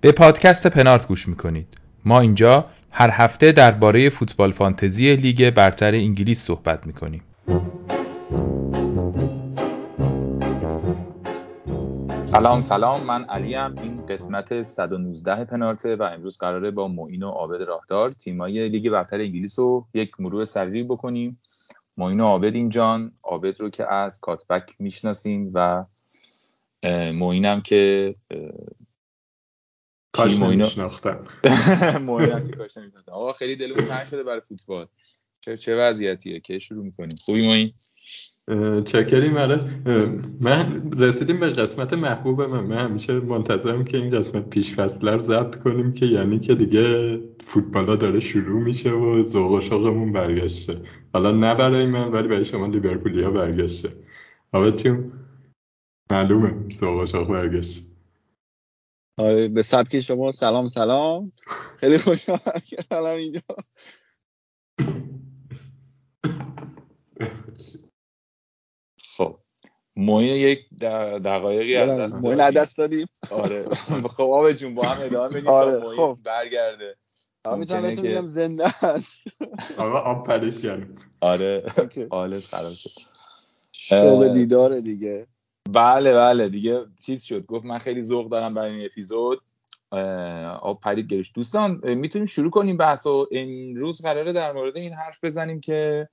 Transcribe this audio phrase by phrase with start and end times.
[0.00, 1.66] به پادکست پنارت گوش می‌کنید.
[2.04, 7.22] ما اینجا هر هفته درباره فوتبال فانتزی لیگ برتر انگلیس صحبت می‌کنیم.
[12.34, 13.04] سلام سلام.
[13.04, 13.78] من علیم.
[13.78, 19.20] این قسمت 119 پنارته و امروز قراره با معین و عابد راهدار تیمای لیگ برتر
[19.20, 21.40] انگلیس رو یک مرور سریع بکنیم.
[21.96, 23.12] معین و عابد اینجان.
[23.22, 25.84] عابد رو که از کاتبک می‌شناسیم و
[27.12, 28.14] معینم که
[30.12, 31.26] کاش نمیشناختم
[32.00, 34.86] معینم که کاش نمیشناختم آقا خیلی دلمون تنگ شده برای فوتبال.
[35.40, 37.72] چه چه وضعیتیه؟ که شروع می‌کنیم؟ خوبی معین؟
[38.84, 39.60] چکریم آره
[40.40, 42.64] من رسیدیم به قسمت محبوب من.
[42.64, 47.20] من همیشه منتظرم که این قسمت پیش فصله رو ضبط کنیم که یعنی که دیگه
[47.46, 50.82] فوتبالا داره شروع میشه و ذوق و شوقمون برگشته.
[51.12, 53.88] حالا نه برای من ولی برای شما لیورپولیا برگشته.
[54.52, 55.12] حالا تیم
[56.10, 57.86] معلومه ذوق و شوق برگشته.
[59.18, 61.32] آره به سبک شما سلام سلام.
[61.76, 63.40] خیلی خوشحالم اینجا
[69.16, 69.38] خب
[69.96, 70.58] موین یک
[71.24, 73.06] دقایقی از دست موین از دست دادیم.
[73.30, 73.64] آره.
[74.16, 75.80] خب آب جون با هم ادامه بدیم آره.
[75.80, 76.18] تا موین خب.
[76.24, 76.96] برگرده.
[77.56, 79.20] می‌تونم بهتون میگم زنده است.
[79.78, 80.94] آقا آب پرید کردیم.
[81.20, 81.64] آره.
[82.10, 82.90] حالش خراب شد.
[83.72, 85.26] شوق دیداره دیگه.
[85.70, 86.48] بله بله.
[86.48, 87.46] دیگه چیز شد.
[87.46, 89.40] گفت من خیلی ذوق دارم برای این اپیزود.
[90.60, 95.24] آب پرید گلوش دوستان می‌تونیم شروع کنیم بحث و امروز قراره در مورد این حرف
[95.24, 96.08] بزنیم که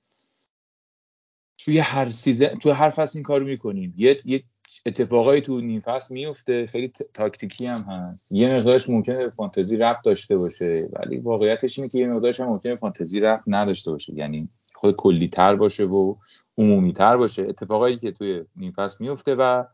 [1.64, 4.42] توی هر season توی هر فصل این کارو می‌کنیم یه یه
[4.86, 8.32] اتفاقایی تو نیم فصل میفته خیلی تاکتیکی هم هست.
[8.32, 12.76] یه مقدارش ممکنه فانتزی ربط داشته باشه ولی واقعیتش اینه که یه مقدارش هم ممکنه
[12.76, 14.14] فانتزی ربط نداشته باشه.
[14.14, 16.14] یعنی خود کلی تر باشه و
[16.58, 17.42] عمومی تر باشه.
[17.42, 19.64] اتفاقایی که توی نیم فصل میفته و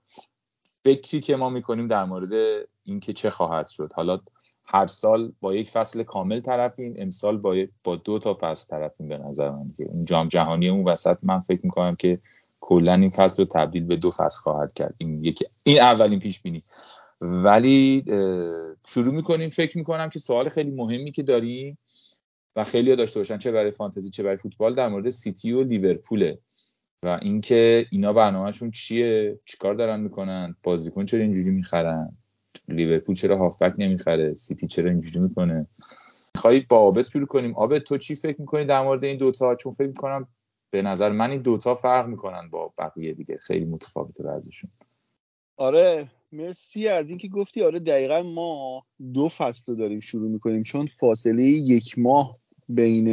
[0.84, 3.92] فکری که ما می‌کنیم در مورد اینکه چه خواهد شد.
[3.94, 4.20] حالا
[4.70, 9.18] هر سال با یک فصل کامل طرفیم امسال با با دو تا فصل طرفیم به
[9.18, 12.18] نظر من که این جام جهانی اون وسط من فکر می‌کنم که
[12.60, 14.94] کلا این فصل رو تبدیل به دو فصل خواهد کرد.
[14.98, 16.62] این یکی این اولین پیش بینی
[17.20, 18.04] ولی
[18.86, 19.50] شروع می‌کنیم.
[19.50, 21.78] فکر می‌کنم که سوال خیلی مهمی که داریم
[22.56, 26.38] و خیلی داشته باشن چه برای فانتزی چه برای فوتبال در مورد سیتی و لیورپوله
[27.02, 32.16] و اینکه اینا برنامهشون چیه چیکار دارن می‌کنن بازیکن چرا اینجوری می‌خرن.
[32.68, 35.66] لیورپول چرا هافبک نمی‌خره؟ سیتی چرا اینجوری می‌کنه؟
[36.34, 37.54] میخوایی با آبت شروع کنیم.
[37.54, 40.28] آبت تو چی فکر می‌کنی در مورد این دوتا؟ چون فکر می‌کنم
[40.70, 43.38] به نظر من این دوتا فرق می‌کنن با بقیه دیگه.
[43.38, 44.70] خیلی متفاوته بعضیشون.
[45.56, 47.62] آره مرسی از اینکه گفتی.
[47.62, 48.82] آره دقیقا ما
[49.14, 50.62] دو فصل رو داریم شروع می‌کنیم.
[50.62, 52.38] چون فاصله یک ماه
[52.68, 53.08] بین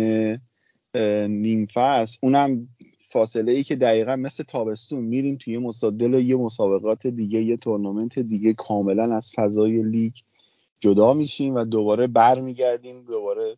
[1.27, 2.67] نیم فصل اونم
[3.15, 8.53] فاصله ای که دقیقا مثل تابستون میریم توی مصادل یه مسابقات دیگه یه تورنمنت دیگه
[8.53, 10.13] کاملا از فضای لیگ
[10.79, 13.57] جدا میشیم و دوباره برمیگردیم دوباره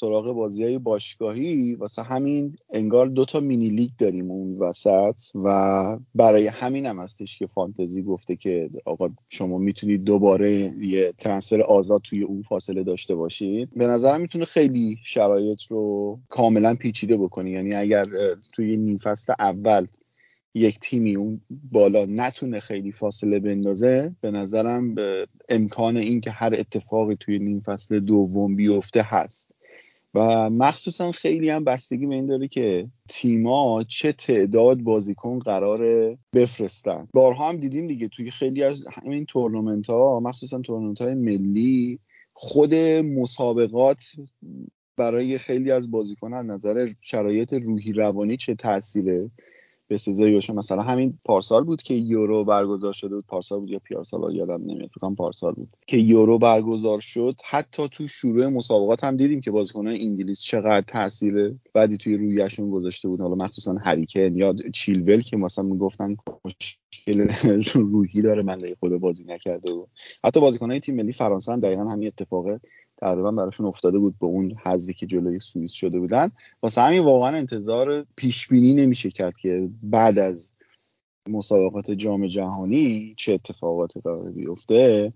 [0.00, 5.98] سراغ بازی های باشگاهی واسه همین انگار دو تا مینی لیگ داریم اون وسط و
[6.14, 10.50] برای همین هم هستش که فانتزی گفته که آقا شما می‌تونید دوباره
[10.80, 13.68] یه ترنسفر آزاد توی اون فاصله داشته باشید.
[13.76, 18.06] به نظرم می‌تونه خیلی شرایط رو کاملا پیچیده بکنی یعنی اگر
[18.54, 19.86] توی نیم فصل اول
[20.54, 21.40] یک تیمی اون
[21.72, 27.60] بالا نتونه خیلی فاصله بندازه به نظرم به امکان این که هر اتفاقی توی نیم
[27.60, 29.59] فصل دوم بیفته هست.
[30.14, 35.80] و مخصوصا خیلی هم بستگی به این داره که تیما چه تعداد بازیکن قرار
[36.34, 37.08] بفرستن.
[37.12, 41.98] بارها هم دیدیم دیگه توی خیلی از همین تورنمنت ها مخصوصا تورنمنت های ملی
[42.32, 44.04] خود مسابقات
[44.96, 49.30] برای خیلی از بازیکن از نظر شرایط روحی روانی چه تاثیره
[49.90, 53.24] به سزایی باشه مثلا همین پارسال بود که یورو برگزار شده بود.
[53.26, 54.90] پارسال بود یا پیارسال یادم نمیاد.
[54.94, 55.68] فکر پارسال بود.
[55.86, 57.34] که یورو برگزار شد.
[57.44, 63.08] حتی تو شروع مسابقات هم دیدیم که بازیکنان انگلیس چقدر تاثیر بعدی توی رویشون گذاشته
[63.08, 63.20] بود.
[63.20, 67.32] حالا مخصوصا هریکن یا چیلول که مثلا می‌گفتن مشکل
[67.74, 69.88] روحی داره من خود بازی نکرده بود.
[70.24, 72.46] حتی بازیکنان تیم ملی فرانسه هم دقیقا همین اتفاق
[73.00, 76.30] تقریبا براشون افتاده بود به اون حذفی که جلوی سوئیس شده بودن.
[76.62, 80.52] واسه همین واقعا انتظار پیش بینی نمیشه کرد که بعد از
[81.28, 85.12] مسابقات جام جهانی چه اتفاقاتی قرار بیفته.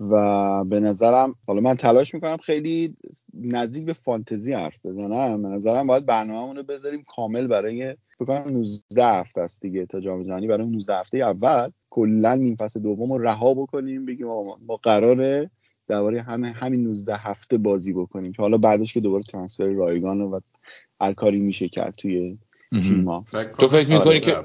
[0.00, 2.96] و به نظرم حالا من تلاش می‌کنم خیلی
[3.34, 5.42] نزدیک به فانتزی حرف بزنم.
[5.42, 10.22] به نظرم باید برنامه‌مون رو بذاریم کامل برای بکنم 19 هفته است دیگه تا جام
[10.22, 10.46] جهانی.
[10.46, 14.26] برای 19 هفته اول کلا نیم فصل دوم رو رها بکنیم بگیم
[14.66, 15.50] ما قراره
[15.88, 20.40] درباره همه همین 19 هفته بازی بکنیم که حالا بعدش که دوباره ترانسفر رایگان و
[21.00, 22.38] هر کاری میشه کرد توی
[22.82, 23.24] تیما
[23.58, 24.42] تو فکر می‌کنی که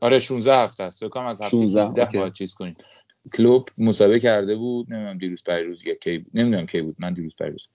[0.00, 1.00] آره 16 هفته است.
[1.00, 2.76] فکر کنم از هفته 16 باید چیز کنیم.
[3.34, 6.96] کلوب مسابقه کرده بود نمی‌دونم دیروز پریروز یا کی نمی‌دونم کی بود.
[6.98, 7.68] من دیروز پریروز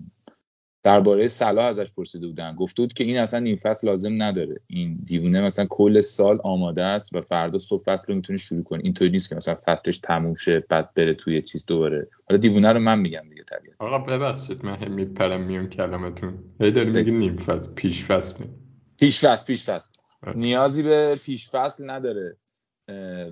[0.84, 2.56] درباره صلاح ازش پرسیده بودن.
[2.56, 4.62] گفته بود که این اصلا نیم فصل لازم نداره.
[4.68, 8.82] این دیوونه مثلا کل سال آماده است و فردا صبح فصل رو می‌تونه شروع کنه
[8.84, 12.08] اینطوری نیست که مثلا فصلش تموم شه بعد بره توی چیز دوباره.
[12.30, 16.44] حالا دیوونه رو من میگم دیگه طبیعت آقا ببخشید من هم میپرم میون کلمتون.
[16.62, 18.44] هی داری میگی نیم فصل پیش فصل
[19.00, 19.92] پیش فصل پیش فصل.
[20.36, 22.38] نیازی به پیش فصل نداره.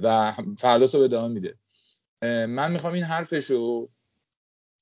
[0.03, 1.55] و فردا صبح ادامه میده.
[2.47, 3.89] من می‌خوام این حرفشو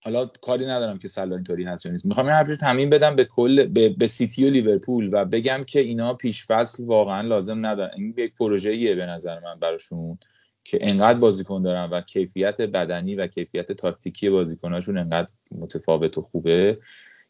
[0.08, 2.06] حالا کاری ندارم که سلا اینطوری هست یا نیست.
[2.06, 2.58] می‌خوام این حرفش
[2.92, 7.22] بدم به کل به, به سیتی و لیورپول و بگم که اینا پیش فصل واقعا
[7.22, 7.92] لازم ندارن.
[7.96, 10.18] این یک پروژه‌ایه به نظر من براشون
[10.64, 16.78] که انقدر بازیکن دارن و کیفیت بدنی و کیفیت تاکتیکی بازیکناشون انقدر متفاوت و خوبه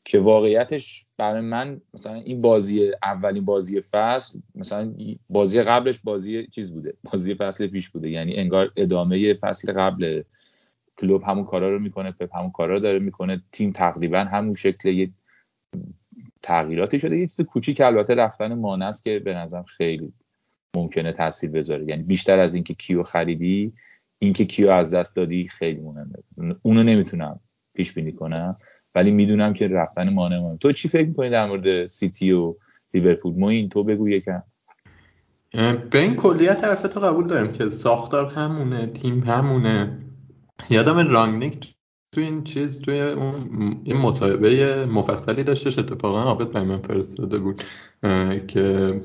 [0.06, 4.94] که واقعیتش برای من مثلا این بازی اولین بازی فصل مثلا
[5.30, 8.10] بازی قبلش بازی چیز بوده بازی فصل پیش بوده.
[8.10, 10.24] یعنی انگار ادامه فصل قبل
[10.98, 13.42] کلوب همون کارا رو می‌کنه پپ همون کارا رو داره می‌کنه.
[13.52, 15.10] تیم تقریبا همون شکل یه
[16.42, 17.18] تغییراتی شده.
[17.18, 20.14] یه چیز کوچیک البته رفتن مانست که به نظرم خیلی
[20.76, 21.86] ممکنه تاثیر بذاره.
[21.86, 23.74] یعنی بیشتر از اینکه کیو خریدی
[24.20, 26.56] اینکه کیو از دست دادی خیلی مهمه.
[26.62, 27.40] اونو نمی‌تونم
[27.74, 28.58] پیش بینی کنم
[28.96, 30.58] ولی می‌دونم که رفتن مانه مهمه.
[30.58, 32.56] تو چی فکر می‌کنی در مورد سیتی و
[32.94, 34.44] لیورپول؟ موین تو بگو یکم.
[35.92, 39.98] به این کلیت حرفتو قبول دارم که ساختار همونه تیم همونه.
[40.70, 41.76] یادم رانگنیک
[42.12, 47.64] تو این چیز توی اون این مصاحبه مفصلی داشتش اتفاقا عابد به من فرستاده بود
[48.48, 49.02] که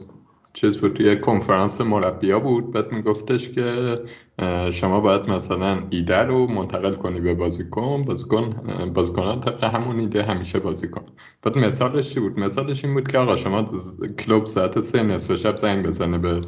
[0.55, 3.99] چیز بود توی کنفرانس مربیا بود بعد میگفتش که
[4.71, 8.55] شما باید مثلا ایده رو منتقل کنی به بازیکن بازیکن
[8.95, 11.03] بازیکن طبق همون ایده همیشه بازی کن
[11.43, 13.65] بعد مثالش چی بود؟ مثالش این بود که آقا شما
[14.19, 16.41] کلوب ساعت سه نصف شب زنگ بزنه به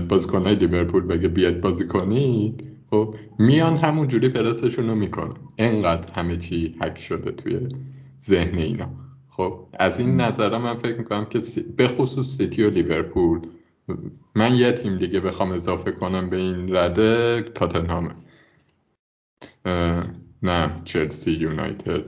[0.00, 2.73] بازیکنهای لیورپول بگه بیاید بازی کنید.
[2.94, 5.34] خب میان همون جوری پرسشون رو می‌کنن.
[5.58, 7.68] انقدر همه چی حک شده توی
[8.24, 8.88] ذهن اینا.
[9.28, 11.40] خب از این نظر من فکر می‌کنم که
[11.76, 13.40] به خصوص سیتی و لیورپول
[14.34, 18.10] من یه تیم دیگه بخوام اضافه کنم به این رده تاتنهامه.
[20.42, 22.04] نه چلسی یونایتد.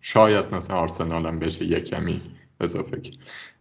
[0.00, 2.20] شاید مثلا آرسنال هم بشه یه کمی
[2.60, 3.02] اضافه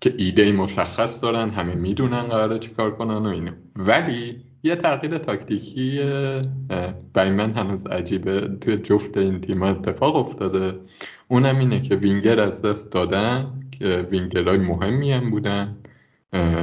[0.01, 5.99] که ایده مشخص دارن همه می‌دونن قراره چیکار کنن و اینو ولی یه تغییر تاکتیکی
[7.13, 8.57] برای من هنوز عجیبه.
[8.61, 10.79] توی جفت این تیم اتفاق افتاده.
[11.27, 15.77] اونم اینه که وینگر از دست دادن که وینگرهای مهمی هم بودن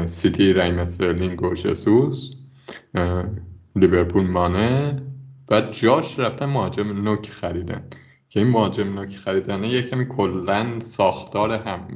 [0.06, 2.30] سیتی رایم استرلینگ و شسوس
[3.76, 5.02] لیورپول مانه.
[5.50, 7.84] و جاش رفتن مهاجم نوک خریدن.
[8.28, 11.88] که این مهاجم نوک خریدن یه کمی کلا ساختار هم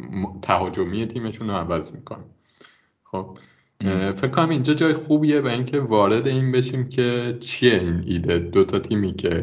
[0.42, 2.24] تهاجمی تیمشون رو عوض می‌کنه.
[3.04, 3.38] خب
[4.14, 8.64] فکر کنم اینجا جای خوبیه و اینکه وارد این بشیم که چیه این ایده؟ دو
[8.64, 9.42] تا تیمی که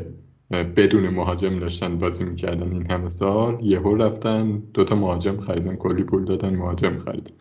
[0.51, 6.03] بدون مهاجم داشتن بازی می‌کردن این همه سال یهو رفتن دو تا مهاجم خریدن کلی
[6.03, 7.33] پول دادن مهاجم خریدن.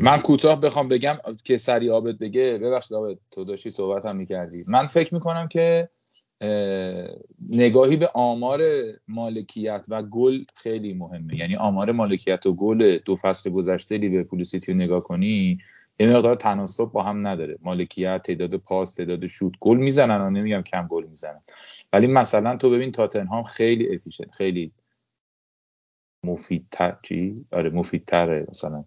[0.00, 2.58] من کوتاه بخوام بگم که سری آبد بگه.
[2.62, 4.64] ببخشید آبد تو داشتی صحبت هم می‌کردی.
[4.66, 5.88] من فکر می‌کنم که
[7.50, 8.60] نگاهی به آمار
[9.08, 11.36] مالکیت و گل خیلی مهمه.
[11.36, 15.58] یعنی آمار مالکیت و گل دو فصل گذشته لیورپول سیتی رو نگاه کنی
[16.00, 17.58] یه مقدار تناسب با هم نداره.
[17.62, 20.20] مالکیت تعداد پاس تعداد شوت گل می‌زنن.
[20.20, 21.42] و نمیگم کم گل می‌زنن.
[21.92, 24.72] ولی مثلا تو ببین تاتنهام خیلی efficient خیلی
[26.24, 28.84] مفیدتر چی؟ آره مفیدتره مثلا.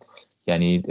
[0.48, 0.84] یعنی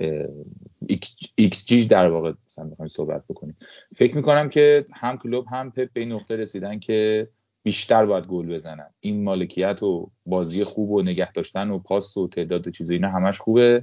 [1.35, 3.57] ایکس جی در واقع مثلا بخوایم صحبت بکنیم.
[3.95, 7.29] فکر می‌کنم که هم کلوپ هم پپ به این نقطه رسیدن که
[7.63, 8.91] بیشتر باید گل بزنن.
[9.01, 13.09] این مالکیت و بازی خوب و نگه داشتن و پاس و تعداد و چیزا اینا
[13.09, 13.83] همش خوبه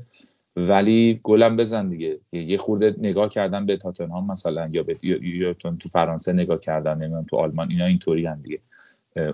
[0.55, 2.19] ولی گلم بزن دیگه.
[2.31, 7.25] یه خورده نگاه کردن به تاتنهام مثلا یا به یا تو فرانسه نگاه کردن نمی‌دونم
[7.29, 8.59] تو آلمان اینا اینطوری هم دیگه.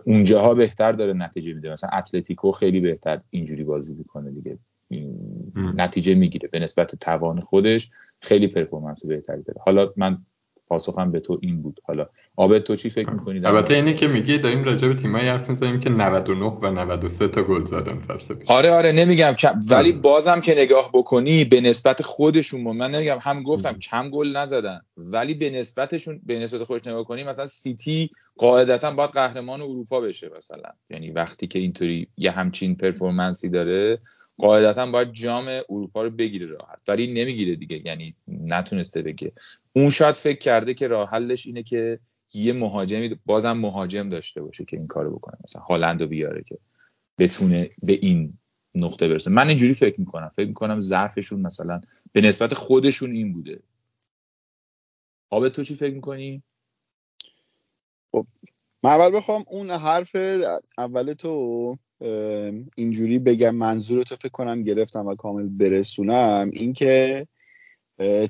[0.05, 1.71] اونجاها بهتر داره نتیجه میده.
[1.71, 4.57] مثلا اتلتیکو خیلی بهتر اینجوری بازی می‌کنه دیگه.
[5.55, 7.89] نتیجه می‌گیره به نسبت توان خودش
[8.21, 9.61] خیلی پرفورمنس بهتری داره.
[9.65, 10.17] حالا من
[10.67, 11.79] پاسخم به تو این بود.
[11.83, 15.49] حالا آبد تو چی فکر می‌کنی البته اینه که میگی داریم راجع به تیمایی حرف
[15.49, 18.49] می‌زنیم که 99 و 93 تا گل زدن فصل پیش.
[18.49, 19.35] آره آره نمیگم
[19.69, 24.81] ولی بازم که نگاه بکنی به نسبت خودشون من نمیگم هم گفتم کم گل نزدن
[24.97, 30.31] ولی به نسبتشون به نسبت خودش نگاه کنی مثلا سیتی قاعدتا باید قهرمان اروپا بشه
[30.37, 30.69] مثلا.
[30.89, 33.99] یعنی وقتی که اینطوری یه همچین پرفورمنسی داره
[34.37, 36.81] قاعدتا باید جام اروپا رو بگیره راحت.
[36.87, 37.81] ولی نمی‌گیره دیگه.
[37.85, 39.31] یعنی نتونسته بگه.
[39.73, 41.99] اون شاید فکر کرده که راه حلش اینه که
[42.33, 45.37] یه مهاجمی بازم مهاجم داشته باشه که این کارو بکنه.
[45.43, 46.57] مثلا هالند رو بیاره که
[47.17, 48.37] بتونه به این
[48.75, 49.31] نقطه برسه.
[49.31, 50.29] من اینجوری فکر می‌کنم.
[50.29, 53.59] فکر می‌کنم ضعفشون مثلا به نسبت خودشون این بوده.
[55.29, 56.43] آب تو چی فکر می‌کنی؟
[58.11, 58.27] خب
[58.83, 60.15] من اول بخوام اون حرف
[60.77, 61.77] اول تو
[62.75, 67.27] اینجوری بگم منظور تو فکر کنم گرفتم و کامل برسونم اینکه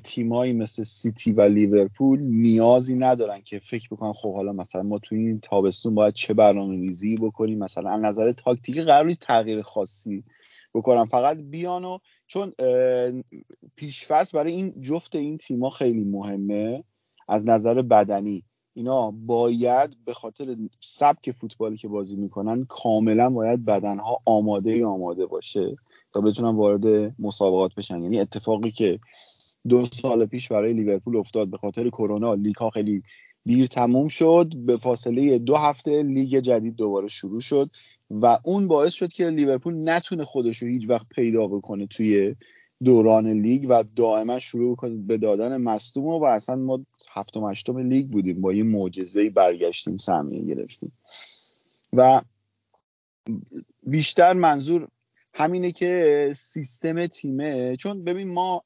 [0.04, 5.14] تیمایی مثل سیتی و لیورپول نیازی ندارن که فکر بکنن خب حالا مثلا ما تو
[5.14, 10.24] این تابستون باید چه برنامه ریزی بکنیم مثلا از نظر تاکتیکی قرار تغییر خاصی
[10.74, 12.52] بکنم فقط بیانو چون
[13.76, 16.84] پیشفست برای این جفت این تیما خیلی مهمه
[17.28, 18.44] از نظر بدنی.
[18.74, 25.76] اینا باید به خاطر سبک فوتبالی که بازی می‌کنن کاملا باید بدنها آماده آماده باشه
[26.12, 28.02] تا بتونن وارد مسابقات بشن.
[28.02, 28.98] یعنی اتفاقی که
[29.68, 33.02] دو سال پیش برای لیورپول افتاد به خاطر کرونا لیگ ها خیلی
[33.44, 37.70] دیر تموم شد به فاصله دو هفته لیگ جدید دوباره شروع شد
[38.10, 42.34] و اون باعث شد که لیورپول نتونه خودش رو هیچ وقت پیدا بکنه توی
[42.84, 48.06] دوران لیگ و دائما شروع کنه به دادن مصدوم و اصلا ما هفتم هشتم لیگ
[48.06, 48.40] بودیم.
[48.40, 50.92] با یه معجزه برگشتیم سهمیه گرفتیم.
[51.92, 52.22] و
[53.82, 54.88] بیشتر منظور
[55.34, 57.76] همینه که سیستم تیمه.
[57.76, 58.64] چون ببین ما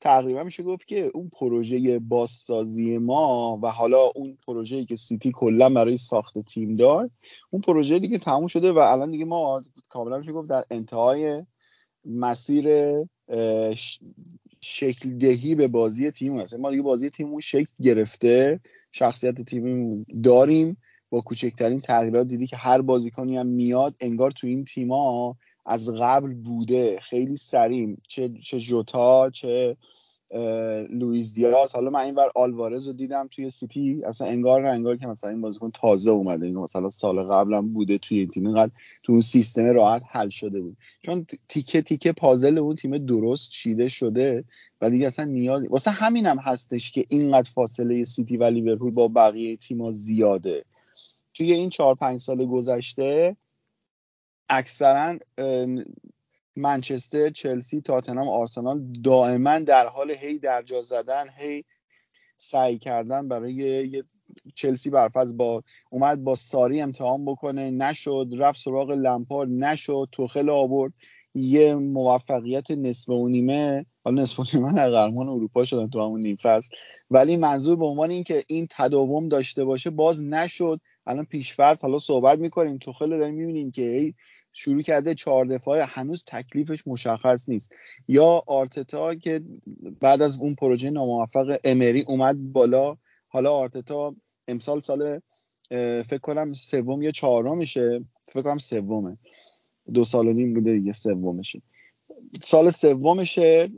[0.00, 5.70] تقریبا میشه گفت که اون پروژه بازسازی ما و حالا اون پروژه‌ای که سیتی کلا
[5.70, 7.10] برای ساخت تیم دار
[7.50, 11.42] اون پروژه دیگه تموم شده و الان دیگه ما کاملا میشه گفت در انتهای
[12.04, 12.66] مسیر
[14.60, 16.54] شکل دهی به بازی تیم هست.
[16.54, 18.60] ما دیگه بازی تیممون شکل گرفته.
[18.92, 20.76] شخصیت تیممون داریم.
[21.10, 26.34] با کوچکترین تغییرات دیدی که هر بازیکنی هم میاد انگار تو این تیما از قبل
[26.34, 27.00] بوده.
[27.00, 28.02] خیلی سریم.
[28.08, 29.76] چه چه جوتا چه
[30.90, 31.72] لوئیس دیاز.
[31.72, 34.02] حالا من اینور آلوارز رو دیدم توی سیتی.
[34.04, 36.46] اصلا انگار نه انگار که مثلا این بازیکن تازه اومده.
[36.46, 38.46] این مثلا سال قبلم بوده توی این تیم.
[38.46, 38.72] اینقدر
[39.02, 40.76] تو اون سیستم راحت حل شده بود.
[41.02, 44.44] چون تیکه تیکه پازل اون تیم درست چیده شده.
[44.80, 49.08] و دیگه اصلا نیاز واسه همینم هم هستش که اینقدر فاصله سیتی و لیورپول با
[49.08, 50.64] بقیه تیما زیاده.
[51.34, 53.36] توی این چهار پنج سال گذشته
[54.48, 55.18] اکثرا
[56.60, 61.64] منچستر چلسی تاتنهام آرسنال دائما در حال هی درجا زدن هی
[62.38, 64.04] سعی کردن برای یه
[64.54, 70.92] چلسی برفض با اومد با ساری امتحان بکنه نشد رفت سراغ لمپار نشد توخل آورد.
[71.34, 76.36] یه موفقیت نصف و نیمه حالا نصف و نیمه قهرمان اروپا شدن تو همون نیم
[76.36, 76.76] فصل.
[77.10, 80.80] ولی منظور به عنوان اینکه این تداوم داشته باشه باز نشد.
[81.06, 84.14] الان پیش فصل حالا صحبت می‌کنیم توخل داریم می‌بینیم که
[84.52, 87.72] شروع کرده چهار دفاعه هنوز تکلیفش مشخص نیست.
[88.08, 89.42] یا آرتتا که
[90.00, 92.96] بعد از اون پروژه ناموفق امری اومد بالا
[93.28, 94.14] حالا آرتتا
[94.48, 95.20] امسال سال
[96.02, 99.16] فکر کنم سوم یا چهارمشه فکر کنم سومه.
[99.94, 101.62] دو سال و نیم بوده دیگه سومشه.
[102.44, 103.70] سال سومشه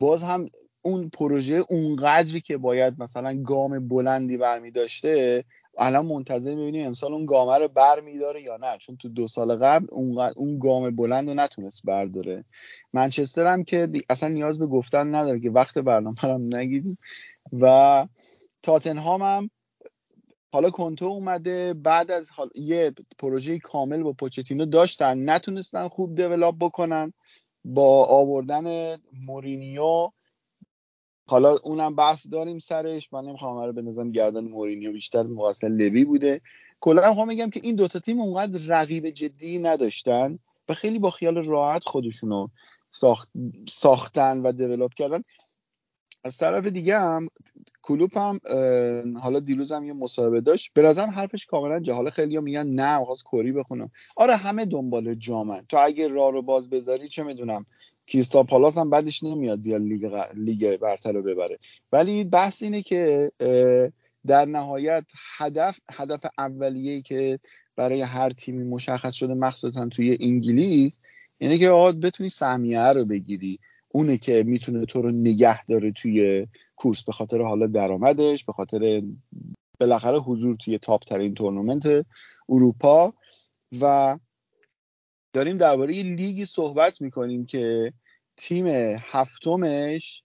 [0.00, 0.46] باز هم
[0.82, 5.44] اون پروژه اونقدری که باید مثلا گام بلندی برمی داشته
[5.78, 9.56] الان منتظر می‌بینیم امسال اون گامه رو بر میداره یا نه؟ چون تو دو سال
[9.56, 9.86] قبل
[10.36, 12.44] اون, گام بلند رو نتونست برداره.
[12.92, 16.98] منچستر هم که اصلا نیاز به گفتن نداره که وقت برنامه هم نگیریم.
[17.60, 18.06] و
[18.62, 19.50] تاتنهام هم
[20.52, 21.74] حالا کنتو اومده.
[21.74, 25.30] بعد از یه پروژه کامل با پوچتینو داشتن.
[25.30, 27.12] نتونستن خوب دیولاپ بکنن.
[27.64, 30.10] با آوردن مورینیو
[31.26, 33.12] حالا اونم بحث داریم سرش.
[33.12, 36.40] من نمی‌خوام رو بندازم گردن مورینیو بیشتر مقصر لوی بوده.
[36.80, 40.38] کلا می‌خوام بگم که این دوتا تیم اونقدر رقیب جدی نداشتن
[40.68, 42.48] و خیلی با خیال راحت خودشونو
[42.90, 43.28] ساخت
[43.68, 45.22] ساختن و دیولپ کردن.
[46.24, 47.28] از طرف دیگه هم
[47.82, 48.40] کلوپ هم
[49.18, 50.70] حالا دیروز هم یه مصاحبه داشت.
[50.74, 55.14] به نظرم حرفش کاملا جا حالا خیلی میگن نه می‌خواست کوری بخونم آره همه دنبال
[55.14, 55.64] جامن.
[55.68, 57.66] تو اگه راه رو باز بذاری چه می‌دونم.
[58.06, 61.58] کریستال پالاس هم بعدش نمیاد بیا لیگ, لیگ برتر رو ببره.
[61.92, 63.32] ولی بحث اینه که
[64.26, 65.04] در نهایت
[65.36, 67.38] هدف هدف اولیه‌ای که
[67.76, 70.98] برای هر تیمی مشخص شده مخصوصا توی انگلیس
[71.40, 73.58] یعنی که آقا بتونی سهمیه رو بگیری.
[73.88, 77.04] اونه که می‌تونه تو رو نگه داره توی کورس.
[77.04, 79.02] به خاطر حالا درآمدش به خاطر
[79.80, 82.06] بالاخره حضور توی تاپ ترین تورنمنت
[82.48, 83.14] اروپا
[83.80, 84.18] و
[85.32, 87.92] داریم درباره لیگی صحبت می‌کنیم که
[88.36, 88.66] تیم
[89.00, 90.22] هفتمش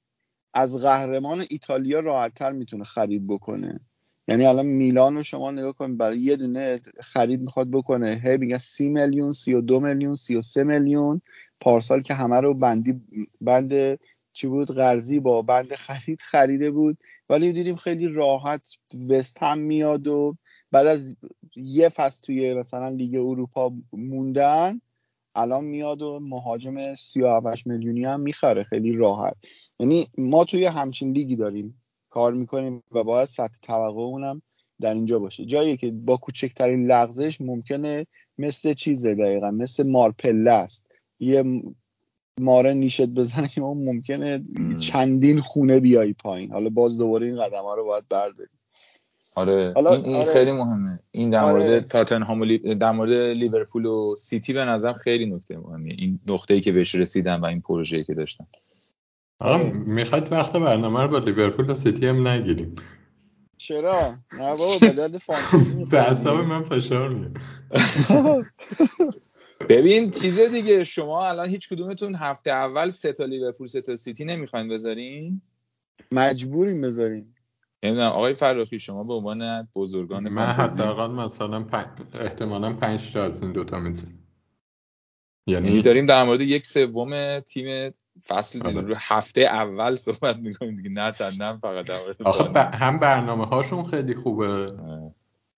[0.54, 3.80] از قهرمان ایتالیا راحتتر می‌تونه خرید بکنه.
[4.28, 8.22] یعنی الان میلان رو شما نگاه کنید برای یه دونه خرید می‌خواد بکنه.
[8.24, 11.22] هی میگن سی میلیون سی و دو میلیون سی و سه میلیون.
[11.62, 13.02] پارسال که همه رو بندی
[13.42, 14.00] بند
[14.34, 16.98] چی بود؟ قرضی با بند خرید خریده بود.
[17.30, 18.78] ولی دیدیم خیلی راحت
[19.10, 20.36] وست هم میاد و
[20.72, 21.16] بعد از
[21.56, 24.82] یه فصل توی مثلا لیگ اروپا موندن
[25.38, 29.36] الان میاد و مهاجم 37 میلیونی هم می‌خره خیلی راحت.
[29.80, 34.42] یعنی ما توی همچین لیگی داریم کار می‌کنیم و باید سطح توقع اونم
[34.82, 35.46] در اینجا باشه.
[35.46, 40.92] جایی که با کوچکترین لغزش ممکنه مثل چیزه دقیقا مثل مارپله است.
[41.20, 41.44] یه
[42.40, 44.46] ماره نیشت بزنیم و ممکنه
[44.80, 46.52] چندین خونه بیای پایین.
[46.52, 48.57] حالا باز دوباره این قدم ها رو باید برداریم.
[49.36, 50.34] آره حالا این, این آره.
[50.34, 51.00] خیلی مهمه.
[51.12, 51.80] این در مورد آره.
[51.80, 52.76] تاتنهام لی...
[52.76, 55.96] در مورد لیورپول و سیتی به نظر خیلی نکته مهمیه.
[55.98, 58.48] این نقطه ای که بهش رسیدن و این پروژه‌ای که داشتن.
[59.40, 62.76] آره می‌خواد وقت برنامه رو با لیورپول و سیتی هم نگیریم.
[63.58, 67.38] چرا؟ نه بابا به درد فانتزی من فشار میاد.
[69.70, 70.84] ببین چیز دیگه.
[70.84, 75.42] شما الان هیچ کدومتون هفته اول سه تا لیورپول سه تا سیتی نمی‌خواین بذارین؟
[76.12, 77.36] مجبوریم بذاریم.
[77.84, 81.86] نمی‌دونم آقای فراخی شما به عنوان بزرگان من حداقل مثلا پن...
[82.14, 84.20] احتمالا 5 تا از این دوتا می‌ذارم
[85.48, 87.94] یعنی, یعنی داریم در مورد یک سوم تیم
[88.28, 88.82] فصل آره.
[88.82, 93.84] رو هفته اول صحبت می‌کنیم دیگه نه نه فقط در مورد آخه هم برنامه هاشون
[93.84, 94.74] خیلی خوبه.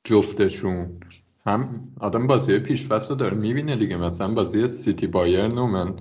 [0.03, 0.99] جفتشون.
[1.45, 3.97] هم آدم بازی پیش فصل رو داره می‌بینه دیگه.
[3.97, 5.95] مثلا بازی سیتی بایرن و من.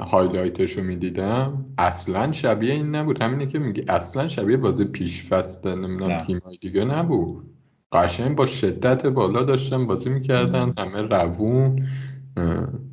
[0.00, 1.64] highlight ش رو می‌دیدم.
[1.78, 3.22] اصلا شبیه این نبود.
[3.22, 7.54] همینه که میگی اصلا شبیه بازی پیش فصل نمی‌دونم تیم دیگه نبود.
[7.92, 10.74] قشنگ با شدت بالا داشتن بازی می‌کردن.
[10.78, 11.88] همه روون.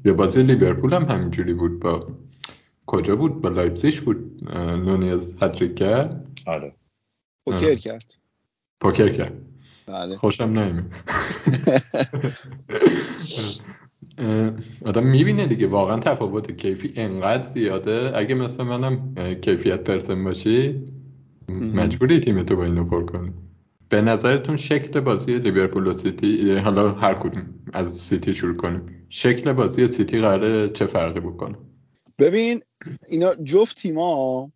[0.06, 1.80] یه بازی لیورپول هم همینجوری بود.
[1.80, 2.08] با
[2.86, 4.50] کجا بود؟ با لایپزیش بود.
[4.58, 6.28] نونیز هدریک کرد.
[6.46, 6.76] آره.
[7.46, 8.16] پوکر کرد.
[8.80, 9.34] پوکر کرد.
[9.88, 10.18] بله.
[10.18, 10.86] خوشم نمیاد.
[14.86, 15.68] آدم می‌بینه دیگه.
[15.68, 18.12] واقعا تفاوت کیفی انقدر زیاده.
[18.18, 20.86] اگه مثل منم کیفیت پرسن باشی
[21.74, 23.34] مجبوری تیم تو با اینو پر کنی.
[23.90, 29.06] به نظرتون شکل بازی لیورپول و سیتی حالا هر کدوم از سیتی شروع کنیم.
[29.10, 31.56] شکل بازی سیتی قراره چه فرقی بکنه؟
[32.20, 32.62] ببین
[33.08, 34.52] اینا جفت تیما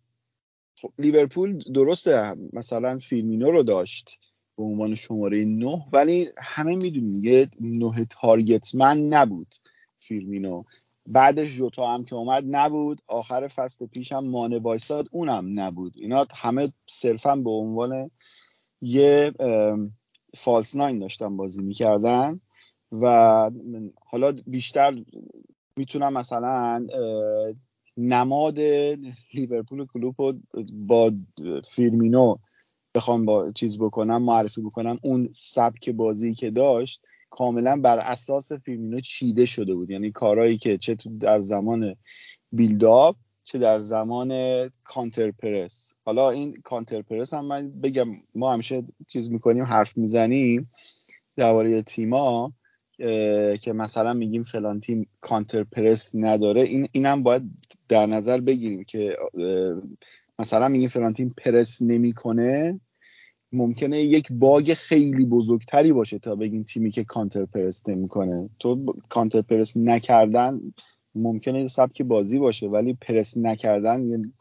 [0.80, 4.18] خب لیورپول درسته مثلا فیرمینو رو داشت.
[4.62, 9.54] به عنوان شماره نه ولی همه می‌دونیم یه نه target man نبود
[9.98, 10.62] فیرمینو
[11.06, 15.92] بعدش جوتا هم که اومد نبود آخر فصل پیش هم مانه وایساد اونم نبود.
[15.96, 18.10] اینا همه صرفا به عنوان
[18.80, 19.32] یه
[20.36, 22.40] false nine داشتن بازی می‌کردن
[22.92, 23.06] و
[24.06, 25.02] حالا بیشتر
[25.76, 26.86] می‌تونم مثلا
[27.96, 28.60] نماد
[29.34, 30.14] لیورپول کلوپ
[30.72, 31.12] با
[31.64, 32.36] فیرمینو
[32.94, 37.00] بخوام با چیز بکنم معرفی بکنم اون سبک بازی که داشت
[37.30, 39.90] کاملا بر اساس فیرمینو چیده شده بود.
[39.90, 41.96] یعنی کارهایی که چه در زمان
[42.52, 44.32] build-up چه در زمان
[44.84, 45.92] کانتر پرس.
[46.04, 50.70] حالا این کانتر پرس هم من بگم ما همیشه چیز می‌کنیم حرف می‌زنیم
[51.36, 52.52] درباره تیما
[53.60, 56.62] که مثلا میگیم فلان تیم کانتر پرس نداره.
[56.62, 57.42] این اینم باید
[57.88, 59.16] در نظر بگیریم که
[60.42, 62.80] مثلا میگیم فلان پرس نمی‌کنه
[63.52, 68.50] ممکنه یک باگ خیلی بزرگتری باشه تا بگیم تیمی که کانتر پرس نمی‌کنه.
[68.58, 70.60] تو کانتر پرس نکردن
[71.14, 74.32] ممکنه سبک بازی باشه ولی پرس نکردن یعنی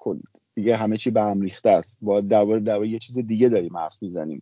[0.56, 1.98] دیگه همه چی به هم ریخته است.
[2.02, 4.42] با درباره درباره یه چیز دیگه داریم حرف می‌زنیم.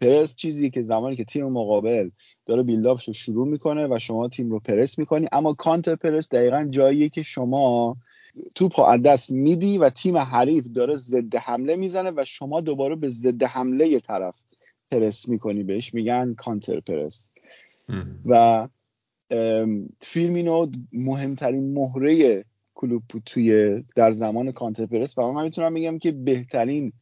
[0.00, 2.10] پرس چیزی که زمانی که تیم مقابل
[2.46, 6.66] داره بیلداپش رو شروع می‌کنه و شما تیم رو پرس می‌کنی اما کانتر پرس دقیقا
[6.70, 7.96] جاییه که شما
[8.54, 13.08] توپ از دست میدی و تیم حریف داره ضد حمله می‌زنه و شما دوباره به
[13.08, 14.42] ضد حمله یه طرف
[14.90, 17.28] پرس می‌کنی بهش میگن کانتر پرس.
[18.26, 18.68] و
[20.00, 22.44] فیلمینو مهمترین مهره
[22.74, 26.92] کلوب توی در زمان کانتر پرس و من می‌تونم بگم که بهترین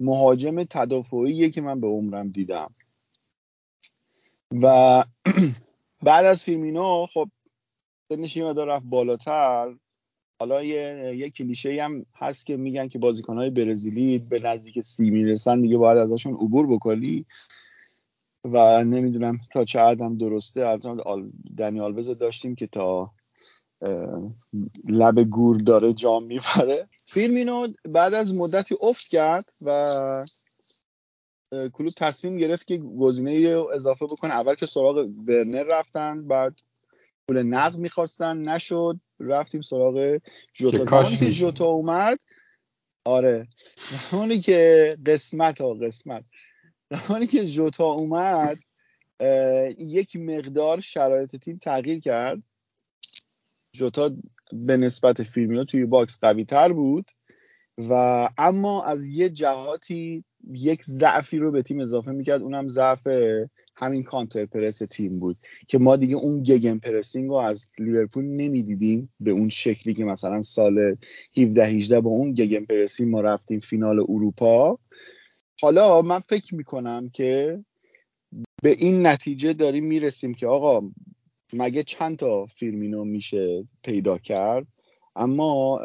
[0.00, 2.74] مهاجم تدافعیه که من به عمرم دیدم.
[4.62, 5.04] و
[6.06, 7.28] بعد از فیلمینو خب
[8.08, 9.74] سنش یه رفت بالاتر.
[10.42, 15.60] حالا یه, یه کلیشه هم هست که میگن که بازیکنهای برزیلی به نزدیک سی می‌رسن
[15.60, 17.26] دیگه باید ازشون عبور بکنی
[18.44, 20.66] و نمی‌دونم تا چه عدم درسته.
[20.66, 20.88] البته
[21.56, 23.12] دنی آلوز داشتیم که تا
[24.88, 26.88] لب گور داره جام می‌بره.
[27.06, 29.88] فیلمینو بعد از مدتی افت کرد و
[31.52, 34.32] کلوب تصمیم گرفت که گزینه اضافه بکنه.
[34.32, 36.58] اول که سراغ ورنر رفتن بعد
[37.28, 38.48] پول نقد می‌خواستن.
[38.48, 39.00] نشد.
[39.22, 40.18] رفتیم سراغ
[40.54, 40.84] جوتا.
[40.84, 42.18] زمانی که جوتا اومد
[43.04, 43.46] آره.
[43.90, 46.24] زمانی که قسمت ها قسمت.
[46.90, 48.58] زمانی که جوتا اومد
[49.78, 52.42] یک مقدار شرایط تیم تغییر کرد.
[53.72, 54.16] جوتا
[54.52, 57.10] به نسبت فیرمینو توی box قوی تر بود
[57.78, 57.92] و
[58.38, 62.42] اما از یه جهاتی یک ضعفی رو به تیم اضافه می‌کرد.
[62.42, 63.06] اونم ضعف
[63.76, 65.36] همین counter press تیم بود
[65.68, 70.96] که ما دیگه اون gegenpressing رو از لیورپول نمی‌دیدیم به اون شکلی که مثلا سال
[71.36, 74.78] 17 18 با اون گگن پرسینگ ما رفتیم فینال اروپا.
[75.60, 77.64] حالا من فکر می‌کنم که
[78.62, 80.90] به این نتیجه داریم می‌رسیم که آقا
[81.52, 84.66] مگه چند تا فیلمینو میشه پیدا کرد؟
[85.16, 85.80] اما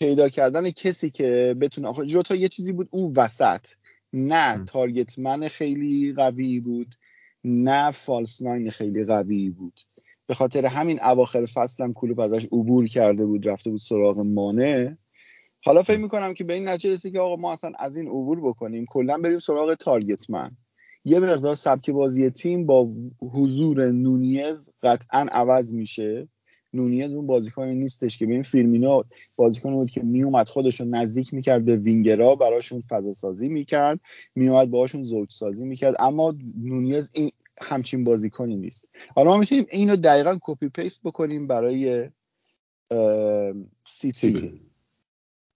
[0.00, 3.66] پیدا کردن کسی که بتونه آخه جوتا یه چیزی بود اون وسط.
[4.12, 6.94] نه تارگت من خیلی قوی بود
[7.44, 9.80] نه فالس ناین خیلی قوی بود.
[10.26, 14.98] به خاطر همین اواخر فصلم کلوب ازش عبور کرده بود رفته بود سراغ مانه.
[15.64, 18.40] حالا فکر می‌کنم که به این نتیجه رسید که آقا ما اصلا از این عبور
[18.40, 20.50] بکنیم کلا بریم سراغ تارگت من
[21.04, 22.88] یه مقدار سبک بازی تیم با
[23.20, 26.28] حضور نونیز قطعا عوض میشه.
[26.74, 29.04] نونیز اون بازیکنی نیستش که به این فیلمینا
[29.36, 34.00] بازیکن بود که میومد خودش رو نزدیک می‌کرد به وینگرا براشون فضا سازی می‌کرد
[34.34, 37.30] میومد باهاشون زوج سازی می‌کرد اما نونیز این
[37.60, 38.88] همچین بازیکنی نیست.
[39.16, 42.08] حالا ما می‌تونیم اینو دقیقا copy paste بکنیم برای
[43.88, 44.60] سیتی.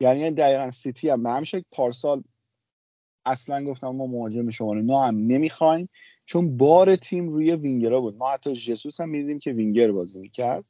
[0.00, 1.22] یعنی دقیقا سیتی هم.
[1.22, 2.22] به همشه پارسال
[3.26, 5.88] اصلا گفتم ما مهاجم شماره نه هم نمی‌خوایم
[6.24, 8.16] چون بار تیم روی وینگرا بود.
[8.16, 10.64] ما حتی جسوس هم می‌دیدیم که وینگر بازی می‌کرد.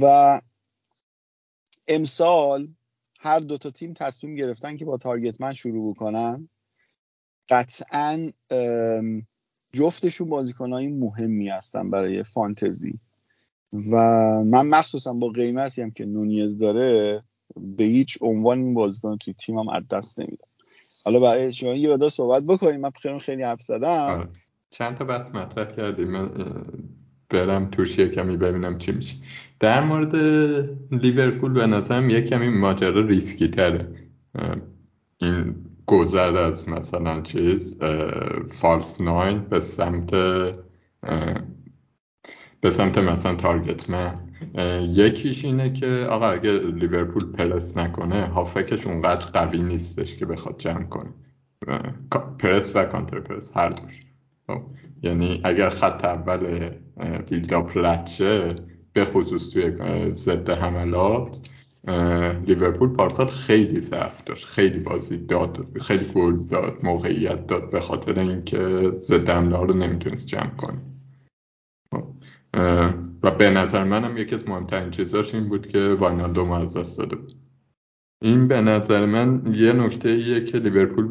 [0.00, 0.40] و
[1.88, 2.68] امسال
[3.20, 6.48] هر دو تا تیم تصمیم گرفتن که با target man شروع بکنن.
[7.48, 8.30] قطعا
[9.72, 13.00] جفتشون بازیکنهای مهمی هستن برای فانتزی.
[13.72, 13.96] و
[14.44, 17.22] من مخصوصا با قیمتی هم که نونیز داره
[17.56, 20.48] به هیچ عنوان این بازیکن توی تیمم از دست نمیدم.
[21.04, 22.80] حالا برای شما یه صحبت بکنیم.
[22.80, 23.88] من خیلی خیلی حرف زدم.
[23.88, 24.28] آره.
[24.70, 26.08] چند تا بحث مطرح کردیم.
[26.08, 26.30] من
[27.30, 29.16] برم توش کمی ببینم چی میشه.
[29.60, 30.16] در مورد
[30.92, 33.78] لیورپول به نظرم یه کمی ماجرا ریسکی تره.
[35.18, 35.54] این
[35.86, 37.78] گذر از مثلا چیز
[38.48, 40.10] فالس ناین به سمت
[42.60, 44.18] به سمت مثلا تارگت من.
[44.80, 50.84] یکیش اینه که آقا اگه لیورپول پرس نکنه هافکش اونقدر قوی نیستش که بخواد جمع
[50.84, 51.10] کنه.
[52.38, 54.07] پرس و کانتر پرس هر دوش.
[55.02, 56.70] یعنی اگر خط اول
[57.30, 58.54] بیلداپ رد شه
[58.92, 59.72] به خصوص توی
[60.14, 61.48] ضد حملات
[62.46, 68.18] لیورپول پارسال خیلی ضعف داشت خیلی بازی داد خیلی گل داد موقعیت داد به خاطر
[68.18, 70.82] اینکه ضد حمله رو نمی‌تونست جمع کنه.
[71.92, 72.04] خب،
[73.22, 77.16] و به نظر منم یکی از مهمترین چیزاش این بود که واینالدوم از دست داده
[77.16, 77.32] بود.
[78.22, 81.08] این به نظر من یه نکته ایه که لیورپول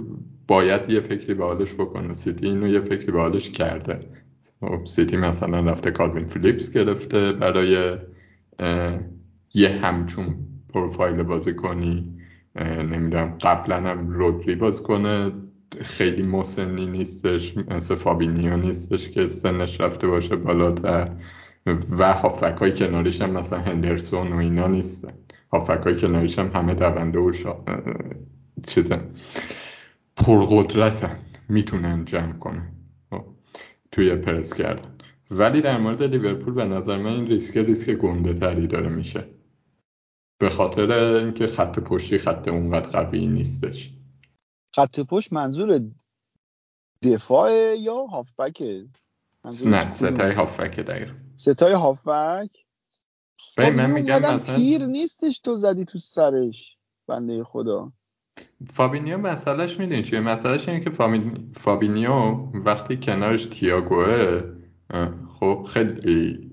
[0.47, 2.13] باید یه فکری به حالش بکنه.
[2.13, 3.99] سیتی اینو یه فکری به حالش کرده.
[4.61, 7.97] خب، سیتی مثلا رفته کالوین فیلیپس گرفته برای
[9.53, 10.35] یه همچون
[10.73, 12.13] پروفایل بازی کنی
[12.77, 15.31] نمی‌دونم قبلا هم رودری باز کنه
[15.81, 17.57] خیلی مسنی نیستش.
[17.57, 21.05] مثل فابینیو نیستش که سنش رفته باشه بالاتر.
[21.99, 25.13] و هافک های کناریش هم مثلا هندرسون و اینا نیستن.
[25.51, 27.57] هافک های کناریش هم همه دونده و شا...
[28.67, 29.09] چیزن.
[30.17, 31.19] پرقدرتن.
[31.49, 32.71] می‌تونن جمع کنن.
[33.09, 33.25] خب،
[33.91, 34.97] توی پرس کردن
[35.31, 39.23] ولی در مورد لیورپول به نظر من این ریسک ریسک گنده تری داره میشه.
[40.39, 43.93] به خاطر اینکه خط پشتی خط اونقدر قوی نیستش.
[44.75, 45.81] خط پشت منظور
[47.01, 48.87] دفاع یا هافبکه
[49.65, 52.49] نه ستای هافبک دقیق ستای هافبک؟
[53.39, 56.77] خب من میگم مثلا پیر نیستش تو زدی تو سرش
[57.07, 57.91] بنده خدا.
[58.69, 60.89] فابینیو مسئلهش می‌دونی چیه؟ مسئلهش اینه که
[61.55, 62.11] فابینیو
[62.53, 64.41] وقتی کنارش تیاگوه
[65.39, 66.51] خب خیلی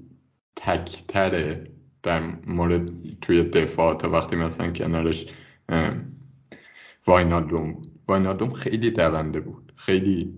[0.56, 1.70] تکتره
[2.02, 5.26] در مورد توی دفاع تا وقتی مثلا کنارش
[7.06, 9.72] واینالدوم واینالدوم خیلی دونده بود.
[9.76, 10.34] خیلی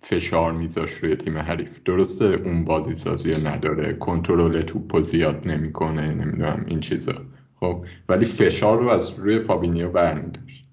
[0.00, 1.80] فشار میذاش روی تیم حریف.
[1.84, 7.12] درسته اون بازی سازی نداره کنترل توپ زیاد نمی‌کنه نمی‌دونم این چیزا.
[7.60, 10.69] خب ولی فشار رو از روی فابینیو برمیداشت.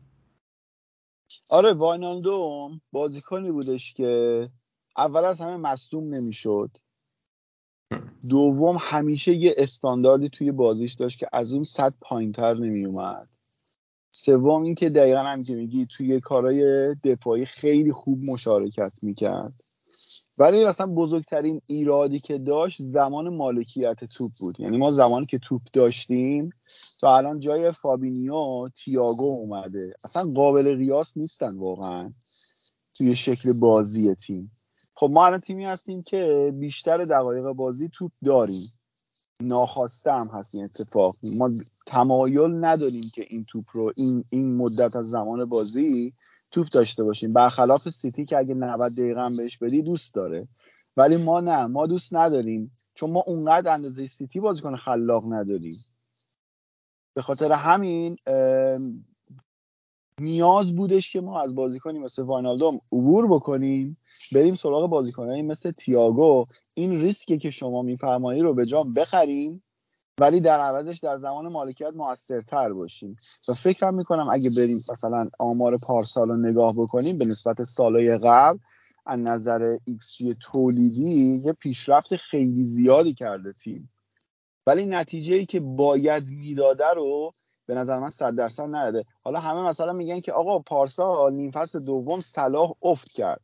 [1.50, 4.50] آره واینالدوم بازیکنی بودش که
[4.98, 6.78] اول از همه مصدوم نمی‌شد.
[8.30, 13.30] دوم همیشه یه استانداردی توی بازیش داشت که از اون صد پایینتر نمیومد
[14.12, 19.54] سوم اینکه دقیقا هم که میگی توی کارهای دفاعی خیلی خوب مشارکت می‌کرد.
[20.38, 24.60] ولی مثلا بزرگترین ایرادی که داشت زمان مالکیت توپ بود.
[24.60, 26.50] یعنی ما زمانی که توپ داشتیم
[27.02, 29.94] تا الان جای فابینیو تیاگو اومده.
[30.04, 32.14] اصلا قابل قیاس نیستن واقعا
[32.96, 34.52] توی شکل بازی تیم.
[34.94, 38.68] خب ما الان تیمی هستیم که بیشتر دقایق بازی توپ داریم.
[39.42, 41.16] ناخواسته هم هست این اتفاق.
[41.24, 41.52] ما
[41.86, 46.14] تمایل نداریم که این توپ رو این این مدت از زمان بازی
[46.58, 47.34] توپ داشته باشیم.
[47.34, 50.48] برخلاف سیتی که اگه 90 دقیقه هم بهش بدی دوست داره.
[50.98, 52.72] ولی ما نه ما دوست نداریم.
[52.94, 55.76] چون ما اونقدر اندازه سیتی بازیکن خلاق نداریم.
[57.14, 58.18] به خاطر همین
[60.22, 63.98] نیاز بودش که ما از بازیکنی مثل واینالدوم عبور بکنیم.
[64.32, 66.46] بریم سراغ بازیکنایی مثل تیاگو.
[66.74, 69.64] این ریسکی که شما میفرمایی رو به جام بخریم.
[70.20, 73.16] ولی در عوضش در زمان مالکیت موثرتر باشیم.
[73.48, 78.58] و فکرم می‌کنم اگه بریم مثلا آمار پارسال رو نگاه بکنیم به نسبت سالهای قبل
[79.06, 83.90] از نظر ایکس تولیدی یه پیشرفت خیلی زیادی کرده تیم.
[84.68, 87.32] ولی نتیجه ای که باید می‌داده رو
[87.66, 89.06] به نظر من صد درصد نداده.
[89.24, 93.42] حالا همه مثلا میگن که آقا پارسا نیم فصل دوم صلاح افت کرد.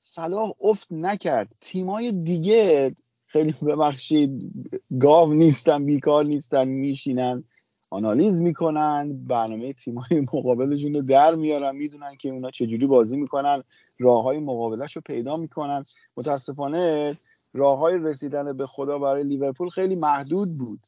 [0.00, 1.54] صلاح افت نکرد.
[1.60, 2.94] تیمای دیگه
[3.26, 4.52] خیلی ببخشید
[5.00, 7.44] گاو نیستن بیکار نیستن میشینن
[7.90, 13.62] آنالیز می‌کنن برنامه تیمای مقابلشون رو در میارن می‌دونن که اونا چجوری بازی می‌کنن
[13.98, 15.84] راه های مقابلش رو پیدا می‌کنن.
[16.16, 17.16] متاسفانه
[17.54, 20.80] راه های رسیدن به خدا برای لیورپول خیلی محدود بود.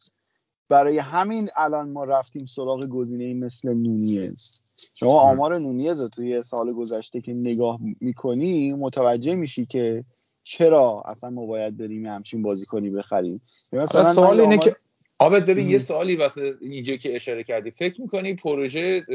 [0.69, 4.61] برای همین الان ما رفتیم سراغ گزینه مثل نونیز.
[4.95, 10.05] شما آمار نونیز رو توی سال گذشته که نگاه می‌کنی متوجه میشی که
[10.49, 13.41] چرا اصلا ما باید بریم همچین بازیکنی بخریم؟
[13.73, 14.77] مثلا سوال اینه که
[15.19, 17.71] آبد ببین یه سوالی واسه اینجا که اشاره کردی.
[17.71, 19.07] فکر می‌کنی پروژه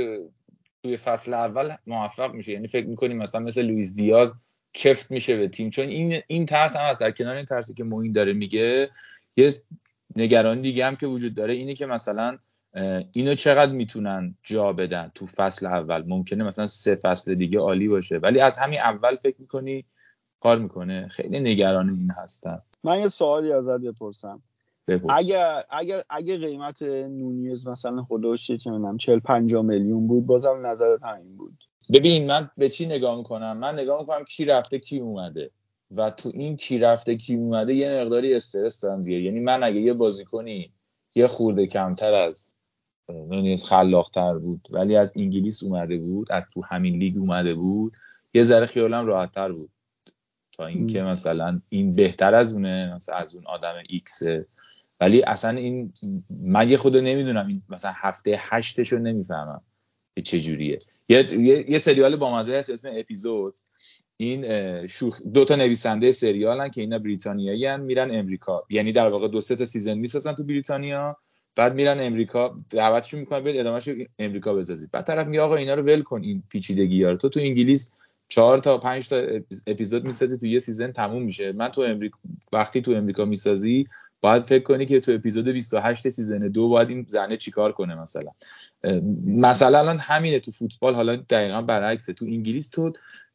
[0.84, 4.36] توی فصل اول موفق میشه؟ یعنی فکر می‌کنی مثلا مثل لوئیس دیاز
[4.74, 7.00] چفت میشه به تیم؟ چون این این ترس هم هست.
[7.00, 8.90] در کنار این ترسی که موین داره میگه
[9.38, 9.54] یه
[10.16, 12.38] نگرانی دیگه هم که وجود داره اینه که مثلا
[13.14, 18.18] اینو چقدر می‌تونن جا بدن تو فصل اول؟ ممکنه مثلا سه فصل دیگه عالی باشه.
[18.18, 19.86] ولی از همین اول فکر می‌کنی
[20.44, 21.08] کار می‌کنه.
[21.08, 24.42] خیلی نگران این هستن من یه سوالی ازت بپرسم.
[25.10, 31.04] اگر اگر اگر قیمت نونیز مثلا خودش چه می‌دونم 40 50 میلیون بود بازم نظرت
[31.04, 31.64] همین بود.
[31.94, 35.52] ببین من به چی نگاه می‌کنم؟ من نگاه می‌کنم کی رفته کی اومده.
[35.96, 39.22] و تو این کی رفته کی اومده یه مقداری استرس دارم دیگه.
[39.22, 40.72] یعنی من اگه یه بازیکنی
[41.16, 42.46] یه خورده کمتر از
[43.10, 47.94] نونیز خلاقتر بود ولی از انگلیس اومده بود از تو همین لیگ اومده بود
[48.34, 49.70] یه ذره خیالم راحتتر بود.
[50.54, 54.46] تا اینکه مثلا این بهتر از اونه مثلا از اون آدم ایکسه
[55.00, 55.94] ولی اصلا این
[56.30, 59.62] من یه خود نمی‌دونم این مثلا هفته هشتش رو نمی‌فهمم
[60.16, 60.80] که چجوریه.
[61.10, 63.54] یه, یه،, یه سریال با مزه هست اسم اپیزود.
[64.18, 68.64] این شوخ دو تا نویسنده سریالن که اینا بریتانیایی هن میرن امریکا.
[68.70, 71.18] یعنی در واقع دو سه تا season می‌سازن تو بریتانیا
[71.56, 72.60] بعد میرن امریکا.
[72.70, 73.90] دعوتشون می‌کنن بیاد ادامهش
[74.20, 77.40] امریکا بذارید بعد طرف میگه آقا اینا رو ول کن این پیچیدگی ها تو تو
[77.40, 77.94] انگلیس
[78.34, 79.22] چهار تا پنج تا
[79.68, 81.52] اپیزود می‌سازی تو یه season تموم میشه.
[81.52, 82.20] من تو امریکا
[82.52, 83.88] وقتی تو امریکا می‌سازی
[84.22, 88.32] باید فکر کنی که تو اپیزود 28 season دو باید این زنه چیکار کنه مثلا.
[89.26, 92.14] مثلا الان همینه تو فوتبال حالا دقیقا برعکسه.
[92.14, 92.94] تو انگلیس تو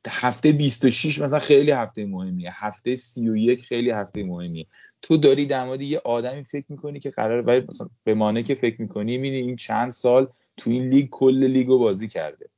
[0.09, 2.67] هفته 26 مثلا خیلی هفته مهمیه.
[2.67, 4.67] هفته 31 خیلی هفته مهمیه.
[5.03, 8.55] تو داری در مورد یه آدمی فکر می‌کنی که قرار باید مثلا به مانه که
[8.55, 12.49] فکر می‌کنی می‌بینی این چند سال تو این لیگ کل لیگو بازی کرده.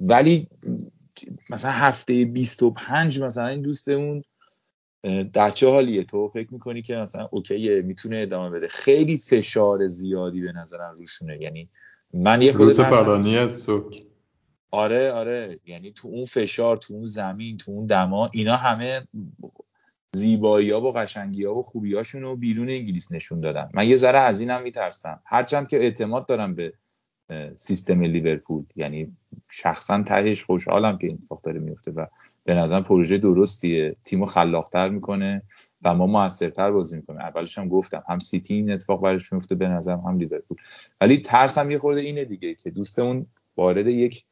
[0.00, 0.48] ولی
[1.50, 4.22] مثلا هفته 25 مثلا این دوستمون
[5.32, 10.40] در چه حالیه؟ تو فکر می‌کنی که مثلا اوکیه می‌تونه ادامه بده؟ خیلی فشار زیادی
[10.40, 11.38] به نظرم روشونه.
[11.42, 11.68] یعنی
[12.14, 13.68] من یه روز پرانی از
[14.70, 15.58] آره آره.
[15.66, 19.08] یعنی تو اون فشار تو اون زمین تو اون دما اینا همه
[20.12, 23.68] زیبایی ها و قشنگی ها و خوبی هاشون رو بیرون انگلیس نشون دادن.
[23.74, 25.20] من یه ذره از اینم میترسم.
[25.24, 26.72] هرچند که اعتماد دارم به
[27.56, 28.64] سیستم لیورپول.
[28.76, 29.16] یعنی
[29.50, 32.06] شخصا تهش خوشحالم که این اتفاق داره میفته و
[32.44, 33.96] به نظرم پروژه درستیه.
[34.04, 35.42] تیمو خلاقتر می‌کنه
[35.82, 37.20] و ما موثرتر بازی می‌کنیم.
[37.20, 40.56] اولش هم گفتم هم سیتی این اتفاق براش میفته به نظرم هم لیورپول.
[41.00, 44.24] ولی ترسم یه خورده اینه دیگه که دوستمون وارد یک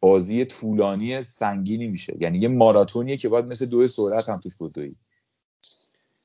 [0.00, 2.16] بازی طولانی سنگینی میشه.
[2.20, 4.94] یعنی یه ماراتونیه که باید مثل دو سرعت هم توش بدوی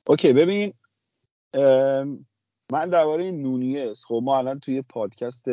[0.07, 0.73] اوکی ببین
[2.71, 5.45] من درباره نونیز خب ما الان توی پادکست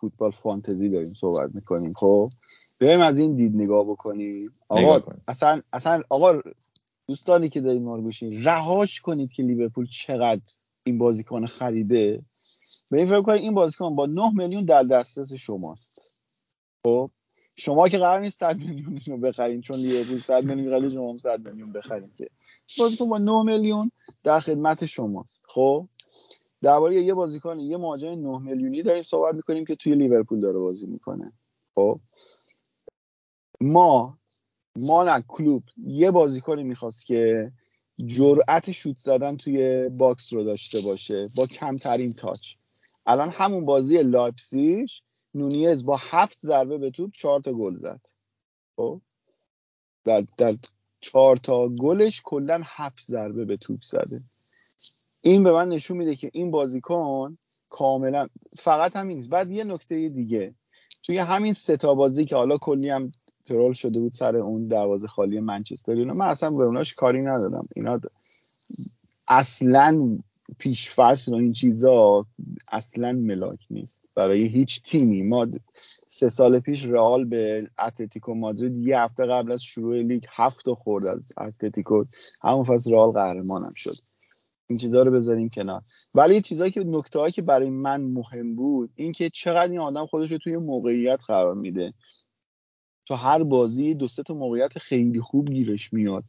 [0.00, 2.28] فوتبال فانتزی داریم صحبت می‌کنیم خب؟
[2.80, 4.54] بریم از این دید نگاه بکنیم.
[4.68, 6.40] آقا اصلا اصلا آقا
[7.06, 8.02] دوستانی که دارید ما
[8.44, 10.40] رهاش کنید که لیورپول چقدر
[10.84, 12.22] این بازیکن خریده.
[12.90, 16.02] به این فکر کنید این بازیکن با 9 میلیون در دسترس شماست.
[16.82, 17.10] خب؟
[17.56, 21.48] شما که قرار نیست 100 میلیون رو بخرین چون لیورپول 100 میلیون خرید شما 100
[21.48, 22.28] میلیون بخرین که.
[22.78, 23.90] بازیکن با 9 میلیون
[24.22, 25.42] در خدمت شماست.
[25.48, 25.88] خب؟
[26.64, 30.86] درباره یه بازیکن یه مهاجم 9 میلیونی داریم صحبت می‌کنیم که توی لیورپول داره بازی
[30.86, 31.32] می‌کنه.
[31.74, 32.00] خب؟
[33.60, 34.18] ما
[34.76, 37.52] ما نه کلوب یه بازیکنی می‌خواست که
[38.06, 42.54] جرأت شوت زدن توی box رو داشته باشه با کمترین touch.
[43.06, 45.02] الان همون بازی لایپسیش
[45.34, 48.00] نونیز با هفت ضربه به توپ چهار تا گل زد.
[48.76, 49.00] خب؟
[50.04, 50.56] در, در
[51.00, 54.22] چهار تا گلش کلا هفت ضربه به توپ زده.
[55.26, 57.38] این به من نشون میده که این بازیکن
[57.70, 59.28] کاملا فقط همین نیست.
[59.28, 60.54] بعد یه نکته دیگه.
[61.02, 63.12] توی همین ستا بازی که حالا کلی هم
[63.44, 67.68] ترول شده بود سر اون دروازه خالی منچستر اینا من اصلا به اوناش کاری ندادم
[67.76, 68.00] اینا
[69.28, 70.18] اصلا
[70.58, 72.26] پیش فصل و این چیزا
[72.72, 74.02] اصلا ملاک نیست.
[74.14, 75.22] برای هیچ تیمی.
[75.22, 75.46] ما
[76.08, 81.06] سه سال پیش رئال به اتلتیکو مادرید یه هفته قبل از شروع لیگ هفت خورد
[81.06, 82.04] از اتلتیکو.
[82.42, 83.94] همون فصل رئال قهرمانم شد.
[84.66, 85.82] این چیزها رو بذاریم کنار.
[86.14, 90.32] ولی چیزایی که نکته که برای من مهم بود این که چقدر این آدم خودش
[90.32, 91.94] رو توی موقعیت قرار میده.
[93.06, 96.24] تو هر بازی دو سه تا موقعیت خیلی خوب گیرش میاد.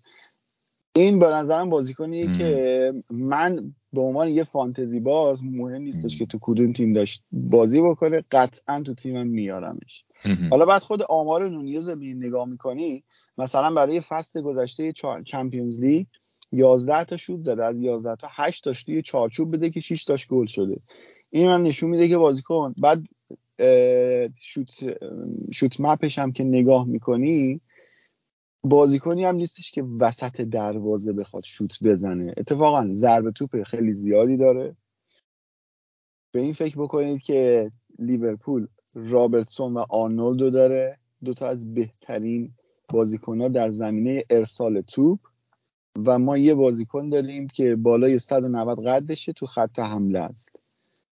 [0.96, 6.40] این به نظرم بازیکنیه که من به عنوان یه فانتزی باز مهم نیستش که تو
[6.42, 10.06] کدوم تیم داشت بازی بکنه قطعا تو تیمم میارمش.
[10.50, 13.04] حالا بعد خود آمار نونیز رو نگاه می‌کنی
[13.38, 14.94] مثلا برای فصل گذشته
[15.26, 16.06] چمپیونز لیگ
[16.52, 17.64] 11 تا شوت زده.
[17.64, 20.82] از 11 تا 8 تاش توی چارچوب بده که 6 تاش گل شده.
[21.30, 23.08] این من نشون میده که بازیکن بعد
[24.40, 24.98] شوت
[25.52, 27.62] شوت مپش هم که نگاه می‌کنی
[28.64, 32.34] بازیکنی هم نیستش که وسط دروازه بخواد شوت بزنه.
[32.38, 34.76] اتفاقا ضربه توپ خیلی زیادی داره.
[36.32, 40.98] به این فکر بکنید که لیورپول رابرتسون و آرنولدو داره.
[41.24, 42.54] دوتا از بهترین
[42.90, 45.20] بازیکن در زمینه ارسال توپ.
[46.06, 50.56] و ما یه بازیکن داریم که بالای 190 قدشه تو خط حمله است.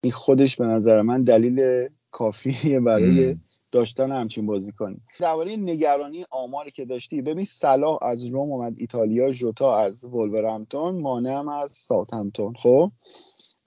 [0.01, 3.35] این خودش به نظر من دلیل کافیه برای
[3.71, 9.77] داشتن همچین بازیکن درباره نگرانی آماری که داشتی ببین صلاح از روم اومد ایتالیا ژوتا
[9.77, 12.91] از ولورهمپتون مانه هم از ساوثهمپتون خب؟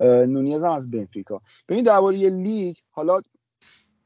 [0.01, 1.41] نونیز هم از بنفیکا.
[1.69, 3.21] ببین درباره لیگ حالا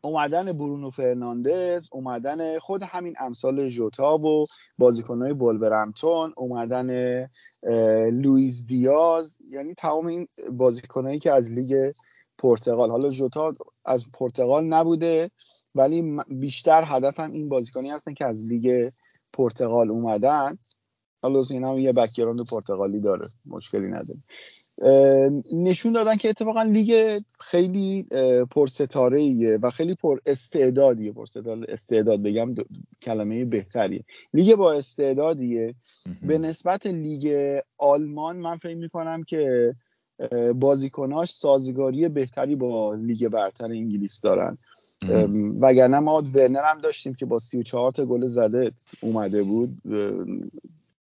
[0.00, 4.44] اومدن برونو فرناندز اومدن خود همین امثال ژوتا و
[4.78, 6.90] بازیکنهای ولورهمپتون اومدن
[8.10, 11.92] لوئیس دیاز یعنی تمام این بازیکنهایی که از لیگ
[12.38, 15.30] پرتغال حالا ژوتا از پرتغال نبوده
[15.74, 18.90] ولی بیشتر هدفم این بازیکنی هستن که از لیگ
[19.32, 20.58] پرتغال اومدن.
[21.22, 24.20] حالا این هم یه background پرتغالی داره مشکلی نداره
[25.52, 28.06] نشون دادن که اتفاقا لیگ خیلی
[28.50, 31.12] پرستاره ایه و خیلی پر استعدادیه.
[31.12, 31.26] پر
[31.68, 32.54] استعداد بگم
[33.02, 34.04] کلمه بهتریه.
[34.34, 35.74] لیگ با استعدادیه.
[36.22, 39.74] به نسبت لیگ آلمان من فکر می‌کنم که
[40.54, 44.58] بازیکناش سازگاری بهتری با لیگ برتر انگلیس دارن.
[45.60, 49.68] وگرنه ما ورنر هم داشتیم که با 34 تا گل زده اومده بود.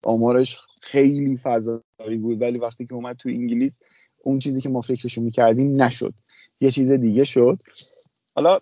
[0.03, 3.79] آمارش خیلی فضایی بود ولی وقتی که اومد تو انگلیس
[4.23, 6.13] اون چیزی که ما فکرشو می‌کردیم نشد.
[6.61, 7.57] یه چیز دیگه شد.
[8.35, 8.59] حالا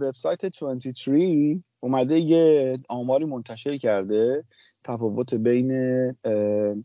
[0.00, 4.44] وبسایت 23 اومده یه آماری منتشر کرده
[4.84, 5.70] تفاوت بین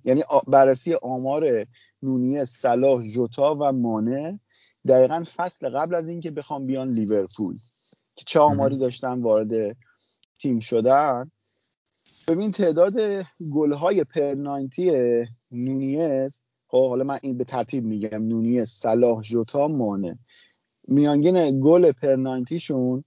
[0.05, 1.65] یعنی بررسی آمار
[2.03, 4.39] نونی صلاح جوتا و مانه.
[4.87, 7.55] دقیقا فصل قبل از اینکه بخوام بیان لیورپول
[8.15, 9.77] که چه آماری داشتن وارد
[10.39, 11.31] تیم شدن.
[12.29, 12.93] ببین تعداد
[13.53, 14.71] گلهای پر 90
[15.51, 20.19] نونیز خب حالا من این به ترتیب میگم نونیز صلاح جوتا مانه.
[20.87, 23.03] میانگین گل پر 90 شون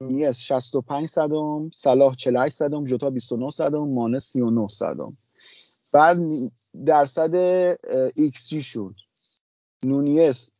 [0.00, 5.16] نونیز 65 صدم صلاح 48 صدم جوتا 29 صدم مانه 39 صدم.
[5.92, 6.18] بعد
[6.86, 7.34] درصد
[8.14, 8.94] ایکس جی شون.
[9.82, 10.50] نونیز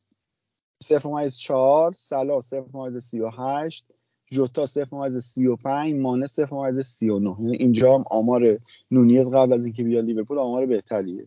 [0.84, 3.99] 0.4 صلاح 0.38
[4.30, 8.58] جوتا 0.35 مانه 0.39 یعنی اینجا هم آمار
[8.90, 11.26] نونیز قبل از اینکه بیاد لیورپول آمار بهتریه.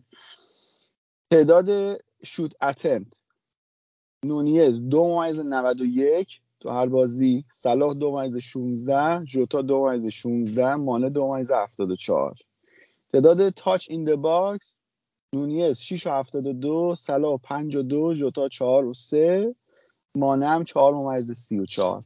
[1.30, 3.22] تعداد شوت attempt
[4.24, 7.44] نونیز 2.91 تو هر بازی.
[7.50, 12.42] صلاح 2.16 جوتا 2.16 مانه 2.74
[13.12, 14.80] تعداد touch in the box
[15.32, 19.54] نونیز 6 و 72 صلاح 5 و 2 جوتا 4 و 3
[20.14, 22.04] مانه هم 4 ممیز 34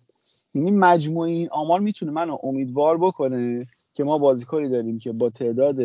[0.55, 5.77] یعنی مجموع این آمار می‌تونه منو امیدوار بکنه که ما بازیکنی داریم که با تعداد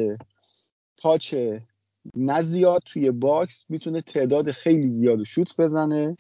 [0.98, 1.36] touch
[2.16, 6.18] زیاد توی box می‌تونه تعداد خیلی زیاد شوت بزنه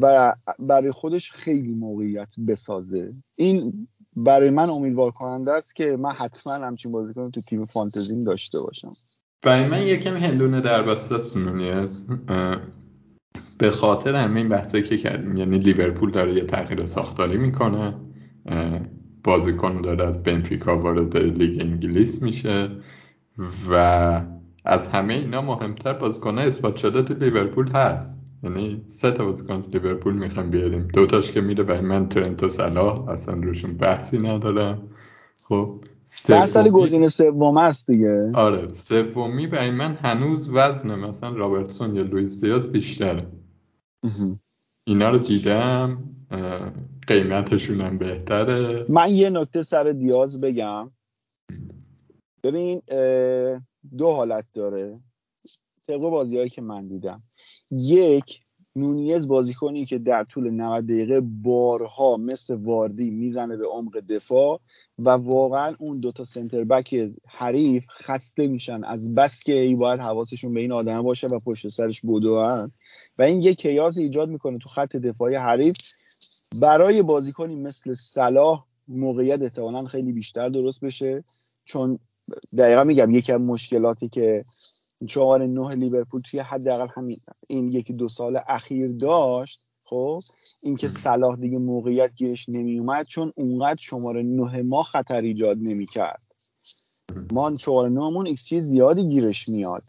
[0.00, 3.14] و برای خودش خیلی موقعیت بسازه.
[3.36, 8.60] این برای من امیدوار کننده است که من حتما همچین بازیکن تو تیم فانتزیم داشته
[8.60, 8.92] باشم.
[9.42, 12.06] برای من یکم هندونه در بسته نونیز
[13.58, 17.94] به خاطر همه این بحثایی که کردیم یعنی لیورپول داره یه تغییر ساختاری می‌کنه
[19.24, 22.70] بازیکن داره از بنفیکا وارد لیگ انگلیس میشه
[23.70, 24.22] و
[24.64, 28.22] از همه اینا مهمتر بازیکن اثبات شده تو لیورپول هست.
[28.42, 30.88] یعنی سه تا بازیکن از لیورپول می‌خوام بیاریم.
[30.94, 34.82] دوتاش که میره برای من ترنت و صلاح اصلا روشون بحثی ندارم
[35.48, 38.30] خب سومی گزینه سوم است دیگه.
[38.34, 43.20] آره سومی برای من هنوز وزن مثلا رابرتسون یا لوئیس دیاز بیشتره.
[44.84, 45.98] اینا رو دیدم
[47.06, 48.86] قیمتشون هم بهتره.
[48.88, 50.90] من یه نکته سر دیاز بگم.
[52.42, 52.82] ببین
[53.98, 54.94] دو حالت داره.
[55.88, 57.22] طبق بازیهایی که من دیدم.
[57.70, 58.40] یک
[58.76, 64.60] نونیز بازیکنی که در طول 90 دقیقه بارها مثل واردی می‌زنه به عمق دفاع
[64.98, 68.84] و واقعا اون دوتا سنتر بک حریف خسته میشن.
[68.84, 72.70] از بس که ای باید حواسشون به این آدم باشه و پشت سرش بدوهن
[73.18, 75.76] و این یک chaos ایجاد می‌کنه تو خط دفاعی حریف.
[76.60, 81.24] برای بازیکنی مثل صلاح موقعیت احتمالا خیلی بیشتر درست بشه.
[81.64, 81.98] چون
[82.58, 84.44] دقیقا میگم یکی از مشکلاتی که
[85.08, 90.20] شماره نه لیورپول توی حداقل همین این یکی دو سال اخیر داشت خب
[90.62, 96.22] اینکه صلاح دیگه موقعیت گیرش نمیومد چون اونقدر شماره نه ما خطر ایجاد نمی‌کرد.
[97.32, 99.82] ما شماره نهمون ایکس زیادی گیرش میاد.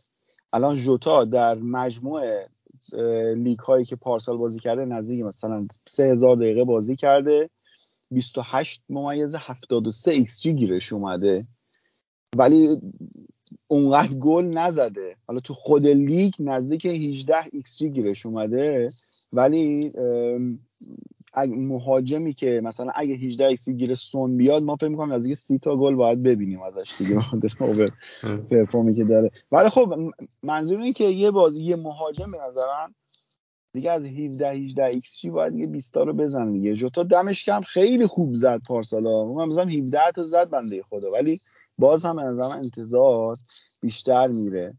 [0.53, 2.21] الان جوتا در مجموع
[3.37, 7.49] لیگ هایی که پارسال بازی کرده نزدیک مثلا 3000 دقیقه بازی کرده.
[8.11, 11.47] 28 ممیز 73 ایکس جی گیرش اومده.
[12.37, 12.77] ولی
[13.67, 15.15] اونقدر گل نزده.
[15.27, 18.89] حالا تو خود لیگ نزدیک 18 ایکس جی گیرش اومده.
[19.33, 19.91] ولی
[21.45, 25.95] مهاجمی که مثلا اگه 18 xG گیرشون بیاد ما فکر می‌کنم نزدیک 30 تا گل
[25.95, 27.17] باید ببینیم ازش دیگه.
[27.61, 27.91] over
[28.49, 29.31] perform ی که داره.
[29.51, 29.93] ولی خب
[30.43, 32.95] منظور اینه که یه بازی یه مهاجم به نظرم
[33.73, 36.73] دیگه از 17 18 ایکس جی باید یه 20 تا رو بزن دیگه.
[36.73, 39.25] جوتا دمش گرم خیلی خوب زد پارسالا.
[39.25, 41.11] من مثلا 17 تا زد بنده خدا.
[41.11, 41.39] ولی
[41.77, 43.35] باز هم از انتظار
[43.81, 44.73] بیشتر میره.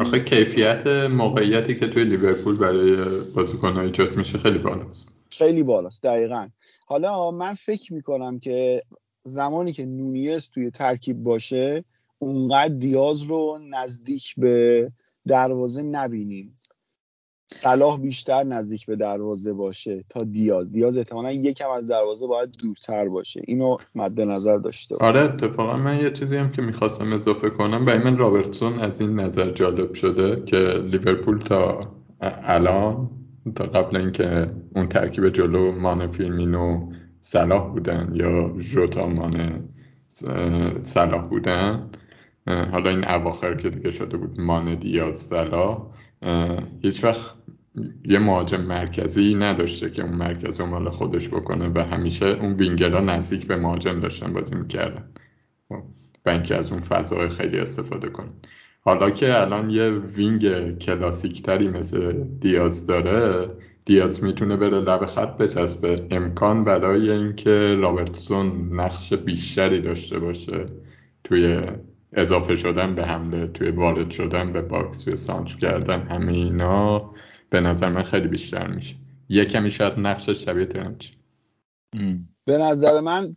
[0.00, 5.15] آخه کیفیت موقعیتی که توی لیورپول برای بازیکن‌ها ایجاد میشه خیلی بالاست.
[5.38, 6.48] خیلی بالاست دقیقا.
[6.86, 8.82] حالا من فکر می‌کنم که
[9.22, 11.84] زمانی که نونیز توی ترکیب باشه
[12.18, 14.92] اونقدر دیاز رو نزدیک به
[15.26, 16.58] دروازه نبینیم.
[17.46, 20.72] صلاح بیشتر نزدیک به دروازه باشه تا دیاز.
[20.72, 23.40] دیاز احتمالا یکم از دروازه باید دورتر باشه.
[23.44, 24.96] اینو مد نظر داشته.
[25.00, 29.20] آره اتفاقا من یه چیزی هم که می‌خواستم اضافه کنم برای من رابرتسون از این
[29.20, 31.80] نظر جالب شده که لیورپول تا
[32.20, 33.10] الان
[33.54, 36.92] تا قبل اینکه اون ترکیب جلو مان فیلمینو
[37.22, 39.64] صلاح بودن یا ژوتا مان
[40.82, 41.90] صلاح بودن
[42.46, 45.86] حالا این اواخر که دیگه شده بود مان دیاز صلاح
[46.82, 47.34] هیچ وقت
[48.04, 53.00] یه مهاجم مرکزی نداشته که اون مرکز رو مال خودش بکنه و همیشه اون وینگرها
[53.00, 55.04] نزدیک به مهاجم داشتن بازی می‌کردن.
[55.70, 55.82] و خب،
[56.28, 58.32] اینکه از اون فضای خیلی استفاده کنن.
[58.86, 63.46] حالا که الان یه وینگ کلاسیک تری مثل دیاز داره
[63.84, 66.06] دیاز می‌تونه بره لب خط بچسبه.
[66.10, 70.66] امکان برای اینکه رابرتسون نقش بیشتری داشته باشه
[71.24, 71.62] توی
[72.12, 77.10] اضافه شدن به حمله توی وارد شدن به box توی سانتر کردن همه اینا
[77.50, 78.96] به نظر من خیلی بیشتر میشه.
[79.28, 81.10] یه کمی شاید نقشش شبیه ترنت.
[82.44, 83.36] به نظر من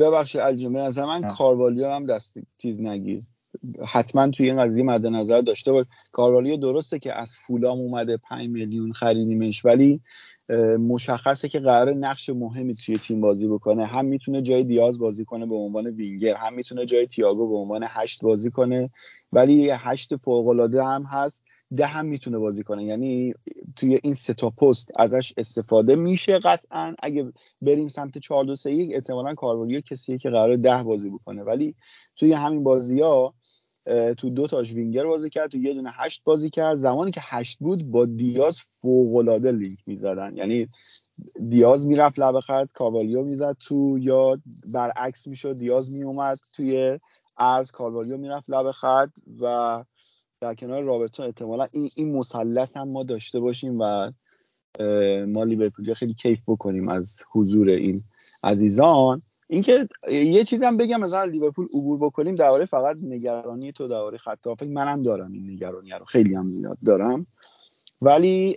[0.00, 3.22] ببخشید علی جون به نظر من کاروالیو هم دست کم نگیر.
[3.86, 5.86] حتما توی این قضیه مد نظر داشته باش.
[6.12, 10.00] کاروالیو درسته که از فولام اومده 5 میلیون خریدیمش ولی
[10.78, 13.86] مشخصه که قرار نقش مهمی توی تیم بازی بکنه.
[13.86, 17.84] هم می‌تونه جای دیاز بازی کنه به عنوان وینگر هم می‌تونه جای تییاگو به عنوان
[17.88, 18.90] هشت بازی کنه
[19.32, 21.44] ولی هشت فوق العاده هم هست
[21.76, 22.84] ده هم می‌تونه بازی کنه.
[22.84, 23.34] یعنی
[23.76, 26.94] توی این سه تا پست ازش استفاده میشه قطعا.
[27.02, 27.32] اگه
[27.62, 31.42] بریم سمت 4 2 3 1 احتمالاً کاروالیو کسیه که قرار ده بازی بکنه.
[31.42, 31.74] ولی
[32.16, 33.34] توی همین بازی ها
[34.18, 36.76] تو دو تاش وینگر بازی کرد تو یه دونه هشت بازی کرد.
[36.76, 40.36] زمانی که هشت بود با دیاز فوق العاده لینک می‌زدن.
[40.36, 40.68] یعنی
[41.48, 44.38] دیاز می‌رفت لبه خط کاروالیو می‌زد تو یا
[44.74, 46.98] برعکس می‌شد دیاز میومد توی
[47.38, 49.10] ارز کاروالیو می‌رفت لبه خط
[49.40, 49.84] و
[50.40, 54.12] در کنار رابرتون احتمالا این این مثلث هم ما داشته باشیم و
[55.26, 58.04] ما لیورپولیا خیلی کیف بکنیم از حضور این
[58.44, 59.22] عزیزان.
[59.48, 64.70] اینکه یه چیزم بگم مثلا لیورپول عبور بکنیم درباره فقط نگرانی تو درباره خط فکر
[64.70, 67.26] منم دارم این نگرانی رو خیلی هم زیاد دارم.
[68.02, 68.56] ولی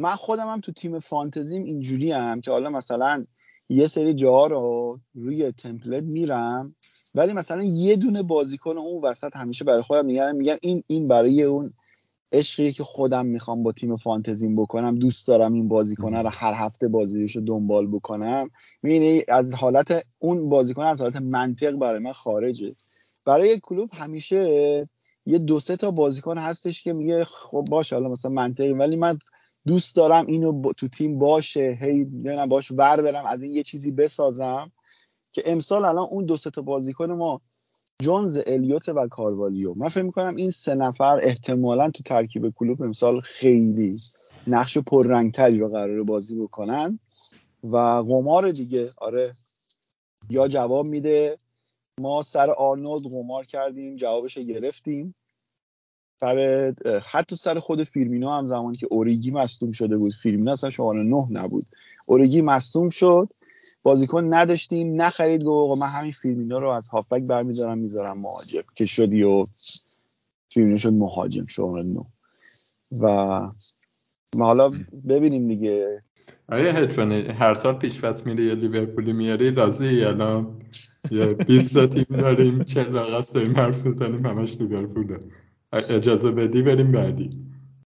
[0.00, 3.24] من خودم هم تو تیم فانتزیم اینجوری هم که حالا مثلا
[3.68, 6.74] یه سری جاها رو روی تمپلت میرم
[7.14, 11.42] ولی مثلا یه دونه بازیکن اون وسط همیشه برای خودم میگم میگم این این برای
[11.42, 11.72] اون
[12.32, 16.88] عشقیه که خودم می‌خوام با تیم فانتزیم بکنم دوست دارم این بازیکن رو هر هفته
[16.88, 18.50] بازیش رو دنبال بکنم.
[18.82, 22.74] می‌بینی از حالت اون بازیکن از حالت منطق برای من خارجه.
[23.24, 24.88] برای یک کلوب همیشه
[25.26, 29.18] یه دو سه تا بازیکن هستش که میگه خب باشه حالا مثلا منطقی ولی من
[29.66, 33.90] دوست دارم اینو تو تیم باشه هی نه باش ور برم از این یه چیزی
[33.90, 34.72] بسازم
[35.32, 37.40] که امسال الان اون دو سه تا بازیکن ما
[38.02, 39.74] جونز الیوت و کاروالیو.
[39.74, 43.96] من فکر می‌کنم این سه نفر احتمالا تو ترکیب کلوب امسال خیلی
[44.46, 46.98] نقش پررنگتری رو قرار بازی بکنن.
[47.64, 47.76] و
[48.08, 49.32] قمار دیگه آره.
[50.30, 51.38] یا جواب میده.
[52.00, 55.14] ما سر آرنولد قمار کردیم جوابش رو گرفتیم.
[56.20, 56.74] سر
[57.10, 60.12] حتی سر خود فیلمینو هم زمانی که اوریگی مصدوم شده بود.
[60.12, 61.66] فیلمینو اصلا شماره نه نبود.
[62.06, 63.28] اوریگی مصدوم شد.
[63.82, 69.22] بازیکن نداشتیم نخرید گفت من همین فیلمینو رو از هافک برمیدارم می‌ذارم مهاجم که شدی
[69.22, 69.44] و
[70.48, 72.04] فیلمینو شد مهاجم شماره نه.
[73.00, 73.40] و
[74.38, 74.70] حالا
[75.08, 76.02] ببینیم دیگه.
[76.48, 80.62] آیا هدفونی هر سال پیش پس میره یه لیورپولی میاری؟ راضی الان؟
[81.10, 85.18] یه 20 تیم داریم چه قصد داریم حرف بزنیم همش لیورپوله.
[85.72, 87.30] اجازه بدی بریم بعدی.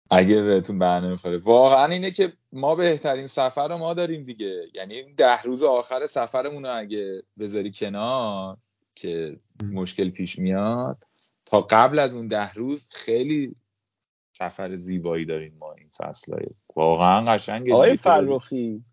[0.10, 1.38] اگه بهتون برنامه می‌خوره.
[1.38, 4.68] واقعا اینه که ما بهترین سفر رو ما داریم دیگه.
[4.74, 8.58] یعنی ده روز آخر سفرمون رو اگه بذاری کنار
[8.96, 11.04] که مشکل پیش میاد
[11.46, 13.56] تا قبل از اون ده روز خیلی
[14.32, 16.46] سفر زیبایی داریم ما این فصلهای.
[16.76, 18.84] واقعا قشنگه آقای فرخی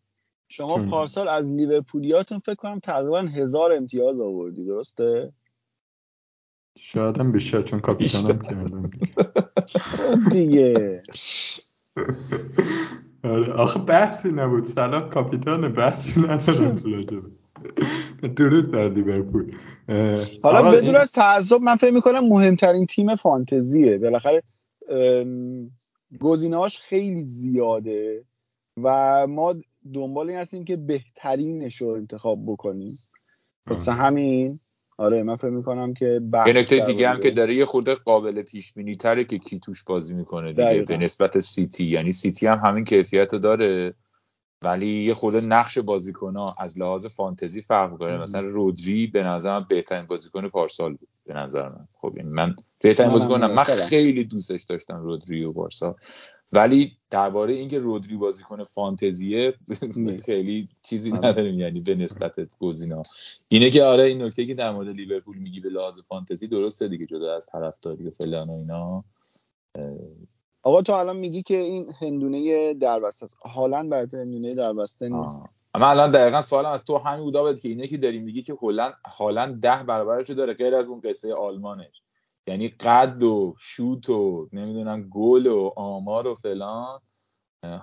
[0.48, 5.32] شما پارسال از لیورپولیاتون فکر کنم تقریبا هزار امتیاز آوردی درسته؟
[6.78, 8.90] شاید هم بیشتر چون کاپیتانم کردم.
[10.32, 11.02] دیگه.
[13.26, 13.52] آره.
[13.52, 14.64] آخه بحثی نبود.
[14.64, 17.20] سلام کاپیتان بحثی ندارم تو
[18.36, 19.52] درود بر لیورپول.
[20.42, 23.98] حالا بدون از تعصب من فکر می‌کنم مهمترین تیم فانتزیه.
[23.98, 24.42] بالاخره
[26.20, 28.24] گزینه‌هاش خیلی زیاده
[28.82, 29.54] و ما
[29.94, 32.96] دنبال این هستیم که بهترینش رو انتخاب بکنیم.
[33.66, 34.60] واسه همین
[34.98, 38.72] آره من فکر می‌کنم که یه نکته دیگه هم که داره یه خورده قابل پیش
[38.72, 41.84] بینی تره که کی توش بازی می‌کنه دیگه به نسبت سیتی.
[41.84, 43.94] یعنی سیتی هم همین کیفیت رو داره
[44.62, 48.18] ولی یه خورده نقش بازیکن ها از لحاظ فانتزی فرق می‌کنه.
[48.18, 51.88] مثلا رودری به نظرم بهترین بازیکن پارسال بود به نظر من.
[52.00, 54.24] خب این من بهترین بازیکنم من خیلی.
[54.24, 55.96] دوستش داشتم رودری و بارسا
[56.52, 59.54] ولی درباره اینکه رودری بازیکن فانتزیه
[60.24, 61.28] خیلی چیزی آره.
[61.28, 63.02] نداریم یعنی به نسبت گزینا.
[63.48, 67.06] اینه که آره این نکته که در مورد لیورپول میگی به لحاظ فانتزی درسته دیگه
[67.06, 69.04] جدا از طرفداری و فلان و اینا.
[70.62, 73.36] آقا تو الان میگی که این هندونه دربسته است.
[73.38, 75.42] حالا برای هندونه دربسته نیست.
[75.74, 78.56] اما الان دقیقا سوالم از تو همین بودا بود که اینه که داری میگی که
[78.62, 82.02] هلند حالا ده برابرشو داره غیر از اون قصه آلمانش.
[82.46, 87.00] یعنی قد و شوت و نمی‌دونم گل و آمار و فلان.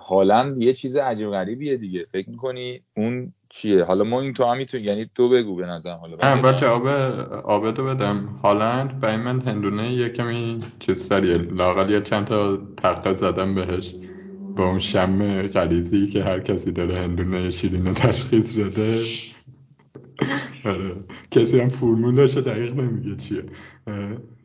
[0.00, 2.04] هالند یه چیز عجیب غریبیه دیگه.
[2.12, 5.92] فکر می‌کنی اون چیه؟ حالا ما این تو هم می‌تونی یعنی تو بگو به نظر
[5.96, 6.86] حالا اول جواب
[7.44, 8.38] آبدو بدم.
[8.44, 13.94] هالند برای من هندونه یه کمی چیز سریه لاغل یه چند تا تقه زدم بهش.
[14.56, 18.96] با اون شم غریزی که هر کسی داره هندونه شیرین تشخیص بده.
[20.64, 20.94] آره.
[21.30, 23.44] کسی هم فرمولش دقیق نمیگه چیه.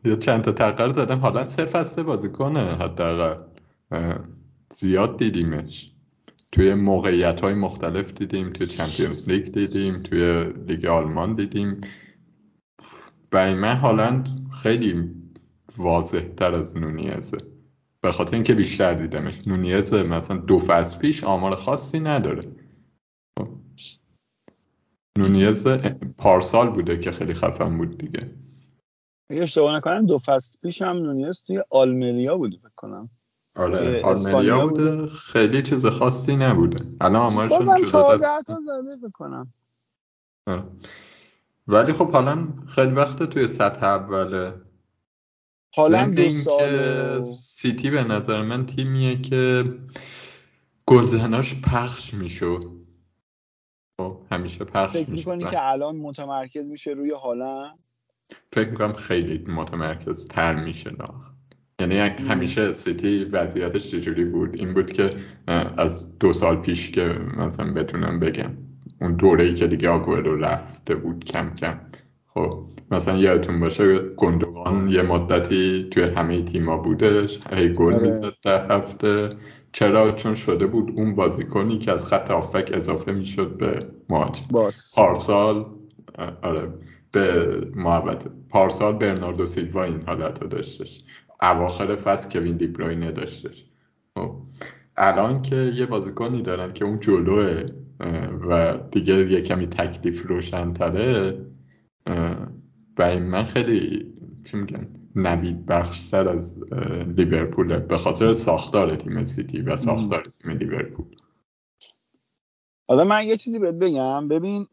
[0.04, 1.18] یه چند تا تقر زدم.
[1.18, 3.42] حالا سه فصل بازی کنه حداقل.
[4.74, 5.92] زیاد دیدیمش.
[6.52, 11.80] توی موقعیت های مختلف دیدیم توی چمپیونز لیگ دیدیم توی لیگ آلمان دیدیم.
[13.30, 14.28] برای من هالند
[14.62, 15.10] خیلی
[15.76, 17.38] واضح تر از نونیزه.
[18.00, 19.48] به خاطر اینکه بیشتر دیدمش.
[19.48, 22.44] نونیزه مثلا دو فصل پیش آمار خاصی نداره.
[25.20, 25.66] نونیز
[26.18, 28.30] پارسال بوده که خیلی خفن بود دیگه.
[29.30, 33.10] اگه اشتباه نکنم دو فصل پیش هم نونیز توی آلمریا بوده بکنم
[33.56, 35.06] آره آلمریا بوده.
[35.06, 36.84] خیلی چیز خاصی نبوده.
[37.00, 39.52] الان آمارشون جدا زده بکنم
[41.68, 44.54] ولی خب حالا خیلی وقت توی سطح اوله
[45.74, 49.64] حالا دو سال سیتی به نظر من تیمیه که
[50.86, 52.79] گلزناش پخش می‌شد.
[54.00, 57.70] خب همیشه پخش فکر می‌کنی که الان متمرکز میشه روی حالا
[58.52, 60.90] فکر می‌کنم خیلی متمرکز تر میشه
[61.80, 65.10] یعنی همیشه سیتی وضعیتش چجوری بود؟ این بود که
[65.76, 67.04] از دو سال پیش که
[67.36, 68.50] مثلا بتونم بگم
[69.00, 71.80] اون دوره ای که دیگه رو رفته بود کم کم.
[72.26, 77.40] خب مثلا یادتون باشه گندوان یه مدتی توی همه تیما بودش.
[77.52, 78.08] هی گل آره.
[78.08, 79.28] می‌زد در هفته.
[79.72, 84.44] چرا؟ چون شده بود اون بازیکنی که از خط آفک اضافه می‌شد به مهاجم.
[84.96, 85.66] پارسال
[86.42, 86.68] آره
[87.12, 91.04] به محبت پارسال برناردو سیلوا این حالت رو داشتش.
[91.42, 93.64] اواخر فصل کوین دیبروینه داشتش.
[94.14, 94.36] خب
[94.96, 97.64] الان که یه بازیکنی دارن که اون جلوه
[98.48, 101.46] و دیگه یه کمی تکلیف روشن تره
[102.96, 104.12] برای من خیلی
[104.44, 106.62] چی میگن؟ نوید بخشتر از
[107.16, 111.06] لیورپول به خاطر ساختار تیم سیتی و ساختار تیم لیورپول.
[112.88, 114.28] حالا من یه چیزی بهت بگم.
[114.28, 114.66] ببین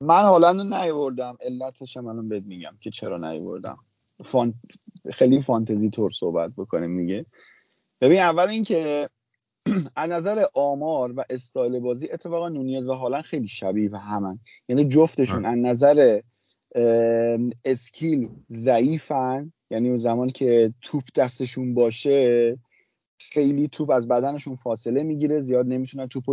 [0.00, 3.78] من هالند رو نیوردم علتش هم الان بهت میگم که چرا نیوردم
[4.24, 4.54] فان...
[5.12, 7.26] خیلی فانتزی طور صحبت بکنیم میگه
[8.00, 9.08] ببین اول اینکه
[9.96, 14.38] از نظر آمار و استایل بازی اتفاقا نونیز و هالند خیلی شبیه و همن.
[14.68, 16.20] یعنی جفتشون از نظر
[17.64, 19.52] اسکیل ضعیفن.
[19.70, 22.58] یعنی اون زمان که توپ دستشون باشه
[23.20, 26.24] خیلی توپ از بدنشون فاصله می‌گیره زیاد نمی‌تونن توپ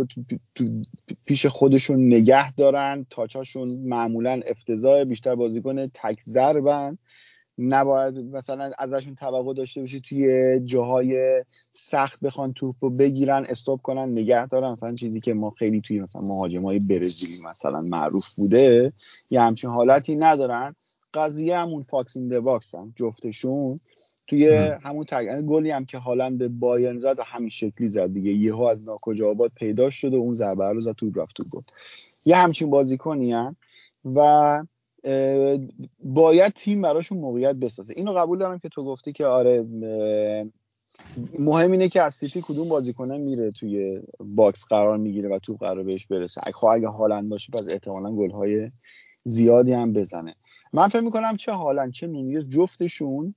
[0.54, 0.64] تو
[1.24, 6.98] پیش خودشون نگه دارن تاچاشون معمولا افتضاح بیشتر بازیکن تک ضربن.
[7.58, 14.08] نباید مثلا ازشون توقع داشته باشی توی جاهای سخت بخوان توپ رو بگیرن استپ کنن
[14.08, 14.70] نگه دارن.
[14.70, 18.92] مثلا چیزی که ما خیلی توی مثلا مهاجم های برزیلی مثلا معروف بوده
[19.30, 20.76] یه همچین حالتی ندارن.
[21.16, 23.80] قضیه همون fox in the box هم جفتشون
[24.28, 24.48] توی
[24.82, 28.32] همون تک گلی هم که هالند به بایرن زد و همین شکلی زد دیگه.
[28.32, 31.62] یهو از ناکجا آباد پیدا شد و اون ضربه رو زد تو رفت تو گل.
[32.24, 33.56] یه همچین بازیکنی هم
[34.04, 34.64] و
[36.00, 37.94] باید تیم براشون موقعیت بسازه.
[37.96, 39.66] اینو قبول دارم که تو گفتی که آره
[41.38, 45.82] مهم اینه که از سیتی کدوم بازیکنه میره توی box قرار می‌گیره و تو قرار
[45.82, 46.40] بهش برسه.
[46.44, 48.70] اگه خب اگه هالند باشه پس احتمالا گل‌های
[49.26, 50.34] زیادی هم بزنه.
[50.72, 53.34] من فکر می‌کنم چه هالند چه نونیز جفتشون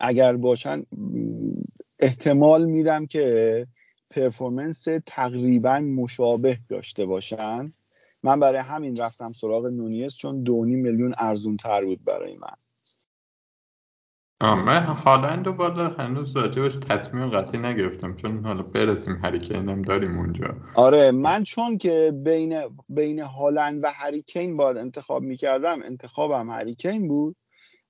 [0.00, 0.82] اگر باشن
[1.98, 3.66] احتمال میدم که
[4.10, 7.72] performance تقریبا مشابه داشته باشن.
[8.22, 12.71] من برای همین رفتم سراغ نونیز چون دونی میلیون ارزون تر بود برای من.
[14.42, 20.18] من هالند و بالا هنوز راجبش تصمیم قطعی نگرفتم چون حالا برسیم هریکین هم داریم
[20.18, 20.54] اونجا.
[20.74, 27.36] آره من چون که بین بین هالند و هریکین باید انتخاب می‌کردم انتخابم هریکین بود.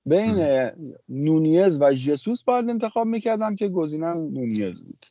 [0.05, 0.69] بین
[1.09, 5.05] نونیز و ژسوس باید انتخاب می‌کردم که گزینم نونیز بود.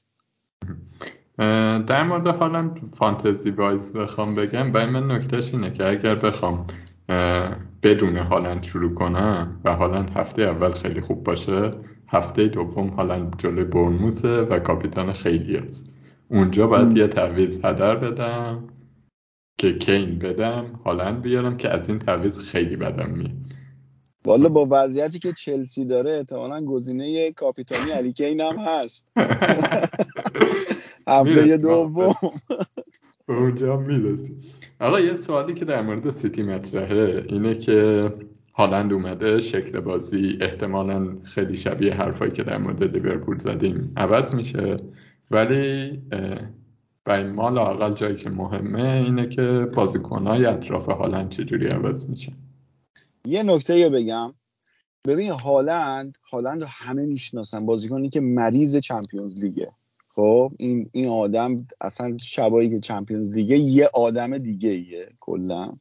[1.86, 6.66] در مورد حالا فانتزی وایز بخوام بگم برای من نکتهش اینه که اگر بخوام
[7.82, 11.70] بدون هالند شروع کنم و هالند هفته اول خیلی خوب باشه
[12.08, 15.86] هفته دوم هالند جلوی برنموسه و کاپیتان خیلی است.
[16.28, 18.64] اونجا باید یه تعویض هدر بدم
[19.58, 23.30] که کین بدم هالند بیارم که از این تعویض خیلی بدم میاد.
[24.24, 29.08] والا با وضعیتی که چلسی داره احتمالا گزینه کاپیتانی علی کین هم هست.
[31.08, 32.14] هفته دوم.
[33.28, 34.40] اونجا می‌رسیم
[34.82, 38.10] آقا یه سوالی که در مورد سیتی مطرحه اینه که
[38.54, 44.76] هالند اومده شکل بازی احتمالا خیلی شبیه حرفایی که در مورد لیورپول زدیم عوض میشه.
[45.30, 46.02] ولی
[47.04, 49.42] برای ما لاقل جایی که مهمه اینه که
[49.74, 52.32] بازیکنهای اطراف هالند چجوری عوض میشه.
[53.26, 54.34] یه نکته بگم.
[55.06, 57.66] ببین هالند هالند رو همه می‌شناسن.
[57.66, 59.72] بازیکنی که مریض چمپیونز لیگه.
[60.14, 65.72] خب این این آدم اصلا شبایی که چمپیونز لیگه یه آدم دیگه ایه کلا.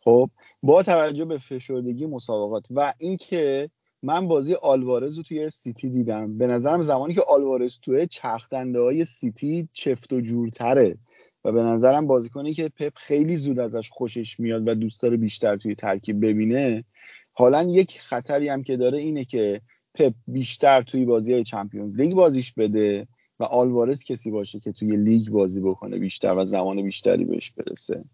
[0.00, 0.30] خب
[0.62, 3.70] با توجه به فشردگی مسابقات و اینکه
[4.02, 9.04] من بازی آلوارز رو توی سیتی دیدم به نظرم زمانی که آلوارز توی چرخدنده های
[9.04, 10.98] سیتی چفت و جورتره
[11.44, 15.56] و به نظرم بازیکنی که پپ خیلی زود ازش خوشش میاد و دوست داره بیشتر
[15.56, 16.84] توی ترکیب ببینه
[17.32, 19.60] حالا یک خطری هم که داره اینه که
[19.94, 23.06] پپ بیشتر توی بازی های چمپیونز لیگ بازیش بده
[23.40, 28.04] و آلوارز کسی باشه که توی لیگ بازی بکنه بیشتر و زمان بیشتری بهش برسه.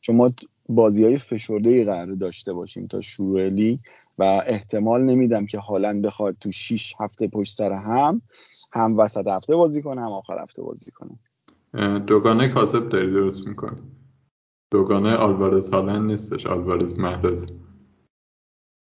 [0.00, 0.32] چون ما
[0.68, 3.78] بازی های فشرده قرار داشته باشیم تا شروع لیگ
[4.18, 8.22] و احتمال نمیدم که هالند بخواد تو 6 هفته پشت سر هم
[8.72, 11.18] هم وسط هفته بازی کنه هم آخر هفته بازی کنه.
[11.98, 13.78] دوگانه کاسب داری درست می‌کنه
[14.70, 17.52] دوگانه آلوارز هالند نیستش آلوارز محرز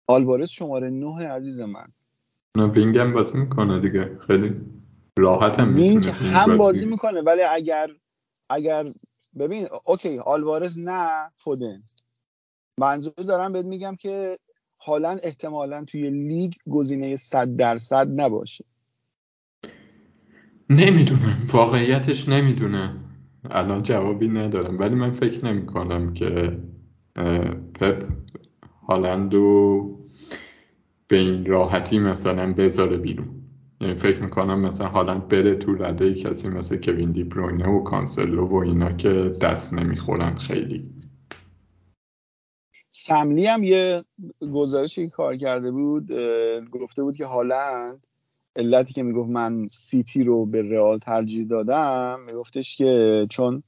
[0.07, 1.87] آلوارز شماره نه عزیز من.
[2.57, 4.55] نه wing م بازی می‌کنه دیگه خیلی.
[5.21, 7.89] راحت هم وینگ هم بازی می‌کنه ولی اگر
[8.49, 8.85] اگر
[9.39, 11.83] ببین okay آلوارز نه فودن.
[12.77, 14.39] منظور دارم بهت میگم که
[14.77, 18.65] حالا احتمالا توی لیگ گزینه صد درصد نباشه.
[20.69, 21.47] نمی‌دونم.
[21.53, 22.97] واقعیتش نمی‌دونم.
[23.49, 24.79] الان جوابی ندارم.
[24.79, 26.59] ولی من فکر نمی کنم که
[27.73, 28.03] پپ
[28.87, 29.99] هالندو
[31.07, 33.40] به این راحتی مثلا بذاره بیرون.
[33.81, 38.55] فکر می‌کنم مثلا هالند بره تو رده کسی مثل کوین دی بروینه و کانسلو و
[38.55, 40.83] اینا که دست نمی‌خورن خیلی.
[42.91, 44.03] سملی هم یه
[44.53, 46.11] گزارشی کار کرده بود
[46.71, 48.03] گفته بود که هالند
[48.55, 53.63] علتی که می‌گفت من سیتی رو به رئال ترجیح دادم میگفتش که چون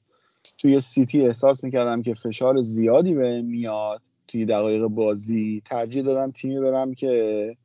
[0.57, 6.59] توی سیتی احساس می‌کردم که فشار زیادی به میاد توی دقایق بازی ترجیح دادم تیمی
[6.59, 7.57] برم که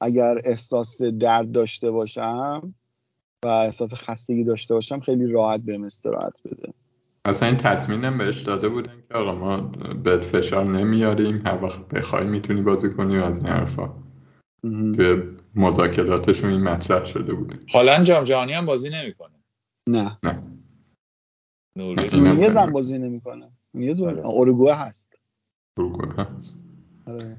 [0.00, 2.74] اگر احساس درد داشته باشم
[3.44, 6.72] و احساس خستگی داشته باشم خیلی راحت بهم استراحت بده.
[7.24, 9.56] اصلا این تصمیم بهش داده بودن که آقا ما
[10.04, 13.94] بهت فشار نمیاریم هر وقت بخوای می‌تونی بازی کنی و از این حرفا.
[14.62, 15.22] توی
[15.54, 17.58] مذاکراتشون این مطرح شده بوده.
[17.72, 19.34] حالا جام جهانی هم بازی نمی‌کنه.
[19.88, 20.18] نه.
[20.22, 20.42] نه.
[21.76, 22.72] نیز هم.
[22.72, 23.50] بازی نمی‌کنه.
[23.74, 24.26] نیز آره.
[24.26, 25.14] اورگوئه هست.
[25.78, 26.54] اروگوئه هست.
[27.06, 27.36] آره.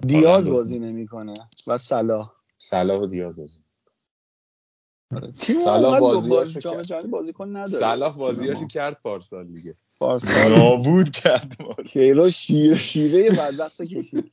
[0.00, 0.50] دیاز بازی.
[0.50, 1.34] بازی نمی‌کنه
[1.66, 2.30] و صلاح.
[2.58, 3.58] صلاح و دیاز بازی.
[5.38, 6.82] تیم صلاح بازیاشو باز جام کرد.
[6.82, 7.66] جهانی بازیکن نداره.
[7.78, 8.66] صلاح بازیاشو.
[8.66, 9.74] کرد پارسال دیگه.
[10.00, 10.58] پارسال.
[10.58, 11.56] نابود کرد.
[11.86, 14.30] کیلو شیر شیره بدبخت کشید.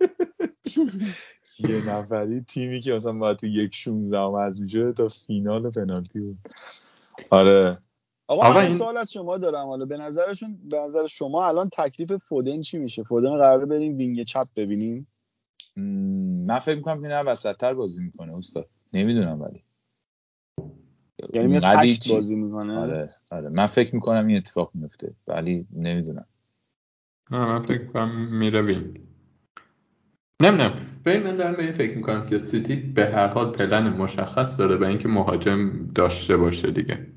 [1.60, 6.20] یه نفری تیمی که مثلا باید تو یک 16 هم از میشه تا فینال پنالتی
[6.20, 6.38] بود.
[7.30, 7.78] آره.
[8.28, 9.66] آقا من این- سوال از شما دارم.
[9.68, 14.24] حالا به نظرشون به نظر شما الان تکلیف فودن چی میشه؟ فودن قراره بریم وینگ
[14.24, 15.08] چپ ببینیم؟
[15.76, 18.70] من فکر می‌کنم که نه وسطتر بازی می‌کنه استاد.
[18.94, 19.64] نمی‌دونم ولی.
[21.34, 23.50] یعنی میاد هشت بازی می‌کنه؟ آره آره.
[23.50, 26.26] من فکر می‌کنم این اتفاق میفته ولی نمی‌دونم.
[27.32, 29.02] نه من فکر کنم میره wing.
[30.42, 30.74] نمی‌دونم.
[31.06, 34.78] ببین من دارم به این فکر می‌کنم که سیتی به هر حال پلن مشخص داره
[34.78, 37.08] به اینکه مهاجم داشته باشه دیگه.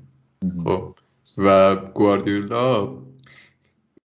[0.65, 0.95] خب.
[1.37, 2.97] و گواردیولا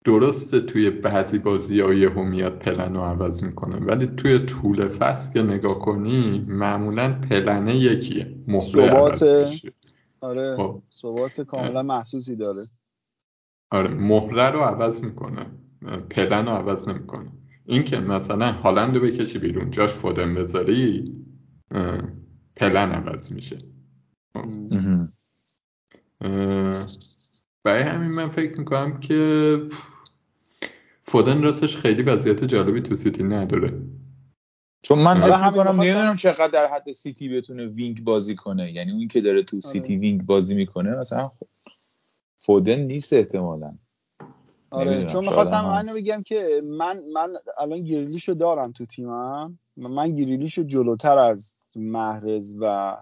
[0.04, 5.44] درسته توی بعضی بازی ها میاد پلن رو عوض می‌کنه ولی توی طول فصل که
[5.44, 9.74] نگاه کنی معمولا پلنه یکیه مهره عوض میشه.
[10.22, 10.82] آره خب.
[11.02, 12.64] ثبات کاملا محسوسی داره.
[13.72, 15.46] آره مهره رو عوض می‌کنه
[16.10, 17.32] پلن رو عوض نمی‌کنه.
[17.66, 21.16] این که مثلا هالند رو بکشی بیرون جاش فودن بذاری
[22.56, 23.58] پلن عوض میشه.
[26.22, 26.74] اه،
[27.70, 29.60] برای همین من فکر می‌کنم که
[31.04, 33.82] فودن راستش خیلی وضعیت جالبی تو سیتی نداره.
[34.82, 38.72] چون من آره، حس می‌کنم نمی‌دونم چقدر در حد سیتی بتونه wing بازی کنه.
[38.72, 41.32] یعنی اون که داره تو سیتی wing بازی می‌کنه مثلا
[42.40, 43.78] فودن نیست احتمالا.
[44.72, 45.86] آره چون می‌خواستم من.
[45.96, 49.60] بگم که من من الان گریلیشو دارم تو تیمم.
[49.78, 52.98] من گریلیشو جلوتر از محرز و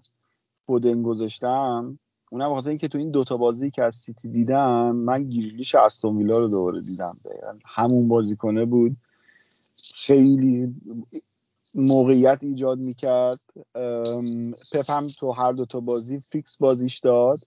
[0.65, 1.99] فودن گذاشتم.
[2.30, 6.39] اونم بخاطر اینکه تو این دوتا بازی که از سیتی دیدم من گریلیش استون ویلا
[6.39, 7.17] رو دوباره دیدم.
[7.25, 8.97] دقیقاً همون بازیکنه بود.
[9.93, 10.75] خیلی
[11.75, 13.39] موقعیت ایجاد می‌کرد.
[14.71, 17.39] پپ هم تو هر دوتا بازی فیکس بازیش داد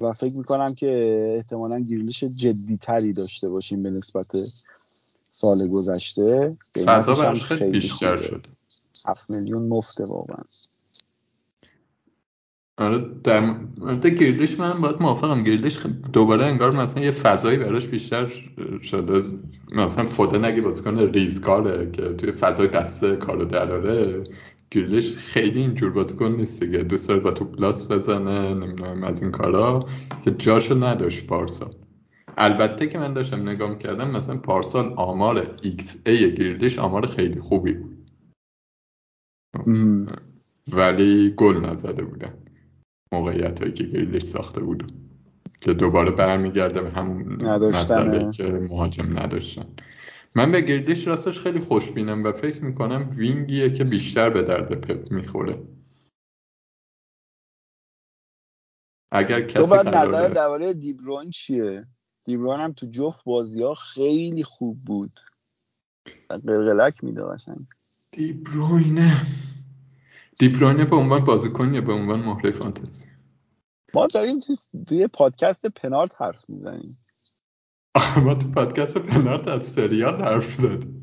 [0.00, 4.26] و فکر می‌کنم که احتمالا گریلیش جدی تری داشته باشیم به نسبت
[5.30, 6.56] سال گذشته.
[6.84, 8.28] فضا براش خیلی بیشتر خوبه.
[8.28, 8.46] شد
[9.06, 10.44] هفت میلیون مفته واقعا.
[12.78, 13.40] آره در
[13.78, 15.44] مورد گریلیش من باید موافقم.
[15.44, 18.28] گریلیش خ- دوباره انگار مثلا یه فضایی براش بیشتر
[18.82, 19.22] شده.
[19.76, 24.24] مثلا فودن اگه بازیکن ریزکاره که توی فضای دسته کارو دراره.
[24.72, 26.78] گریلیش خیلی اینجور بازیکن نیست دیگه.
[26.78, 29.80] دوست داره با توپ لاس بزنه نمی‌دونم از این کارا.
[30.26, 31.72] که جاشو نداشت پارسال
[32.38, 37.98] البته که من داشتم نگاه می‌کردم مثلا پارسال آمار XA گریلیش آمار خیلی خوبی بود.
[40.72, 42.44] ولی گل نزده بودن
[43.12, 44.92] موقعیت هایی که گریلیش ساخته بود
[45.60, 48.08] که دوباره برمیگرده به همون نداشتنه.
[48.08, 49.66] مسئله که مهاجم نداشتن.
[50.36, 55.12] من به گریلیش راستش خیلی خوشبینم و فکر می‌کنم وینگیه که بیشتر به درد پپ
[55.12, 55.62] می‌خوره.
[59.12, 61.86] اگر تو کسی بعد نظر درباره دیبروین چیه؟
[62.24, 65.20] دیبروین هم تو جفت بازی ها خیلی خوب بود.
[66.28, 67.66] قلقلک میده قشنگ.
[68.10, 69.20] دیبروینه
[70.38, 73.06] دیبروینه به عنوان بازیکن یا به عنوان مهره فانتزی؟
[73.94, 76.98] ما داریم تو- توی پادکست پنارت حرف می‌زنیم.
[78.24, 81.00] ما تو پادکست پنارت از سریال حرف زدیم.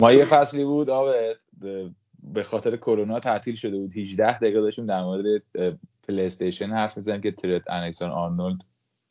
[0.00, 1.14] ما یه فصلی بود آب
[2.22, 3.96] به خاطر کرونا تعطیل شده بود.
[3.96, 5.42] 18 دقیقه داشتیم در مورد
[6.08, 8.64] پلی استیشن حرف می‌زنیم که ترت انکسون آرنولد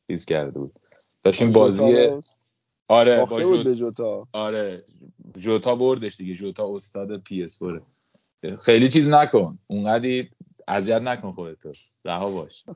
[0.08, 0.80] چیز کرده بود.
[1.24, 2.10] داشتیم بازی
[2.88, 4.86] آره با باخته بود جوت به جوتا؟ آره
[5.38, 7.82] جوتا بردش دیگه جوتا استاد پی اس 4
[8.62, 10.30] خیلی چیز نکن اونقدی
[10.68, 11.74] اذیت نکن خودتو.
[12.06, 12.66] رها باش.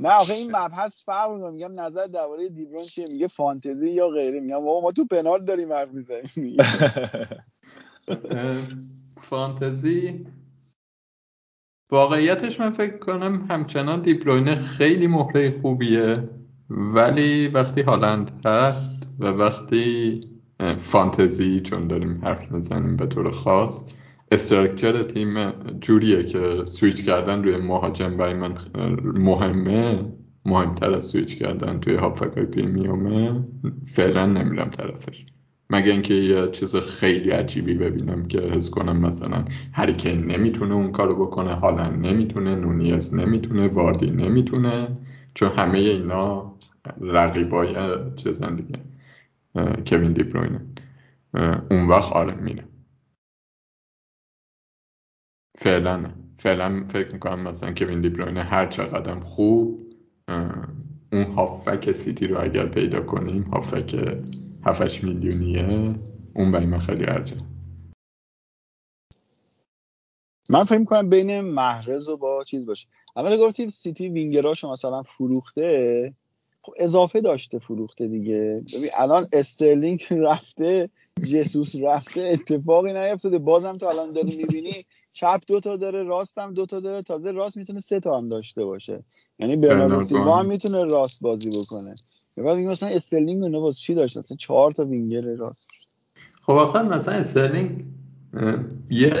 [0.00, 1.50] نه آخه این مبحث فرق می‌کنه.
[1.50, 4.40] میگم نظر درباره دیبرون چیه؟ میگه فانتزی یا غیره.
[4.40, 6.56] میگم بابا ما تو پنارت داریم حرف می‌زنیم.
[9.16, 10.26] فانتزی.
[11.90, 16.39] واقعیتش من فکر کنم همچنان دیبروینه خیلی مهره خوبیه.
[16.70, 20.20] ولی وقتی هالند هست و وقتی
[20.78, 23.84] فانتزی چون داریم حرف می‌زنیم به طور خاص
[24.32, 25.50] استرکچر تیم
[25.80, 28.54] جوریه که سویچ کردن روی مهاجم برای من
[29.04, 30.04] مهمه.
[30.44, 33.44] مهمتر از سویچ کردن توی هافک های پریمیومه.
[33.84, 35.26] فعلا نمیرم طرفش.
[35.70, 41.26] مگه اینکه یه چیز خیلی عجیبی ببینم که حس کنم مثلا هریکین نمی‌تونه اون کارو
[41.26, 44.88] بکنه هالند نمی‌تونه نونیز نمی‌تونه واردی نمی‌تونه.
[45.34, 46.56] چون همه اینا
[47.00, 47.76] رقیبای
[48.16, 48.82] چیزن دیگه
[49.86, 50.66] کوین دیبروینه
[51.70, 52.64] اون وقت آره میره.
[55.58, 59.88] فعلا فعلا فکر می‌کنم مثلا کوین دیبروینه هر چقدر خوب
[61.12, 63.96] اون هافک سیتی رو اگر پیدا کنیم هافک
[64.66, 65.94] 7 میلیونیه
[66.34, 67.36] اون برای من خیلی ارجه
[70.50, 72.86] من فکر کنم بین محرز و با چیز باشه.
[73.16, 76.14] اول گفتیم سیتی وینگراشو مثلا فروخته.
[76.62, 78.64] خب اضافه داشته فروخته دیگه.
[78.74, 80.90] ببین الان استرلینگ رفته
[81.22, 83.38] جسوس رفته اتفاقی نیفتاده.
[83.38, 87.02] بازم تو الان داری می‌بینی چپ دوتا داره راستم دوتا داره.
[87.02, 89.04] تازه راست می‌تونه سه تا هم داشته باشه.
[89.38, 91.94] یعنی برناردو سیلوا هم می‌تونه راست بازی بکنه.
[92.36, 95.68] بعد میگه مثلا استرلینگ اونها باز چی داشت؟ مثلا چهار تا وینگر راست.
[96.42, 97.84] خب آخه مثلا استرلینگ
[98.90, 99.12] یه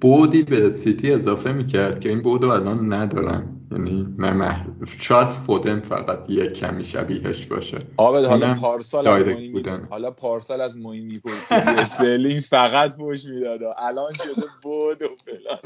[0.00, 3.51] بعدی به سیتی اضافه می‌کرد که این بعدو الان ندارن.
[3.72, 4.66] یعنی نه
[5.00, 7.78] شاید فودن فقط یه کمی شبیهش باشه.
[7.96, 9.86] آبد حالا پارسال از بودن.
[9.90, 13.60] حالا پارسال از موین می‌پرسید استرلینگ فقط فوش می‌داد.
[13.78, 15.58] الان شده بود و فلان.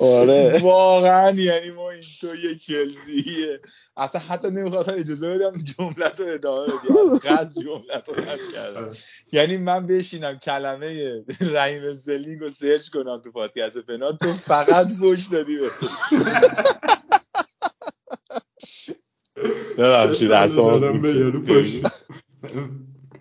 [0.00, 0.60] آره.
[0.62, 3.60] واقعا یعنی ما این تو یه چلسیه.
[3.96, 7.28] اصلا حتی نمی‌خواستم اجازه بدم جملت رو ادامه بدی.
[7.28, 8.14] قصد جملت رو
[8.52, 8.84] کردم.
[8.84, 8.90] آره.
[9.32, 15.26] یعنی من بشینم کلمه رحیم استرلینگ رو سرچ کنم تو پادکست پنال تو فقط فوش
[15.26, 15.70] دادی به
[19.78, 20.78] ببخشید اصلا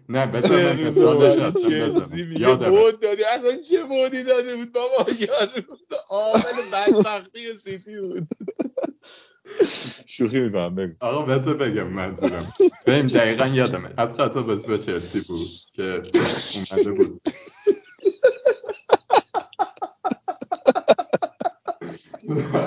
[0.10, 2.34] نه بذار من مثالش اصلا بزنم.
[2.34, 5.66] یادم بود دادی اصلا چه بودی داده بود؟ بابا یاد
[6.10, 6.44] عامل
[6.74, 8.28] بدبختی سیتی بود.
[10.08, 10.94] شوخی می‌کنم بگو.
[11.00, 12.46] آقا بذار بگم منظورم.
[12.86, 13.90] بهم دقیقا یادمه.
[13.98, 16.02] از قضا بس به چلسی بود که
[16.56, 17.22] اومده بود؟
[22.30, 22.66] وای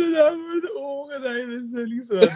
[0.00, 2.28] داره در مورد عمق رحیم استرلینگ صحبت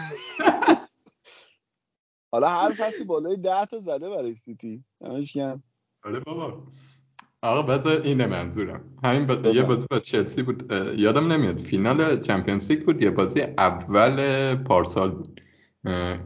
[2.31, 4.83] حالا هر فصل بالای ده تا زده برای سیتی.
[5.05, 5.63] همش کم
[6.03, 6.63] آره بابا.
[7.41, 8.97] آقا بذار اینه منظورم.
[9.03, 9.49] همین با...
[9.49, 10.71] یه بازی با چلسی بود.
[10.97, 11.57] یادم نمیاد.
[11.59, 13.01] فینال Champions League بود.
[13.01, 15.41] یه بازی اول پارسال بود.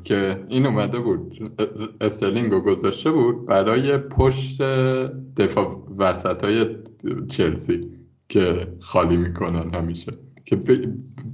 [0.04, 1.54] که این اومده بود.
[2.02, 4.62] استرلینگ رو گذاشته بود برای پشت
[5.38, 6.76] دفاع وسط های
[7.30, 7.80] چلسی
[8.30, 10.12] که خالی می‌کنن همیشه.
[10.46, 10.60] که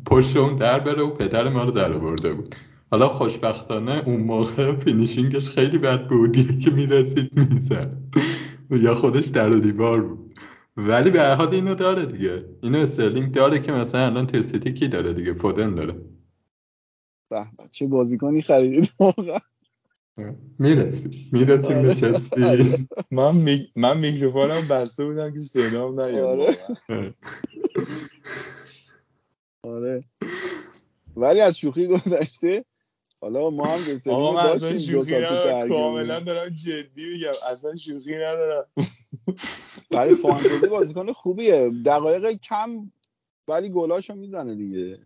[0.05, 2.55] پشت اون در بره و پدر ما رو در آورده بود.
[2.91, 7.97] حالا خوشبختانه اون موقع finishing ـش خیلی بد بودی که می‌رسید می‌زد.
[8.71, 10.39] یا خودش در و دیوار بود.
[10.77, 12.45] ولی به هر حال اینو داره دیگه.
[12.63, 15.93] اینو استرلینگ داره که مثلا الان توی سیتی کی داره دیگه؟ فودن داره.
[17.29, 19.39] به چه بازیکنی خریدید واقعا؟
[20.59, 21.95] می‌رسیم می‌رسیم به آره.
[21.95, 22.87] چلسی.
[23.11, 23.67] من می...
[23.75, 26.55] من میکروفونم بسته بودم که صدام نیاد
[29.63, 30.03] آره.
[31.15, 32.65] ولی از شوخی گذشته
[33.21, 33.79] حالا ما هم
[34.33, 35.69] من اصلا شوخی ندارم.
[35.69, 38.65] کاملا دارم جدی میگم اصلا شوخی ندارم.
[39.91, 41.71] برای فانتزی بازیکن خوبیه.
[41.85, 42.91] دقایق کم
[43.47, 44.99] ولی گلاشو می‌زنه دیگه.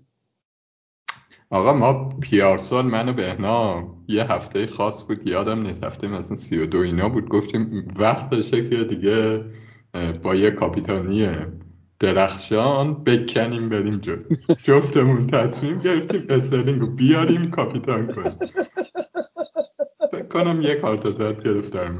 [1.49, 3.87] آقا ما پیارسال من و بهنا.
[4.07, 5.83] یه هفته خاص بود یادم نیست.
[5.83, 7.29] هفته مثلا سی و دو اینا بود.
[7.29, 9.45] گفتیم وقتشه که دیگه
[10.23, 11.27] با یه کاپیتانی
[11.99, 14.15] درخشان بکنیم بریم جو
[14.63, 18.39] جفتمون تصمیم گرفتیم استرلینگ رو بیاریم کاپیتان کنیم.
[20.11, 21.91] فکر کنم یه کارت زرد گرفت در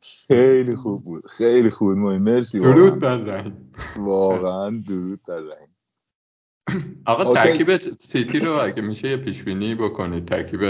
[0.00, 1.26] خیلی خوب بود.
[1.26, 2.20] خیلی خوب بود.
[2.20, 2.60] مرسی.
[2.60, 3.72] درود بر رحیم.
[3.96, 5.76] واقعا درود بر رحیم.
[7.06, 10.26] آقا ترکیب سیتی رو اگه میشه یه پیش بینی بکنید.
[10.26, 10.60] ترکیب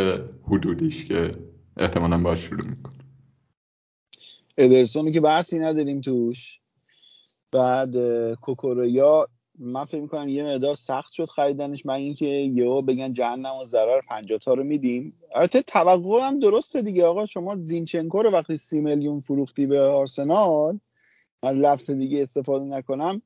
[0.45, 1.33] حدودیش که
[1.77, 3.10] احتمالا باش شروع می‌کنه
[4.61, 6.61] ادرسونی که بحثی نداریم توش.
[7.53, 7.97] بعد
[8.35, 13.65] کوکوریا من فکر می‌کنم یه مقدار سخت شد خریدنش من اینکه یهو بگن جهنم و
[13.65, 15.15] ضرر 50 تا رو میدیم.
[15.35, 17.27] البته توقع هم درسته دیگه آقا.
[17.27, 20.79] شما زینچنکو رو وقتی سی میلیون فروختی به آرسنال
[21.43, 23.23] من لفظ دیگه استفاده نکنم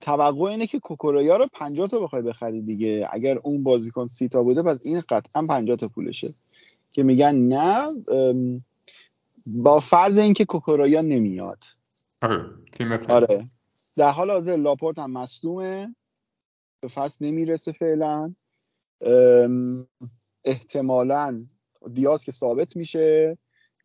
[0.00, 3.08] توقع اینه که کوکوریا رو 50 تا بخوای بخری دیگه.
[3.10, 6.34] اگر اون بازیکن سی تا بوده پس این قطعا 50 تا پولشه.
[6.92, 7.84] که میگن نه
[9.46, 11.64] با فرض اینکه کوکوریا نمیاد.
[12.22, 13.42] آره تیم آره.
[13.96, 15.96] در حال حاضر لاپورت هم مصدومه.
[16.80, 18.34] به فصل نمی‌رسه فعلا.
[20.44, 21.38] احتمالا
[21.94, 23.38] دیاز که ثابت میشه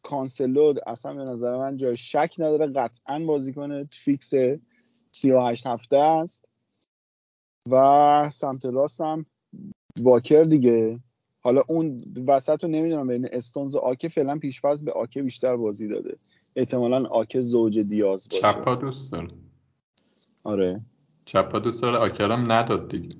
[0.03, 4.59] کانسلو اصلا به نظر من جای شک نداره قطعا بازیکن فیکسه
[5.11, 6.49] 38 هفته است.
[7.71, 9.25] و سمت راست هم
[9.97, 10.99] واکر دیگه.
[11.41, 15.87] حالا اون وسط رو نمی‌دونم بین استونز و آکه فعلا پیشفرض به آکه بیشتر بازی
[15.87, 16.17] داده.
[16.55, 18.41] احتمالا آکه زوج دیاز باشه.
[18.41, 19.27] چپا دوست داره.
[20.43, 20.81] آره.
[21.25, 23.15] چپا دوست داره آکرم نداد دیگه.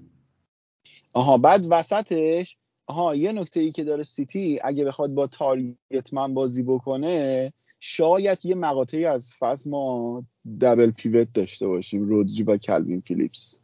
[1.13, 2.57] آها بعد وسطش
[2.87, 8.39] آها یه نکته ای که داره سیتی اگه بخواد با target man بازی بکنه شاید
[8.43, 10.23] یه مقاطعی از فصل ما
[10.61, 13.61] double pivot داشته باشیم رودری و کلوین فیلیپس.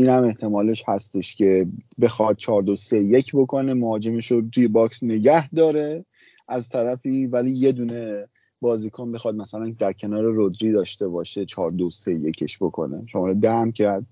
[0.00, 1.66] این هم احتمالش هستش که
[2.00, 6.04] بخواد 4 2 3 1 بکنه مهاجمش رو توی box نگه داره
[6.48, 8.28] از طرفی ولی یه دونه
[8.60, 13.02] بازیکن بخواد مثلا در کنار رودری داشته باشه 4 2 3 1 بکنه.
[13.06, 14.06] شما دم کرد.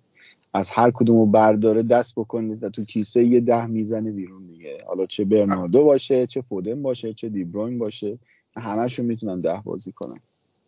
[0.54, 4.78] از هر کدومو برداره دست بکنه و تو کیسه یه ده می‌زنه بیرون دیگه.
[4.86, 8.18] حالا چه برناردو باشه چه فودن باشه چه دیبروین باشه.
[8.56, 10.18] همشون می‌تونن ده بازی کنن.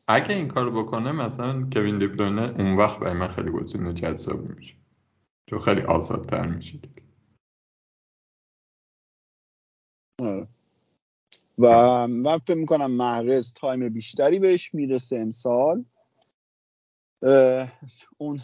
[0.09, 4.75] اگه این کار بکنه مثلا کوین دیبروینه اون وقت برای من خیلی گزینه جذابی میشه.
[5.51, 6.79] تو خیلی آزادتر میشه
[10.19, 10.49] آره.
[11.59, 15.85] و من فکر می‌کنم محرز تایم بیشتری بهش می‌رسه امسال.
[18.19, 18.41] اون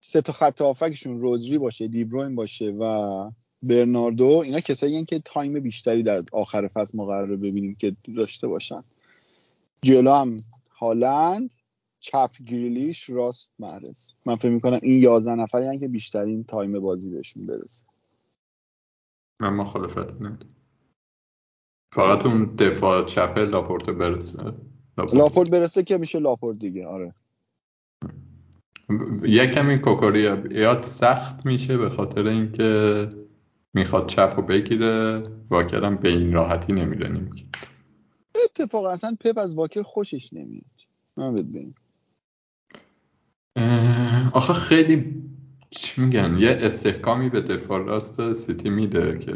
[0.00, 3.30] سه تا خط هافکشون رودری باشه دیبروینه باشه و
[3.62, 8.82] برناردو اینا کسایی که time بیشتری در آخر فصل ما ببینیم که داشته باشن.
[9.82, 10.36] جلو هم
[10.78, 11.54] هالند.
[12.06, 17.46] چپ گریلیش راست محرز من فکر می‌کنم این 11 نفری که بیشترین time بازی بهشون
[17.46, 17.86] برسه.
[19.40, 20.48] من مخالفت ندارم
[21.94, 24.38] فقط اون دفاع چپه لاپورت برسه.
[24.98, 25.14] لاپورت.
[25.14, 27.14] لاپورت برسه که میشه لاپورت دیگه آره.
[29.22, 33.08] یک کمی کوکوریات سخت میشه به خاطر اینکه
[33.74, 37.44] می‌خواد چپ رو بگیره واکرم به این راحتی نمیره نمیگه
[38.44, 40.64] اتفاقا اصلا پپ از واکر خوشش نمیاد.
[41.16, 41.74] من ببین
[44.32, 45.22] آخه خیلی
[45.70, 49.32] چی میگن؟ یه استحکامی به دفاع راست سیتی میده که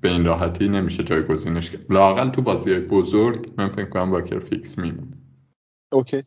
[0.00, 1.92] به این راحتی نمیشه جایگزینش کرد.
[1.92, 5.16] لاقل تو بازی بزرگ من فکر کنم واکر فیکس میمونه.
[5.92, 6.20] اوکی.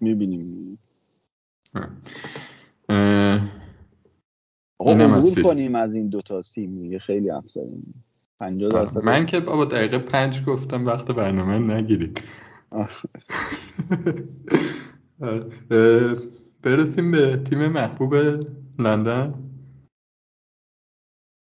[0.00, 0.78] می‌بینیم.
[4.80, 8.04] اینم از کنیم از این دوتا سیم میگه خیلی افزاریم
[8.40, 12.20] 50 درصد من که بابا دقیقه پنج گفتم وقت برنامه نگیرید.
[16.62, 18.14] برسیم به تیم محبوب
[18.78, 19.34] لندن.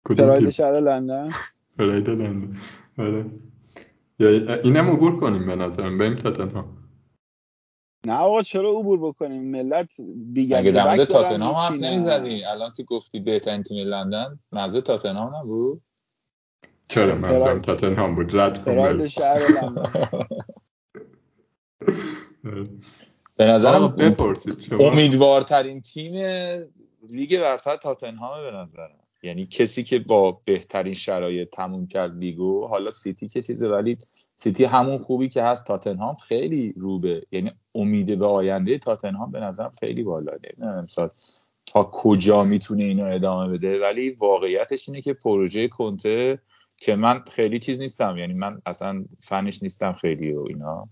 [0.06, 1.30] پراید شهر لندن.
[1.78, 2.58] پراید لندن.
[2.98, 3.26] آره.
[4.64, 5.98] اینم عبور کنیم به نظرم.
[5.98, 6.80] بریم تاتنهام.
[8.06, 12.84] نه آقا چرا عبور بکنیم؟ ملت بیگرد اگه در مورد تاتنهام حرف نمی‌زدی؟ الان که
[12.84, 15.82] گفتی بهترین تیم لندن نظر تاتنهام نبود؟
[16.88, 19.84] چرا منظورم تاتنهام بود؟ رد کن شهر لندن.
[23.36, 23.96] به نظرم
[24.80, 26.14] امیدوارترین تیم
[27.10, 28.90] لیگ برتر تاتنهام به نظرم.
[29.24, 33.98] یعنی کسی که با بهترین شرایط تموم کرد لیگو حالا سیتی که چیزه ولی
[34.36, 39.72] سیتی همون خوبی که هست تاتنهام خیلی روبه یعنی امید به آینده تاتنهام به نظرم
[39.80, 40.32] خیلی بالا.
[40.32, 41.10] نمی‌دونم امسال
[41.66, 46.40] تا کجا می‌تونه اینو ادامه بده ولی واقعیتش اینه که پروژه کنته
[46.78, 48.18] که من خیلی چیز نیستم.
[48.18, 50.90] یعنی من اصلا فنش نیستم خیلی و اینا.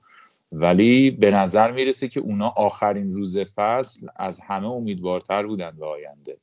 [0.51, 6.37] ولی به نظر می‌رسه که اونا آخرین روز فصل از همه امیدوارتر بودن به آینده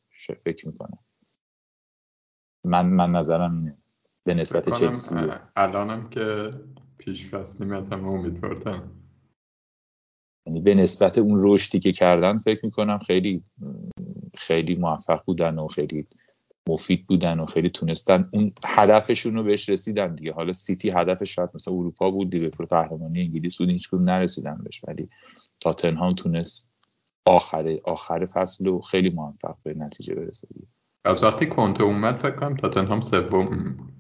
[0.45, 0.99] فکر می‌کنم.
[2.65, 3.79] من من نظرم اینه.
[4.25, 5.17] به نسبت چلسی
[5.57, 6.53] الانم که
[6.99, 8.91] پیش فصلی از همه امیدوارتم
[10.47, 13.45] یعنی به نسبت اون رشدی که کردن فکر می‌کنم خیلی
[14.35, 16.07] خیلی موفق بودن و خیلی
[16.69, 18.29] مفید بودن و خیلی تونستن.
[18.33, 20.33] اون هدفشون رو بهش رسیدن دیگه.
[20.33, 24.81] حالا سیتی هدفش شاید مثلا اروپا بود لیورپول قهرمانی انگلیس بود هیچ نرسیدن بهش.
[24.89, 25.09] ولی
[25.61, 26.71] تاتنهام تونست
[27.27, 30.49] آخر آخر فصل و خیلی موفق به نتیجه برسه
[31.05, 33.95] از وقتی کنته اومد فکر کنم تاتنهام سوم بود.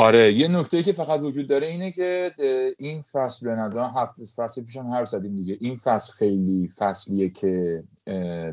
[0.00, 2.32] آره یه نکته که فقط وجود داره اینه که
[2.78, 5.56] این فصل به نظر هفته فصل پیشم هر زدیم دیگه.
[5.60, 7.82] این فصل خیلی فصلیه که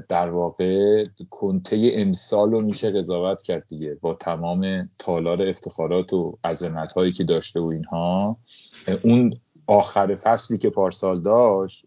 [0.10, 3.98] در واقع کنته امسال رو میشه قضاوت کرد دیگه.
[4.02, 8.38] با تمام تالار افتخارات و عظمت هایی که داشته و اینها
[9.04, 11.86] اون آخر فصلی که پارسال داشت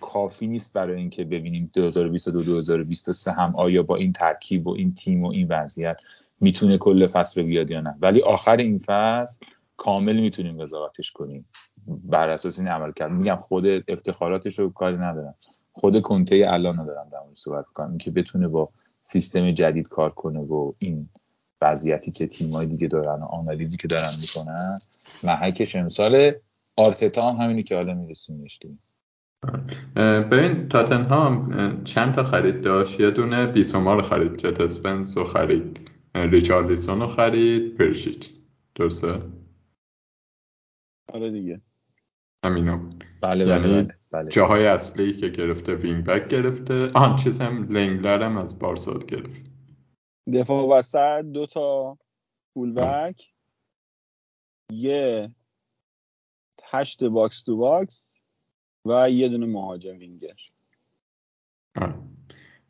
[0.00, 5.24] کافی نیست برای اینکه ببینیم 2022 2023 هم آیا با این ترکیب و این تیم
[5.24, 6.00] و این وضعیت
[6.42, 7.94] می‌تونه کل فصل رو بیاد یا نه.
[8.00, 11.48] ولی آخر این فصل کامل می‌تونیم قضاوتش کنیم.
[11.86, 13.12] بر اساس این عمل کرد.
[13.12, 15.34] میگم خود افتخاراتش رو کاری ندارم.
[15.72, 18.68] خود کنته الان ندارم در مورد صحبت کنم که بتونه با
[19.02, 21.08] سیستم جدید کار کنه و این
[21.62, 24.76] وضعیتی که تیمای دیگه دارن و آنالیزی که دارن می‌کنن
[25.22, 26.32] محکش امسال
[26.76, 28.78] آرتتا هم همینی که حالا میرسیمش دیگه
[30.20, 31.46] ببین تاتنهام
[31.84, 35.91] چند تا خرید داشت؟ یه دونه بیسوما رو خرید جد اسپنس رو خرید.
[36.14, 38.30] ریچارلیسون رو خرید پرشیچ.
[38.74, 39.22] درسته؟
[41.08, 41.60] آره دیگه.
[42.44, 42.90] همینو
[43.20, 44.30] بله یعنی بله بله, بله.
[44.30, 46.90] جاهای اصلی که گرفته wing back گرفته.
[46.94, 49.50] آن چیز هم لنگلر هم از بارسا گرفت.
[50.34, 51.98] دفاع وسط دو تا
[52.54, 53.32] full back
[54.72, 55.34] یه
[56.64, 58.16] هشت box to box
[58.84, 60.36] و یه دونه مهاجم وینگر.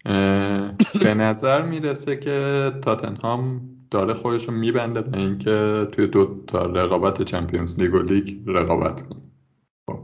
[0.04, 7.22] به نظر می‌رسه که تاتنهام داره خودش رو میبنده به اینکه توی دو تا رقابت
[7.22, 9.20] چمپیونز لیگ و لیگ رقابت کنه.
[9.90, 9.98] خب،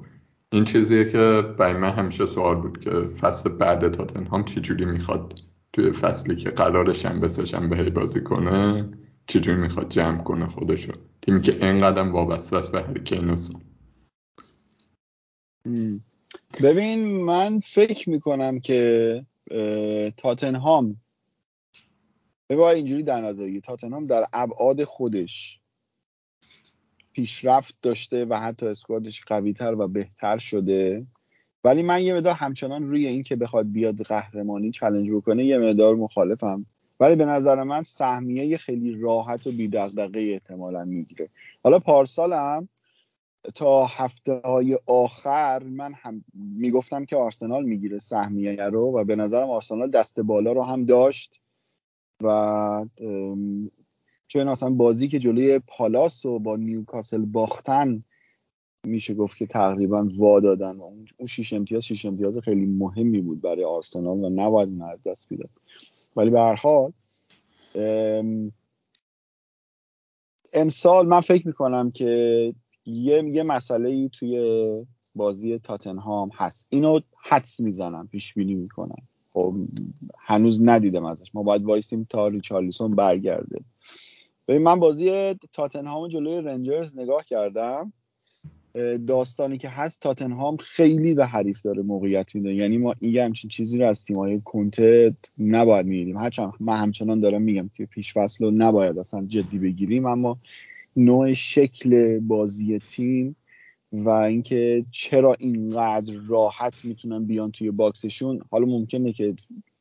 [0.53, 5.41] این چیزیه که برای من همیشه سوال بود که فصل بعد تاتنهام چجوری می‌خواد
[5.73, 8.89] توی فصلی که قرار شنبه سه شنبه بازی کنه
[9.27, 10.93] چجوری می‌خواد جمع کنه خودشو.
[11.23, 13.35] تیمی که اینقدر وابسته است به هریکین
[16.63, 19.27] ببین من فکر می‌کنم که
[20.17, 20.97] تاتنهام.
[22.51, 25.61] ببین اینجوری در نظر تاتنهام در ابعاد خودش
[27.13, 31.07] پیشرفت داشته و حتی اسکوادش قویتر و بهتر شده.
[31.65, 35.95] ولی من یه مدار همچنان روی این که بخواد بیاد قهرمانی چلنج بکنه یه مدار
[35.95, 36.67] مخالفم.
[37.01, 41.29] ولی به نظر من سهمیه خیلی راحت و بیدقدقه احتمالا می‌گیره.
[41.63, 42.69] حالا پارسالم
[43.55, 49.51] تا هفته های آخر من هم می‌گفتم که آرسنال می‌گیره سهمیه رو و به نظرم
[49.51, 51.41] آرسنال دست بالا رو هم داشت
[52.23, 52.87] و
[54.29, 58.05] چون اصلا بازی که جلوی پالاس و با نیوکاسل باختن
[58.87, 63.65] میشه گفت که تقریبا وا دادن اون شیش امتیاز شیش امتیاز خیلی مهمی بود برای
[63.65, 65.49] آرسنال و نباید اون از دست بیدن
[66.17, 66.93] ولی به هر حال
[70.55, 72.55] امسال من فکر می‌کنم که
[72.89, 76.67] یه, یه مسئله ای توی بازی تاتنهام هست.
[76.71, 79.03] اینو حدس می‌زنم پیش بینی می‌کنم.
[79.33, 79.55] خب
[80.19, 81.35] هنوز ندیدم ازش.
[81.35, 83.61] ما باید وایسیم تا ریچارلیسون برگرده.
[84.49, 87.93] ببین من بازی تاتنهام جلوی رنجرز نگاه کردم.
[89.07, 92.55] داستانی که هست تاتنهام خیلی به حریف داره موقعیت میده.
[92.55, 97.43] یعنی ما این همچین چیزی رو از تیمای کنته نباید میدیم هرچند من همچنان دارم
[97.43, 100.39] میگم که پیش فصل رو نباید اصلا جدی بگیریم اما
[100.99, 103.37] نوع شکل بازی تیم
[103.93, 108.41] و اینکه چرا اینقدر راحت می‌تونن بیان توی باکسشون.
[108.51, 109.35] حالا ممکنه که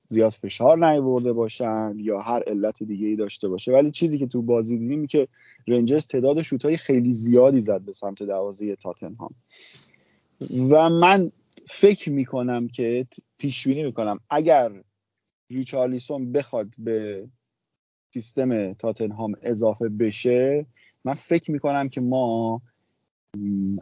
[0.07, 4.41] زیاد فشار نیورده باشن یا هر علت دیگه ای داشته باشه ولی چیزی که تو
[4.41, 5.28] بازی دیدیم که
[5.68, 9.36] رنجرز تعداد شوتهای خیلی زیادی زد به سمت دروازه تاتنهام.
[10.70, 11.32] و من
[11.68, 13.07] فکر می‌کنم که
[13.38, 14.72] پیش بینی می‌کنم اگر
[15.49, 17.28] ریچارلیسون بخواد به
[18.13, 20.65] سیستم تاتنهام اضافه بشه
[21.06, 22.62] من فکر می‌کنم که ما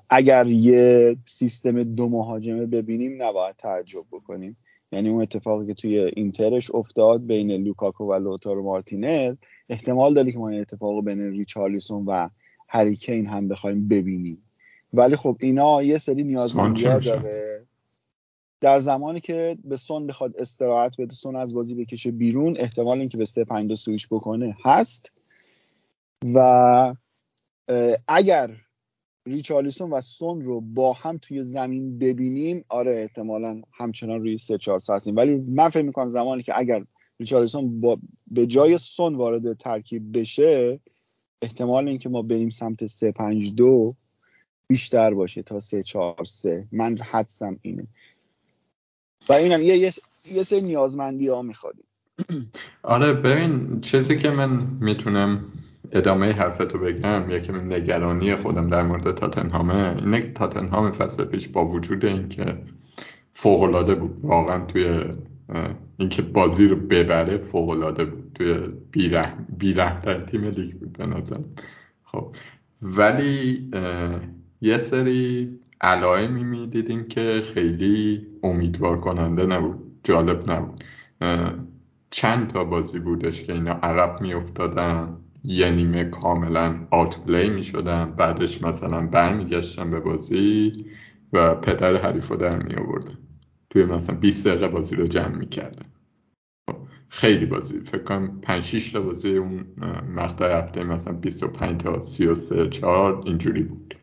[0.09, 4.57] اگر یه سیستم دو مهاجمه ببینیم نباید تعجب بکنیم.
[4.91, 9.37] یعنی اون اتفاقی که توی اینترش افتاد بین لوکاکو و لوتارو مارتینز
[9.69, 12.29] احتمال داره که ما این اتفاق بین ریچارلیسون و
[12.67, 14.43] هری کین هم بخوایم ببینیم.
[14.93, 17.65] ولی خب اینا یه سری نیازمندی داره.
[18.61, 23.17] در زمانی که به سون بخواد استراحت بده سون از بازی بکشه بیرون احتمال اینکه
[23.17, 25.11] به 3 5 2 سویچ بکنه هست.
[26.35, 26.95] و
[28.07, 28.55] اگر
[29.27, 34.79] ریچارلیسون و سون رو با هم توی زمین ببینیم آره احتمالا همچنان روی 3 4
[34.89, 35.15] هستیم.
[35.15, 36.85] ولی من فکر می‌کنم زمانی که اگر
[37.19, 37.97] ریچارلیسون با
[38.27, 40.79] به جای سون وارد ترکیب بشه
[41.41, 43.95] احتمال اینکه ما بریم سمت 3 5 2
[44.67, 47.87] بیشتر باشه تا 3 4 3 من حدسم اینه.
[49.29, 49.91] و اینم یه یه,
[50.51, 51.85] یه نیازمندی ها میخوادیم.
[52.83, 55.53] آره ببین چیزی که من می‌تونم
[55.91, 62.05] ادامه حرفتو بگم یکی نگرانی خودم در مورد تاتنهامه اینه تاتنهام فصل پیش با وجود
[62.05, 62.57] اینکه
[63.31, 65.03] فوقالعاده بود واقعا توی
[65.97, 68.31] اینکه بازی رو ببره فوقالعاده بود.
[68.33, 71.41] توی بیره بیره تیم لیگ بود به نظر.
[72.03, 72.35] خب
[72.81, 73.71] ولی
[74.61, 75.49] یه سری
[75.81, 80.83] علائمی می‌دیدیم که خیلی امیدوار کننده نبود جالب نبود.
[82.09, 85.17] چند تا بازی بودش که اینا عقب میافتادن.
[85.47, 90.71] یه نیمه کاملا آوت پلی می شدن بعدش مثلا برمیگشتن به بازی
[91.33, 93.17] و پدر حریف رو در می آوردن
[93.69, 95.85] توی مثلا 20 دقیقه بازی رو جمع می کردن
[96.69, 96.77] خب،
[97.09, 97.79] خیلی بازی.
[97.79, 99.65] فکر کنم 5 6 تا بازی اون
[100.15, 103.95] مقطع هفته مثلا 25 تا 33 4 اینجوری بود.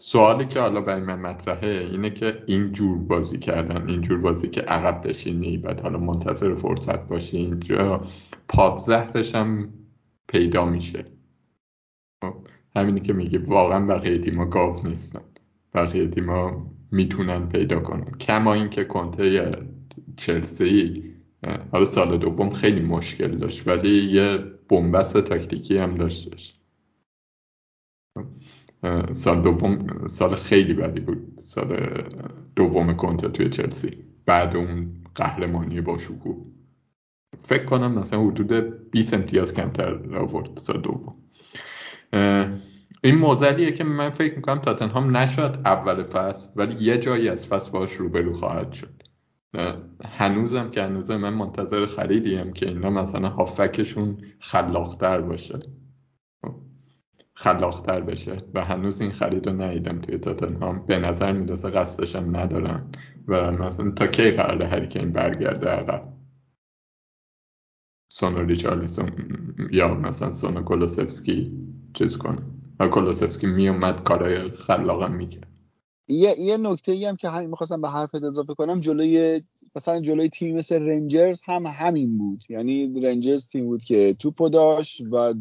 [0.00, 4.48] سوالی که حالا برای من مطرحه اینه که این جور بازی کردن این جور بازی
[4.48, 8.02] که عقب بشینی بعد حالا منتظر فرصت باشی اینجا
[8.48, 9.72] پادزهرش هم
[10.28, 11.04] پیدا میشه.
[12.22, 12.34] خب،
[12.76, 15.22] همینی که میگه واقعا بقیه تیما گاو نیستن.
[15.74, 18.10] بقیه تیما می‌تونن پیدا کنن.
[18.10, 19.52] کما اینکه کنته
[20.16, 21.02] چلسی
[21.72, 26.54] حالا سال دوم خیلی مشکل داشت ولی یه بنبست تاکتیکی هم داشتش.
[29.12, 31.38] سال دوم سال خیلی بدی بود.
[31.40, 32.02] سال
[32.56, 33.90] دوم کنته توی چلسی.
[34.26, 36.42] بعد اون قهرمانی با شکوه.
[37.38, 38.52] فکر کنم مثلا حدود
[38.90, 41.14] 20 امتیاز کمتر آورد سال دوم.
[43.04, 47.70] این موزلیه که من فکر می‌کنم تاتنهام نشد اول فصل ولی یه جایی از فصل
[47.70, 49.02] باش روبرو خواهد شد.
[50.04, 55.58] هنوزم که هنوز من منتظر خریدیم که اینا مثلا هافکشون خلاقتر باشه.
[57.38, 60.86] خلاقتر بشه و هنوز این خرید رو ندیدم توی تاتنهام.
[60.86, 62.90] به نظر می‌رسه قصدشم ندارن
[63.28, 66.02] و مثلا تا کی قراره هریکین برگرده عقب؟
[68.08, 69.10] سونو ریچارلیسون
[69.72, 71.58] یا مثلا سونو کولوسفسکی
[71.94, 72.42] چیز کنه.
[72.80, 75.48] و کولوسفسکی میومد کارهای خلاقم می‌کرد.
[76.08, 79.42] یه یه نکته ای هم که همین می‌خواستم به حرفت اضافه کنم جلوی
[79.76, 82.44] مثلا جلوی تیم مثل رنجرز هم همین بود.
[82.48, 85.34] یعنی رنجرز تیم بود که توپو داشت و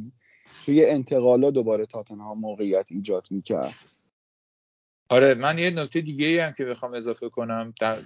[0.66, 3.74] توی انتقالا دوباره تاتنهام موقعیت ایجاد می‌کرد.
[5.10, 8.00] آره من یه نکته دیگه ای هم که بخوام اضافه کنم در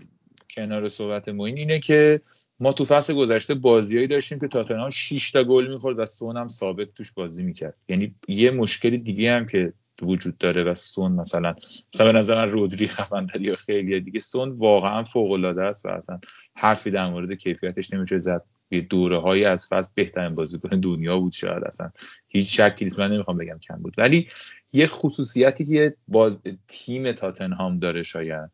[0.50, 2.22] کنار صحبت موین اینه که
[2.60, 6.48] ما تو فصل گذشته بازیایی داشتیم که تاتنهام 6 تا گل می‌خورد و سون هم
[6.48, 7.78] ثابت توش بازی می‌کرد.
[7.90, 11.56] یعنی یه مشکل دیگه هم که وجود داره و سون مثلا
[11.94, 16.20] مثلا به نظر رودری خفندری یا خیلی دیگه سون واقعا فوق العاده است و اصلا
[16.56, 18.44] حرفی در مورد کیفیتش نمیشه زد.
[18.72, 21.92] یه دوره هایی از فصل بهترین بازیکن دنیا بود شاید اصلا.
[22.28, 23.94] هیچ شکی نیست من نمی‌خوام بگم کم بود.
[23.98, 24.28] ولی
[24.74, 28.50] یه خصوصیتی که باز تیم تاتنهام داره شاید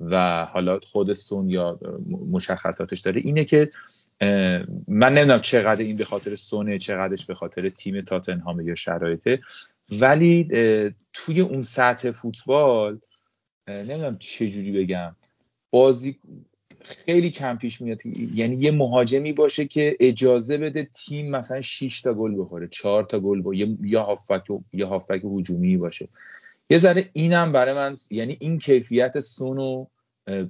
[0.00, 1.78] و حالا خود سون یا
[2.30, 3.70] مشخصاتش داره اینه که
[4.88, 9.40] من نمی‌دونم چقدر این به خاطر سونه چقدرش به خاطر تیم تاتنهام یا شرایطه.
[10.00, 10.48] ولی
[11.12, 12.98] توی اون سطح فوتبال
[13.68, 15.16] نمی‌دونم چجوری بگم
[15.70, 16.18] بازی
[16.84, 18.06] خیلی کم پیش میاد.
[18.34, 23.20] یعنی یه مهاجمی باشه که اجازه بده تیم مثلا 6 تا گل بخوره 4 تا
[23.20, 24.42] گل با یا هافبک
[24.72, 26.08] یا هافبک هجومی باشه.
[26.70, 29.86] یه ذره اینم برای من یعنی این کیفیت سونو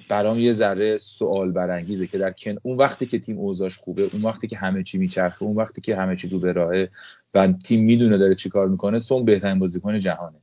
[0.09, 4.22] برام یه ذره سوال برانگیزه که در کن اون وقتی که تیم اوضاعش خوبه اون
[4.22, 6.88] وقتی که همه چی میچرخه اون وقتی که همه چی رو به راهه
[7.34, 10.36] و تیم می‌دونه داره چیکار می‌کنه سون بهترین بازیکن جهانه.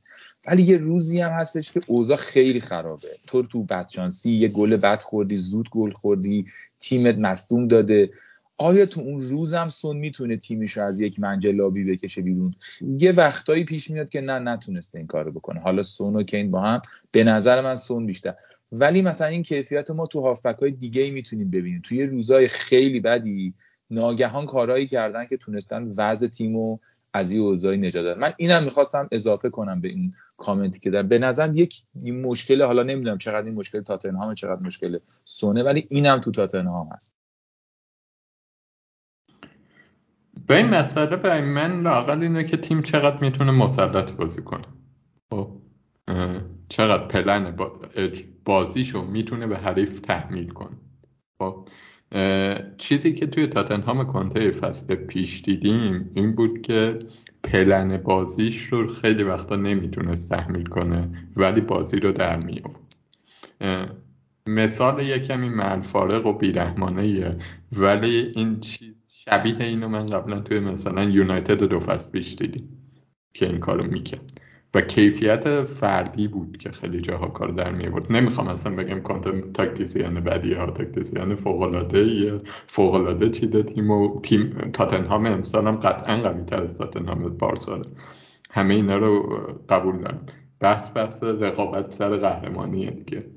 [0.46, 3.08] ولی یه روزی هم هستش که اوضاع خیلی خرابه.
[3.26, 6.46] تو تو بدشانسی یه گل بد خوردی زود گل خوردی
[6.80, 8.10] تیمت مصدوم داده.
[8.56, 12.54] آیا تو اون روزم سون می‌تونه تیمش رو از یک منجلابی بکشه بیرون؟
[12.98, 15.60] یه وقتایی پیش میاد که نه نتونسته این کارو بکنه.
[15.60, 18.34] حالا سون و کین با هم به نظر من سون بیشتر.
[18.72, 21.80] ولی مثلا این کیفیت ما تو هافبک های دیگه می‌تونیم ببینیم.
[21.84, 23.54] توی روزای خیلی بدی
[23.90, 26.78] ناگهان کارهایی کردن که تونستن وضع تیمو
[27.12, 28.20] از این اوضاعی نجات دادن.
[28.20, 32.82] من اینم می‌خواستم اضافه کنم به این کامنتی که در به نظرم یک مشکل حالا
[32.82, 37.16] نمی‌دونم چقدر این مشکل تاتنهام چقدر مشکل سونه ولی اینم تو تاتنهام هست.
[40.46, 44.64] به این مسئله برای من لاقل اینه که تیم چقدر می‌تونه مسلط بازی کنه.
[45.32, 45.56] خب
[46.68, 47.56] چقدر پلن
[48.44, 50.76] بازیشو می‌تونه به حریف تحمیل کنه.
[51.38, 51.68] خب
[52.78, 56.98] چیزی که توی تاتنهام کنته فصل پیش دیدیم این بود که
[57.42, 62.62] پلن بازیش رو خیلی وقتا نمی‌تونست تحمیل کنه ولی بازی رو در می
[64.46, 67.36] مثال یه کمی فارق و بیرحمانه
[67.72, 72.68] ولی این چیز شبیه اینو من قبلا توی مثلا یونایتد دو فصل پیش دیدیم
[73.34, 74.40] که این کارو می‌کرد.
[74.74, 79.52] و کیفیت فردی بود که خیلی جاها کار در می بود نمی‌خوام اصلا بگم کانت
[79.52, 85.76] تاکتیسیان بدی ها تاکتیسیان فوق العاده فوق العاده چیده تیم و تیم تاتنهام امسال هم
[85.76, 87.36] قطعا قوی تر از تاتنهام
[88.50, 89.22] همه اینا رو
[89.68, 90.26] قبول دارم.
[90.60, 93.30] بحث بحث رقابت سر قهرمانیه دیگه.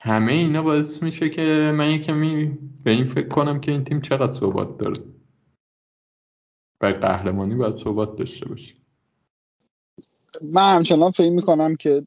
[0.00, 4.34] همه اینا باعث میشه که من کمی به این فکر کنم که این تیم چقدر
[4.34, 5.02] صحبت داره.
[6.80, 8.74] و قهرمانی باید صحبت داشته باشه.
[10.42, 12.06] من همچنان فکر می‌کنم که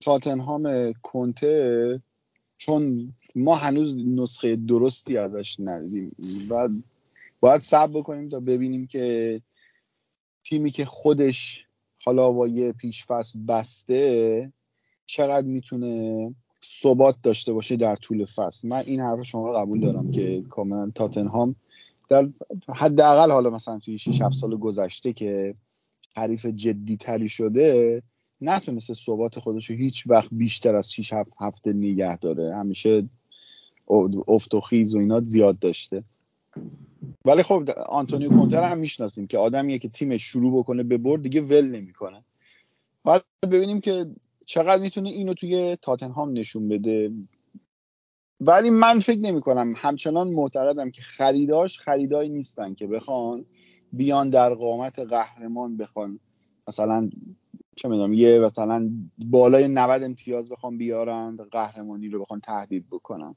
[0.00, 2.00] تاتنهام کنته
[2.56, 6.68] چون ما هنوز نسخه درستی ازش ندیدیم و
[7.40, 9.40] باید صبر بکنیم تا ببینیم که
[10.44, 11.64] تیمی که خودش
[12.04, 14.52] حالا با یه پیش فصل بسته
[15.06, 16.34] چقدر می‌تونه
[16.82, 18.68] ثبات داشته باشه در طول فصل.
[18.68, 21.56] من این حرف شما رو قبول دارم که کاملا تاتنهام
[22.08, 22.28] در
[22.68, 25.54] حداقل حالا مثلا توی 6 7 سال گذشته که
[26.16, 28.02] حریف جدی تری شده
[28.40, 32.56] نتونسته ثبات خودش رو هیچ وقت بیشتر از 6 هفته نگه داره.
[32.56, 33.08] همیشه
[34.28, 36.04] افت و خیز و اینا زیاد داشته.
[37.24, 41.40] ولی خب آنتونیو کونتر هم می‌شناسیم که آدمیه که تیمش شروع بکنه به برد دیگه
[41.40, 42.24] ول نمی‌کنه.
[43.04, 44.06] باید ببینیم که
[44.46, 47.12] چقدر می‌تونه اینو توی تاتنهام نشون بده.
[48.40, 53.44] ولی من فکر نمی کنم همچنان معتقدم که خریداش خریدایی نیستن که بخوان.
[53.92, 56.18] بیان در قامت قهرمان بخوان.
[56.68, 57.10] مثلا
[57.76, 63.34] چه می‌دونم یه مثلا بالای 90 امتیاز بخوام بیارن قهرمانی رو بخوان تهدید بکنن.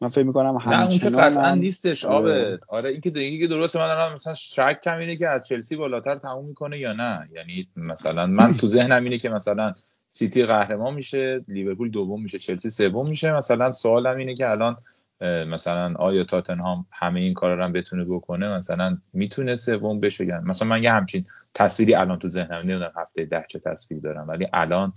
[0.00, 1.54] من فکر می‌کنم نه اون که قطعا.
[1.54, 2.58] نیستش آبه.
[2.68, 6.16] آره این که دیگه درسته من دارم مثلا شک کم اینه که از چلسی بالاتر
[6.16, 7.28] تموم می‌کنه یا نه.
[7.34, 9.72] یعنی مثلا من تو ذهنم اینه که مثلا
[10.08, 13.32] سیتی قهرمان میشه لیورپول دوم میشه چلسی سوم میشه.
[13.32, 14.76] مثلا سوالم اینه که الان
[15.24, 20.40] مثلا آیا تاتنهام همه این کارا رو هم بتونه بکنه؟ مثلا می‌تونه سوم بشه یا
[20.40, 24.46] مثلا من یه همچین تصویری الان تو ذهنم نمی‌دونم هفته ده چه تصویر دارم ولی
[24.52, 24.92] الان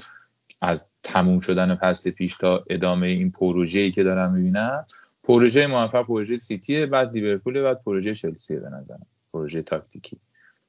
[0.61, 4.85] از تموم شدن فصل پیش تا ادامه این پروژه‌ای که دارم می‌بینم
[5.23, 10.17] پروژه موفق پروژه سیتیه بعد لیورپول بعد پروژه چلسیه به نظرم پروژه تاکتیکی.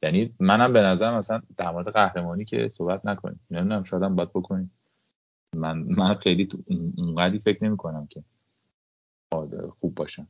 [0.02, 3.40] یعنی منم به نظر مثلا در مورد قهرمانی که صحبت نکنیم.
[3.50, 4.70] نمی‌دونم شاید باید بکنیم.
[5.56, 6.48] من من خیلی
[6.98, 8.22] اونقدی فکر نمی کنم که
[9.80, 10.28] خوب باشم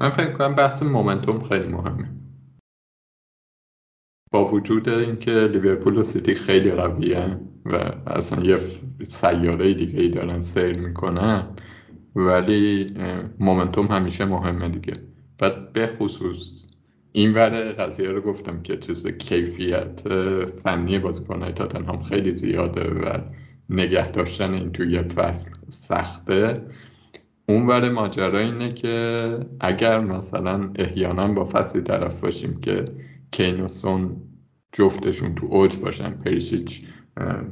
[0.00, 2.08] من فکر کنم بحث مومنتوم خیلی مهمه.
[4.32, 7.76] با وجود اینکه لیورپول و سیتی خیلی قویه و
[8.06, 8.58] اصلا یه
[9.04, 11.56] سیاره دیگه ای دارن سیر می‌کنن
[12.16, 12.86] ولی
[13.38, 14.94] مومنتوم همیشه مهمه دیگه.
[15.38, 16.64] بعد به خصوص
[17.12, 20.08] این ور قضیه رو گفتم که چیز کیفیت
[20.46, 23.18] فنی بازیکنهای تاتنهام خیلی زیاده و
[23.70, 26.66] نگه داشتن این توی فصل سخته.
[27.52, 32.84] اون ور ماجرا اینه که اگر مثلا احیانا با فصلی طرف باشیم که
[33.30, 34.16] کین و سون
[34.72, 36.82] جفتشون تو اوج باشن پریشیچ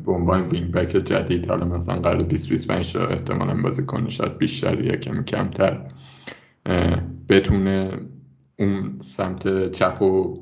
[0.06, 4.38] به عنوان wing back جدید حالا مثلا قرار 20 25 تا احتمالا بازی کنه شاید
[4.38, 5.82] بیشتر یا کمی کمتر
[7.28, 7.90] بتونه
[8.58, 10.34] اون سمت چپ و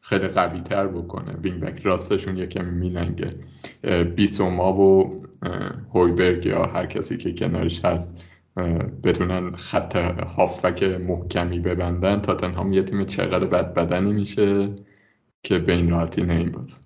[0.00, 1.36] خیلی قوی تر بکنه.
[1.42, 3.26] wing back راستشون یه کمی میلنگه.
[4.16, 5.22] بیسوما و
[5.94, 8.22] هویبرگ یا هر کسی که کنارش هست
[9.04, 9.96] بتونن خط
[10.36, 14.74] هافک محکمی ببندن تاتنهام یه تیم چقدر بد بدنی میشه
[15.42, 16.76] که به این راحتی نمیبازه.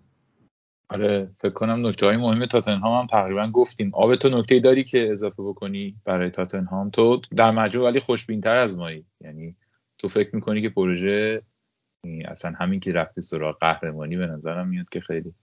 [0.90, 3.90] آره فکر کنم نکته های مهم تاتنهام هم تقریبا گفتیم.
[3.94, 8.76] آب تو نکته داری که اضافه بکنی برای تاتنهام؟ تو در مجموع ولی خوشبینتر از
[8.76, 9.56] مایی یعنی
[9.98, 11.42] تو فکر می‌کنی که پروژه
[12.24, 15.34] اصلا همین که رفتی سراغ قهرمانی به نظرم میاد که خیلی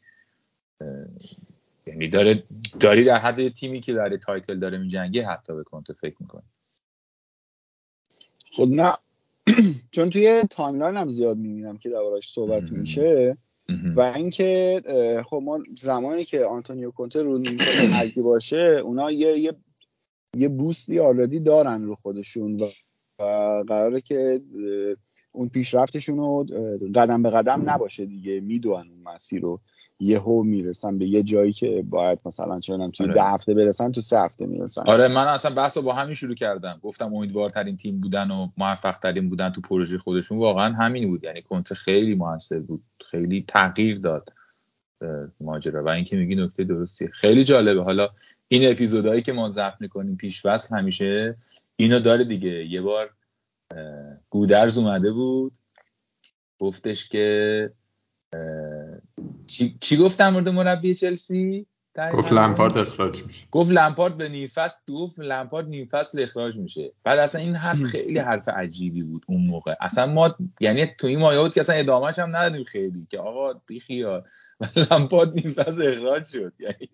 [1.88, 2.44] یعنی داره
[2.80, 6.44] داری در حد تیمی که داره تایتل داره میجنگه حتی به کنته فکر می‌کنی.
[8.52, 8.94] خب نه.
[9.92, 13.38] چون توی timeline هم زیاد می‌بینم که دربارش صحبت میشه.
[13.96, 14.82] و اینکه
[15.26, 19.56] خب ما زمانی که آنتونیو کونته رو نیمکت باشه اونا یه یه
[20.36, 22.66] یه boost ی already دارن رو خودشون و
[23.68, 24.42] قراره که
[25.32, 26.46] اون پیشرفتشون رو
[26.96, 28.40] قدم به قدم نباشه دیگه.
[28.40, 29.62] می‌دونن اون مسیر رو.
[30.00, 33.14] یهو می‌رسن به یه جایی که باید مثلا چه توی آره.
[33.14, 34.82] ده هفته برسن تو سه هفته می‌رسن.
[34.82, 36.80] آره من اصلا بحث با همین شروع کردم.
[36.84, 41.24] گفتم امیدوارترین تیم بودن و موفق ترین بودن تو پروژه خودشون واقعا همین بود.
[41.24, 42.84] یعنی کنته خیلی موثر بود.
[43.12, 44.34] خیلی تغییر داد
[45.42, 45.84] ماجرا.
[45.84, 47.84] و اینکه میگی نکته درستی خیلی جالبه.
[47.84, 48.10] حالا
[48.48, 51.38] این اپیزودهایی که ما ضبط می‌کنیم پیش وصل همیشه
[51.76, 52.66] اینو داره دیگه.
[52.66, 53.10] یه بار
[54.30, 55.52] گودرز اومده بود.
[56.60, 57.72] گفتش که
[59.48, 61.66] چی, چی گفت در مورد مربی چلسی؟
[62.14, 63.48] گفت لمپارد اخراج میشه.
[63.52, 66.92] گفت لمپارد به نیم فصل گفت لمپارد نیم فصل اخراج میشه.
[67.04, 69.76] بعد اصلا این حرف خیلی حرف عجیبی بود اون موقع.
[69.82, 73.54] اصلا ما یعنی تو این مایه بود که اصلا ادامهش هم ندادیم خیلی که آقا
[73.54, 74.24] بی خیال.
[74.92, 76.54] لمپارد نیم فصل اخراج شد.
[76.60, 76.90] یعنی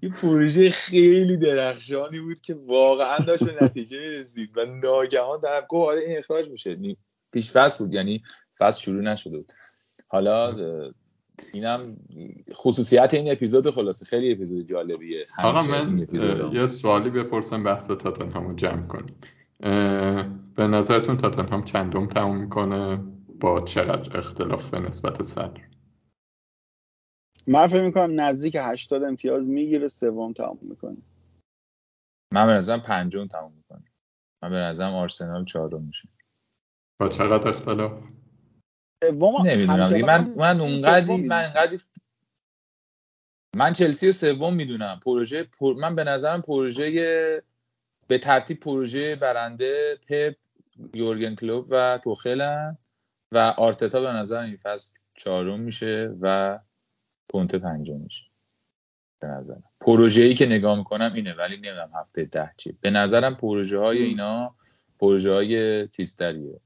[0.00, 4.58] این پروژه خیلی درخشانی بود که واقعا داشت به نتیجه می‌رسید.
[4.58, 6.78] و ناگهان در گفت آره این اخراج میشه.
[7.32, 7.94] پیش فصل بود.
[7.94, 8.22] یعنی
[8.58, 9.52] فصل شروع نشده بود.
[10.08, 10.56] حالا
[11.52, 11.96] اینم
[12.54, 14.04] خصوصیت این اپیزود خلاصه.
[14.04, 15.26] خیلی اپیزود جالبیه.
[15.38, 16.06] آقا من
[16.52, 19.16] یه سوالی بپرسم بحث تاتنهامو جمع کنیم.
[20.56, 22.96] به نظرتون تاتنهام چندم تموم می‌کنه؟
[23.40, 25.60] با چقدر اختلاف به نسبت صدر؟
[27.46, 30.96] من فکر می‌کنم نزدیک 80 امتیاز می‌گیره سوم تموم می‌کنه.
[32.32, 33.84] من به نظرم پنجم تموم می‌کنه.
[34.42, 36.08] من به نظرم آرسنال چهارم میشه.
[37.00, 37.92] با چقدر اختلاف؟
[39.02, 40.00] نمی‌دونم.
[40.00, 41.78] من من اونقدی من انقدی
[43.56, 45.00] من چلسی رو سوم می‌دونم.
[45.04, 45.74] پروژه پر...
[45.74, 47.42] من به نظرم پروژه
[48.08, 50.34] به ترتیب پروژه برنده پپ
[50.94, 52.78] یورگن کلوب و توخلن
[53.32, 56.58] و آرتتا به نظر این فصل چهارم میشه و
[57.32, 58.24] کنته پنجم میشه.
[59.20, 59.64] به نظرم.
[59.80, 64.02] پروژه ای که نگاه می‌کنم اینه ولی نمی‌دونم هفته ده چی به نظرم پروژه های
[64.02, 64.54] اینا
[65.00, 66.60] پروژه های چیزتریه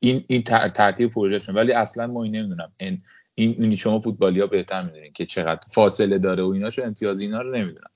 [0.00, 1.54] این این ترتیب پروژهشون.
[1.54, 2.72] ولی اصلا ما این نمی‌دونم.
[2.76, 3.02] این
[3.34, 7.50] این شما فوتبالی ها بهتر می‌دونین که چقدر فاصله داره و ایناشو امتیاز اینا رو
[7.50, 7.90] نمی‌دونم.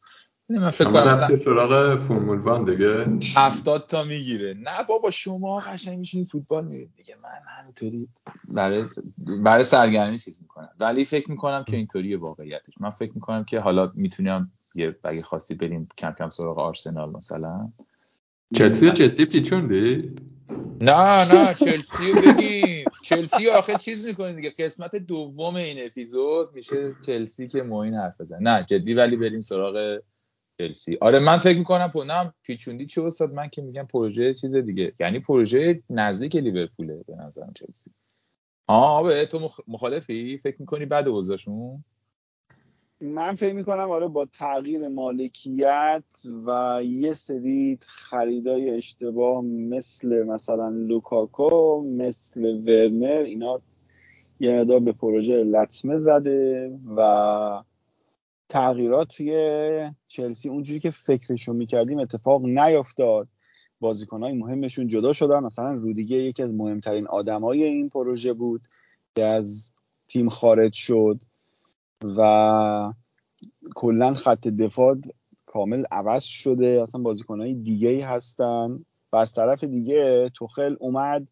[0.48, 3.06] من فکر کنم مثلا سراغ فرمول وان دیگه.
[3.34, 4.54] 70 تا می‌گیره.
[4.54, 7.28] نه بابا شما قشنگ میشین فوتبال میرید دیگه من
[7.58, 8.08] همینطوری
[8.48, 8.84] برای
[9.44, 10.68] برای سرگرمی چیز می‌کنم.
[10.80, 12.80] ولی فکر می‌کنم که اینطوری واقعیتش.
[12.80, 17.72] من فکر می‌کنم که حالا می‌تونم یه اگه خواستی بریم کم کم سراغ آرسنال مثلا.
[18.54, 20.16] چلسی جدی پیچوندی؟
[20.80, 22.84] نه نه چلسی بگیم.
[23.02, 24.50] چلسی آخه چیز می‌کنید دیگه.
[24.50, 29.98] قسمت دوم این اپیزود میشه چلسی که موین حرف بزن نه جدی ولی بریم سراغ
[30.58, 30.98] چلسی.
[31.00, 34.92] آره من فکر می‌کنم نه پیچوندی چه استاد من که میگم پروژه چیز دیگه.
[35.00, 37.90] یعنی پروژه نزدیک لیورپوله به نظرم چلسی.
[38.66, 41.84] آه به تو مخالفی؟ فکر می‌کنی بعد اوضاعشون؟
[43.00, 46.04] من فکر می‌کنم آره با تغییر مالکیت
[46.46, 53.60] و یه سری خریدای اشتباه مثل مثلا لوکاکو مثل ورنر اینا
[54.40, 57.62] یه مقدار به پروژه لطمه زده و
[58.48, 63.28] تغییرات توی چلسی اونجوری که فکرشو می‌کردیم اتفاق نیافتاد
[63.80, 65.44] بازیکنهای مهمشون جدا شدن.
[65.44, 68.68] مثلا رودیگه یکی از مهمترین آدمای این پروژه بود
[69.16, 69.70] که از
[70.08, 71.20] تیم خارج شد.
[72.04, 72.92] و
[73.74, 74.96] کلا خط دفاع
[75.46, 76.78] کامل عوض شده.
[76.82, 81.28] اصلا بازیکنهای دیگه ای هستن و از طرف دیگه توخل اومد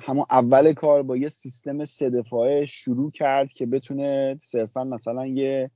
[0.00, 5.70] همون اول کار با یه سیستم سه دفاعه شروع کرد که بتونه صرفا مثلا یه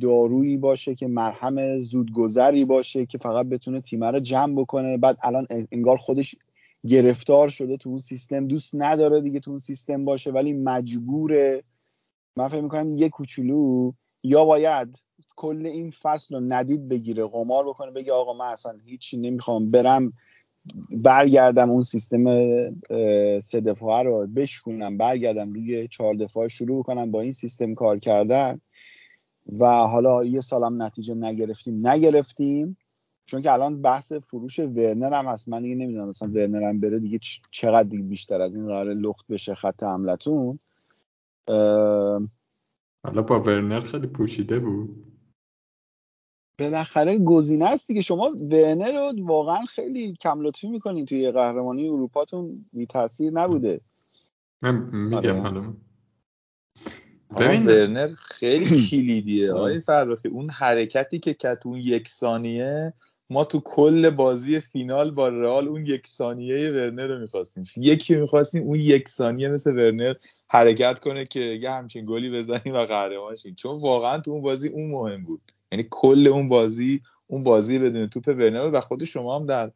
[0.00, 4.98] دارویی باشه که مرهم زودگذری باشه که فقط بتونه تیمه رو جمع بکنه.
[4.98, 6.36] بعد الان انگار خودش
[6.86, 8.46] گرفتار شده تو اون سیستم.
[8.46, 11.62] دوست نداره دیگه تو اون سیستم باشه ولی مجبوره
[12.40, 13.92] من فکر می‌کنم یه کوچولو
[14.22, 15.02] یا باید
[15.36, 20.12] کل این فصل رو ندید بگیره قمار بکنه بگه آقا من اصلا هیچی نمی‌خوام برم
[20.90, 22.24] برگردم اون سیستم
[23.40, 28.60] سه دفاعه رو بشکنم برگردم روی چهار دفاعه شروع کنم با این سیستم کار کردن.
[29.58, 31.86] و حالا یه سالم نتیجه نگرفتیم.
[31.86, 32.76] نگرفتیم
[33.26, 35.48] چون که الان بحث فروش ورنر هم هست.
[35.48, 37.18] من دیگه نمی‌دونم مثلا ورنر هم بره دیگه
[37.50, 40.58] چقدر دیگه بیشتر از این قرار لخت بشه خط حملتون.
[43.04, 45.06] حالا با ورنر خیلی پوشیده بود.
[46.58, 48.00] بالاخره گزینه است دیگه.
[48.00, 52.64] شما ورنر رو واقعا خیلی کم لطفی می‌کنین توی قهرمانی اروپاتون.
[52.72, 53.80] بی تاثیر نبوده.
[54.62, 55.74] من میگم حالا.
[57.40, 59.52] ببین ورنر خیلی کلیدیه.
[59.52, 62.92] آقای فرخی اون حرکتی که کت اون یک ثانیه
[63.30, 67.64] ما تو کل بازی فینال با رئال اون یک ثانیه ورنر رو می‌خواستیم.
[67.76, 70.14] یکی می‌خواستیم اون یک ثانیه مثل ورنر
[70.48, 73.54] حرکت کنه که یه همچین گلی بزنیم و قهرمان شیم.
[73.54, 75.40] چون واقعا تو اون بازی اون مهم بود.
[75.72, 79.70] یعنی کل اون بازی اون بازی بدون توپ ورنر و خود شما هم در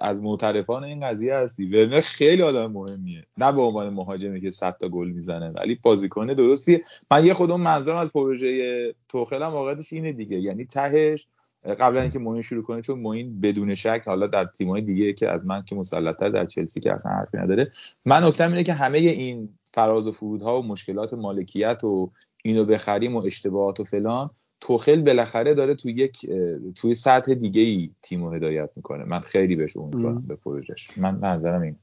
[0.00, 1.66] از معترفان این قضیه هستی.
[1.66, 3.26] ورنر خیلی آدم مهمیه.
[3.38, 6.82] نه به عنوان مهاجمی که 100 تا گل می‌زنه ولی بازیکن درستیه.
[7.10, 10.40] من یه خودم منظورم از پروژه توخل هم واقعیتش اینه دیگه.
[10.40, 11.26] یعنی تهش
[11.64, 15.46] قبل اینکه موین شروع کنه چون موین بدون شک حالا در تیم‌های دیگه که از
[15.46, 17.70] من که مسلط‌تر در چلسی که اصلا حرفی نداره
[18.04, 22.10] من نکتم اینه که همه این فراز و فرودها و مشکلات مالکیت و
[22.44, 24.30] اینو بخریم و اشتباهات و فلان
[24.60, 26.26] توخل بالاخره داره تو یک
[26.74, 29.04] توی سطح دیگه ای تیم رو هدایت می‌کنه.
[29.04, 31.76] من خیلی بهش امیدوارم به پروژش من نظرم این.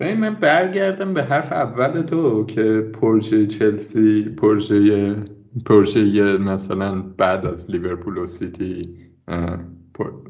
[0.00, 5.14] ببین من برگردم به حرف اول تو که پروژه چلسی پروژه
[5.66, 8.96] پروژه مثلا بعد از لیورپول و سیتی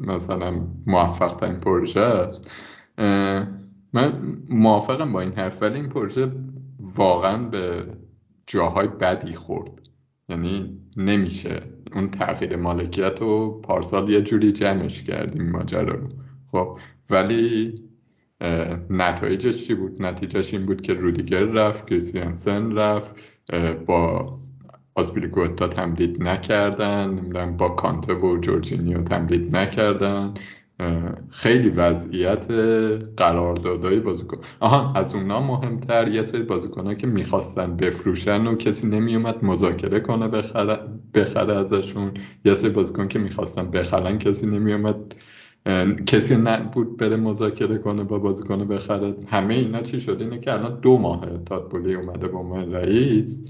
[0.00, 2.50] مثلا موفق ترین پروژه است.
[3.92, 6.32] من موافقم با این حرف ولی این پروژه
[6.80, 7.86] واقعا به
[8.46, 9.88] جاهای بدی خورد.
[10.28, 11.62] یعنی نمیشه.
[11.94, 16.08] اون تغییر مالکیت رو پارسال یه جوری جمعش کردیم ماجرا رو.
[16.52, 16.78] خب
[17.10, 17.74] ولی
[18.90, 23.14] نتایجش چی بود؟ نتیجهش این بود که رودیگر رفت کریستیانسن رفت
[23.86, 24.38] با
[25.00, 30.34] آسپیلیکوتا تمدید نکردن نمی‌دونم با کانته و جورجینیو تمدید نکردن.
[31.30, 32.44] خیلی وضعیت
[33.16, 34.38] قراردادهای بازیکن.
[34.60, 40.28] آها از اونا مهمتر یه سری بازیکن که می‌خواستن بفروشن و کسی نمیومد مذاکره کنه
[40.28, 40.78] بخره,
[41.14, 42.10] بخره ازشون.
[42.44, 44.96] یه سری بازیکن که می‌خواستن بخرن کسی نمیومد
[46.06, 49.14] کسی نبود بره مذاکره کنه با بازیکن بخره.
[49.26, 53.42] همه اینا چی شد؟ اینه که الان دو ماه تادبولی اومده با عنوان رئیس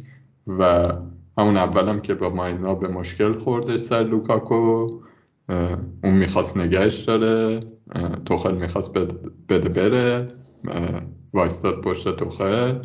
[0.58, 0.92] و
[1.38, 4.90] همون اولم که با ماینا به مشکل خورده سر لوکاکو.
[6.04, 7.60] اون می‌خواست نگهش داره.
[8.24, 8.94] توخل می‌خواست
[9.48, 10.26] بده بره.
[11.32, 12.84] وایستاد پشت توخل.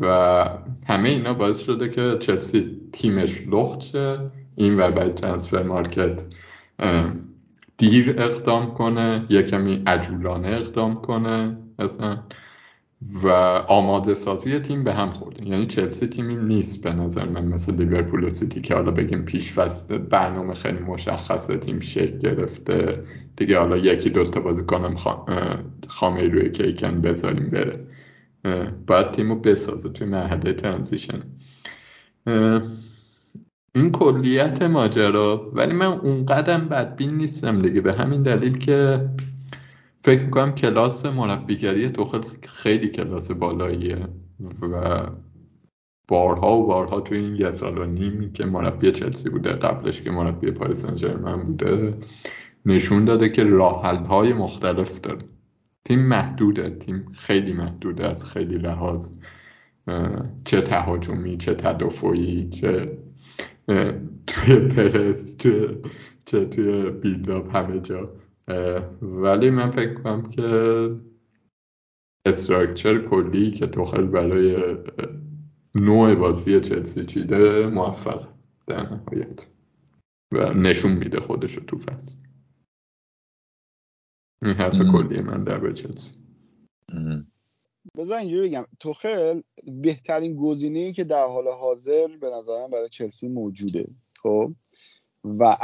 [0.00, 0.48] و
[0.86, 4.30] همه اینا باعث شده که چلسی تیمش لخت شه.
[4.56, 6.22] این و برای ترانسفر مارکت
[7.78, 9.26] دیر اقدام کنه.
[9.30, 11.56] یه کمی عجولانه اقدام کنه.
[11.78, 12.18] اصلا
[13.22, 13.28] و
[13.68, 15.48] آماده سازی تیم به هم خورده.
[15.48, 19.52] یعنی چلسی تیمی نیست به نظر من مثل لیورپول و سیتی که حالا بگیم پیش
[20.10, 23.04] برنامه خیلی مشخصه تیم شکل گرفته.
[23.36, 24.94] دیگه حالا یکی دوتا بازیکنم
[25.86, 27.86] خامه روی کیکن بذاریم بره.
[28.86, 31.20] باید تیم رو بسازه توی مرحله ترانزیشن.
[33.74, 37.80] این کلیت ماجرا ولی من اون قدم بدبین نیستم دیگه.
[37.80, 39.08] به همین دلیل که
[40.04, 43.98] فکر می‌کنم کلاس مربیگری توخل خیلی کلاس بالاییه
[44.62, 45.06] و
[46.08, 50.10] بارها و بارها تو این یه سال و نیم که مربی چلسی بوده قبلش که
[50.10, 51.94] مربی پاریس سن بوده
[52.66, 55.18] نشون داده که راه های مختلف داره.
[55.84, 59.08] تیم محدوده تیم خیلی محدوده از خیلی لحاظ.
[60.44, 62.86] چه تهاجمی چه تدافعی چه
[64.26, 65.78] توی پرس چه,
[66.24, 68.23] چه توی بیلداپ همه جا.
[69.02, 70.88] ولی من فکر کنم که
[72.26, 74.76] استراکچر کلی که توخل برای
[75.74, 78.28] نوع بازی چلسی چیده موفق
[78.66, 79.46] در نهایت.
[80.32, 82.16] و نشون میده خودش تو فصل.
[84.42, 86.12] این حرف کلی من در چلسی.
[87.96, 89.40] بذار اینجوری بگم توخل
[89.82, 93.88] بهترین گزینه ای که در حال حاضر به نظرم برای چلسی موجوده
[94.22, 94.54] خب؟
[95.24, 95.56] و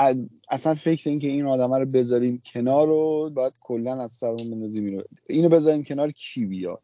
[0.51, 4.85] اصلا فکر این که این آدمه رو بذاریم کنار رو باید کلا از سرمون بندازیم
[4.85, 6.83] اینو اینو بذاریم کنار کی بیاد؟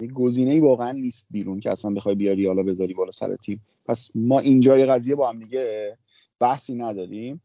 [0.00, 3.60] یه گزینه ای واقعا نیست بیرون که اصلا بخوای بیاری حالا بذاری بالا سر تیم.
[3.86, 5.96] پس ما اینجای قضیه با هم دیگه
[6.40, 7.42] بحثی نداریم.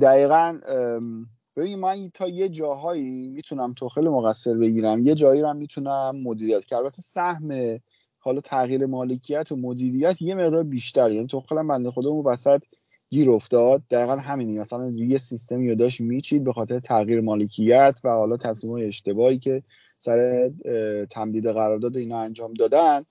[0.00, 0.60] دقیقا
[1.56, 5.02] ببین من تا یه جاهایی می‌تونم توخل مقصر بگیرم.
[5.02, 7.78] یه جایی رو می‌تونم مدیریت که البته سهم
[8.18, 12.64] حالا تغییر مالکیت و مدیریت یه مقدار بیشتر یعنی توخل هم بنده خدا اون وسط
[13.12, 13.82] گیر افتاد.
[13.90, 14.58] دقیقا همینی.
[14.58, 19.62] مثلا یه سیستمی رو داشت میچید به خاطر تغییر مالکیت و حالا تصمیم اشتباهی که
[19.98, 20.50] سر
[21.10, 23.04] تمدید قرارداد اینا انجام دادن.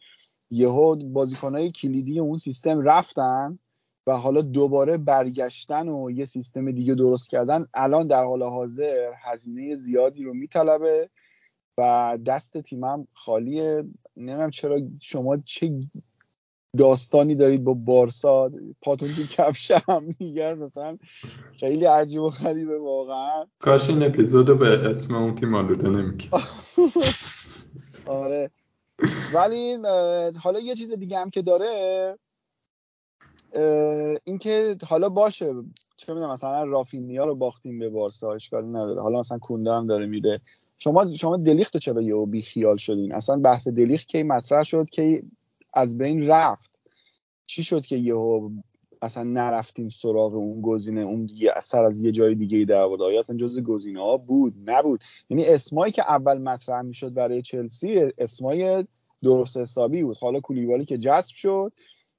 [0.52, 3.60] یهو بازیکنهای کلیدی اون سیستم رفتن
[4.08, 7.66] و حالا دوباره برگشتن و یه سیستم دیگه درست کردن.
[7.74, 11.10] الان در حال حاضر هزینه زیادی رو میطلبه
[11.78, 13.84] و دست تیمم خالیه.
[14.18, 15.72] نمی‌دونم چرا شما چه
[16.78, 20.98] داستانی دارید با بارسا پاتون تو کفشم دیگه اصلا
[21.60, 23.46] خیلی عجیب و غریبه واقعا.
[23.60, 26.42] کاش این اپیزودو به اسم اون تیم آلوده نمی‌کرد.
[28.06, 28.52] آره.
[29.34, 29.78] ولی
[30.44, 32.18] حالا یه چیز دیگه هم که داره
[34.24, 35.54] اینکه حالا باشه.
[35.98, 39.02] چه می‌دونم مثلا رافینیا رو باختیم به بارسا اشکالی نداره.
[39.02, 40.42] حالا مثلا کونده هم داره میره.
[40.80, 45.24] شما شما دلیخت چرا یهو بی خیال شدین؟ اصلا بحث دلیخت کی مطرح شد که
[45.74, 46.82] از بین رفت.
[47.46, 48.50] چی شد که یهو
[49.02, 53.02] اصلا نرفتیم سراغ اون گزینه اون دیگه اثر از یه جای دیگه ای در بود
[53.02, 55.04] آیا اصلا جز گزینه ها بود؟ نبود.
[55.30, 58.86] یعنی اسمایی که اول مطرح می‌شد برای چلسی اسمای
[59.24, 60.18] درست حسابی بود.
[60.18, 61.74] حالا کولیبالی که جذب شد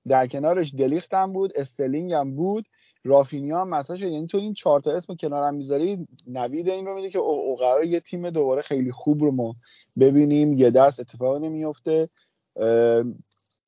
[0.08, 2.66] در کنارش دلیخت هم بود استلینگ هم بود
[3.04, 4.08] رافینیا هم مطرح شد.
[4.08, 7.84] یعنی تو این چهار تا اسم کنارم می‌ذاری نوید این رو میده که او قرار
[7.84, 9.56] یه تیم دوباره خیلی خوب رو ما
[9.98, 12.08] ببینیم یه دست اتفاق نمیفته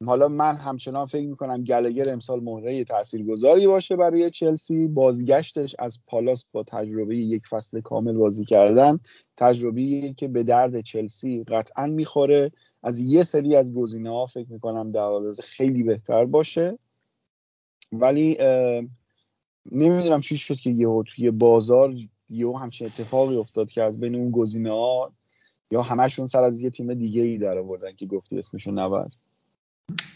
[0.07, 4.89] حالا من همچنان فکر می‌کنم گلگر امسال مهره تاثیرگذاری باشه برای چلسی.
[4.89, 8.99] بازگشتش از پالاس با تجربه یک فصل کامل بازی کردن
[9.37, 12.53] تجربه که به درد چلسی قطعا می‌خوره.
[12.83, 16.79] از یه سری از گزینه ها فکر می‌کنم در خیلی بهتر باشه.
[17.93, 18.37] ولی
[19.73, 21.95] نمی‌دونم چی شد که یهو توی بازار
[22.29, 25.13] یهو همچین اتفاقی افتاد که از بین اون گزینه ها
[25.71, 29.09] یا همشون سر از یه تیم دیگه ای در آوردن که گفتی اسمشو نبر.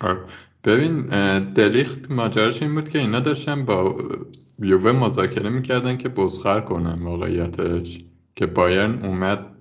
[0.00, 0.20] آره.
[0.64, 1.02] ببین
[1.52, 3.98] دلیخت ماجراش این بود که اینا داشتن با
[4.58, 7.98] یووه مذاکره می‌کردن که بزخر کنن واقعیتش
[8.36, 9.54] که بایرن اومد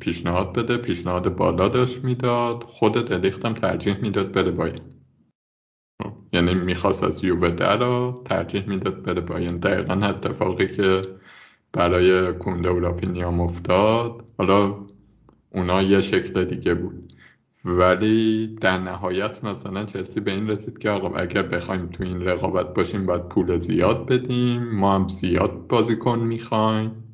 [0.00, 4.80] پیشنهاد بده پیشنهاد بالا داشت می‌داد خود دلیخت هم ترجیح می‌داد بره بایرن.
[6.32, 9.56] یعنی می‌خواست از یووه در رو ترجیح می‌داد بره بایرن.
[9.58, 11.02] دقیقا اتفاقی که
[11.72, 14.86] برای کونده و رافینیا افتاد حالا
[15.50, 17.03] اونا یه شکل دیگه بود.
[17.64, 22.74] ولی در نهایت مثلا چلسی به این رسید که آقا اگر بخوایم تو این رقابت
[22.74, 27.04] باشیم باید پول زیاد بدیم ما هم زیاد بازیکن می‌خوایم.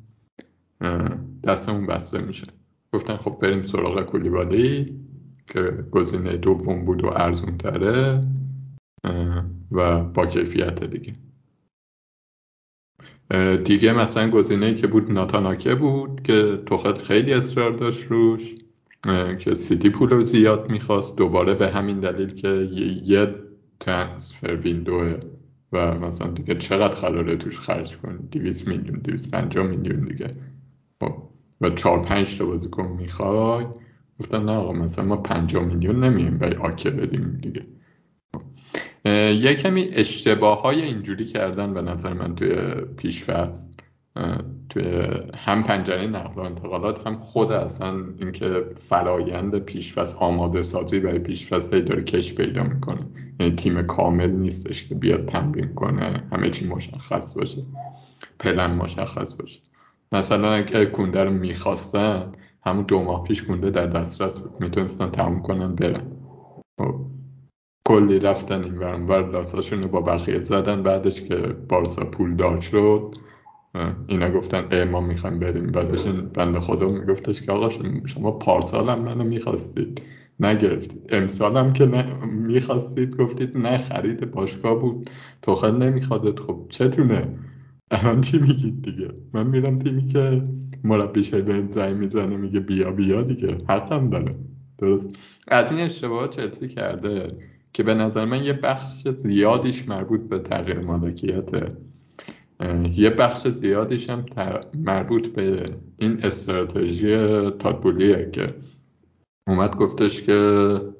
[1.43, 2.47] دستمون بسته میشه.
[2.93, 4.85] گفتن خب بریم سراغ کولیبالی
[5.53, 5.61] که
[5.91, 8.21] گزینه دوم بود و ارزون تره
[9.71, 11.13] و با کیفیت دیگه.
[13.57, 18.55] دیگه مثلا گزینه که بود ناتاناکه بود که توخت خیلی اصرار داشت روش.
[19.39, 21.17] که سیتی پول زیاد می‌خواست.
[21.17, 22.69] دوباره به همین دلیل که
[23.05, 23.35] یه
[23.79, 25.17] ترانسفر ویندو
[25.71, 30.27] و مثلا دیگه چقدر قراره توش خرج کنی؟ 200 میلیون 250 میلیون دیگه.
[31.01, 31.13] خب
[31.61, 33.65] و 4 5 تا بازیکن می‌خوای؟
[34.19, 37.61] گفتن نه آقا مثلا ما 50 میلیون نمیایم به آکه بدیم دیگه.
[38.33, 38.41] خب.
[39.45, 42.55] یه کمی اشتباه های اینجوری کردن به نظر من توی
[42.97, 43.65] پیشفصل.
[44.69, 44.83] توی
[45.37, 51.75] هم پنجره نقل و انتقالات هم خود اصلا اینکه فرایند پیشفصل آماده سازی برای پیشفصل
[51.75, 53.07] هی داره کش پیدا می‌کنه.
[53.39, 57.61] یعنی تیم کامل نیستش که بیاد تمرین کنه همه چی مشخص باشه
[58.39, 59.59] پلن مشخص باشه.
[60.11, 62.31] مثلا اگه کونده رو می‌خواستن
[62.65, 66.11] همون دو ماه پیش کونده در دسترس بود می‌تونستن تموم کنن برن.
[66.79, 66.95] خب،
[67.87, 71.35] کلی رفتن این ورانور لاساشون رو با بقیه زدن بعدش که
[71.69, 73.15] بارسا پول دار شد.
[74.07, 75.67] اینا گفتن ای ما می‌خوایم بریم.
[75.67, 77.69] بعدش این بنده خدا میگفتش که آقا
[78.05, 80.01] شما پارسال هم منو می‌خواستید.
[80.39, 81.09] نگرفتید.
[81.09, 81.85] امسال هم که
[82.25, 85.09] می‌خواستید گفتید نه خرید باشگاه بود.
[85.41, 86.39] توخل نمیخوادت.
[86.39, 87.27] خب چتونه؟
[87.91, 90.43] الان چی میگید دیگه؟ من میرم تیمی که
[90.83, 93.57] مربیش به زنگ می‌زنه میگه بیا بیا دیگه.
[93.69, 94.31] حقم داره
[94.77, 95.17] درست.
[95.47, 97.27] از این اشتباهات چلسی کرده
[97.73, 101.67] که به نظر من یه بخش زیادیش مربوط به تغییر مالکیته.
[102.95, 104.25] یه بخش زیادیش هم
[104.77, 105.65] مربوط به
[105.97, 107.17] این استراتژی
[107.51, 108.55] تادبولیه که
[109.47, 110.33] اومد گفتش که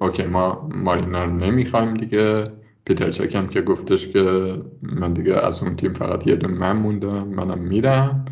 [0.02, 2.44] اوکی ما مارینا رو نمی‌خوایم دیگه.
[2.86, 7.28] پیتر چکم که گفتش که من دیگه از اون تیم فقط یه دون من موندم
[7.28, 8.26] منم میرم.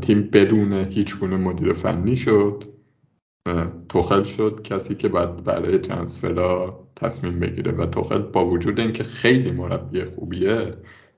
[0.00, 2.64] تیم بدون هیچ گونه مدیر فنی شد.
[3.88, 9.04] توخل شد کسی که باید برای transfer ها تصمیم بگیره و توخل با وجود اینکه
[9.04, 10.70] خیلی مربی خوبیه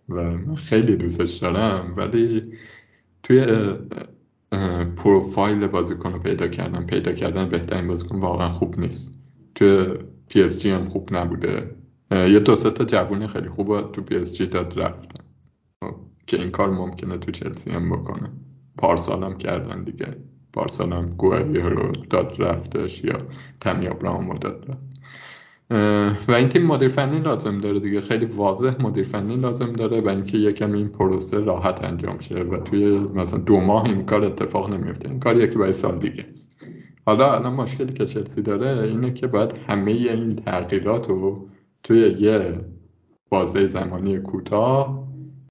[0.08, 2.42] و من خیلی دوستش دارم ولی
[3.22, 3.46] توی
[4.96, 9.20] پروفایل بازیکن رو پیدا کردن پیدا کردن بهترین بازیکن واقعا خوب نیست.
[9.54, 9.86] توی
[10.28, 11.76] پی اس جی هم خوب نبوده.
[12.10, 15.24] یه دو تا جوون خیلی خوب تو پی اس جی داد رفتن.
[15.80, 15.94] خب،
[16.26, 18.32] که این کار ممکنه تو چلسی هم بکنه.
[18.78, 20.06] پارسال هم کردن دیگه.
[20.52, 23.16] پارسال هم رو داد رفتش یا
[23.60, 24.93] تمی ابراهام رو داد رفت.
[26.28, 28.00] و این تیم مدیر فنی لازم داره دیگه.
[28.00, 32.56] خیلی واضح مدیر فنی لازم داره و اینکه یکم این پروسه راحت انجام شه و
[32.56, 35.10] توی مثلا دو ماه این کار اتفاق نمیفته.
[35.10, 36.56] این کار یکی برای سال دیگه است.
[37.06, 41.48] حالا الان مشکلی که چلسی داره اینه که باید همه این تغییرات رو
[41.82, 42.54] توی یه
[43.30, 45.08] بازه زمانی کوتاه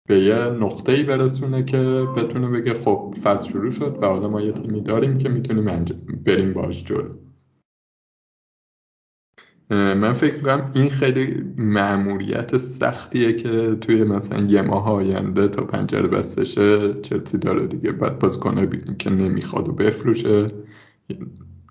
[0.07, 1.77] به یه نقطه ای برسونه که
[2.18, 5.85] بتونه بگه خب فصل شروع شد و حالا ما یه تیمی داریم که می‌تونیم
[6.26, 7.23] بریم باش جلو.
[9.69, 16.07] من فکر کنم این خیلی معمولیت سختیه که توی مثلا یه ماه آینده تا پنجره
[16.07, 18.69] بستشه چلسی داره دیگه بعد باز کنه
[18.99, 20.48] که نمی‌خواد و بفروشه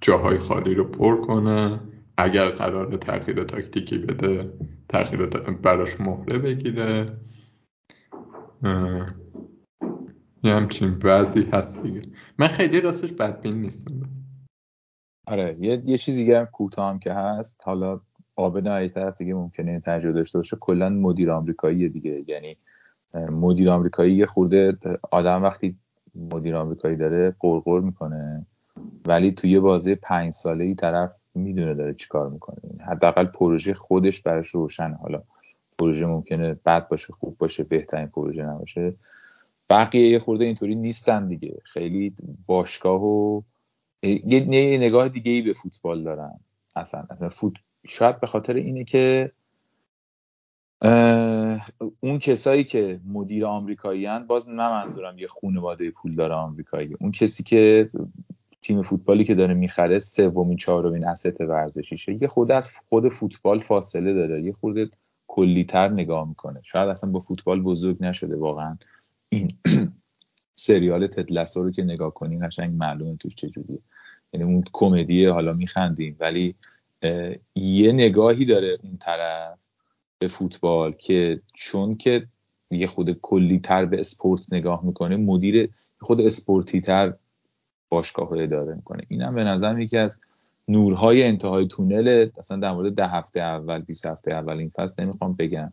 [0.00, 1.80] جاهای خالی رو پر کنه.
[2.16, 4.52] اگر قرار تغییر تاکتیکی بده
[4.88, 5.26] تغییر
[5.62, 7.06] براش مهره بگیره.
[10.44, 12.02] یه همچین وضعی هست دیگه.
[12.38, 14.21] من خیلی راستش بدبین نیستم.
[15.26, 17.60] آره یه, یه چیز دیگه هم کوتاه که هست.
[17.64, 18.00] حالا
[18.36, 20.56] آبه نه طرف دیگه ممکنه تجربه داشته باشه.
[20.60, 22.24] کلا مدیر آمریکایی دیگه.
[22.26, 22.56] یعنی
[23.14, 24.78] مدیر آمریکایی یه خورده
[25.10, 25.76] آدم وقتی
[26.14, 28.46] مدیر آمریکایی داره قرقر می‌کنه.
[29.06, 32.84] ولی توی بازی پنج ساله ای طرف می‌دونه داره چیکار می‌کنه.
[32.86, 34.94] حداقل پروژه خودش براش روشنه.
[34.94, 35.22] حالا
[35.78, 38.94] پروژه ممکنه بد باشه خوب باشه بهترین پروژه نباشه.
[39.70, 41.58] بقیه یه خورده اینطوری نیستن دیگه.
[41.64, 42.14] خیلی
[42.46, 43.42] باشگاه و
[44.02, 46.40] یه نگاه دیگه ای به فوتبال دارن
[46.76, 47.06] اصلا.
[47.30, 47.54] فوت...
[47.86, 49.32] شاید به خاطر اینه که
[52.00, 56.94] اون کسایی که مدیر آمریکایی باز نه منظورم یه خانواده پولدار آمریکایی.
[57.00, 57.90] اون کسی که
[58.62, 64.14] تیم فوتبالی که داره می‌خره سومین چهارمین اسست ورزشیشه یه خود از خود فوتبال فاصله
[64.14, 64.42] داره.
[64.42, 64.90] یه خورده
[65.26, 66.60] کلیتر نگاه می‌کنه.
[66.64, 68.78] شاید اصلا با فوتبال بزرگ نشده واقعا.
[69.28, 69.52] این
[70.62, 73.78] سریال تدلسو رو که نگاه کنی قشنگ معلومه توش چجوریه
[74.32, 76.54] یعنی اون کمدی حالا میخندیم ولی
[77.54, 79.58] یه نگاهی داره اون طرف
[80.18, 82.26] به فوتبال که چون که
[82.70, 85.70] یه خود کلی تر به اسپورت نگاه می‌کنه مدیر
[86.00, 87.14] خود اسپورتی تر
[87.88, 89.02] باشگاه های اداره می‌کنه.
[89.08, 90.20] اینم به نظرم یکی از
[90.68, 95.34] نورهای انتهای تونل اصلا در مورد ده هفته اول 20 هفته اول این فصل نمی‌خوام
[95.34, 95.72] بگم.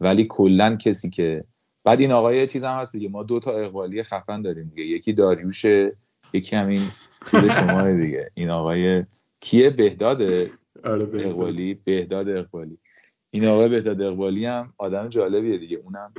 [0.00, 1.44] ولی کلا کسی که
[1.84, 3.08] بعد این آقای چیز هم هست دیگه.
[3.08, 4.88] ما دو تا اقبالی خفن داریم دیگه.
[4.88, 5.64] یکی داریوش
[6.32, 6.82] یکی همین
[7.30, 8.30] چیز شما دیگه.
[8.34, 9.04] این آقای
[9.40, 10.50] کیه؟ بهداده
[10.84, 12.78] آره اقبالی بهداد اقبالی
[13.30, 15.76] این آقای بهداد اقبالی هم آدم جالبیه دیگه.
[15.76, 16.12] اونم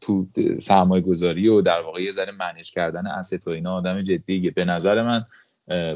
[0.00, 0.26] تو
[0.58, 4.64] سرمایه گذاری و در واقع یه ذره منیج کردن اسست و اینا آدم جدیه به
[4.64, 5.24] نظر من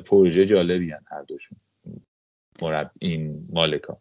[0.00, 1.58] پروژه جالبی هن هر دوشون.
[2.62, 3.98] مرب این مالکا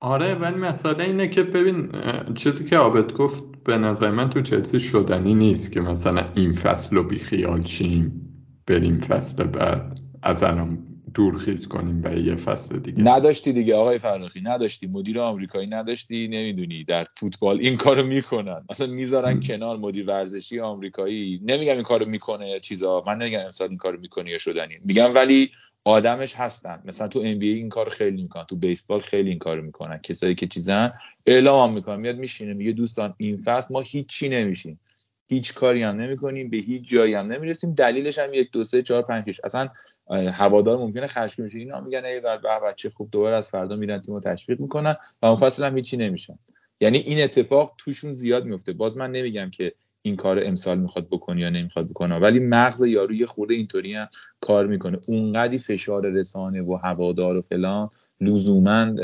[0.00, 1.92] آره ولی مسئله اینه که ببین
[2.34, 6.96] چیزی که آبت گفت به نظر من تو چلسی شدنی نیست که مثلا این فصل
[6.96, 8.28] رو بیخیال شیم
[8.66, 10.78] بریم فصل بعد از الان
[11.14, 13.02] دورخیز کنیم به یه فصل دیگه.
[13.02, 14.86] نداشتی دیگه آقای فرخی نداشتی.
[14.86, 16.84] مدیر آمریکایی نداشتی نمی‌دونی.
[16.84, 18.64] در فوتبال این کارو می‌کنن.
[18.70, 21.40] مثلا می‌ذارن کنار مدیر ورزشی آمریکایی.
[21.44, 23.04] نمیگم این کارو می‌کنه یا چیزا.
[23.06, 24.74] من نمیگم امسال این کارو می‌کنه یا شدنی.
[24.84, 25.50] میگم ولی
[25.84, 26.82] آدمش هستن.
[26.84, 29.98] مثلا تو ام این کار خیلی می‌کنن تو بیسبال خیلی این کارو می‌کنن.
[29.98, 30.92] کسایی که چیزن
[31.26, 34.80] اعلام می‌کنن میاد میشینه میگه دوستان این فصل ما هیچی نمیشیم.
[35.28, 37.74] هیچ کاری هم نمی‌کنیم به هیچ جایی هم نمی‌رسیم.
[37.74, 39.68] دلیلش هم یک دو سه چهار پنج اصلا
[40.10, 41.58] هوادار ممکنه خشمگین بشه.
[41.58, 45.36] اینا میگن ای بر بچه خوب دوباره از فردا میرن تیمو تشویق می‌کنن و اون
[45.36, 46.38] فصل هم هیچی نمیشن.
[46.80, 51.40] یعنی این اتفاق توشون زیاد میفته باز من نمیگم که این کار امسال می‌خواد بکنه
[51.40, 52.16] یا نمی‌خواد بکنه.
[52.18, 54.08] ولی مغز یارو یه خورده اینطوری هم
[54.40, 54.98] کار می‌کنه.
[55.08, 58.94] اونقدی فشار رسانه و هوادار و فلان لزوما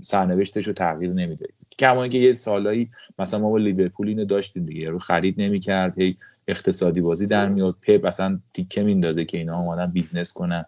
[0.00, 1.48] سرنوشتش رو تغییر نمیده.
[1.78, 6.16] کما اینکه یه سالایی مثلا ما با لیورپول اینو داشتیم دیگه رو خرید نمی‌کرد هی
[6.48, 10.64] اقتصادی بازی در میاد پپ اصلا تیکه میندازه که اینا اومدن business کنن.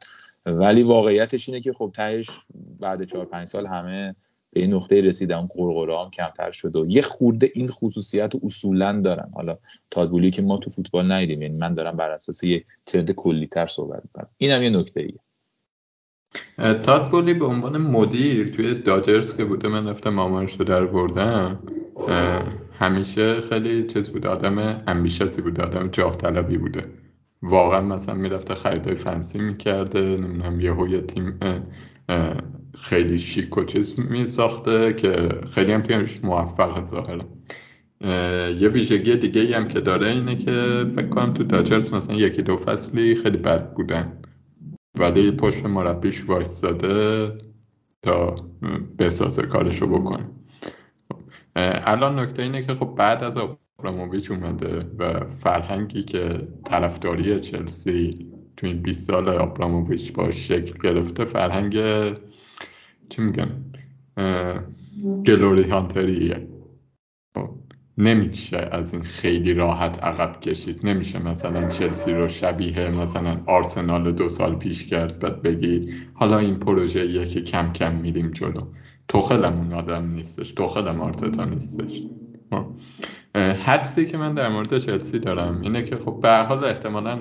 [0.46, 2.26] ولی واقعیتش اینه که خب تهش
[2.80, 4.14] بعد چهار پنج سال همه
[4.52, 9.00] به این نقطه رسیدن اون غرغره هم کمتر شده و یه خورده این خصوصیت اصولا
[9.00, 9.58] دارن حالا
[9.90, 13.46] تاد بولی که ما تو فوتبال ندیدیم یعنی من دارم بر اساس یه trend کلی
[13.46, 14.28] تر صحبت می‌کنم.
[14.38, 15.18] اینم یه نکته ایه.
[16.72, 21.58] تاد بولی به عنوان مدیر توی داجرز که بوده من رفتم مامانش رو در بردم
[22.72, 26.82] همیشه خیلی چیز بود آدم امبیشسی بوده آدم جاه طلبی بوده.
[27.42, 31.38] واقعا مثلا می‌رفته خریدای فنسی می‌کرده نمی‌دونم یهو یه تیم
[32.74, 37.20] خیلی شیک و چیز میساخته که خیلی هم تویش موفق ظاهرا.
[38.60, 42.56] یه ویژگی دیگه هم که داره اینه که فکر کنم تو داجرز مثلا یکی دو
[42.56, 44.18] فصلی خیلی بد بودن.
[44.98, 47.32] ولی پشت مربیش وایستاده
[48.02, 48.36] تا
[48.98, 50.26] بسازه کارشو بکنه.
[51.56, 58.10] الان نکته اینه که خب بعد از آبراموویچ اومده و فرهنگی که طرفداری چلسی
[58.56, 61.78] تو این 20 سال آبراموویچ با شکل گرفته فرهنگ
[63.12, 63.64] چی میگن؟
[65.26, 66.48] گلوری هانتریه.
[67.98, 70.86] نمیشه از این خیلی راحت عقب کشید.
[70.86, 76.54] نمیشه مثلا چلسی رو شبیه مثلا آرسنال دو سال پیش کرد بعد بگی حالا این
[76.54, 78.60] پروژه که کم کم میریم جلو.
[79.08, 82.02] توخلم اون آدم نیستش توخلم آرتتا نیستش.
[83.34, 87.18] حدسی که من در مورد چلسی دارم اینه که خب به حال احتمالا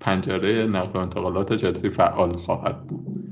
[0.00, 3.27] پنجره نقل و انتقالات چلسی فعال خواهد بود.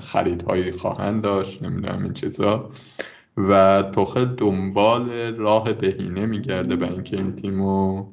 [0.00, 2.70] خریدهایی خواهند داشت نمی‌دونم این چیزا.
[3.36, 8.06] و توخل دنبال راه بهینه میگرده به اینکه این تیمو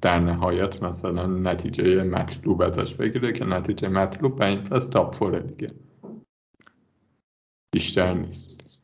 [0.00, 5.40] در نهایت مثلا نتیجه مطلوب ازش بگیره که نتیجه مطلوب به این فصل تاپ فوره
[5.40, 5.66] دیگه.
[7.74, 8.82] بیشتر نیست.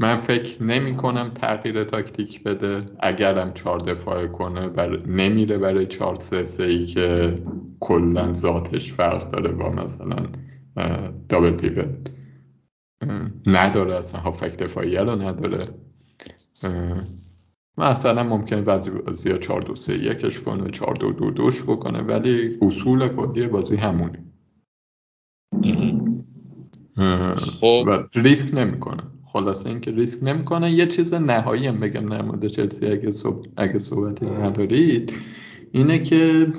[0.00, 2.78] من فکر نمی کنم تغییر تاکتیک بده.
[3.00, 5.06] اگرم چهار دفاع کنه بر...
[5.06, 7.34] نمیره برای چهار سه ای که
[7.80, 10.16] کلا ذاتش فرق داره با مثلا
[11.28, 11.98] دابل پیوت
[13.46, 15.64] نداره اصلا هافک دفاعیه رو نداره.
[17.78, 22.00] مثلا ممکنه بعضی بازی ها 4 2 3 یکش کنه 4 2 2 دوش بکنه
[22.00, 24.24] ولی اصول کلی بازی همونه.
[27.36, 27.84] خب.
[27.86, 29.02] و ریسک نمی‌کنه.
[29.26, 30.70] خلاصه اینکه ریسک نمی‌کنه.
[30.70, 32.86] یه چیز نهایی هم بگم در مورد چلسی.
[33.56, 35.12] اگه صحبتی ندارید
[35.72, 36.52] اینه که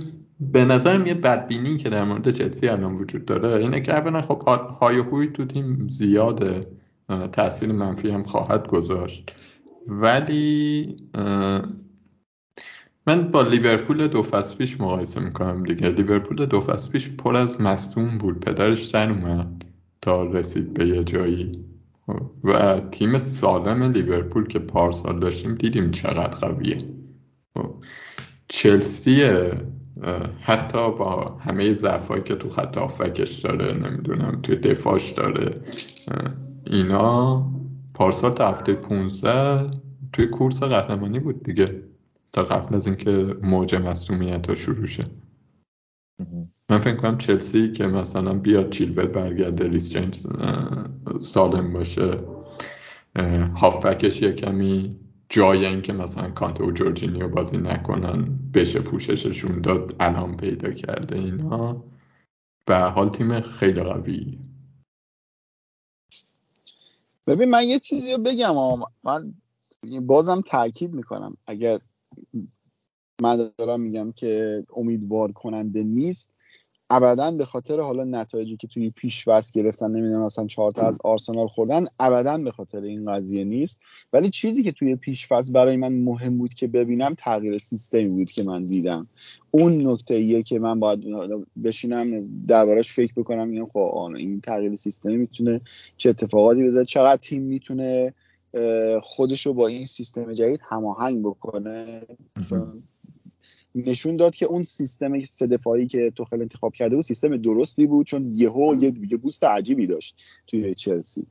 [0.52, 4.42] به نظرم یه بدبینی که در مورد چلسی الان وجود داره اینه که اولا خب
[4.82, 6.68] های هوی تو تیم زیاده.
[7.32, 9.32] تاثیر منفی هم خواهد گذاشت.
[9.88, 10.96] ولی
[13.08, 15.90] من با لیورپول دو فصل پیش مقایسه می‌کنم دیگه.
[15.90, 18.40] لیورپول دو فصل پیش پر از مصدوم بود.
[18.40, 19.66] پدرش در اومد
[20.02, 21.52] تا رسید به یه جایی.
[22.44, 26.78] و تیم سالم لیورپول که پارسال داشتیم دیدیم چقدر قویه.
[28.48, 29.24] چلسی
[30.42, 35.54] حتی با همه ضعفایی که تو خط آفکش داره نمی‌دونم توی دفاعش داره
[36.66, 37.46] اینا
[37.94, 39.72] پارسال تا هفته 15
[40.14, 41.84] توی کورس قهرمانی بود دیگه
[42.32, 45.04] تا قبل از اینکه موج مصومیت ها شروع شه.
[46.70, 50.26] من فکر کنم چلسی که مثلا بیاد چیلول برگرده ریس جیمز
[51.20, 52.12] سالم باشه
[53.56, 54.96] هافکش یه کمی
[55.34, 61.84] جای اینکه مثلا کانته و جورجینیو بازی نکنن بشه پوشششون داد الان پیدا کرده اینا.
[62.66, 64.40] به حال تیم خیلی قوی.
[67.28, 68.56] ببین من یه چیزی رو بگم
[69.04, 69.34] من
[70.02, 71.38] بازم تاکید می‌کنم.
[71.48, 71.80] اگر
[73.22, 76.34] من دارم میگم که امیدوار کننده نیست
[76.90, 81.48] ابدا به خاطر حالا نتایجی که توی پیش گرفتن نمی‌دونم مثلا چهار تا از آرسنال
[81.48, 83.80] خوردن ابدا به خاطر این قضیه نیست.
[84.14, 88.44] ولی چیزی که توی پیش برای من مهم بود که ببینم تغییر سیستمی بود که
[88.44, 89.08] من دیدم.
[89.52, 91.04] اون نکته ایه که من باید
[91.64, 95.62] بشینم دربارش فکر بکنم این خب این تغییر سیستمی می‌تونه
[95.98, 98.14] چه اتفاقاتی بذاره؟ چقدر تیم می‌تونه
[99.02, 102.02] خودش رو با این سیستم جدید هماهنگ بکنه؟
[103.76, 108.06] نشون داد که اون سیستم سه دفاعی که توخل انتخاب کرده بود سیستم درستی بود
[108.06, 111.26] چون یهو یه یه بوست عجیبی داشت توی چلسی.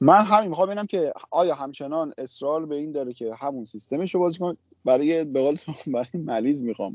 [0.00, 4.20] من همین می‌خوام ببینم که آیا همچنان اصرار به این داره که همون سیستمش رو
[4.20, 5.56] بازی کن برای به قول
[5.94, 6.94] برای ملیز می‌خوام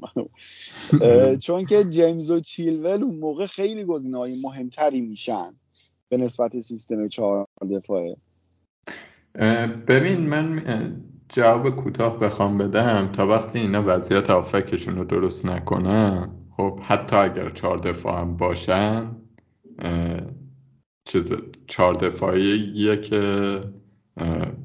[1.40, 5.54] چون که جیمز و چیلول اون موقع خیلی گزینه‌های مهمتری میشن
[6.10, 8.16] به نسبت سیستم چهار دفاعه.
[9.88, 10.64] ببین من
[11.30, 13.12] جواب کوتاه بخوام بدم.
[13.12, 19.16] تا وقتی اینا وضعیت آفکشون رو درست نکنن خب حتی اگر چهار دفاع هم باشن
[21.06, 21.34] چیز
[21.68, 23.62] چهار دفاعیه که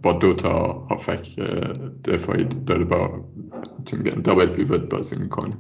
[0.03, 1.41] با دو تا هافک
[2.05, 3.25] دفاعی داره با
[4.25, 5.59] دابل پیوت بازی می‌کنه.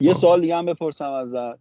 [0.00, 0.20] یه خب.
[0.20, 1.58] سوال دیگه هم بپرسم ازت.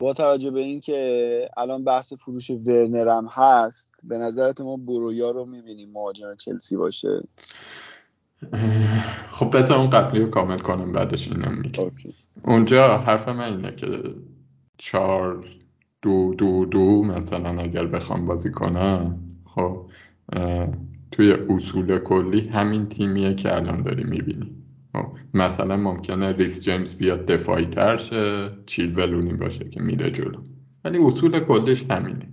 [0.00, 5.44] با توجه به اینکه الان بحث فروش ورنر هم هست به نظرت ما برویا رو
[5.44, 7.22] می‌بینیم مهاجم چلسی باشه؟
[9.30, 11.90] خب بذار اون قبلی رو کامل کنم بعدش اینم میگم.
[12.42, 13.86] اونجا حرف من اینه که
[14.78, 15.44] چهار
[16.02, 19.90] دو دو دو مثلا اگر بخوام بازی کنم خب
[21.10, 24.54] توی اصول کلی همین تیمیه که الان داری می‌بینی.
[24.92, 28.92] خب، مثلا ممکنه ریس جیمز بیاد دفاعی تر شه چیل
[29.36, 30.38] باشه که میره جلو.
[30.84, 32.28] ولی اصول کلیش همینه.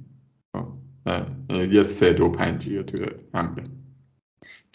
[0.53, 0.67] خب،
[1.73, 3.63] یه سه دو پنجیه توی حمله.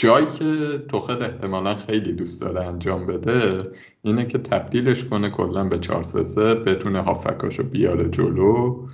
[0.00, 3.58] جایی که توخل احتمالا خیلی دوست داره انجام بده
[4.02, 8.86] اینه که تبدیلش کنه کلا به 4 3 بتونه هافکاشو بیاره جلو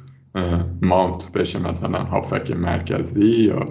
[0.82, 3.64] ماونت بشه مثلا هافبک مرکزی یا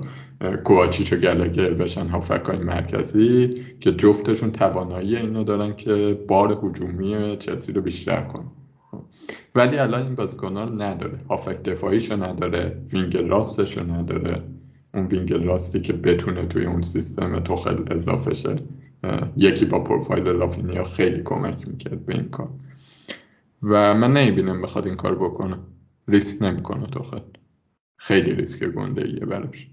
[0.64, 3.49] کوواچیچ و گلگر بشن هافبک های مرکزی
[3.80, 8.45] که جفتشون توانایی اینو دارن که بار هجومی چلسی رو بیشتر کنه
[9.56, 11.20] ولی الان این بازیکن رو نداره.
[11.30, 14.55] هافبک دفاعیشو نداره wing راستشو نداره.
[14.95, 18.55] اون wing راستی که بتونه توی اون سیستم توخل اضافه شه
[19.38, 22.49] یکی با پروفایل رافینیا خیلی کمک می‌کرد به این کار.
[23.63, 25.55] و من نمی‌بینم بخواد این کار بکنه.
[26.07, 27.19] ریسک نمی‌کنه توخل
[27.97, 28.34] خیلی.
[28.34, 29.67] ریسک گنده ایه براش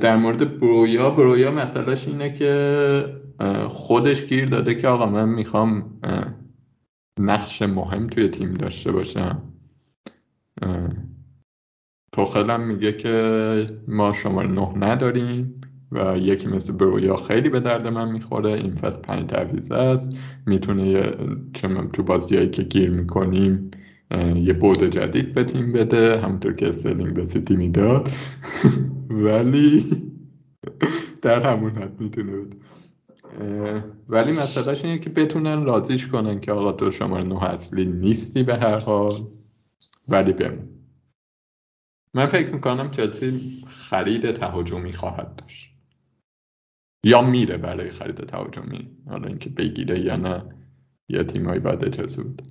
[0.00, 3.20] در مورد برویا برویا مسئلهش اینه که
[3.68, 6.00] خودش گیر داده که آقا من می‌خوام
[7.20, 9.42] نقش مهم توی تیم داشته باشم.
[12.14, 15.60] توخلم میگه که ما شماره نه نداریم
[15.92, 18.50] و یکی مثل برویا خیلی به درد من می‌خوره.
[18.50, 20.18] این فصل پنج تعویزه است.
[20.46, 21.02] می‌تونه
[21.92, 23.70] تو بازیایی که گیر می‌کنیم
[24.36, 28.08] یه بود جدید به تیم بده همونطور که استرلینگ به سیتی می‌داد.
[29.26, 29.84] ولی
[31.22, 32.56] در همون حد می‌تونه بده.
[34.08, 38.54] ولی مسئلهش اینه که بتونن رازیش کنن که آقا تو شماره نه اصلی نیستی به
[38.54, 39.14] هر حال.
[40.08, 40.68] ولی بمون
[42.14, 45.74] من فکر می‌کنم چلسی خرید تهاجمی خواهد داشت.
[47.04, 48.96] یا میره برای خرید تهاجمی.
[49.06, 50.54] حالا اینکه بگیره یا نه
[51.08, 52.42] یه تیمایی بعد چلسی بود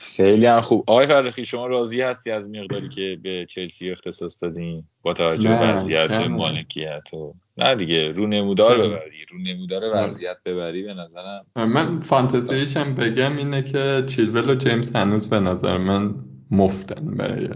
[0.00, 0.84] خیلی هم خوب.
[0.86, 5.72] آقای فرخی شما راضی هستی از مقداری که به چلسی اختصاص دادین؟ با توجه به
[5.72, 9.24] وضعیت مالکیت و نه دیگه رو نمودار ببری.
[9.30, 11.46] رو نمودار وضعیت ببری به نظرم.
[11.56, 16.14] من فانتزیش هم بگم اینه که چیلول و جیمز هنوز به نظر من
[16.50, 17.48] مفتن برای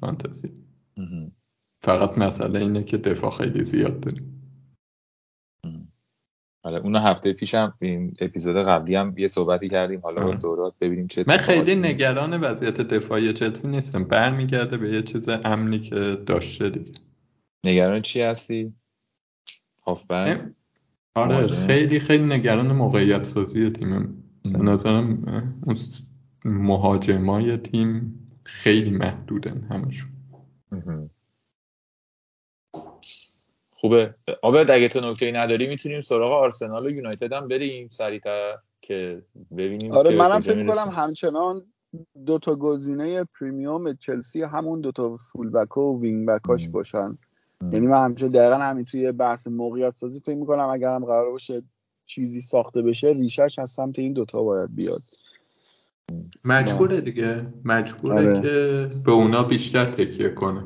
[0.00, 0.48] فانتزی.
[1.80, 4.34] فقط مسئله اینه که دفاع خیلی زیاد داریم.
[6.64, 10.00] حالا اون هفته پیشم این اپیزود قبلی هم یه صحبتی کردیم.
[10.00, 14.04] حالا با دورات ببینیم چه من خیلی نگران وضعیت دفاعی چلسی نیستم.
[14.04, 16.92] برمیگرده به یه چیز امنی که داشته دیگه.
[17.64, 18.74] نگران چی هستی؟
[19.88, 20.52] هافبک
[21.14, 24.22] آره خیلی خیلی نگران موقعیت سازی تیم.
[24.42, 25.24] به نظرم
[26.44, 30.10] مهاجمای تیم خیلی محدودن همشون.
[33.70, 34.14] خوبه.
[34.42, 39.22] آبد اگه تو نکته نداری می‌تونیم سراغ آرسنال و یونایتد هم بریم سریعتر که
[39.56, 41.62] ببینیم آره منم فکر کنم همچنان
[42.26, 47.18] دو تا گزینه premium چلسی همون دو تا full back و wing back اش باشن.
[47.62, 51.62] یعنی من همچنان دقیقا همین توی بحث موقعیت سازی فکر می‌کنم اگر هم قرار باشه
[52.06, 55.00] چیزی ساخته بشه ریشش از سمت این دوتا باید بیاد.
[56.44, 57.46] مجبوره دیگه.
[57.64, 58.42] مجبوره آره.
[58.42, 60.64] که به اونا بیشتر تکیه کنه.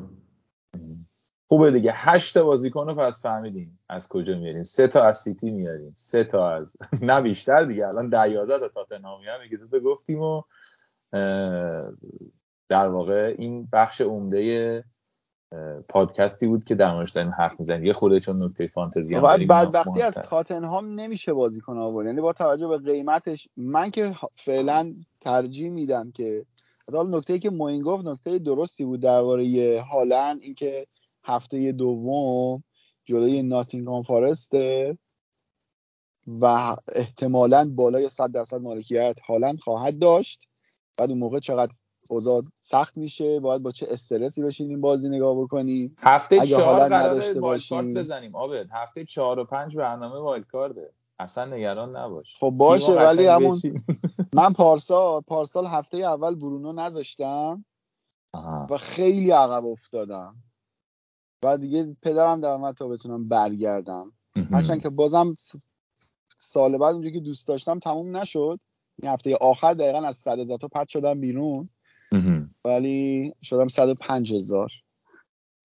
[1.47, 1.91] خوبه دیگه.
[1.95, 4.63] هشت بازیکن رو پس فهمیدیم از کجا میاریم.
[4.63, 5.93] سه تا از سیتی میاریم.
[5.97, 7.87] سه تا از نه بیشتر دیگه.
[7.87, 10.41] الان ده یازده تا تاتنهامی هم میگه تو گفتیم و
[12.69, 14.83] در واقع این بخش عمده
[15.89, 17.83] پادکستی بود که در موردش داریم حرف می‌زنیم.
[17.83, 22.07] یه خورده چون نکته فانتزی هم بعد بدبختی از تاتنهام نمیشه بازیکن آورد.
[22.07, 26.45] یعنی با توجه به قیمتش من که فعلا ترجیح میدم که
[26.91, 30.87] حالا نکته که موین گفت نکته درستی بود درباره هالند اینکه
[31.23, 32.63] هفته دوم
[33.05, 34.97] جلوی ناتینگهام فارسته
[36.27, 40.47] و احتمالا بالای 100 درصد مالکیت هالند خواهد داشت.
[40.97, 41.71] بعد اون موقع چقدر
[42.09, 47.67] اوضاع سخت میشه باید با چه استرسی بشینیم بازی نگاه بکنیم هفته چهار قراره وایلد
[47.69, 50.93] کارت بزنیم آبد هفته چهار و پنج برنامه وایلد کارده.
[51.19, 52.37] اصلا نگران نباش.
[52.39, 53.59] خب باشه ولی همون
[54.33, 57.65] من پارسال پارسال هفته اول برونو نذاشتم
[58.69, 60.35] و خیلی عقب افتادم.
[61.43, 64.11] و دیگه پدرم در اومد تا بتونم برگردم.
[64.51, 65.33] هرچند که بازم
[66.37, 68.59] سال بعد اونجوری که دوست داشتم تموم نشد.
[69.01, 71.69] این هفته آخر دقیقا از صد هزار تا پرت شدم بیرون.
[72.65, 74.71] ولی شدم صد و پنج هزار.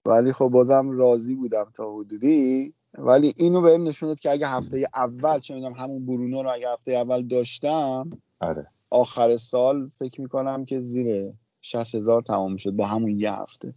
[0.06, 2.74] ولی خب بازم راضی بودم تا حدودی.
[2.98, 6.92] ولی اینو بهم نشون که اگه هفته اول چه می‌دونم همون برونو رو اگه هفته
[6.92, 8.10] اول داشتم
[8.40, 8.66] آره.
[8.90, 13.74] آخر سال فکر می‌کنم که زیر 60 هزار تمام شد با همون یه هفته.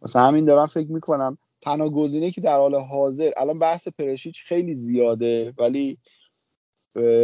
[0.00, 4.74] واسه همین دارم فکر می‌کنم تنها گزینه که در حال حاضر الان بحث پرشیچ خیلی
[4.74, 5.98] زیاده ولی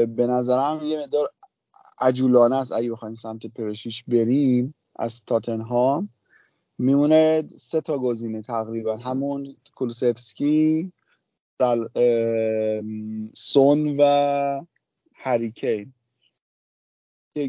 [0.06, 1.30] به نظرم یه مقدار
[2.00, 4.74] عجولانه است اگه بخوایم سمت پرشیچ بریم.
[4.96, 6.08] از تاتنهام.
[6.78, 8.96] میمونه سه تا گزینه تقریبا.
[8.96, 10.92] همون کولوسفسکی
[13.34, 14.64] سون و
[15.14, 15.92] هریکین.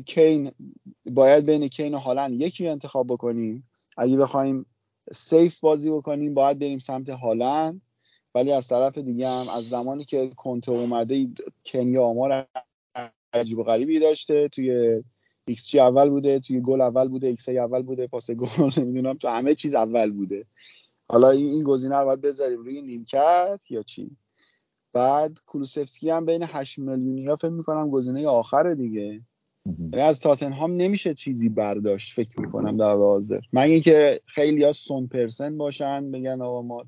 [0.05, 0.51] کین
[1.05, 3.69] باید بین کین و هالند یکی انتخاب بکنیم.
[3.97, 4.65] اگه بخوایم
[5.13, 7.81] سیف بازی بکنیم باید بریم سمت هالند.
[8.35, 11.27] ولی از طرف دیگه هم از زمانی که کنتو اومده
[11.65, 12.47] کنیا آمار
[13.33, 15.03] عجیب و غریبی داشته توی
[15.47, 18.47] ایکس جی اول بوده توی گل اول بوده xA اول بوده پاس گل
[18.77, 20.45] نمی‌دونم تو همه چیز اول بوده.
[21.09, 24.17] حالا این گزینه رو باید بذاریم روی نیمکت یا چی؟
[24.93, 29.21] بعد کولوسفسکی هم بین 8 میلیونی ها فکر می‌کنم گزینه آخر دیگه.
[29.65, 33.39] یعنی از تاتنهام نمیشه چیزی برداشت فکر می‌کنم در حاضر.
[33.53, 36.85] من اینکه خیلی ها سون person باشن بگن آقا ما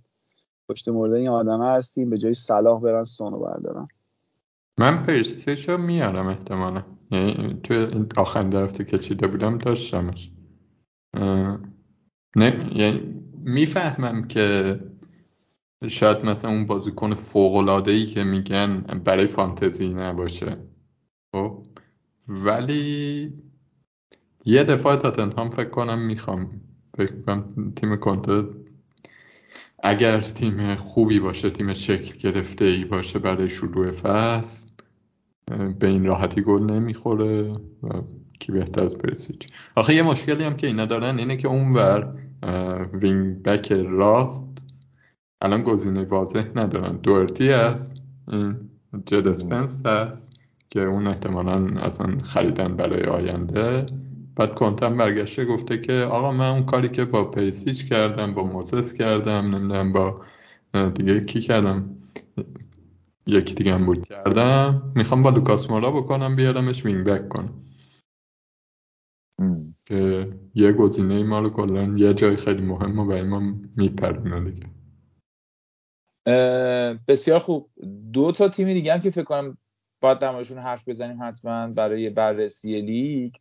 [0.70, 3.88] پشت مورد این آدمه هستیم به جای صلاح برن سونو بردارن.
[4.78, 6.84] من پرسیش رو میارم احتمالا.
[7.12, 7.88] یعنی تو
[8.18, 10.32] آخرین درفته که چیده بودم داشتمش.
[12.36, 13.02] نه یعنی
[13.44, 14.80] می‌فهمم که
[15.88, 20.58] شاید مثلا اون بازیکن فوق ای که میگن برای فانتزی نباشه.
[21.36, 21.68] خب؟
[22.28, 23.34] ولی
[24.45, 26.62] یه دفاع تاتنهام فکر کنم می‌خوام.
[26.98, 28.44] فکر کنم تیم کنته
[29.84, 34.66] اگر تیم خوبی باشه تیم شکل گرفته ای باشه برای شروع فصل
[35.80, 37.41] به این راحتی گل نمی‌خوره
[37.84, 37.90] و
[38.40, 39.48] کی بهتر از پریشیچ.
[39.76, 42.14] آخه یه مشکلی هم که اینا دارن اینه که اونور
[42.94, 44.44] wing back راست
[45.41, 46.98] الان گزینه واضح ندارن.
[46.98, 47.95] دورتی هست
[48.32, 48.56] این
[49.06, 53.82] جد اسپنس هست که اون احتمالا اصلا خریدن برای آینده.
[54.36, 58.94] بعد کنتم برگشته گفته که آقا من اون کاری که با پریشیچ کردم با موزس
[58.94, 60.22] کردم نمی‌دونم با
[60.95, 61.90] دیگه کی کردم؟
[63.28, 64.91] یکی دیگه هم بود کردم.
[64.95, 67.64] می‌خوام با لوکاس مورا بکنم بیارمش wing back کنم
[69.86, 73.41] که یه گزینه ما رو کلا یه جای خیلی مهم و برای ما
[73.78, 74.68] میپرونه دیگه.
[77.08, 77.70] بسیار خوب.
[78.14, 79.58] دو تا تیم دیگه هم که فکر کنم
[80.02, 83.34] باید در موردشون حرف بزنیم حتما برای بررسی لیگ.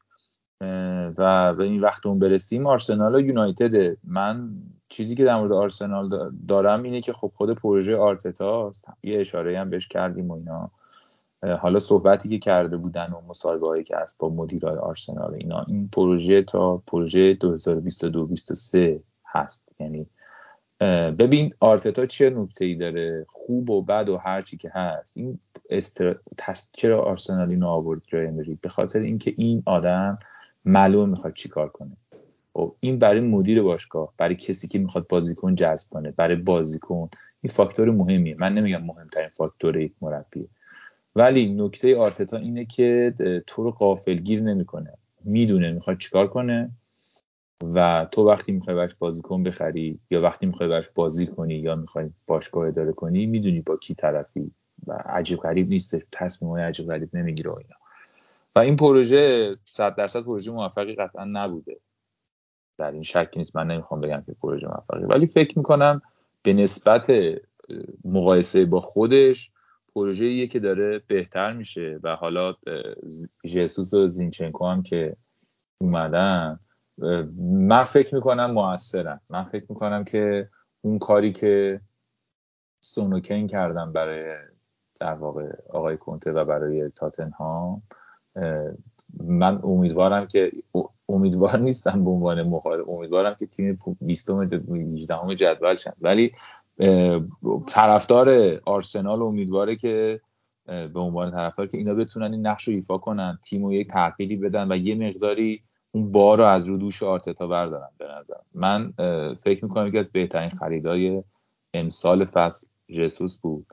[1.19, 2.67] و به این وقت اون برسیم.
[2.67, 3.97] آرسنال و یونایتد.
[4.05, 4.51] من
[4.97, 8.71] چیزی که در مورد آرسنال دارم اینه که خب خود پروژه آرتتا
[9.03, 10.71] یه اشاره هم بهش کردیم و اینا.
[11.61, 15.89] حالا صحبتی که کرده بودن و مصاحبه هایی که هست با مدیرای آرسنال اینا این
[15.93, 19.69] پروژه تا پروژه 2022 23 هست.
[19.81, 20.07] یعنی
[21.19, 25.17] ببین آرتتا چه نکته ای داره؟ خوب و بد و هر چی که هست.
[25.17, 25.39] این
[25.71, 26.19] استر...
[26.73, 30.19] چرا آرسنال اینو آورد جای امری به خاطر اینکه این آدم
[30.65, 31.97] معلومه می‌خواد چیکار کنه.
[32.57, 37.09] خب این برای مدیر باشگاه برای کسی که می‌خواد بازیکن جذب کنه برای بازیکن
[37.43, 38.37] این فاکتور مهمیه.
[38.39, 40.49] من نمیگم مهمترین فاکتور یک مربیه
[41.17, 43.15] ولی نکته آرتتا اینه که
[43.47, 44.93] تو رو قافلگیر نمی‌کنه.
[45.25, 46.71] می‌دونه می‌خواد چیکار کنه
[47.75, 52.11] و تو وقتی می‌خوای باش بازیکن بخری یا وقتی می‌خوای باش بازی کنی یا می‌خوای
[52.27, 54.51] باشگاه اداره کنی می‌دونی با کی طرفی
[54.87, 57.77] و عجیب غریب نیست تصمیم های عجیب غریب نمی‌گیره و اینا.
[58.57, 61.77] و این پروژه صد درصد پروژه موفقی قطعا نبوده.
[62.79, 63.57] در این شکی نیست.
[63.57, 66.03] من نمی‌خوام بگم که پروژه موفقی ولی فکر می‌کنم
[66.43, 67.13] به نسبت
[68.05, 69.51] مقایسه با خودش
[69.95, 72.55] پروژه که داره بهتر میشه و حالا
[73.45, 75.17] جسوس و زینچنکو هم که
[75.79, 76.61] اومدن
[77.43, 79.21] من فکر می‌کنم موثرن.
[79.31, 80.49] من فکر می‌کنم که
[80.81, 81.81] اون کاری که
[82.81, 84.37] سونوکین کردن برای
[85.01, 87.83] در واقع آقای کنته و برای تاتنهام
[89.25, 90.53] من امیدوارم که
[91.09, 92.89] امیدوار نیستم به عنوان مخالف.
[92.89, 95.93] امیدوارم که تیم 20 18 جدول شن.
[96.01, 96.33] ولی
[97.69, 100.21] طرفدار آرسنال امیدواره که
[100.67, 103.39] به عنوان طرفدار که اینا بتونن این نقش رو ایفا کنن.
[103.43, 105.63] تیم رو یک تغییری بدن و یه مقداری
[105.93, 108.93] اون بار رو از رو دوش آرتتا بردارن به نظر من
[109.35, 111.23] فکر می‌کنم که از بهترین خریدای
[111.75, 113.67] امسال فصل جسوس بود.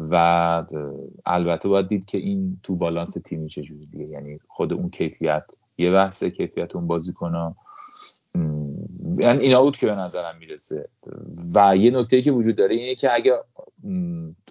[0.00, 0.64] و
[1.26, 6.24] البته باید دید که این تو بالانس تیمی چجوریه یعنی خود اون کیفیت یه بحث
[6.24, 7.54] کیفیت اون بازیکن
[9.18, 10.88] یعنی اینا بود که به نظرم می‌رسه.
[11.54, 13.32] و یه نکته که وجود داره اینه که اگه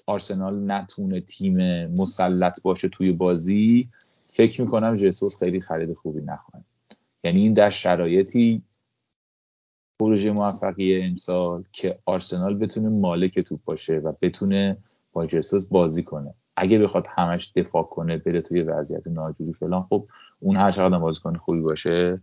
[0.06, 3.90] آرسنال نتونه تیم مسلط باشه توی بازی
[4.26, 6.66] فکر می‌کنم جسوس خیلی خرید خوبی نخواهد.
[7.24, 8.62] یعنی این در شرایطی
[10.00, 14.78] پروژه موفقی امسال که آرسنال بتونه مالک توپ باشه و بتونه
[15.14, 16.34] با جسوس بازی کنه.
[16.56, 20.08] اگه بخواد همش دفاع کنه بره توی وضعیت ناجوری فلان خب
[20.40, 22.22] اون هر چقدر بازیکن خوبی باشه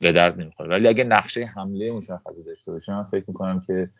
[0.00, 0.70] به درد نمی‌خوره.
[0.70, 3.90] ولی اگه نقشه حمله مشخصی داشته باشه من فکر می‌کنم که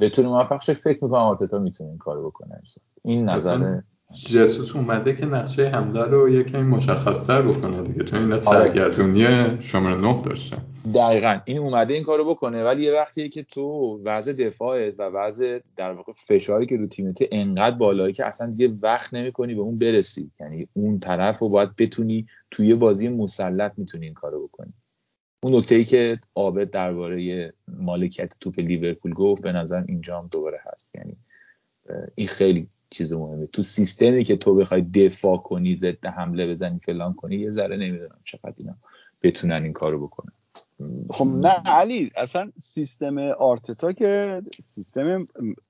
[0.00, 2.62] بتونه موفق شه فکر می‌کنم آرتتا می‌تونه این کارو بکنه
[3.04, 3.80] این نظر
[4.14, 8.66] جسوس اومده که نقشه حمله رو یکمی مشخصتر بکنه دیگه چون اینا آره.
[8.66, 9.26] سرگردونی
[9.60, 10.62] شماره 9 داشتن
[10.94, 13.62] دقیقا این اومده این کارو بکنه ولی یه وقتیه که تو
[14.04, 18.68] وضع دفاعت و وضع در واقع فشاری که رو تیمت انقدر بالایی که اصلا دیگه
[18.82, 20.30] وقت نمی‌کنی به اون برسی.
[20.40, 24.72] یعنی اون طرف رو باید بتونی توی بازی مسلط می‌تونی این کارو بکنی.
[25.42, 30.60] اون نکته ای که عابد درباره مالکیت توپ لیورپول گفت به نظر اینجا هم دوباره
[30.72, 30.94] هست.
[30.94, 31.16] یعنی
[32.14, 33.46] این خیلی چیز مهمه.
[33.46, 38.20] تو سیستمی که تو بخوای دفاع کنی ضد حمله بزنی فلان کنی یه ذره نمی‌دونم
[38.24, 38.76] چقدر اینا
[39.22, 40.32] بتونن این کارو بکنن.
[41.10, 45.22] خب نه علی اصلا سیستم آرتتا که سیستم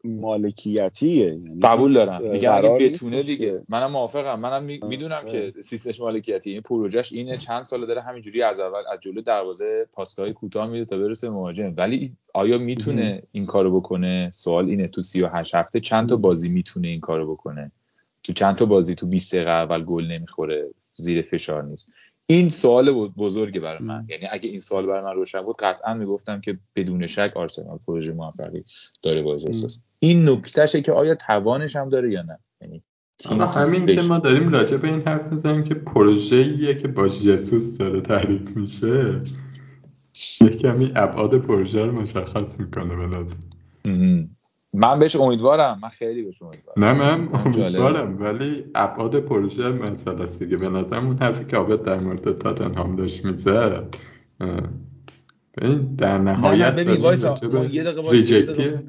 [0.05, 2.23] مالکیتیه یعنی قبول دارم.
[2.23, 3.62] میگم اگه بتونه دیگه.
[3.69, 4.41] منم موافقم.
[4.41, 7.39] منم می‌دونم که سیستمش مالکیتی این پروژهش اینه.
[7.39, 11.74] چند ساله داره همینجوری از اول از جلو دروازه پاسکای کوتاه میده تا برسه مهاجم.
[11.77, 16.89] ولی آیا می‌تونه این کارو بکنه؟ سوال اینه تو 38 هفته چند تا بازی می‌تونه
[16.89, 17.73] این کارو بکنه؟
[18.23, 21.91] تو چند تا بازی تو 20 دقیقه اول گل نمی‌خوره زیر فشار نیست.
[22.31, 24.07] این سوال بزرگه برای من.
[24.09, 28.12] یعنی اگه این سوال برای من روشن بود قطعا می‌گفتم که بدون شک آرسنال پروژه
[28.12, 28.65] موفقی
[29.02, 32.82] داره با احساس این نکتهشه که آیا توانش هم داره یا نه؟ یعنی
[33.31, 37.78] اما همین که ما داریم راجع به این حرف می‌زنیم که پروژه که با جسوس
[37.78, 39.20] داره تعریف میشه
[40.40, 43.07] یه کمی ابعاد پروژه رو مشخص می‌کنه به
[44.72, 45.78] من بهش امیدوارم.
[45.82, 46.84] من خیلی بهش امیدوارم.
[46.84, 50.56] نه من امیدوارم ولی ابعاد پروژه مسئله است دیگه.
[50.56, 53.97] به نظرم اون حرفی که عابد در مورد تاتنهام داشت می‌زد
[55.59, 57.38] ببین در نهایت ببین وایسا
[57.70, 58.84] یه دقیقه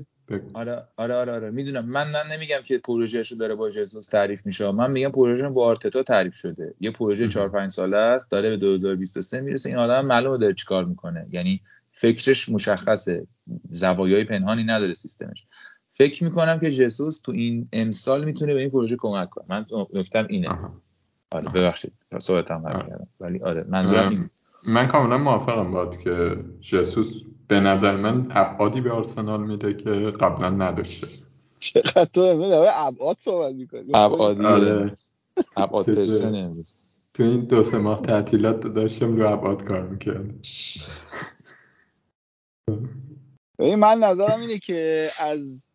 [0.54, 1.52] آره آره آره آره.
[1.52, 1.86] می‌دونم.
[1.86, 4.72] من من نمیگم که پروژهشو داره با جزوس تعریف میشه.
[4.72, 6.74] من میگم پروژه با آرتتا تعریف شده.
[6.80, 9.70] یه پروژه 4 5 ساله است داره به 2023 می‌رسه.
[9.70, 11.28] این آدم معلومه داره چیکار می‌کنه.
[11.32, 13.28] یعنی فکرش مشخصه.
[13.72, 15.46] زوایای پنهانی نداره سیستمش.
[15.92, 19.46] فکر می‌کنم که جسوس تو این امسال می‌تونه به این پروژه کمک کنه.
[19.50, 20.60] من نکتم اینه.
[21.32, 21.94] آره ببخشید.
[22.20, 24.30] صحبتم کردم ولی آره منظورم این
[24.68, 27.14] من کاملا موافقم باد که جسوس
[27.48, 31.08] به نظر من ابعادی به آرسنال میده که قبلا نداشته.
[31.60, 34.46] چقدر تو امروز ابعاد صحبت می‌کنی؟ ابعادی.
[34.46, 34.94] آره.
[35.56, 36.86] ابعاد پرسن امروز.
[37.14, 40.40] تو این دو سه ماه تعطیلات داشتم رو ابعاد کار می‌کردم.
[43.60, 45.71] من نظرم اینه که از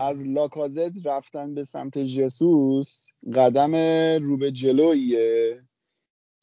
[0.00, 3.74] از لاکازت رفتن به سمت جسوس قدم
[4.22, 5.62] رو به جلویه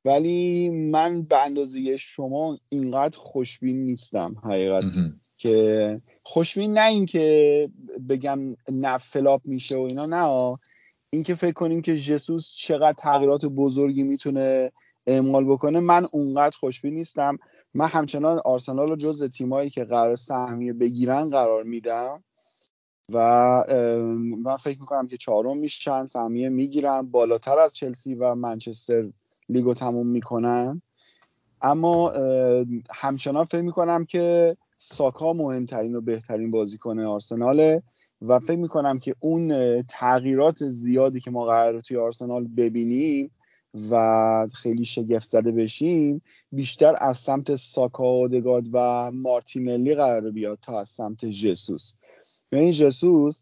[0.06, 4.84] ولی من به اندازه شما اینقدر خوشبین نیستم حقیقت.
[5.38, 7.70] که خوشبین نه اینکه
[8.10, 8.40] بگم
[8.72, 10.58] نه فلاپ میشه و اینا نه
[11.10, 14.72] اینکه فکر کنیم که جسوس چقدر تغییرات بزرگی می‌تونه
[15.08, 17.38] اعمال بکنه من اونقدر خوشبین نیستم.
[17.74, 22.24] من همچنان آرسنال رو جز تیمایی که قرار سهمیه بگیرن قرار میدم.
[23.14, 23.20] و
[24.44, 29.10] من فکر می‌کنم که چهارم میشن سهمیه می‌گیرن بالاتر از چلسی و منچستر
[29.50, 30.82] لیگو تموم می‌کنن.
[31.62, 32.14] اما
[32.92, 37.84] همچنان فکر می‌کنم که ساکا مهمترین و بهترین بازیکن آرسناله
[38.22, 43.32] و فکر می‌کنم که اون تغییرات زیادی که ما قرار توی آرسنال ببینیم
[43.92, 46.22] و خیلی شگفت زده بشیم
[46.52, 51.94] بیشتر از سمت ساکا اودگارد و مارتینلی قرار بیاد تا از سمت جسوس.
[52.52, 53.42] یعنی جسوس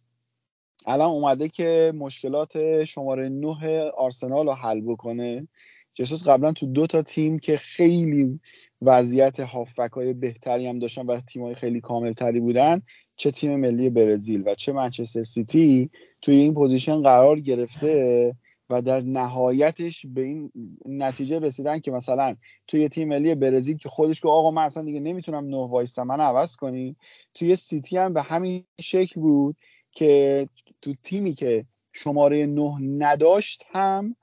[0.86, 5.48] الان اومده که مشکلات شماره نه آرسنال رو حل بکنه.
[5.94, 8.40] جسوس قبلا تو دو تا تیم که خیلی
[8.82, 12.82] وضعیت هافبک های بهتری هم داشتن و تیم های خیلی کامل تری بودن
[13.16, 15.90] چه تیم ملی برزیل و چه منچستر سیتی
[16.22, 18.36] توی این position قرار گرفته.
[18.70, 20.52] و در نهایتش به این
[20.86, 22.36] نتیجه رسیدن که مثلا
[22.68, 26.20] توی تیم ملی برزیل که خودش گفت آقا من اصلا دیگه نمی‌تونم نه وایستم من
[26.20, 26.96] عوض کنی.
[27.34, 29.56] توی سیتی هم به همین شکل بود
[29.92, 30.50] که
[30.82, 34.16] تو تیمی که شماره نه نداشت هم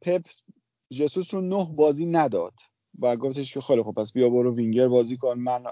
[0.00, 0.22] پپ
[0.90, 2.54] جسوس رو نه بازی نداد
[2.98, 5.64] و گفتش که خیلی خب پس بیا برو وینگر بازی کن من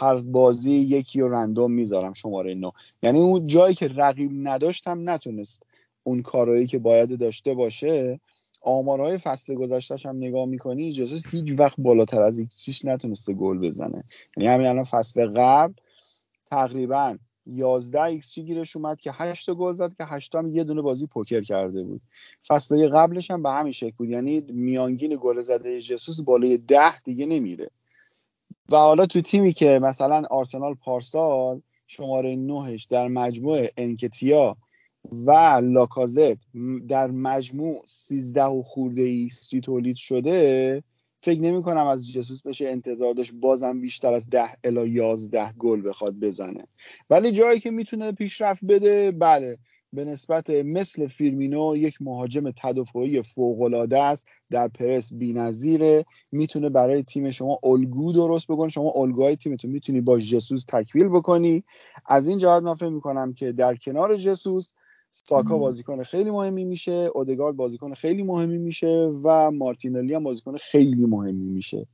[0.00, 2.72] هر بازی یکی رو random می‌ذارم شماره نه.
[3.02, 5.66] یعنی اون جایی که رقیب نداشت هم نتونست
[6.02, 8.20] اون کارهایی که باید داشته باشه
[8.62, 14.04] آمارهای فصل گذشتهش هم نگاه می‌کنی جسوس هیچ وقت بالاتر از ایکس نتونسته گل بزنه.
[14.36, 15.74] یعنی همین الان فصل قبل
[16.50, 21.06] تقریبا 11 ایکس گیرش اومد که 8 گل زد که 8 هم یه دونه بازی
[21.06, 22.00] پوکر کرده بود.
[22.46, 24.08] فصل قبلش هم به همین شکل بود.
[24.08, 27.70] یعنی میانگین گل زده جسوس بالای 10 دیگه نمیره.
[28.68, 34.56] و حالا تو تیمی که مثلا آرسنال پارسال شماره 9 در مجموع انکتیا
[35.12, 36.38] و لاکازت
[36.88, 40.82] در مجموع 13 و خورده ایکسی تولید شده
[41.22, 45.88] فکر نمی کنم از جسوس بشه انتظار داشت بازم بیشتر از 10 الی 11 گل
[45.88, 46.66] بخواد بزنه.
[47.10, 49.58] ولی جایی که می‌تونه پیشرفت بده بله
[49.92, 56.04] به نسبت مثل فیرمینو یک مهاجم تدافعی فوق است در پرس بی‌نظیره.
[56.32, 58.68] می‌تونه برای تیم شما الگو درست بکنه.
[58.68, 61.64] شما الگوهای تیمتون می‌تونی با جسوس تکمیل بکنی.
[62.06, 64.72] از این جهت من فکر می‌کنم که در کنار جسوس
[65.10, 71.06] ساکا بازیکن خیلی مهمی میشه اودگارد بازیکن خیلی مهمی میشه و مارتینلی هم بازیکن خیلی
[71.06, 71.86] مهمی میشه.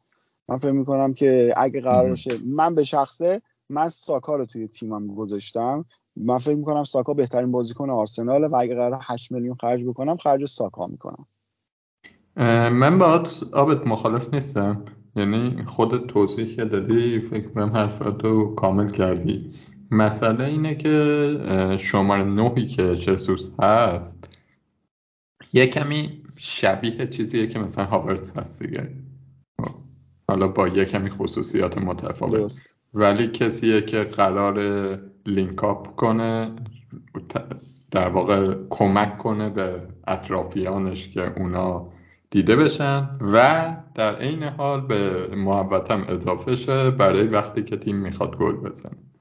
[0.49, 5.07] من فکر می‌کنم که اگه قرار باشه من به شخصه من ساکا رو توی تیمم
[5.07, 5.85] گذاشتم.
[6.17, 10.45] من فکر می‌کنم ساکا بهترین بازیکن آرسناله و اگه قرار 8 میلیون خرج بکنم خرج
[10.45, 11.27] ساکا می‌کنم.
[12.73, 14.85] من با آبت مخالف نیستم.
[15.17, 19.51] یعنی خود توضیح که دادی فکر کنم حرفاتو کامل کردی.
[19.91, 24.29] مسئله اینه که شماره نوحی که جسوس هست
[25.53, 28.93] یه کمی شبیه چیزیه که مثلا هاورت هست دیگه.
[30.29, 32.63] حالا با یه کمی خصوصیات متفاوت.
[32.95, 34.59] ولی کسیه که قرار
[35.27, 36.57] لینک اپ کنه
[37.91, 41.93] در واقع کمک کنه به اطرافیانش که اونا
[42.31, 47.97] دیده بشن و در عین حال به محبت هم اضافه شه برای وقتی که تیم
[47.97, 48.91] می‌خواد گل بزنه.
[48.91, 49.16] خب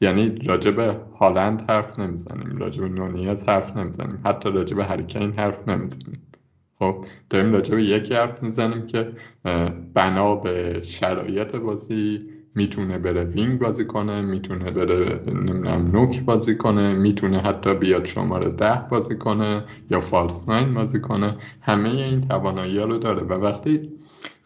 [0.00, 0.78] یعنی راجب
[1.20, 6.22] هالند حرف نمی‌زنیم راجب نونیز حرف نمی‌زنیم حتی راجب هریکین حرف نمی‌زنیم.
[6.78, 9.12] خب داریم راجب یکی حرف می‌زنیم که
[9.94, 12.20] بنا به شرایط بازی
[12.54, 18.50] می‌تونه بره وینگ بازی کنه می‌تونه بره نمی‌دونم نوک بازی کنه می‌تونه حتی بیاد شماره
[18.50, 21.36] ده بازی کنه یا فالس ناین بازی کنه.
[21.60, 23.22] همه این توانایی رو داره.
[23.22, 23.89] و وقتی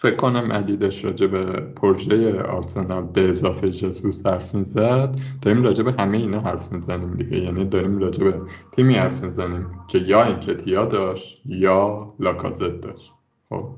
[0.04, 5.16] فکر کنم علی داشت راجع به پروژه آرسنال به اضافه جسوس حرف می‌زد.
[5.42, 7.38] داریم راجع به همه اینا حرف می‌زنیم دیگه.
[7.38, 8.40] یعنی داریم راجع به
[8.72, 13.12] تیمی حرف می‌زنیم که یا اینکتیا داشت یا لاکازت داشت.
[13.48, 13.68] خب.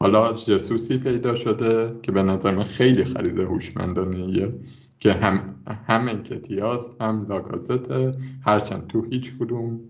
[0.00, 4.48] حالا جسوسی پیدا شده که به نظر من خیلی خرید هوشمندانه
[5.00, 5.54] که هم
[5.88, 7.92] هم انکتیاز هم لاکازت
[8.42, 9.80] هرچند تو هیچ کدوم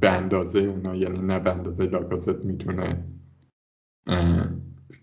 [0.00, 3.04] به اندازه اونا یعنی نه به اندازه لاکازت می‌تونه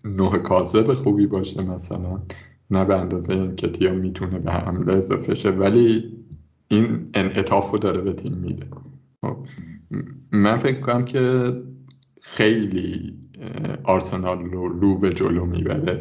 [0.06, 2.22] نوع کاذب خوبی باشه مثلا.
[2.70, 6.12] نه به اندازه کتیا می‌تونه به حمله اضافه شه ولی
[6.68, 8.66] این انعطاف رو داره به تیم میده.
[9.24, 9.36] خب،
[10.32, 11.52] من فکر کنم که
[12.20, 13.14] خیلی
[13.84, 16.00] آرسنال رو رو به جلو می‌بره.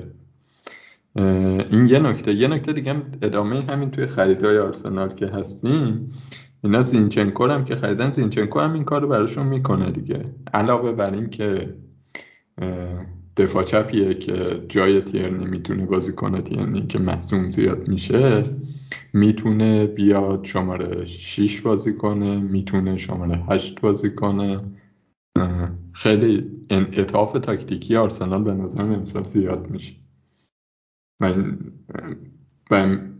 [1.72, 2.34] این یه نکته.
[2.34, 6.10] یه نکته دیگه هم ادامه همین توی خریدهای آرسنال که هستیم
[6.64, 10.24] اینا زینچنکو هم که خریدن زینچنکو هم این کار رو براشون می‌کنه دیگه.
[10.54, 11.76] علاوه بر این که
[13.38, 16.58] دفاع چپیه که جای تیرنی می‌تونه بازی کنه.
[16.58, 18.44] یعنی که مصدوم زیاد میشه
[19.14, 24.60] می‌تونه بیاد شماره 6 بازی کنه می‌تونه شماره 8 بازی کنه.
[25.94, 29.96] خیلی انعطاف تاکتیکی آرسنال به نظرم امسال زیاد میشه.
[31.22, 31.60] من,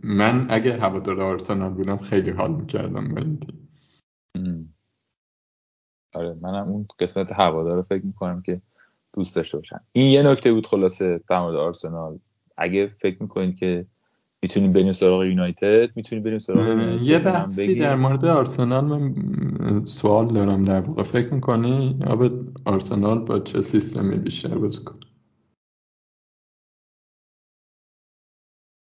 [0.02, 3.38] من اگه هوادار آرسنال بودم خیلی حال می‌کردم با این
[6.14, 8.62] آره منم اون قسمت هوادار فکر می‌کنم که
[9.16, 9.80] دوست داشته باشن.
[9.92, 12.18] این یه نکته بود خلاصه در مورد آرسنال.
[12.56, 13.86] اگه فکر می‌کنید که
[14.42, 19.14] می‌تونیم بریم سراغ یونایتد می‌تونیم بریم سراغ یه بحثی در مورد آرسنال من
[19.84, 21.02] سوال دارم در واقع.
[21.02, 22.30] فکر می‌کنی به
[22.64, 25.00] آرسنال با چه سیستمی بیشتر بازی کنه؟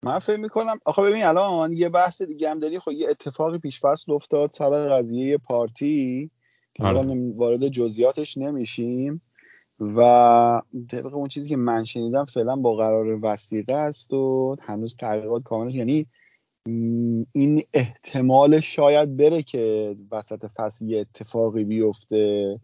[0.05, 2.79] من فکر می‌کنم آخه ببین الان یه بحث دیگه هم داری.
[2.79, 6.31] خب یه اتفاقی پیش فصل افتاد سر قضیه پارتی
[6.75, 7.33] که آره.
[7.37, 9.23] وارد جزئیاتش نمیشیم.
[9.81, 15.43] و طبق اون چیزی که من شنیدم فعلا با قرار وسیقه است و هنوز تحقیقات
[15.43, 16.07] کامل یعنی
[17.33, 22.61] این احتمال شاید بره که وسط فصل یه اتفاقی بیفته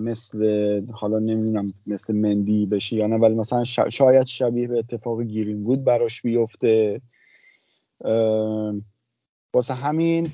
[0.00, 5.62] مثل حالا نمی‌دونم مثل مندی بشه یا نه ولی مثلا شاید شبیه به اتفاق گیرین
[5.62, 7.00] وود براش بیفته.
[9.54, 10.32] واسه همین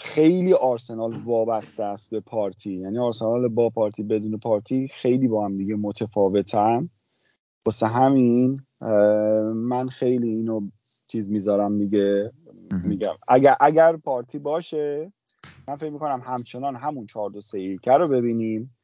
[0.00, 2.74] خیلی آرسنال وابسته است به پارتی.
[2.74, 6.88] یعنی آرسنال با پارتی بدون پارتی خیلی با هم دیگه متفاوتن.
[7.66, 8.62] واسه همین
[9.54, 10.60] من خیلی اینو
[11.08, 12.32] چیز می‌ذارم دیگه.
[12.84, 13.14] میگم.
[13.28, 15.12] اگر اگر پارتی باشه
[15.68, 18.76] من فکر می‌کنم همچنان همون 4 2 3 رو ببینیم.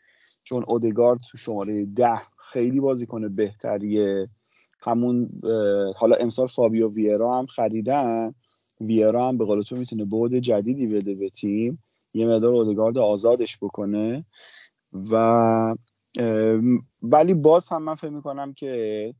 [0.42, 4.28] چون اودگارد تو شماره ده خیلی بازیکن بهتریه.
[4.80, 5.30] همون
[5.96, 8.34] حالا امسال فابیو ویرا هم خریدن.
[8.80, 11.82] ویرا هم به قول تو می‌تونه بود جدیدی بده به تیم.
[12.14, 14.24] یه مقدار اودگارد آزادش بکنه.
[14.92, 15.74] و
[17.02, 19.14] ولی باز هم من فکر می‌کنم که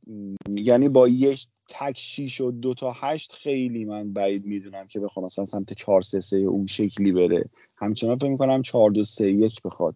[0.49, 5.25] یعنی با یک تک شیش و دو تا هشت خیلی من بعید می‌دونم که بخوام
[5.25, 7.45] مثلا سمت چهار سه سه اون شکلی بره.
[7.75, 9.95] همچنان فکر می‌کنم چهار دو سه یک بخواد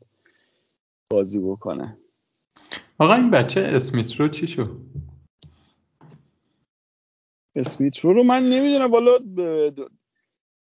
[1.10, 1.98] بازی بکنه.
[2.98, 4.70] آقا این بچه اسمیت رو چی شد؟
[7.56, 8.92] اسمیت رو رو من نمی‌دونم.
[8.92, 9.20] والا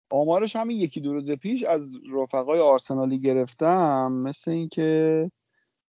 [0.09, 4.11] آمارش همین یکی دو روز پیش از رفقای آرسنالی گرفتم.
[4.11, 5.31] مثل اینکه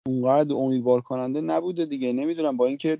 [0.06, 2.12] اونقدر امیدوار کننده نبوده دیگه.
[2.12, 2.98] نمی‌دونم با اینکه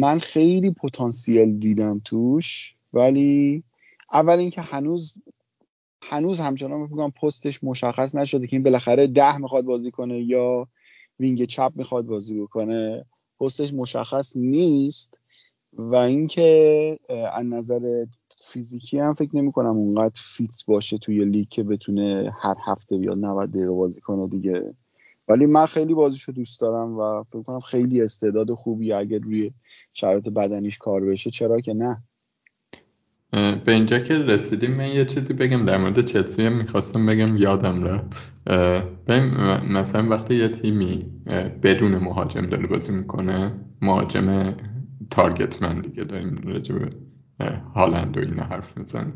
[0.00, 3.64] من خیلی پتانسیل دیدم توش ولی
[4.12, 5.18] اول اینکه هنوز
[6.02, 10.68] هنوز همچنان میگم پستش مشخص نشده که این بالاخره ده می‌خواد بازی کنه یا
[11.20, 13.04] وینگ چپ می‌خواد بازی بکنه.
[13.40, 15.18] پستش مشخص نیست.
[15.78, 16.98] و اینکه
[17.32, 18.04] از نظر
[18.38, 23.18] فیزیکی هم فکر نمی کنم اونقدر فیت باشه توی لیگ که بتونه هر هفته بیاد
[23.18, 24.74] 90 دقیقه بازی کنه دیگه.
[25.28, 29.52] ولی من خیلی بازیشو دوست دارم و فکر کنم خیلی استعداد خوبی اگر روی
[29.92, 32.02] شرایط بدنیش کار بشه چرا که نه.
[33.64, 37.84] به اینجا که رسیدیم من یه چیزی بگم در مورد چلسی هم می‌خواستم بگم یادم
[37.84, 38.06] رفت.
[39.70, 41.06] مثلا وقتی یه تیمی
[41.62, 44.54] بدون مهاجم داره بازی می‌کنه مهاجم
[45.10, 46.34] target man دیگه داریم
[47.38, 49.12] به هالند و اینا حرف می‌زنیم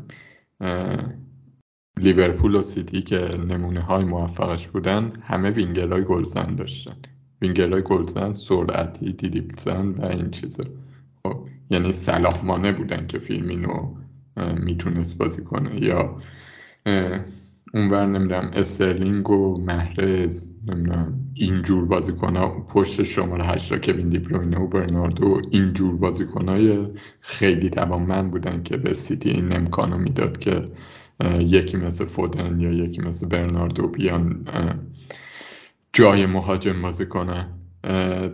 [1.99, 6.95] لیورپول و سیتی که نمونه های موفقش بودن همه وینگرهای گلزن داشتن
[7.41, 10.63] وینگرهای گلزن سرعتی دریبل و این چیزا
[11.23, 13.95] خب یعنی صلاح بودن که فیرمینو
[14.57, 16.21] می‌تونست بازی کنه یا
[17.73, 25.41] اونور نمی‌دونم استرلینگ و محرز نمی‌دونم اینجور بازیکنها پشت شماره هشتا کوین دیبروینه و برناردو
[25.51, 26.87] اینجور بازیکنهای
[27.19, 30.65] خیلی توانمند بودن که به سیتی این امکانو می‌داد که
[31.39, 34.45] یکی مثل فودن یا یکی مثل برناردو بیان
[35.93, 37.49] جای مهاجم بازی کنن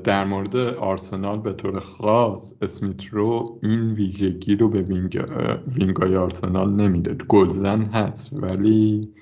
[0.04, 5.22] در مورد آرسنال به طور خاص اسمیت رو این ویژگی رو به wing
[5.68, 9.14] وینگای آرسنال نمیده گلزن هست ولی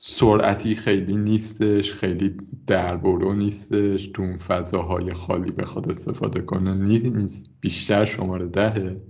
[0.00, 6.74] سرعتی خیلی نیستش خیلی دربرو نیستش تو اون فضاهای خالی بخواد استفاده کنه.
[6.74, 9.00] نیست بیشتر شماره دهه.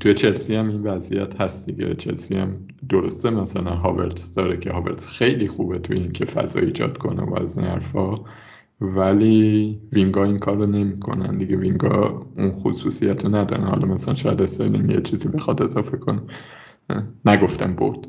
[0.00, 1.94] توی چلسی هم این وضعیت هست دیگه.
[1.94, 6.98] چلسی هم درسته مثلا هاورتس داره که هاورتس خیلی خوبه توی این که فضا ایجاد
[6.98, 7.80] کنه و از این
[8.80, 11.56] ولی وینگا این کار رو نمی کنن دیگه.
[11.56, 13.64] وینگا اون خصوصیت رو ندارن.
[13.64, 16.22] حالا مثلا شاید استرلینگ یه چیزی بخواد اضافه کنه.
[17.24, 18.06] نگفتم برد.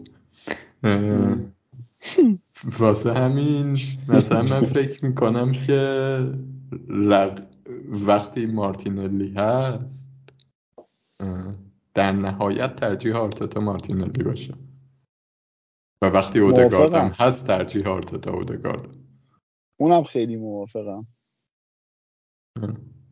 [2.80, 3.72] واسه همین
[4.10, 6.20] مثلا من فکر می‌کنم که
[8.08, 10.10] وقتی مارتینلی هست
[11.94, 14.54] در نهایت ترجیح آرتتا مارتینلی باشه.
[16.02, 18.98] و وقتی اودگارد هم هست ترجیح آرتتا اودگارد.
[19.80, 21.08] اونم خیلی موافقم.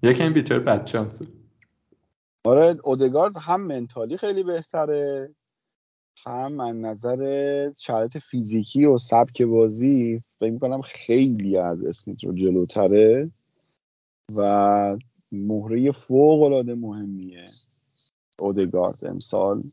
[0.03, 1.27] یکی این بیچاره بدچانسه
[2.45, 5.35] آره اودگارد هم منتالی خیلی بهتره.
[6.25, 13.31] هم از نظر شرایط فیزیکی و سبک بازی فکر می‌کنم خیلی از اسمیت رو جلوتره
[14.35, 14.97] و
[15.31, 17.45] مهره فوق العاده مهمیه.
[18.39, 19.63] اودگارد امسال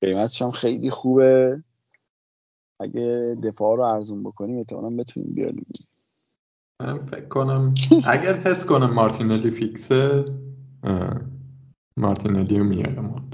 [0.00, 1.62] قیمتش هم خیلی خوبه.
[2.80, 5.66] اگه دفاع رو ارزون بکنیم احتمالا بتونیم بیاریم.
[6.80, 7.74] من فکر کنم
[8.04, 10.24] اگر حس کنم مارتینلی فیکسه
[11.96, 13.30] مارتینلی رو میارم.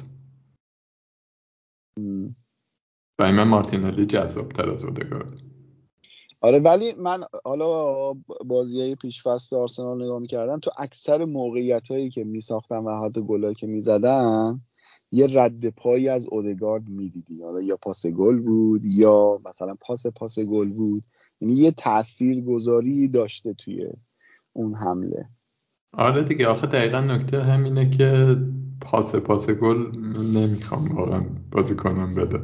[3.18, 5.40] برای من مارتینلی جذابتر از اودگارد.
[6.40, 8.12] آره ولی من حالا
[8.47, 13.55] بازی های پیشفست آرسنال نگاه می‌کردم تو اکثر موقعیت هایی که میساختن و حتی گلایی
[13.55, 14.60] که می‌زدن
[15.12, 17.43] یه رد پایی از اودگارد می‌دیدی.
[17.43, 21.05] حالا یا پاس گل بود یا مثلا پاس پاس گل بود.
[21.40, 23.89] یعنی یه تأثیر گذاری داشته توی
[24.52, 25.28] اون حمله.
[25.93, 28.36] آره دیگه آخه دقیقا نکته همینه که
[28.81, 29.97] پاس پاس گل
[30.36, 32.43] نمی‌خوام واقعا بازی کنم بده.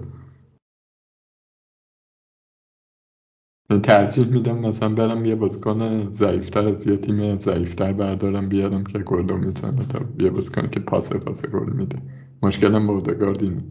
[3.82, 9.32] ترجیح میدم مثلا برم یه بازیکن ضعیفتر از یه تیم ضعیفتر بردارم بیارم که گل
[9.32, 11.98] می‌زنه تا یه بازیکن که پاس پاس گل میده.
[12.42, 13.62] مشکلم با اودگارد اینه.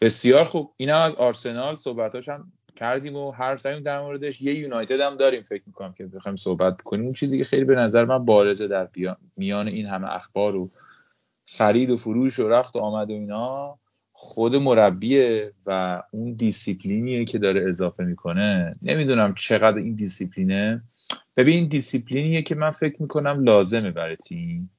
[0.00, 0.74] بسیار خوب.
[0.76, 1.76] اینم از آرسنال.
[1.76, 6.06] صحبتاش هم کردیم و هر زدیم در موردش یه یونایتد هم داریم فکر می‌کنم که
[6.06, 7.12] بخوایم صحبت کنیم.
[7.12, 8.88] چیزی که خیلی به نظر من بارزه در
[9.36, 10.70] میان این همه اخبار و
[11.46, 13.78] خرید و فروش و رفت و آمد و اینا
[14.12, 18.72] خود مربیه و اون دیسیپلینیه که داره اضافه می‌کنه.
[18.82, 20.82] نمی‌دونم چقدر این دیسیپلینه.
[21.36, 24.70] ببین دیسیپلینیه که من فکر می‌کنم لازمه برای تیم.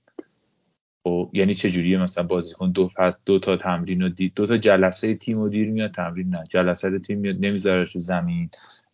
[1.04, 2.90] خب یعنی چجوریه مثلا بازیکن دو
[3.26, 6.44] دو تا تمرین و دو تا جلسه تیم و دیر میاد تمرین نه.
[6.50, 8.50] جلسه تیم میاد نمی‌ذاره رو زمین.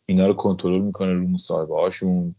[0.05, 2.35] اینا رو کنترل می‌کنه رو مصاحبه هاشون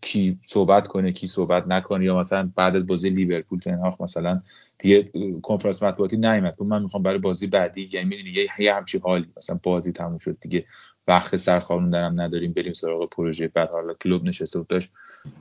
[0.00, 2.04] کی صحبت کنه کی صحبت نکنه.
[2.04, 4.40] یا مثلا بعد از بازی لیورپول تن‌هاخ مثلا
[4.78, 5.10] دیگه
[5.42, 6.62] کنفرانس مطبوعاتی نیومد.
[6.62, 9.28] من می‌خوام برای بازی بعدی یعنی می‌دونی یه, یه همچی حالی.
[9.36, 10.64] مثلا بازی تموم شد دیگه.
[11.08, 13.48] وقت سرخوابوندنم نداریم بریم سراغ پروژه.
[13.48, 14.90] بعد حالا کلوب نشسته بود داشت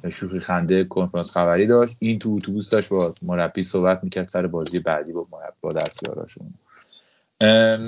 [0.10, 1.98] شوخی خنده کنفرانس خبری داشت.
[2.00, 5.28] این تو اتوبوس داشت با مربی صحبت می‌کرد سر بازی بعدی با
[5.62, 6.54] با دستیاراشون.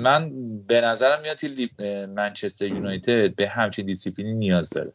[0.02, 0.30] من
[0.66, 1.38] به نظرم میاد
[2.08, 4.92] منچستر یونایتد به همچین دیسیپلینی نیاز داره.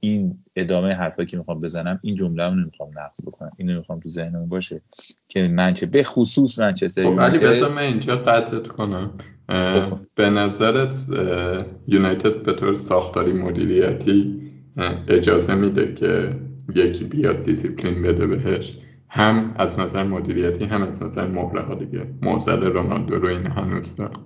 [0.00, 3.52] این ادامه حرفایی که می‌خوام بزنم این جمله رو نمی‌خوام نقد بکنم.
[3.56, 4.80] اینو می‌خوام تو ذهنم باشه
[5.28, 9.10] که منچه به خصوص منچستر خب ولی بذار من اینجا قطعت کنم.
[10.14, 10.94] به نظرت
[11.88, 14.39] یونایتد به طور ساختاری مدیریتی
[15.08, 16.36] اجازه میده که
[16.74, 18.78] یکی بیاد دیسیپلین بده بهش.
[19.08, 22.06] هم از نظر مدیریتی هم از نظر مهره ها دیگه.
[22.22, 24.24] معضل رونالدو رو این هنوز دارم.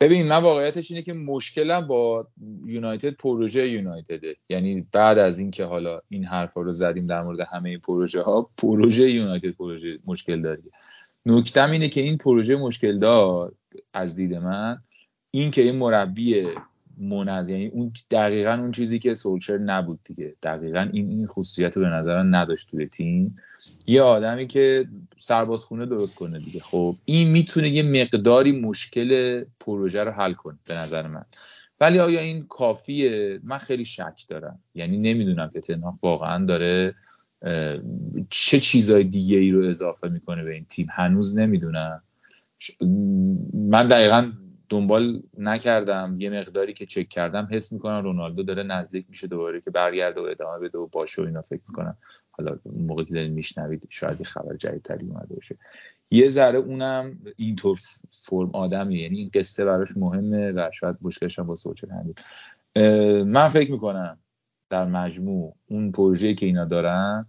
[0.00, 2.26] ببین من واقعیتش اینه که مشکلم با
[2.66, 4.36] یونایتد پروژه یونایتده.
[4.48, 8.50] یعنی بعد از اینکه حالا این حرفا رو زدیم در مورد همه این پروژه ها
[8.58, 10.62] پروژه یونایتد پروژه مشکل داره.
[11.26, 13.52] نکتم اینه که این پروژه مشکل دار
[13.94, 14.78] از دید من
[15.30, 16.46] این که این مربی
[16.96, 20.34] منز یعنی اون دقیقا اون چیزی که سولشر نبود دیگه.
[20.42, 23.36] دقیقا این این خصوصیت رو به نظر نداشت توی تیم.
[23.86, 26.60] یه آدمی که سربازخونه درست کنه دیگه.
[26.60, 31.24] خب این می‌تونه یه مقداری مشکل پروژه رو حل کنه به نظر من.
[31.80, 34.58] ولی آیا این کافیه؟ من خیلی شک دارم.
[34.74, 36.94] یعنی نمی‌دونم که تنها واقعا داره
[38.30, 40.86] چه چیزای دیگه ای رو اضافه می‌کنه به این تیم.
[40.90, 42.02] هنوز نمی‌دونم.
[43.54, 44.32] من دقیقا
[44.68, 49.70] دنبال نکردم یه مقداری که چک کردم حس می‌کنم رونالدو داره نزدیک میشه دوباره که
[49.70, 51.96] برگرده و ادامه بده و باشه و اینا فکر می‌کنم.
[52.30, 55.56] حالا موقعی که دارین میشنوید شاید یه خبر جدیدتری اومده باشه.
[56.10, 57.80] یه ذره اونم اینطور
[58.10, 62.14] فرم آدمیه یعنی این قصه براش مهمه و شاید مشکلش هم با سوچل همین
[63.22, 64.18] من فکر می‌کنم
[64.70, 67.26] در مجموع اون پروژه‌ای که اینا دارن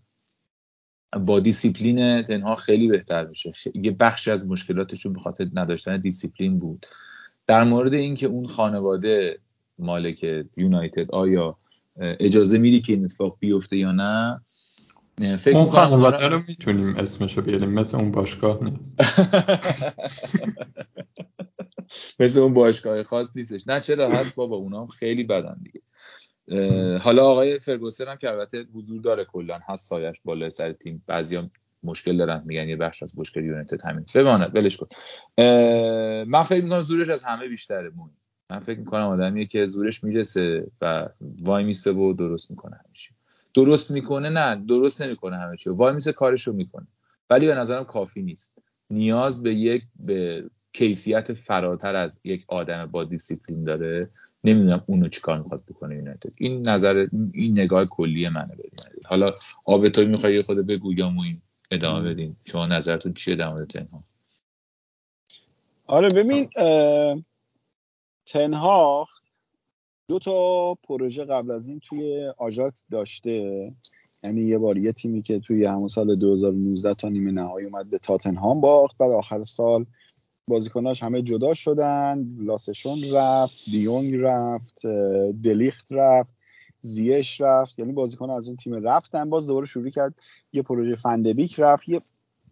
[1.26, 3.52] با دیسیپلین تن‌هاخ خیلی بهتر میشه.
[3.76, 6.86] یه بخشی از مشکلاتشون به خاطر نداشتن دیسیپلین بود.
[7.48, 9.40] در مورد اینکه اون خانواده
[9.80, 11.58] مالک یونایتد آیا
[12.00, 14.42] اجازه میدن که این اتفاق بیفته یا نه؟
[15.38, 17.70] فکر اون خانواده رو می‌تونیم اسمشو بیاریم.
[17.70, 18.96] مثل اون باشگاه نیست.
[22.20, 23.68] مثل اون باشگاه خاص نیستش.
[23.68, 25.82] نه چرا؟ هست بابا اونا هم خیلی بدن دیگه.
[26.98, 31.04] حالا آقای فرگوسن هم که البته حضور داره کلا هست سایه‌ش بالای سر تیم.
[31.08, 31.50] بعضیا
[31.84, 32.44] مشکل دارن.
[32.46, 34.06] میگن یه بخش از مشکل یونایتد همین.
[34.16, 34.88] بمانه ولش کن.
[36.28, 38.10] من فکر می‌کنم زورش از همه بیشتره چون
[38.52, 43.12] من فکر می‌کنم آدمیه که زورش می‌رسه و وای میسه و درست می‌کنه همیشه
[43.54, 45.70] درست می‌کنه؟ نه درست نمی‌کنه همه چی.
[45.70, 46.88] وای میسه کارشو می‌کنه.
[47.30, 48.62] ولی به نظرم کافی نیست.
[48.90, 50.44] نیاز به یک به
[50.74, 54.02] کیفیت فراتر از یک آدم با دیسیپلین داره.
[54.44, 56.32] نمی‌دونم اونو چیکار می‌خواد بکنه یونایتد.
[56.36, 58.64] این نظر این نگاه کلی منه به
[59.06, 59.36] حالا
[59.66, 61.42] آب تو می‌خوای خود بگو یا این
[61.72, 64.04] ادامه بدیم شما نظرتون چیه در مورد تنها؟
[65.88, 66.50] آره ببین
[68.26, 69.08] تنها
[70.08, 73.72] دو تا پروژه قبل از این توی آژاکس داشته.
[74.24, 77.98] یعنی یه بار یه تیمی که توی همون سال 2019 تا نیمه نهایی اومد به
[77.98, 78.98] تاتنهام باخت.
[78.98, 79.86] بعد آخر سال
[80.48, 82.36] بازیکناش همه جدا شدن.
[82.40, 84.88] لاسشون رفت دیونگ رفت
[85.44, 86.37] دلیخت رفت.
[86.82, 90.16] زیش رفت یعنی بازیکن از اون تیم رفتن باز دوباره شروع کرد
[90.54, 92.02] یه پروژه فندبیک رفت یه,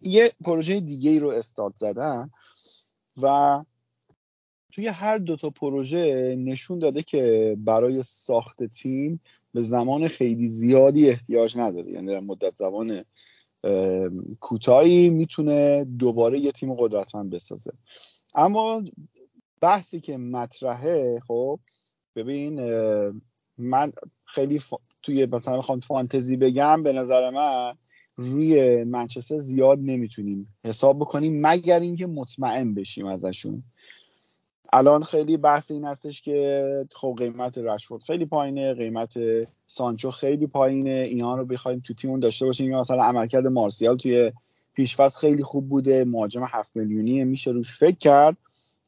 [0.02, 2.30] یه پروژه دیگه ای رو استارت زدن
[3.22, 3.64] و
[4.72, 9.20] توی هر دوتا پروژه نشون داده که برای ساخت تیم
[9.54, 11.92] به زمان خیلی زیادی احتیاج نداره.
[11.92, 13.04] یعنی در مدت زمان
[14.40, 17.72] کوتاهی می‌تونه دوباره یه تیم قدرتمند بسازه.
[18.34, 18.82] اما
[19.60, 21.60] بحثی که مطرحه خب
[22.16, 22.60] ببین
[23.58, 23.92] من
[24.26, 24.60] خیلی
[25.02, 27.74] توی مثلا می‌خوام فانتزی بگم به نظر من
[28.16, 33.62] روی منچستر زیاد نمی‌تونیم حساب بکنیم مگر اینکه مطمئن بشیم ازشون.
[34.72, 39.14] الان خیلی بحث این هستش که خب قیمت رشفورد خیلی پایینه قیمت
[39.66, 42.70] سانچو خیلی پایینه اینا رو بخوایم تو تیمون داشته باشیم.
[42.70, 44.32] یا مثلا عملکرد مارسیال توی
[44.74, 48.36] پیشفاز خیلی خوب بوده مهاجم هفت میلیونی میشه روش فکر کرد.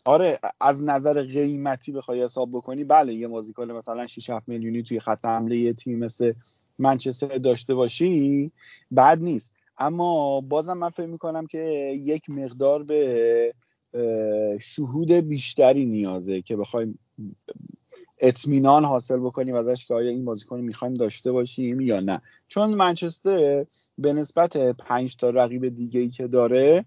[0.09, 5.01] آره از نظر قیمتی بخوای حساب بکنی بله یه بازیکن مثلا 6 7 میلیونی توی
[5.01, 6.33] خط حمله یه تیم مثل
[6.79, 8.53] منچستر داشته باشی
[8.97, 9.53] بد نیست.
[9.79, 11.59] اما بازم من فکر می‌کنم که
[11.97, 13.55] یک مقدار به
[14.61, 16.99] شهود بیشتری نیازه که بخوایم
[18.19, 22.23] اطمینان حاصل بکنیم ازش که آیا این بازیکن می‌خوایم داشته باشیم یا نه.
[22.49, 23.67] چون منچستر
[23.99, 26.85] به نسبت پنج تا رقیب دیگه ای که داره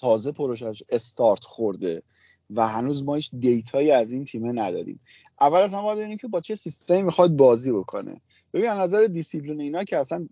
[0.00, 2.02] تازه پروژه‌ش استارت خورده
[2.50, 5.00] و هنوز ما هیچ data یی از این تیمه نداریم.
[5.40, 8.20] اول از همه باید که با چه سیستمی می‌خواد بازی بکنه.
[8.54, 10.28] ببین از نظر دیسیپلین اینا که اصلا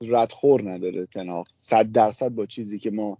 [0.00, 3.18] ردخور نداره تن‌هاخ صد درصد با چیزی که ما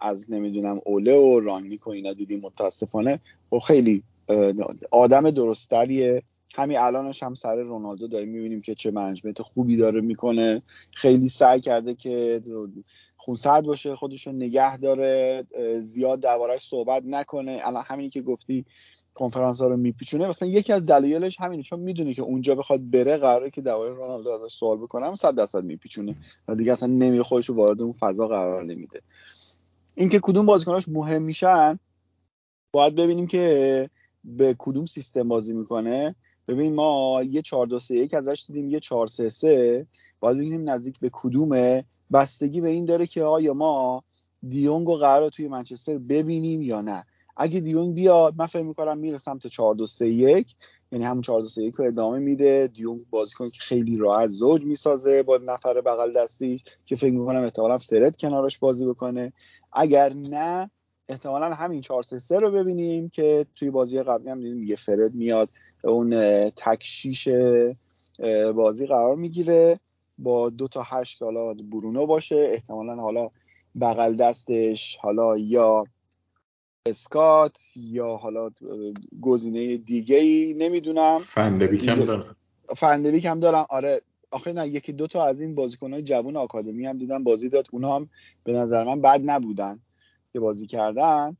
[0.00, 3.20] از نمی‌دونم اوله و رانگنیک و اینا دیدیم متاسفانه
[3.52, 4.02] و خب خیلی
[4.90, 6.22] آدم درستریه
[6.56, 10.62] همین الانش هم سر رونالدو داریم می‌بینیم که چه منجمنت خوبی داره می‌کنه.
[10.92, 12.42] خیلی سعی کرده که
[13.16, 15.44] خونسرد باشه خودشو نگه داره
[15.80, 17.60] زیاد دربارهش صحبت نکنه.
[17.62, 18.64] الان همینی که گفتی
[19.14, 20.28] کنفرانس ها رو میپیچونه.
[20.28, 24.30] مثلا یکی از دلایلش همینه چون می‌دونه که اونجا بخواد بره قراره که درباره رونالدو
[24.30, 26.16] ازش سوال بکنم صد درصد میپیچونه.
[26.48, 29.00] و دیگه اصلا نمیره خودش رو وارد اون فضا قرار نمیده.
[29.94, 31.78] اینکه کدوم بازیکناش مهم میشن
[32.72, 33.90] باید ببینیم که
[34.24, 36.14] به کدوم سیستم بازی می‌کنه.
[36.48, 39.86] ببین ما یه 4 2 3 1 ازش دیدیم یه 4 3 3
[40.20, 41.84] باید ببینیم نزدیک به کدومه.
[42.12, 44.04] بستگی به این داره که آیا ما
[44.48, 47.04] دیونگ رو قرار توی منچستر ببینیم یا نه.
[47.36, 50.54] اگه دیونگ بیاد من فکر می‌کنم میره سمت 4 2 3 1
[50.92, 52.70] یعنی همون 4 2 3 1 رو ادامه میده.
[52.74, 57.78] دیونگ بازیکن که خیلی راحت زوج می‌سازه با نفر بغل دستی که فکر می‌کنم احتمالا
[57.78, 59.32] فرد کنارش بازی بکنه.
[59.72, 60.70] اگر نه
[61.08, 65.14] احتمالا همین 4 3 3 رو ببینیم که توی بازی قبلی هم دیدیم یه فرد
[65.14, 65.48] میاد.
[65.84, 66.10] اون
[66.50, 67.28] تکشیش
[68.54, 69.80] بازی قرار می‌گیره.
[70.18, 72.48] با دو تا هشت که حالا برونو باشه.
[72.50, 73.30] احتمالا حالا
[73.80, 75.82] بغل دستش حالا یا
[76.86, 78.50] اسکات یا حالا
[79.20, 81.18] گزینه دیگه ای نمی‌دونم.
[81.18, 82.36] فندبیک هم دارم.
[82.76, 83.66] فندبیک هم دارم.
[83.70, 84.00] آره
[84.30, 87.66] آخه نه یکی دو تا از این بازیکنهای جوون آکادمی هم دیدم بازی داد.
[87.72, 88.08] اونا هم
[88.44, 89.78] به نظر من بد نبودن
[90.32, 91.36] که بازی کردن.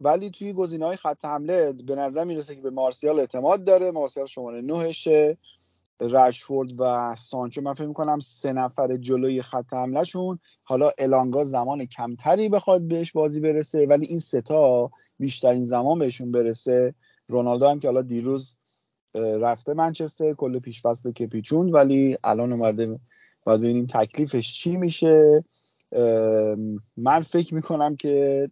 [0.00, 3.90] ولی توی گزینه های خط حمله به نظر می‌رسه که به مارسیال اعتماد داره.
[3.90, 5.38] مارسیال شماره نهشه.
[6.00, 10.38] رشفورد و سانچو من فکر می‌کنم سه نفر جلوی خط حملهشون.
[10.62, 16.94] حالا الانگا زمان کمتری بخواد بهش بازی برسه ولی این ستا بیشترین زمان بهشون برسه.
[17.28, 18.58] رونالدو هم که حالا دیروز
[19.14, 22.98] رفته منچستر کل پیش فصل که پیچوند ولی الان اومده.
[23.44, 25.44] باید ببینیم تکلیفش چی میشه.
[26.96, 28.50] من فکر می‌کنم که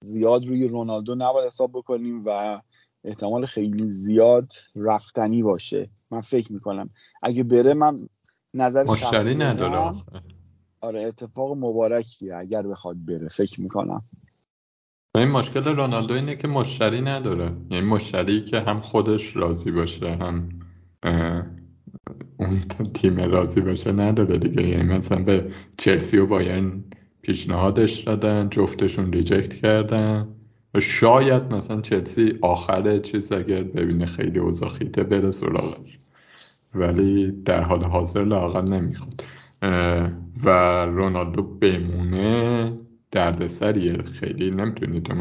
[0.00, 2.60] زیاد روی رونالدو نباید حساب بکنیم و
[3.04, 5.90] احتمال خیلی زیاد رفتنی باشه.
[6.10, 6.90] من فکر می‌کنم.
[7.22, 8.08] اگه بره من
[8.54, 9.92] نظر مشتری نداره
[10.80, 13.28] آره اتفاق مبارکیه اگر بخواد بره.
[13.28, 14.02] فکر می‌کنم.
[15.14, 17.56] این مشکل رونالدو اینه که مشتری نداره.
[17.70, 20.48] یعنی مشتری که هم خودش راضی باشه هم
[22.36, 22.60] اون
[22.94, 24.68] تیم راضی باشه نداره دیگه.
[24.68, 26.84] یعنی مثلا به چلسی و بایرن
[27.28, 30.28] پیشنهادش دادن جفتشون ریجکت کردن
[30.74, 35.98] و شاید مثلا چلسی آخر چیز اگر ببینه خیلی اوضاع خیته بره سراغش.
[36.74, 39.24] ولی در حال حاضر لاقل نمی‌خواد.
[40.44, 40.48] و
[40.84, 42.72] رونالدو بمونه
[43.10, 44.02] دردسریه.
[44.02, 45.14] خیلی نمی‌تونی تو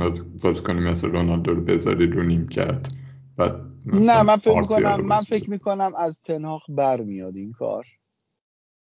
[0.43, 2.95] باز کنی مثل رونالدو رو بذاری رو نیم کرد.
[3.37, 3.49] و
[3.85, 7.85] نه من فکر می‌کنم من فکر می‌کنم از تنهاق برمیاد این کار.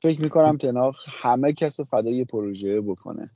[0.03, 3.31] فکر می‌کنم تنهاق همه کس رو فدای پروژه بکنه.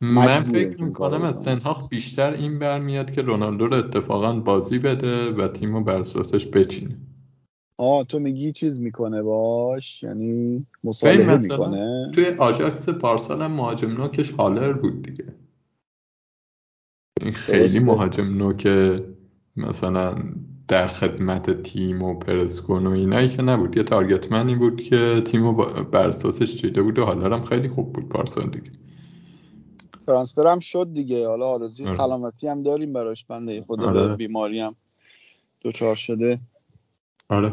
[0.00, 5.48] من فکر می‌کنم از تنهاق بیشتر این برمیاد که رونالدو رو اتفاقا بازی بده و
[5.48, 6.96] تیم رو بر اساسش بچینه.
[7.76, 14.30] آه تو میگی چیز می‌کنه باش؟ یعنی مصالحه می‌کنه؟ توی آژاکس پارسال هم مهاجم نوکش
[14.30, 15.34] هالر بود دیگه.
[17.20, 18.66] این خیلی مهاجم نوک
[19.56, 20.14] مثلا
[20.70, 23.76] در خدمت تیم و پرسکون و اینایی که نبود.
[23.76, 25.52] یه تارگتمنی بود که تیم رو
[25.84, 28.70] بر اساسش چیده بود و حالا هم خیلی خوب بود پارسال دیگه.
[30.06, 31.28] ترانسفر هم شد دیگه.
[31.28, 31.96] حالا آرزوی آره.
[31.96, 33.24] سلامتی هم داریم براش.
[33.24, 34.16] بنده خدا آره.
[34.16, 34.74] بیماری هم
[35.60, 36.40] دوچار شده.
[37.28, 37.52] آره.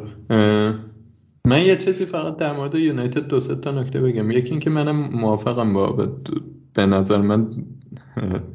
[1.46, 4.32] من یه چیزی فقط در مورد یونایتد دو تا نکته بگم.
[4.32, 5.88] یکی اینکه منم موافقم با
[6.74, 7.66] به- نظر من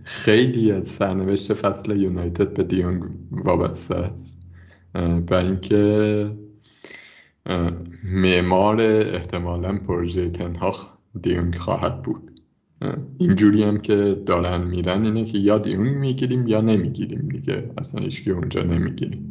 [0.04, 4.31] خیلی از سرنوشت فصل یونایتد به دیونگ وابسته است.
[4.94, 6.36] و اینکه
[8.04, 10.88] معمار احتمالا پروژه تنهاخ
[11.22, 12.40] دیونگ خواهد بود.
[13.18, 13.94] اینجوری هم که
[14.26, 17.70] دارن میرن اینه که یا دیونگ می‌گیریم یا نمی‌گیریم دیگه.
[17.78, 19.28] اصلا هیچکی اونجا نمی‌گیریم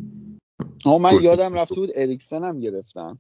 [0.86, 1.54] آه من یادم.
[1.54, 3.18] رفته بود اریکسن هم گرفتن.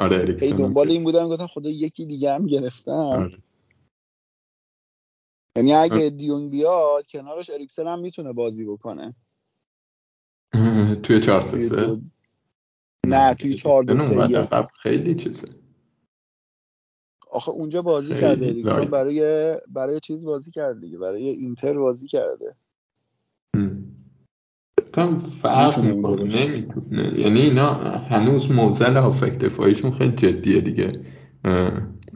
[0.00, 3.38] آره اریکسن هم دنبال این بودم گفتم خدا یکی دیگه هم گرفتم آره.
[5.56, 9.14] یعنی اگه دیونگ بیاد کنارش اریکسن هم می‌تونه بازی بکنه.
[11.04, 12.00] توی چهار سه توی سه؟ دو-
[13.06, 14.36] نه توی چهار دو اریکسن سه اومد یک.
[14.36, 15.48] عقب خیلی چیزه.
[17.30, 18.90] آخه اونجا بازی کرده اریکسن لایت.
[18.90, 22.56] برای برای چیز بازی کرده دیگه برای اینتر بازی کرده.
[24.94, 26.46] کم فرق می‌کنه.
[26.46, 27.20] نمی‌تونه.
[27.20, 30.88] یعنی اینا هنوز موزل هافک دفاعیشون خیلی جدیه دیگه.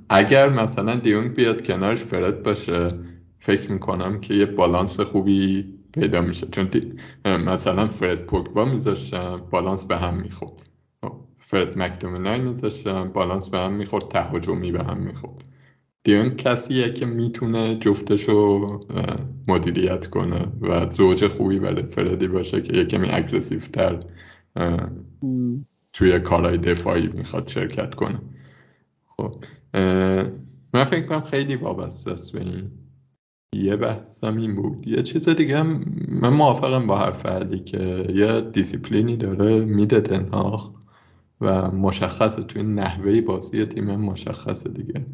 [0.08, 2.98] اگر مثلا دیونگ بیاد کنارش فرد باشه
[3.38, 6.70] فکر می‌کنم که یه بالانس خوبی پیدا میشه چون
[7.24, 10.70] مثلا فرد پوگبا میذاشتم بالانس به هم می‌خورد.
[11.02, 15.44] خب، فرد مکتومینای میذاشتم بالانس به هم می‌خورد تهاجمی به هم می‌خورد.
[16.04, 18.80] دیون کسیه که می‌تونه جفتشو
[19.48, 24.00] مدیریت کنه و زوج خوبی برای فردی باشه که یه کمی اگریسیو تر.
[25.92, 28.20] توی کارهای دفاعی می‌خواد شرکت کنه.
[29.06, 29.44] خب
[30.74, 32.70] من فکر کنم خیلی وابسته است به این
[33.54, 34.86] یه بحثم این بود.
[34.88, 40.28] یه چیز دیگه هم من موافقم با حرف علی که یه دیسیپلینی داره میده تن
[40.28, 40.70] هاخ
[41.40, 42.42] و مشخصه.
[42.42, 45.06] توی نحوه بازی تیم مشخصه دیگه.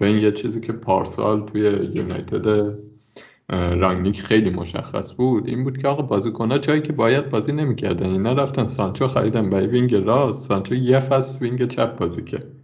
[0.00, 1.60] به این یه چیزی که پارسال توی
[1.94, 2.76] یونایتد
[3.50, 5.48] رانگنیک خیلی مشخص بود.
[5.48, 8.10] این بود که آقا بازیکن‌ها جایی که باید بازی نمی‌کردن.
[8.10, 9.50] اینا رفتن سانچو خریدن.
[9.50, 10.48] برای وینگ راست.
[10.48, 12.59] سانچو یه فصل وینگ چپ بازی کرد؟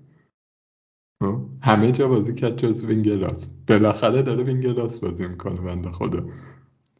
[1.62, 6.26] همه جا بازی کرد جز وینگ راست بالاخره داره وینگ راست بازی می‌کنه بنده خدا.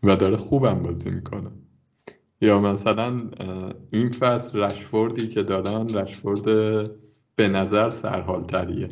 [0.03, 1.51] و داره خوبم بازی می‌کنه.
[2.41, 3.31] یا مثلا
[3.91, 6.45] این فصل رشفوردی که دارن رشفورد
[7.37, 8.89] به نظر سرحال تریه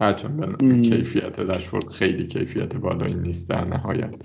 [0.00, 0.56] هرچند.
[0.82, 4.16] کیفیت رشفورد خیلی کیفیت بالایی نیست در نهایت.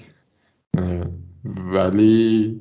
[1.73, 2.59] ولی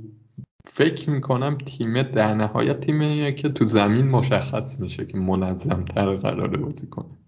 [0.66, 6.86] فکر می‌کنم تیم در نهایت تیمیه که تو زمین مشخص میشه که منظمتر قراره بازی
[6.86, 7.18] کنه.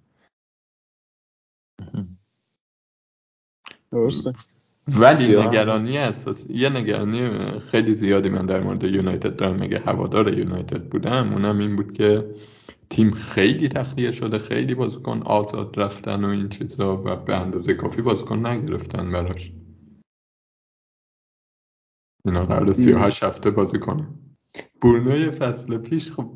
[3.93, 4.33] درسته.
[4.89, 5.37] ولی.
[5.37, 9.57] نگرانی اساسی یه نگرانی خیلی زیادی من در مورد یونایتد دارم.
[9.57, 12.35] مگه هوادار یونایتد بودم اونم این بود که
[12.91, 18.03] تیم خیلی تخلیه شده خیلی بازیکن آزاد رفتن و این چیزا و به اندازه کافی
[18.03, 19.53] بازیکن نگرفتن براش.
[22.29, 24.07] اینا قرار 38 هفته بازی کنه.
[24.83, 26.31] برونو فصل پیش خب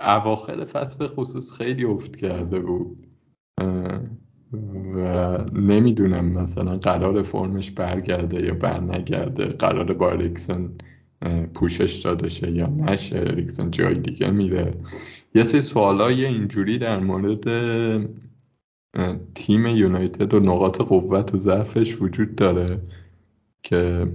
[0.00, 3.06] اواخر فصل به خصوص خیلی افت کرده بود.
[4.94, 10.70] و نمی‌دونم مثلا قرار فرمش برگرده یا برنگرده قرار با اریکسن
[11.54, 14.74] پوشش داده شه یا نشه اریکسن جای دیگه میره.
[15.34, 17.48] یه سری سوالای اینجوری در مورد
[19.34, 22.82] تیم یونایتد و نقاط قوت و ضعفش وجود داره
[23.62, 24.06] که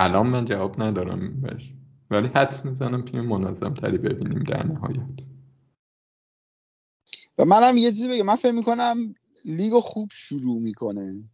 [0.00, 1.74] الان من جواب ندارم بهش.
[2.10, 5.28] ولی حدس می‌زنم تیم منظم تری ببینیم در نهایت.
[7.38, 8.26] و منم یه چیزی بگم.
[8.26, 11.24] من فکر می‌کنم لیگو خوب شروع می‌کنه.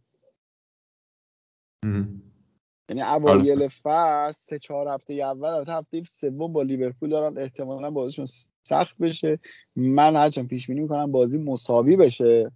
[2.89, 8.25] یعنی اوایل فصل سه چهار هفته اول البته هفته سوم با لیورپول دارن احتمالا بازیشون
[8.63, 9.39] سخت بشه.
[9.75, 12.51] من هرچند پیش بینی می‌کنم بازی مساوی بشه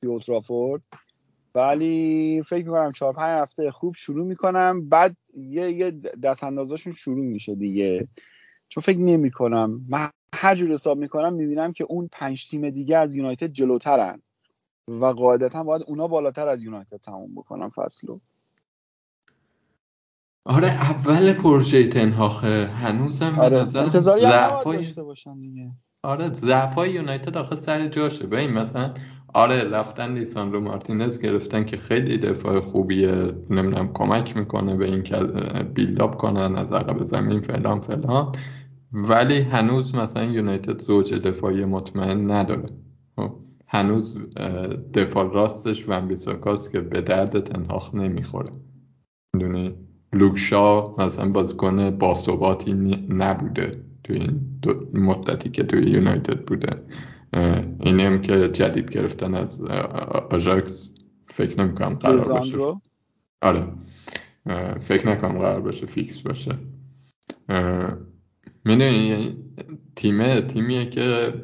[0.00, 0.84] توی اولترافورد
[1.54, 4.88] ولی فکر می‌کنم چهار پنج هفته خوب شروع می‌کنم.
[4.88, 5.90] بعد یه یه
[6.22, 8.08] دست اندازاشون شروع میشه دیگه.
[8.68, 9.84] چون فکر نمی‌کنم.
[9.88, 14.22] من هر جور حساب می‌کنم می‌بینم که اون پنج تیم دیگه از یونایتد جلوترن.
[14.88, 18.18] و قاعدتا باید اونا بالاتر از یونایتد تموم بکنن فصلو.
[20.44, 25.70] آره اول پروژه تنهاخه هنوزم آره انتظاری ضعفای داشته باشن دیگه.
[26.02, 28.26] آره ضعفای یونایتد آخه سر جاشه.
[28.26, 28.94] ببین مثلا
[29.34, 35.16] آره رفتن لیساندرو مارتینز گرفتن که خیلی دفاع خوبیه نمی‌دونم کمک می‌کنه به این که
[35.74, 38.32] بیلداپ کنن از عقب زمین فلان فلان.
[38.92, 42.68] ولی هنوز مثلا یونایتد زوج دفاعی مطمئن نداره.
[43.16, 43.32] خب،
[43.66, 44.18] هنوز
[44.94, 48.50] دفاع راستش ون بیساکاست که به درد تنهاخ نمی‌خوره.
[49.34, 49.74] می‌دونی؟
[50.12, 52.72] لوکشا مثلا بازیکن باثباتی
[53.08, 53.70] نبوده
[54.04, 54.40] توی این
[54.94, 56.70] مدتی که توی یونایتد بوده.
[57.80, 59.60] اینی هم که جدید گرفتن از
[60.30, 60.90] آژاکس.
[61.26, 62.56] فکر نمی‌کنم قرار باشه
[63.42, 63.72] آره.
[64.80, 66.58] فکر نکنم قرار باشه فیکس باشه.
[68.64, 69.36] می‌دونی
[69.96, 71.34] تیمه تیمیه که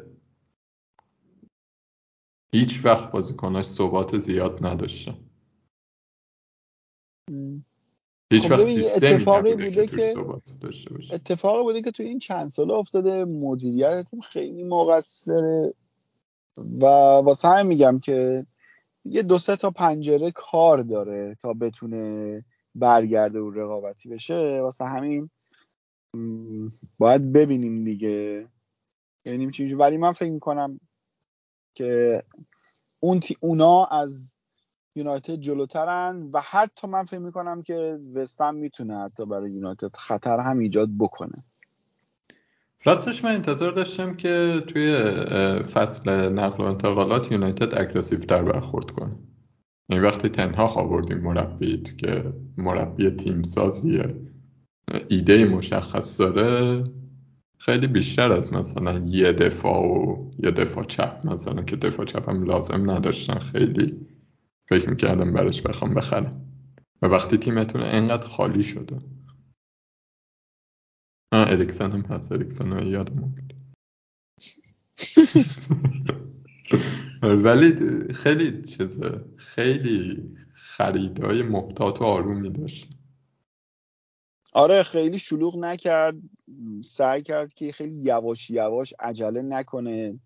[2.53, 5.13] هیچ وقت بازیکناش ثبات زیاد نداشته.
[8.31, 10.13] هیچ خب وقت سیستمی اتفاقی بوده که,
[10.61, 11.13] داشته باشه.
[11.13, 15.73] اتفاقی بوده که تو این چند ساله افتاده مدیریت خیلی مقصره
[16.57, 18.45] و واسه همین میگم که
[19.05, 24.61] یه دو سه تا پنجره کار داره تا بتونه برگرده و رقابتی بشه.
[24.61, 25.29] واسه همین
[26.97, 28.47] باید ببینیم دیگه.
[29.53, 30.79] چی ولی من فکر می‌کنم
[31.75, 32.23] که
[32.99, 34.36] اون تی اونا از
[34.97, 40.59] یونایتد جلوترن و حتی من فکر می‌کنم که وستم می‌تونه حتی برای یونایتد خطر هم
[40.59, 41.35] ایجاد بکنه.
[42.85, 44.95] راستش من انتظار داشتم که توی
[45.61, 49.15] فصل نقل و انتقالات یونایتد اگرسیو تر برخورد کنه.
[49.89, 54.07] این وقتی تنها آوردیم مربیت که مربی تیم سازیه
[55.07, 56.83] ایده مشخص داره
[57.57, 62.43] خیلی بیشتر از مثلا یه دفاع و یه دفاع چپ مثلا که دفاع چپ هم
[62.43, 64.07] لازم نداشتن خیلی.
[64.69, 66.43] فکر می‌کردم برش بخوام بخرم.
[67.01, 68.99] و وقتی تیمتون انقدر خالی شده.
[71.31, 72.31] آه اریکسن هم هست.
[72.31, 73.35] اریکسن ها یادم
[77.45, 77.73] ولی
[78.13, 79.25] خیلی چیزه.
[79.37, 80.23] خیلی
[80.53, 82.87] خریدهای محتاط و آرومی داشت
[84.53, 86.15] آره خیلی شلوغ نکرد.
[86.83, 90.19] سعی کرد که خیلی یواش یواش عجله نکنه.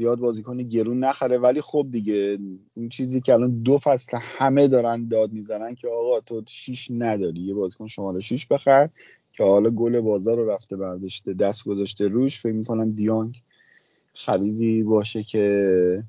[0.00, 1.38] زیاد بازیکن گرون نخره.
[1.38, 2.38] ولی خب دیگه
[2.76, 7.40] این چیزی که الان دو فصل همه دارن داد می‌زنن که آقا تو شیش نداری.
[7.40, 8.88] یه بازیکن شماره شیش بخر
[9.32, 12.40] که حالا گل بازار رو رفته برداشته دست گذاشته روش.
[12.40, 13.42] فکر می‌کنم دیانگ
[14.14, 16.04] خریدی باشه که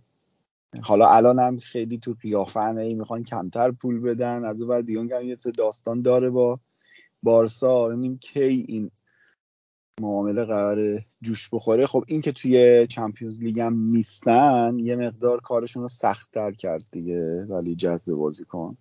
[0.81, 4.45] حالا الان هم خیلی تو قیافن ای می‌خوان کمتر پول بدن.
[4.45, 6.59] از اون دیانگ هم یه داستان داره با
[7.23, 7.87] بارسا.
[7.87, 8.91] ببینیم کی این
[10.01, 11.85] معامله قرار جوش بخوره.
[11.85, 17.45] خب این که توی چمپیونز لیگ هم نیستن یه مقدار کارشون رو سختتر کرد دیگه.
[17.49, 18.77] ولی جذب بازیکن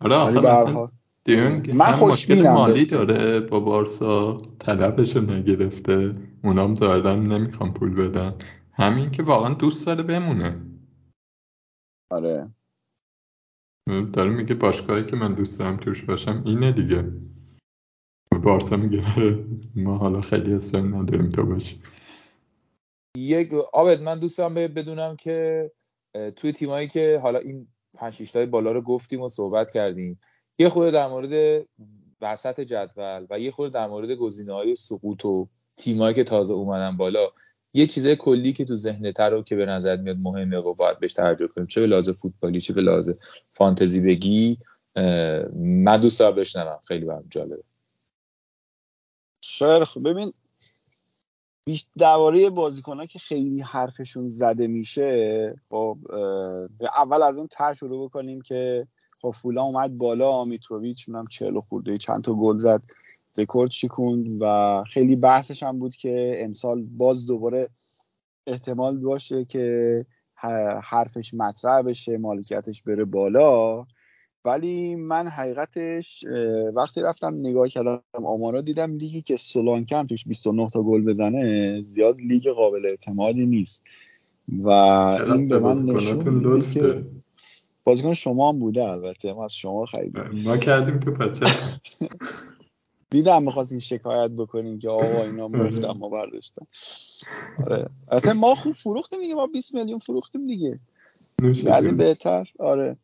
[0.00, 0.88] آره آخه
[1.24, 6.14] دیونگ من مشکل مالی داره با بارسا طلبش نگرفته.
[6.44, 8.34] اونام ظاهرا نمی‌خوان پول بدن.
[8.72, 10.60] همین که واقعا دوست داره بمونه.
[12.10, 12.50] آره.
[14.12, 17.12] داره میگه باشگاهی که من دوست دارم توش باشم اینه دیگه.
[18.38, 19.02] بارسا میگه
[19.76, 21.80] ما حالا خیلی اصلا نداریم تو باشی
[23.16, 25.70] یک آبد من دوستم بدونم که
[26.36, 30.18] توی تیمایی که حالا این 5 6 بالا رو گفتیم و صحبت کردیم
[30.58, 31.64] یه خود در مورد
[32.20, 36.96] وسط جدول و یه خود در مورد گزینه های سقوط و تیمایی که تازه اومدن
[36.96, 37.30] بالا
[37.74, 41.12] یه چیزای کلی که تو ذهنتر رو که به نظر میاد مهمه و باید بهش
[41.12, 41.66] توجه کنیم.
[41.66, 43.10] چه به لحاظ فوتبالی چه به لحاظ
[43.50, 44.58] فانتزی بگی
[45.56, 46.78] من دوست دارم بشنوم.
[46.88, 47.62] خیلی برام جالبه.
[49.58, 50.32] خیلی خب ببین
[51.98, 55.98] درباره بازیکن که خیلی حرفشون زده میشه خب
[56.96, 58.86] اول از اون تر شروع بکنیم که
[59.22, 62.82] خب فولا اومد بالا میتروویچ می‌دونم 40 خورده چند تا گل زد
[63.36, 67.68] رکورد شکوند و خیلی بحثش هم بود که امسال باز دوباره
[68.46, 70.06] احتمال باشه که
[70.82, 73.86] حرفش مطرح بشه مالکیتش بره بالا.
[74.44, 76.24] ولی من حقیقتش
[76.74, 82.16] وقتی رفتم نگاه کردم آمارا دیدم لیگی که سولانکم توش 29 تا گل بزنه زیاد
[82.20, 83.82] لیگ قابل اعتمادی نیست.
[84.48, 87.04] و این به من نشون که
[87.84, 89.32] بازیکن شما هم بوده البته.
[89.32, 90.42] ما از شما خریدیم.
[90.44, 91.46] ما کردیم تو پچه.
[93.10, 95.62] دیدم این شکایت بکنیم که آقا اینا آره.
[95.62, 96.66] مفتم ما برداشتن.
[97.66, 97.86] آره.
[98.08, 99.34] البته ما خوب فروختیم دیگه.
[99.34, 100.80] ما 20 میلیون فروختیم دیگه.
[101.66, 102.48] از این بهتر.
[102.58, 102.96] آره.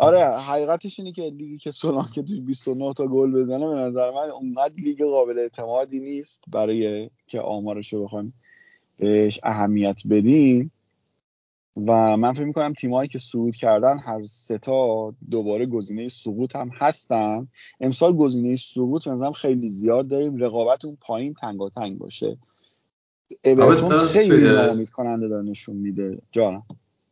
[0.00, 4.10] آره حقیقتش اینه که لیگی که سولان که توی 29 تا گل بزنه به نظر
[4.10, 8.32] من اونقدر لیگ قابل اعتمادی نیست برای که آمارش رو بخوایم
[8.98, 10.72] بهش اهمیت بدیم.
[11.76, 16.70] و من فکر می‌کنم تیمایی که صعود کردن هر سه تا دوباره گزینه سقوط هم
[16.74, 17.48] هستن.
[17.80, 20.36] امسال گزینه سقوط مثلا خیلی زیاد داریم.
[20.36, 22.36] رقابت اون پایین تنگ تنگ باشه
[23.44, 26.18] اورتون خیلی ناامید کننده داره نشون میده.
[26.32, 26.62] جانم.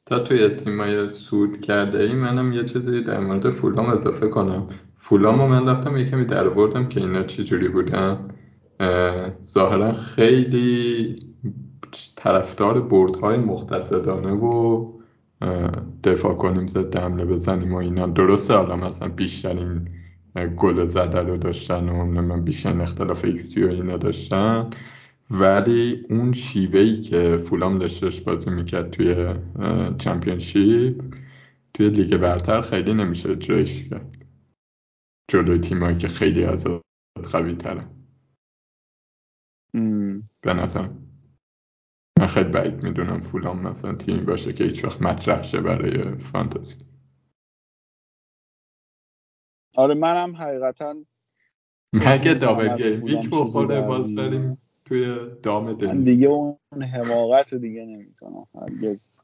[0.09, 4.69] تا توی تیمای سود کرده ای منم یه چیزی در مورد فولام اضافه کنم.
[4.97, 8.28] فولام من رفتم یه کمی در بردم که اینا چی جوری بودن.
[9.47, 11.17] ظاهرا خیلی
[12.17, 14.87] طرفدار بردهای مقتصدانه و
[16.05, 18.07] دفاع کنیم ضد حمله بزنیم و اینا.
[18.07, 19.89] درسته حالا مثلا بیشترین
[20.57, 24.70] گل زده رو داشتن و من بیشتر اختلاف ایکس و اینا داشتن.
[25.31, 29.29] ولی اون شیوهی که فولام داشتش بازی می‌کرد توی
[29.99, 31.15] چمپیونشیپ
[31.75, 34.27] توی لیگ برتر خیلی نمیشه اجرایش کرد.
[35.31, 36.67] جلوی تیمایی که خیلی از
[37.33, 37.85] قوی ترن
[40.43, 40.89] به نظر
[42.19, 46.77] من خیلی بعید می‌دونم فولام مثلا تیمی باشه که هیچ وقت مطرح شه برای فانتزی.
[49.77, 50.95] آره منم حقیقتا
[51.95, 56.57] مگه دابل گیم ویک بخوره باز بریم توی دام من دیگه اون
[56.92, 59.18] حماقت دیگه نمی‌کنم هرگز.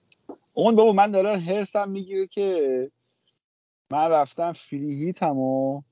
[0.55, 2.91] اون بابا من داره هرسم می‌گیره که
[3.91, 5.83] من رفتم فریهیتم و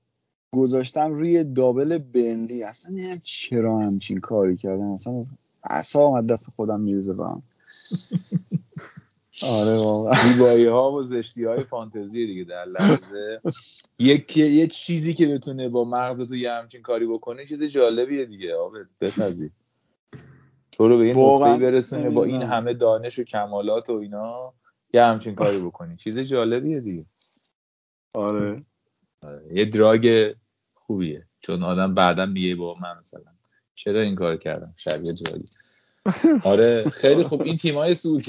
[0.52, 2.62] گذاشتم روی دابل بنلی.
[2.62, 4.90] اصلا نمی‌دونم چرا همچین کاری کردم.
[4.90, 5.24] اصلا
[5.64, 7.42] اصلا آمد دست خودم میرزه با هم.
[9.42, 10.14] آره واقعا.
[10.14, 13.40] زیبایی ها و زشتی های فانتزی دیگه در لحظه.
[13.98, 18.54] یک یه چیزی که بتونه با مغز تو یه همچین کاری بکنه چیز جالبیه دیگه.
[18.54, 19.50] آبت بپذیر
[20.82, 24.52] تو رو به این نقطه برسونه با این همه دانش و کمالات و اینا
[24.94, 25.96] یه همچین کاری بکنی.
[25.96, 27.04] چیز جالبیه دیگه.
[28.14, 28.62] آره,
[29.22, 29.42] آره.
[29.52, 30.34] یه دراگ
[30.74, 31.26] خوبیه.
[31.40, 33.32] چون آدم بعدا میگه با من مثلا.
[33.74, 35.44] چرا این کار کردم؟ شبیه دراگی.
[36.44, 37.42] آره خیلی خوب.
[37.42, 38.22] این تیمای سود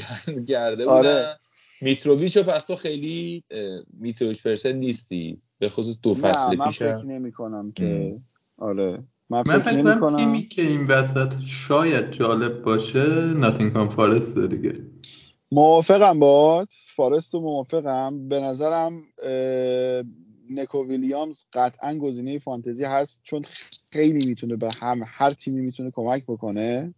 [0.48, 1.40] کرده بودن آره.
[1.82, 3.44] میتروویچ پس تو خیلی
[3.94, 5.42] میتروویچ پرسن نیستی.
[5.60, 8.20] به خصوص دو فصل پیش من فکر نمی کنم که
[8.58, 9.04] آره.
[9.30, 14.74] من فکر نمی کنم تیمی که این وسط شاید جالب باشه ناتینگهام فارست دیگه.
[15.52, 16.70] موافقم باد.
[16.96, 18.28] فارست و موافقم.
[18.30, 19.04] به نظرم
[20.50, 23.42] نکو ویلیامز قطعا گزینه فانتزی هست چون
[23.92, 26.94] خیلی می‌تونه به هم هر تیمی می‌تونه کمک بکنه.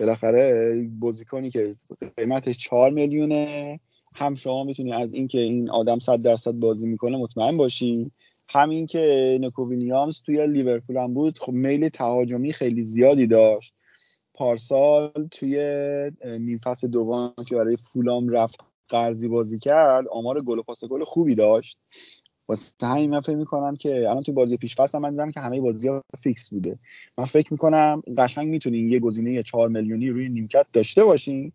[0.00, 1.76] بالاخره بازیکنی که
[2.16, 3.80] قیمتش 4 میلیونه
[4.14, 8.10] هم شما می‌تونی از اینکه این آدم 100 درصد بازی می‌کنه مطمئن باشی.
[8.48, 13.74] همین که نکو ویلیامز توی لیورپول هم بود خب میل تهاجمی خیلی زیادی داشت.
[14.34, 15.56] پارسال توی
[16.40, 21.04] نیم فصل دوم که برای فولام رفت قرضی بازی کرد آمار گل و پاس گل
[21.04, 21.78] خوبی داشت.
[22.48, 25.60] واسه همین من فکر می‌کنم که الان تو بازی پیش فصل من دیدم که همه
[25.60, 26.78] بازی ها فیکس بوده.
[27.18, 31.52] من فکر می‌کنم قشنگ می‌تونین یه گزینه 4 میلیونی روی نیمکت داشته باشین.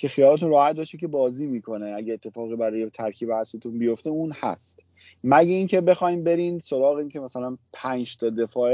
[0.00, 1.92] که خیالتون راحت باشه که بازی می‌کنه.
[1.96, 4.78] اگه اتفاقی برای ترکیب اصلیتون بیفته اون هست.
[5.24, 8.72] مگه اینکه بخوایم برین سراغ اینکه مثلا 5 تا دفاع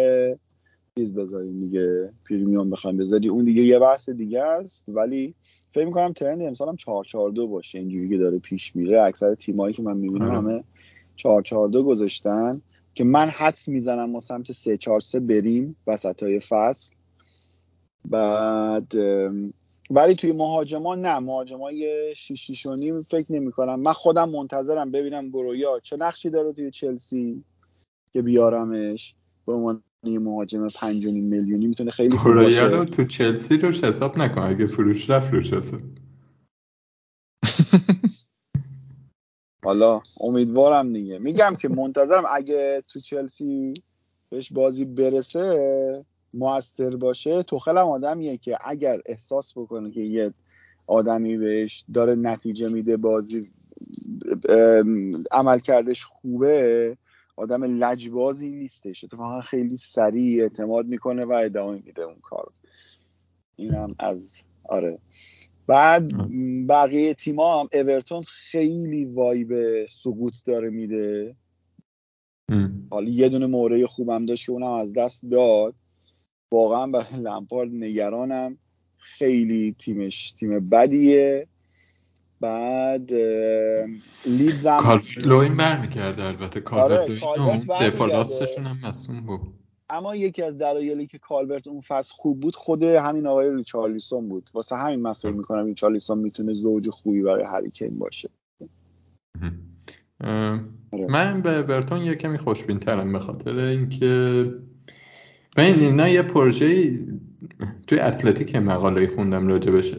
[0.98, 5.34] چیز بذاریم دیگه پریمیوم بخوایم بذاری اون دیگه یه بحث دیگه است ولی
[5.70, 7.78] فکر می‌کنم ترند امسال هم 4 4 2 باشه.
[7.78, 9.02] اینجوری که داره پیش میره.
[9.02, 10.36] اکثر تیمایی که من می‌بینم آره.
[10.36, 10.64] همه
[11.16, 12.62] 4 4 2 گذاشتن
[12.94, 16.94] که من حدس می‌زنم ما سمت 3 4 3 بریم وسط های فصل.
[18.04, 18.92] بعد
[19.90, 25.28] ولی توی مهاجما نه مهاجمای 6 6 نیم فکر نمی کنم من خودم منتظرم ببینم
[25.28, 27.44] گرویا چه نقشی داره توی چلسی
[28.12, 29.14] که بیارمش.
[29.46, 32.64] به عنوان یه مهاجم 5 میلیونی می‌تونه خیلی خوب باشه.
[32.64, 34.42] رو تو چلسی روش حساب نکن.
[34.42, 35.80] اگه فروش رفت روش حساب.
[39.64, 41.18] حالا امیدوارم دیگه.
[41.18, 43.74] میگم که منتظرم اگه تو چلسی
[44.30, 46.04] بهش بازی برسه
[46.36, 50.32] موثر باشه توخل هم آدمیه که اگر احساس بکنه که یه
[50.86, 53.40] آدمی بهش داره نتیجه میده بازی
[55.30, 56.96] عمل کردش خوبه
[57.36, 59.04] آدم لجبازی نیستش.
[59.04, 62.50] اتفاقا خیلی سریع اعتماد می‌کنه و ادامه میده اون کار
[63.56, 64.98] اینم از آره.
[65.66, 66.12] بعد
[66.68, 71.36] بقیه تیما هم اورتون خیلی وایب سقوط داره میده.
[72.90, 75.74] حالا یه دونه موره خوبم داشت که اونم از دست داد.
[76.52, 78.58] واقعا برای لمپارد نگرانم.
[78.98, 81.46] خیلی تیمش تیم بدیه.
[82.40, 83.12] بعد
[84.26, 86.60] لیدز هم کالورت لوین برمیگرده البته.
[86.60, 89.40] کالورت آره، دفاع راستشون هم مصدوم بود.
[89.90, 94.50] اما یکی از دلایلی که کالورت اون فصل خوب بود خود همین آقای ریچارلیسون بود.
[94.54, 98.30] واسه همین من فکر می‌کنم ریچارلیسون می‌تونه زوج خوبی برای هریکین باشه.
[100.92, 101.06] آره.
[101.08, 104.44] من به برتون یه کمی خوشبین ترم به خاطر اینکه
[105.56, 106.98] ببین اینا یه پروژه
[107.86, 109.94] توی اتلتیک مقاله خوندم راجبش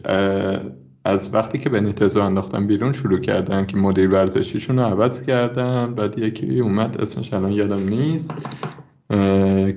[1.04, 5.94] از وقتی که بنیتزو انداختن بیرون شروع کردن که مدیر ورزشیشون رو عوض کردن.
[5.94, 8.34] بعد یکی اومد اسمش الان یادم نیست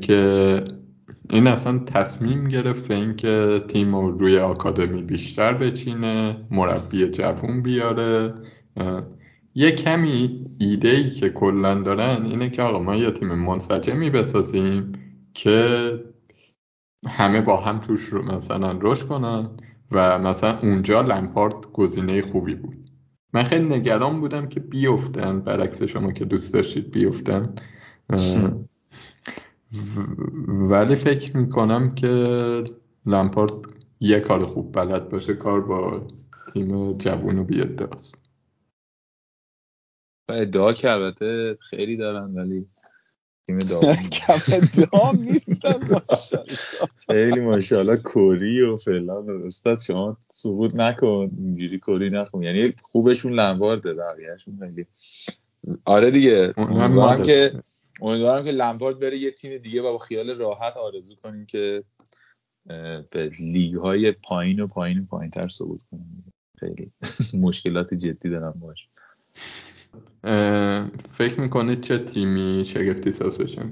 [0.01, 0.61] که
[1.29, 8.33] این اصلا تصمیم گرفت اینکه تیم رو روی آکادمی بیشتر بچینه مربی جوون بیاره.
[9.55, 14.91] یه کمی ایده ای که کلا دارن اینه که آقا ما یه تیم منسجمی بسازیم.
[15.33, 15.91] که
[17.07, 19.49] همه با هم توش رو مثلا رشد کنن
[19.91, 22.89] و مثلا اونجا لمپارد گزینه خوبی بود.
[23.33, 27.55] من خیلی نگران بودم که بیفتن برعکس شما که دوست داشتید بیفتن.
[30.47, 32.63] ولی فکر می‌کنم که
[33.05, 33.53] لمپارد
[33.99, 36.07] یه کار خوب بلد باشه کار با
[36.53, 38.17] تیم جوون و بیاداست
[40.29, 42.67] ادعا که البته خیلی دارن ولی
[43.47, 43.57] تیم
[44.93, 45.79] دام نیستن
[47.07, 51.31] خیلی ماشاءالله کوری و فلان استاد شما سقوط نکن.
[51.37, 52.43] اینجوری کوری نکن.
[52.43, 54.85] یعنی خوبشون لمبارده بقیهشون خیلی.
[55.85, 56.53] آره دیگه.
[56.57, 57.51] امیدوارم که
[58.01, 61.83] امیدوارم که لمپارد بره یه تیم دیگه و با خیال راحت آرزو کنیم که
[63.11, 66.33] به لیگ های پایین و پایین و پایین تر صعود کنیم.
[66.59, 66.91] خیلی
[67.47, 68.87] مشکلات جدی دارم باش
[71.09, 73.71] فکر می‌کنید چه تیمی شگفتی ساز بشن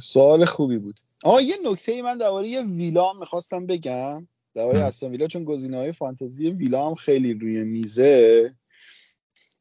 [0.00, 1.00] سوال خوبی بود.
[1.24, 4.28] آه یه نکته ای من درباره یه ویلا می‌خواستم بگم.
[4.54, 8.54] درباره استون ویلا چون گزینه های فانتزی ویلا هم خیلی روی میزه.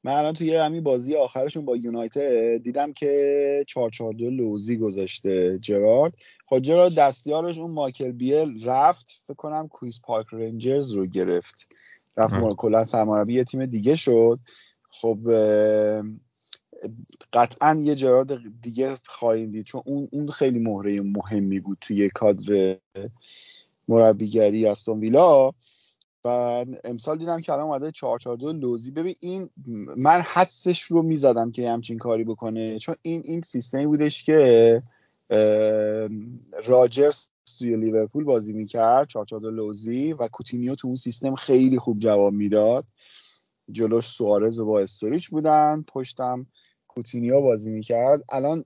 [0.03, 6.13] من الان توی همین بازی آخرشون با یونایتد دیدم که 442 لوزی گذاشته جرارد.
[6.45, 9.23] خب جرارد دستیارش اون مایکل بیل رفت.
[9.27, 11.75] فکر کنم کویز پارک رنجرز رو گرفت.
[12.17, 14.39] رفت کلا سرمربی یه تیم دیگه شد.
[14.89, 15.19] خب
[17.33, 19.65] قطعا یه جرارد دیگه خواهیم دید.
[19.65, 22.77] چون اون اون خیلی مهره مهمی بود توی کادر
[23.87, 25.51] مربیگری استون ویلا.
[26.25, 28.91] و امسال دیدم که الان اومده 442 لوزی.
[28.91, 29.49] ببین این
[29.97, 32.79] من حدسش رو می‌زدم که همچین کاری بکنه.
[32.79, 34.83] چون این این سیستمی بودش که
[36.65, 37.27] راجرز
[37.59, 42.85] توی لیورپول بازی می‌کرد 442 لوزی و کوتینیو تو اون سیستم خیلی خوب جواب می‌داد.
[43.71, 46.47] جلوش سوارز و با استوریچ بودن پشتم
[46.87, 48.23] کوتینیو بازی می‌کرد.
[48.29, 48.65] الان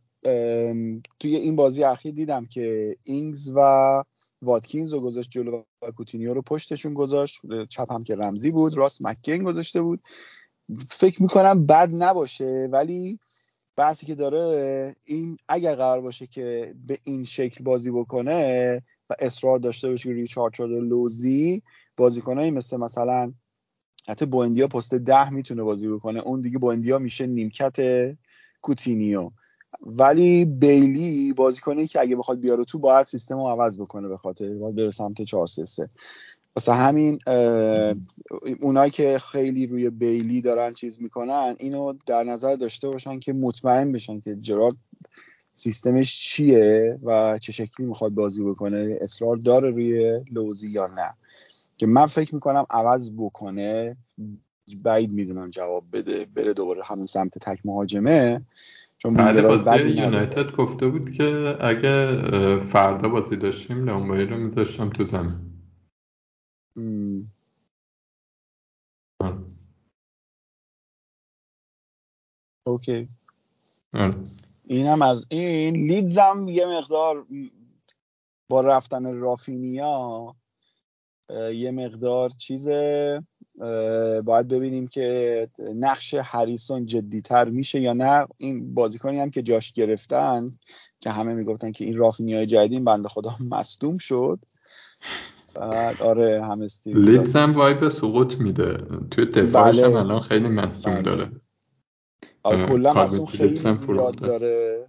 [1.20, 4.04] توی این بازی اخیر دیدم که اینگز و
[4.42, 7.42] واتکینز رو گذاشت جلو و کوتینیو رو پشتشون گذاشت.
[7.70, 10.00] چپ هم که رمزی بود راست مک‌گین گذاشته بود.
[10.90, 13.20] فکر می‌کنم بد نباشه ولی
[13.76, 19.60] بحثی که داره این اگر قرار باشه که به این شکل بازی بکنه و اصرار
[19.60, 21.64] داشته باشه که ریچارد شده لوزی
[21.98, 23.34] بازیکنایی مثل مثلا
[24.08, 26.20] حتی بوندیا پست ده می‌تونه بازی بکنه.
[26.20, 27.78] اون دیگه بوندیا میشه نیمکت
[28.62, 29.32] کوتینیو.
[29.82, 34.54] ولی بیلی بازیکنی که اگه بخواد بیاره تو باید سیستم رو عوض بکنه به خاطر
[34.54, 35.90] باید بره سمت 4 3 3
[36.56, 37.20] واسه همین
[38.62, 43.92] اونایی که خیلی روی بیلی دارن چیز می‌کنن اینو در نظر داشته باشن که مطمئن
[43.92, 44.76] بشن که جرارد
[45.54, 51.14] سیستمش چیه و چه شکلی می‌خواد بازی بکنه اصرار داره روی لوزی یا نه.
[51.78, 53.98] که من فکر می‌کنم عوض بکنه
[54.84, 58.42] بعید می‌دونم جواب بده بره دوباره همون سمت تک مهاجمه
[58.98, 65.08] چون بعد بازی یونایتد گفته بود که اگه فردا بازی داشتیم لامبایی رو میذاشتم تو
[65.08, 65.53] زمین.
[72.68, 73.10] اوکی
[73.94, 74.16] آره.
[74.64, 77.26] اینم از این لیدزم یه مقدار
[78.50, 80.36] با رفتن رافینیا
[81.54, 82.68] یه مقدار چیز
[84.26, 88.28] باید ببینیم که نقش هریسون جدیتر میشه یا نه.
[88.38, 90.60] این بازیکنی هم که جاش گرفتن
[91.00, 94.40] که همه می‌گفتن که این رافینیای جدید بنده خدا مصدوم شد.
[95.56, 98.78] بعد آره همه لیدز هم وایب سقوط میده.
[99.12, 99.86] توی دفاعش بله.
[99.86, 101.02] هم الان خیلی مصدوم بله.
[101.04, 101.32] داره.
[102.44, 104.88] آره کلا مصدوم خیلی زیاد داره.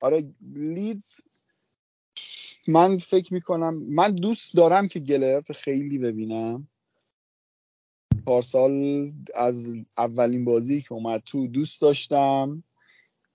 [0.00, 1.20] آره لیدز
[2.68, 6.68] من فکر می‌کنم من دوست دارم که گلرت خیلی ببینم.
[8.26, 12.62] پارسال از اولین بازی که اومد تو دوست داشتم.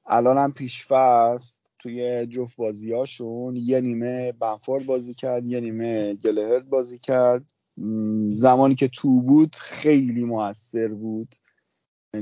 [0.06, 1.71] الانم پیشفست.
[1.82, 7.54] توی جفت بازیاشون یه نیمه بنفورد بازی کرد یه نیمه گلهرد بازی کرد.
[8.34, 11.36] زمانی که تو بود خیلی موثر بود.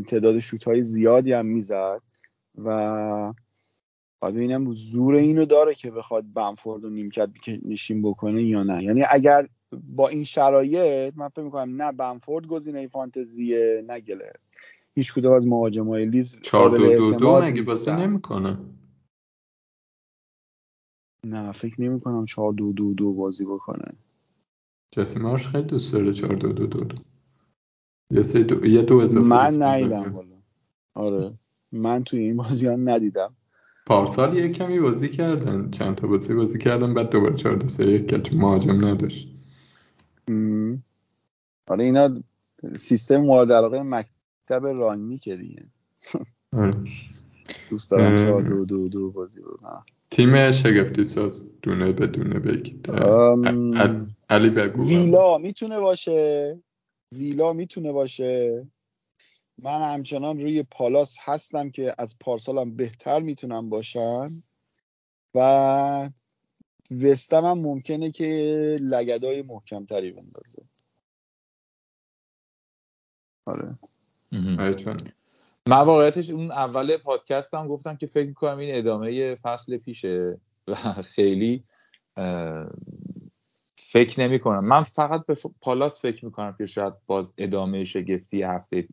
[0.07, 2.01] تعداد شوت های زیادی هم می‌زد
[2.57, 3.33] و
[4.19, 7.29] باید ببینم زور اینو داره که بخواد بنفورد و نیمکت
[7.65, 8.83] نشین بکنه یا نه.
[8.83, 9.47] یعنی اگر
[9.83, 14.31] با این شرایط من فکر می‌کنم نه بنفورد گزینه فانتزیه نه گلر
[14.95, 18.57] هیچ کدوم از مهاجمای لیز 4 دو دو دو مگه بازی نمی‌کنه؟
[21.25, 23.93] نه فکر نمی کنم 4 دو دو دو بازی بکنه.
[24.91, 26.95] جسی مارش خیلی دوست داره 4 دو دو دو, دو.
[28.11, 30.35] یه سه دو یه دو اضافه من ندیدم والا.
[30.93, 31.33] آره.
[31.71, 33.35] من توی این بازی ها ندیدم.
[33.85, 35.71] پارسال یه کمی بازی کردن.
[35.71, 39.27] چند تا بازی بازی کردن بعد دوباره 4 2 3 1 کرد مهاجم نداشت.
[41.67, 42.13] آره اینا
[42.75, 45.65] سیستم مورد علاقه مکتب رانگنیکه دیگه.
[46.53, 46.73] آره.
[47.69, 49.85] دوست دارم 4 دو دو دو بازی بکنم.
[50.11, 52.91] تیم شگفتی ساز دونه به دونه بگید.
[54.29, 54.87] علی بگو.
[54.87, 56.59] ویلا می‌تونه باشه.
[57.15, 58.67] ویلا می‌تونه باشه.
[59.63, 64.43] من همچنان روی پالاس هستم که از پارسالم بهتر می‌تونم باشم.
[65.35, 66.09] و
[66.91, 68.25] وستم هم ممکنه که
[68.81, 70.61] لگدای محکمتری بندازه.
[73.45, 73.77] آره.
[74.59, 74.97] آره چون
[75.69, 80.75] من واقعیتش اون اول پادکست هم گفتم که فکر می‌کنم این ادامه فصل پیشه و
[81.03, 81.63] خیلی
[83.77, 88.87] فکر نمی کنم من فقط به پالاس فکر می‌کنم که شاید باز ادامه شگفتی هفته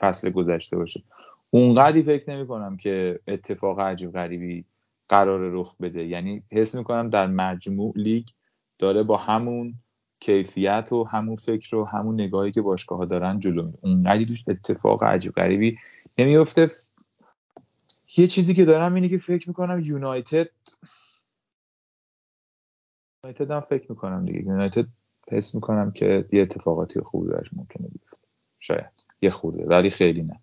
[0.00, 1.02] فصل گذشته باشه.
[1.50, 4.64] اونقدی فکر نمی کنم که اتفاق عجیب غریبی
[5.08, 6.06] قرار رخ بده.
[6.06, 8.26] یعنی حس می‌کنم در مجموع لیگ
[8.78, 9.74] داره با همون
[10.20, 14.24] کیفیت و همون فکر و همون نگاهی که باشگاه ها دارن جلو میره.
[14.24, 15.78] توش اتفاق عجیب غریبی
[16.18, 16.70] نمیفته
[18.16, 20.48] یه چیزی که دارم اینه که فکر می‌کنم یونایتد
[23.24, 24.38] یونایتد هم فکر می‌کنم دیگه.
[24.40, 24.86] یونایتد
[25.32, 28.28] حس می‌کنم که یه اتفاقاتی خوبی براش ممکنه بیفته.
[28.60, 29.04] شاید.
[29.22, 29.64] یه خورده.
[29.66, 30.40] ولی خیلی نه.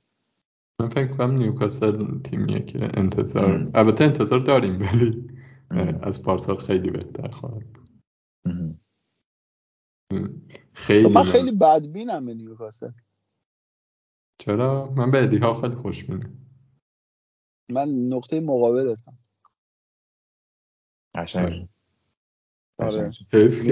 [0.82, 3.72] من فکر کنم نیوکاسل تیمیه که انتظار.
[3.74, 5.28] البته انتظار داریم ولی.
[6.02, 7.66] از پارسال خیلی بهتر خواهد.
[10.74, 12.92] خیلی من من- خیلی بدبینم به نیوکاسل.
[14.46, 16.38] چرا؟ من به ادی ها خیلی خوشبینم
[17.72, 19.18] من نقطه مقابلتم
[21.16, 21.68] قشنگ.
[22.80, 23.12] آره.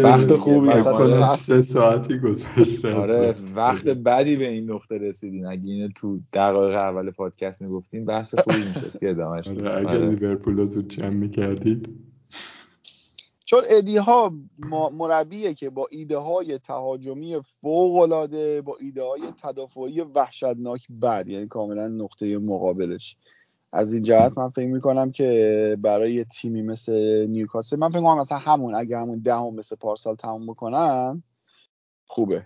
[0.04, 1.36] وقت خوبی فکر هم، کنم آره.
[1.36, 2.94] سه ساعتی گذشته.
[2.94, 8.36] آره وقت بدی به این نقطه رسیدیم اگه اینو تو دقایق اول پادکست می‌گفتیم بحث
[8.36, 9.00] خوبی می‌شد.
[9.00, 9.76] که ادامهش آره.
[9.76, 10.10] اگر آره.
[10.10, 12.11] لیورپول رو زود جمع می‌کردید.
[13.52, 14.34] چون ادی ها
[14.94, 21.48] مربیه که با ایده های تهاجمی فوق العاده با ایده های تدافعی وحشتناک بد یعنی
[21.48, 23.18] کاملا نقطه مقابلش.
[23.74, 28.38] از این جهت من فکر می‌کنم که برای تیمی مثل نیوکاسل من فکر می‌کنم مثلا
[28.38, 31.24] همون اگه همون دهم مثل پارسال تموم بکنن
[32.06, 32.46] خوبه.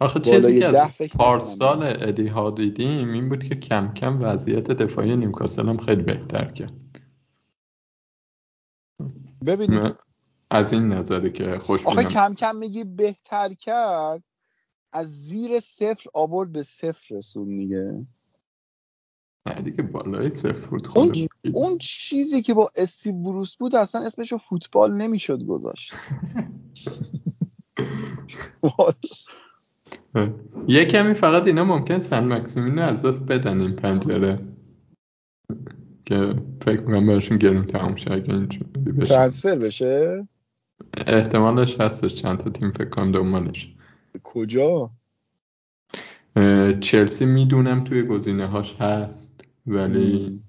[0.00, 5.16] آخه چیزی که از پارسال ادی ها دیدیم این بود که کم کم وضعیت دفاعی
[5.16, 6.91] نیوکاسل هم خیلی بهتر کرد.
[9.42, 9.94] ببینید
[10.50, 14.22] از این نظره که آخه خوشبینم کم کم میگی بهتر کرد
[14.92, 18.06] از زیر صفر آورد به صفر رسون دیگه.
[19.46, 21.12] نه دیگه بالای صفر بود اون,
[21.54, 25.92] اون چیزی که با استیو بروس بود اصلا اسمشو فوتبال نمی‌شد گذاشت.
[30.68, 34.38] یه کمی فقط اینا ممکن سن مکسیمین از دست بدن این پنجره.
[36.04, 39.14] که فکر می‌کنم براشون گرون تموم شه اگه اینجوری بشه.
[39.14, 40.28] ترانسفر بشه؟
[41.06, 43.74] احتمالش هستش چند تا تیم فکر کنم دنبالش.
[44.22, 44.90] کجا؟
[46.80, 50.42] چلسی می‌دونم توی گزینه هاش هست ولی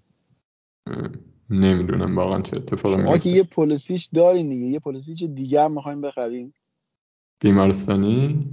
[1.49, 5.73] نمی‌دونم واقعا چه اتفاقی شما که میفته یه پلیسیش دارین دیگه یه پلیسیش دیگه هم
[5.73, 6.53] می‌خوایم بخریم.
[7.39, 8.47] بیمارستانی؟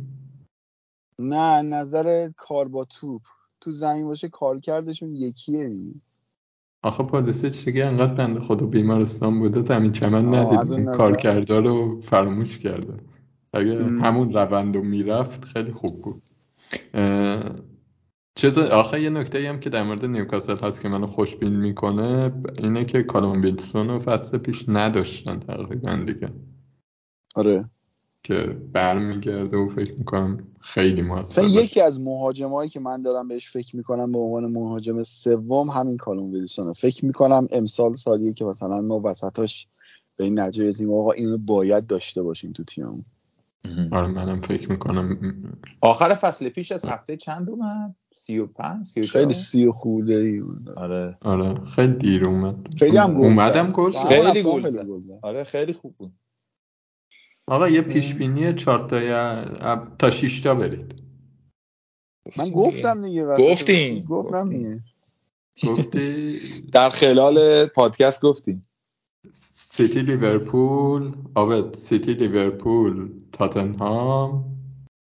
[1.19, 3.23] نه نظر کار با توپ.
[3.61, 5.95] تو زمین باشه کار کردشون یکیه دیگه.
[6.83, 10.85] آخه پالیسیچ دیگه انقدر بنده خدا بیمارستان بوده زمین چمن آه، ندید نظر.
[10.85, 12.95] کارکردار رو فراموش کرده.
[13.53, 13.85] اگه.
[13.85, 16.23] همون روند رو می‌رفت خیلی خوب بود.
[18.35, 22.85] چیز آخه یه نکته هم که در مورد نیوکاسل هست که منو خوشبین می‌کنه اینه
[22.85, 26.29] که کالوم ویلسون رو فصل پیش نداشتن تقریبا دیگه.
[27.35, 27.71] آره.
[28.23, 33.77] که برمیگرده و فکر می‌کنم خیلی موثر یکی از مهاجمایی که من دارم بهش فکر
[33.77, 39.01] می‌کنم به عنوان مهاجم سوم همین کالوم ویلسونه فکر می‌کنم امسال سالیه که مثلا ما
[39.05, 39.67] وسطاش
[40.17, 43.05] به این نتیجه رسیدیم آقا اینو باید داشته باشیم تو تیممون
[43.93, 45.19] آره منم فکر می‌کنم.
[45.81, 49.67] آخر فصل پیش از هفته چند اومد؟ سی و پنج سی و خیلی چهار؟ سی
[49.67, 50.43] و خورده ای
[50.77, 51.19] آره.
[51.23, 52.57] آره خیلی دیر اومد.
[52.79, 53.71] خیلی هم گل اومدم.
[53.71, 54.83] گل خیلی گل.
[55.23, 56.13] آره خیلی خوب بود.
[57.51, 61.03] آقا یه پیش بینی چهار تا تا 6 تا برید.
[62.37, 64.05] من گفتم دیگه گفتیم.
[64.05, 64.49] گفتم.
[64.49, 64.81] دیگه.
[65.67, 66.41] گفتی؟
[66.73, 68.67] در خلال پادکست گفتیم
[69.33, 74.45] سیتی لیورپول آبد سیتی لیورپول تاتنهام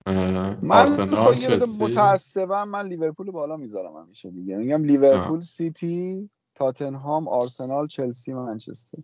[0.07, 4.57] من آرسنال خب متاسفم من لیورپول رو بالا می‌ذارم همیشه دیگه.
[4.57, 8.99] میگم لیورپول سیتی تاتنهام آرسنال چلسی منچستر.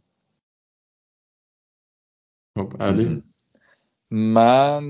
[2.58, 3.22] خب علی؟
[4.10, 4.82] من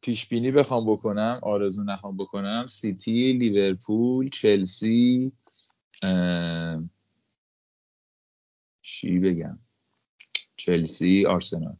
[0.00, 2.66] پیش بینی بخوام بکنم آرزو نخوام بکنم.
[2.68, 5.32] سیتی لیورپول چلسی
[6.02, 6.82] اه،
[8.82, 9.58] چی بگم؟
[10.56, 11.76] چلسی آرسنال.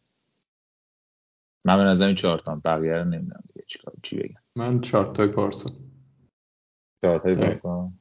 [1.64, 4.40] من به نظر این چهار تا بقیه رو نمی‌دونم دیگه چیکار چی بگم.
[4.56, 5.70] من چهار تای پارسا
[7.02, 7.18] چهار.
[7.18, 7.92] پارسا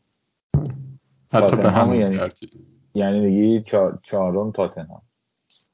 [1.33, 2.19] حتی به همون یعنی-
[2.93, 5.08] یعنی میگی چهار- چهارم تاتنهام.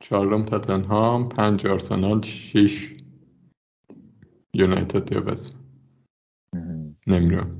[0.10, 2.94] چهارم تاتنهام پنج آرسنال شیش
[4.54, 5.54] یونایتد یا بس.
[7.08, 7.60] نمی‌دونم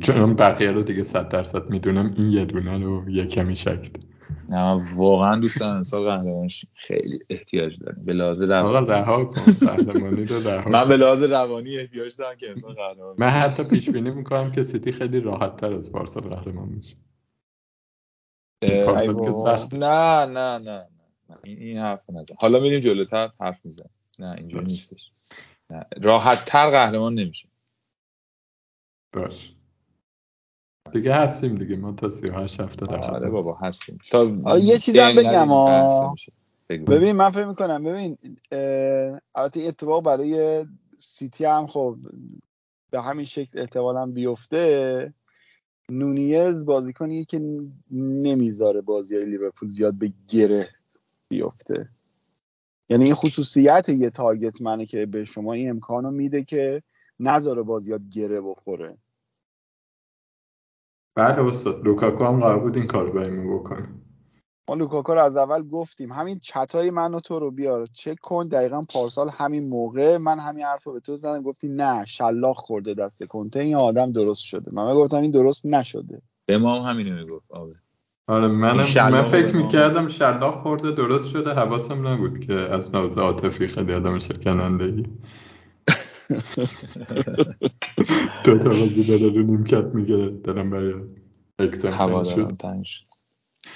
[0.00, 3.90] چون بقیه رو دیگه صد درصد می‌دونم این یه دونه رو یه کمی شک
[4.48, 9.52] نه واقعا دوست دارم امسال قهرمانش خیلی احتیاج داریم به لحاظ آقا روانی رها کن
[9.52, 10.88] قهرمانی رو رها من.
[10.88, 14.92] به لحاظ روانی احتیاج دارم که امسال قهرمان من حتی پیش بینی می‌کنم که سیتی
[14.92, 16.96] خیلی راحت تر از پارسال قهرمان میشه
[18.86, 19.32] پارسال که.
[19.32, 20.91] سخت نه نه نه.
[21.44, 22.34] این, این حرف نزن.
[22.38, 23.88] حالا میریم جلوتر حرف میزن
[24.18, 24.64] نه اینجوری.
[24.64, 25.10] نیستش.
[25.70, 25.86] نه.
[26.02, 27.48] راحت تر قهرمان نمیشه
[29.12, 29.54] باش.
[30.92, 31.76] دیگه هستیم دیگه.
[31.76, 33.30] ما تا 38 هفته در آره.
[33.30, 33.98] بابا هستیم.
[34.10, 36.16] تا یه چیزم بگم، آه.
[36.68, 38.18] ببین من فکر می‌کنم ببین
[39.34, 40.66] البته این اتفاق برای
[40.98, 41.96] سیتی هم خب
[42.90, 45.14] به همین شکل احتمالا بیفته.
[45.88, 47.40] نونیز بازیکنیه که
[47.90, 50.68] نمی‌ذاره بازی های لیورپول زیاد به گره
[51.32, 51.88] بیفته.
[52.88, 56.82] یعنی این خصوصیت یه target man ه که به شما این امکانو میده که
[57.20, 58.98] نذاره بازی ها گره بخوره.
[61.16, 63.88] بله استاد لوکاکو هم قرار بود این کار برای ما بکنه.
[64.68, 67.86] ما لوکاکو رو از اول گفتیم همین چتای من و تو رو بیار.
[67.86, 72.04] چک کن دقیقا پارسال همین موقع من همین حرف رو به تو زدم گفتی نه
[72.04, 74.70] شلاق خورده دست کنته این آدم درست شده.
[74.74, 76.22] من گفتم این درست نشده.
[76.46, 77.82] به ما هم همینو می‌گفت آره
[78.26, 83.18] آره منم من رو فکر می‌کردم شلاق خورده درست شده حواسم نبود که از لحاظ
[83.18, 85.02] عاطفی خیلی آدم شکننده ای
[88.44, 90.94] دو تا بازی داره رو نیمکت میگه دلم برای
[91.92, 93.02] هواداران شد.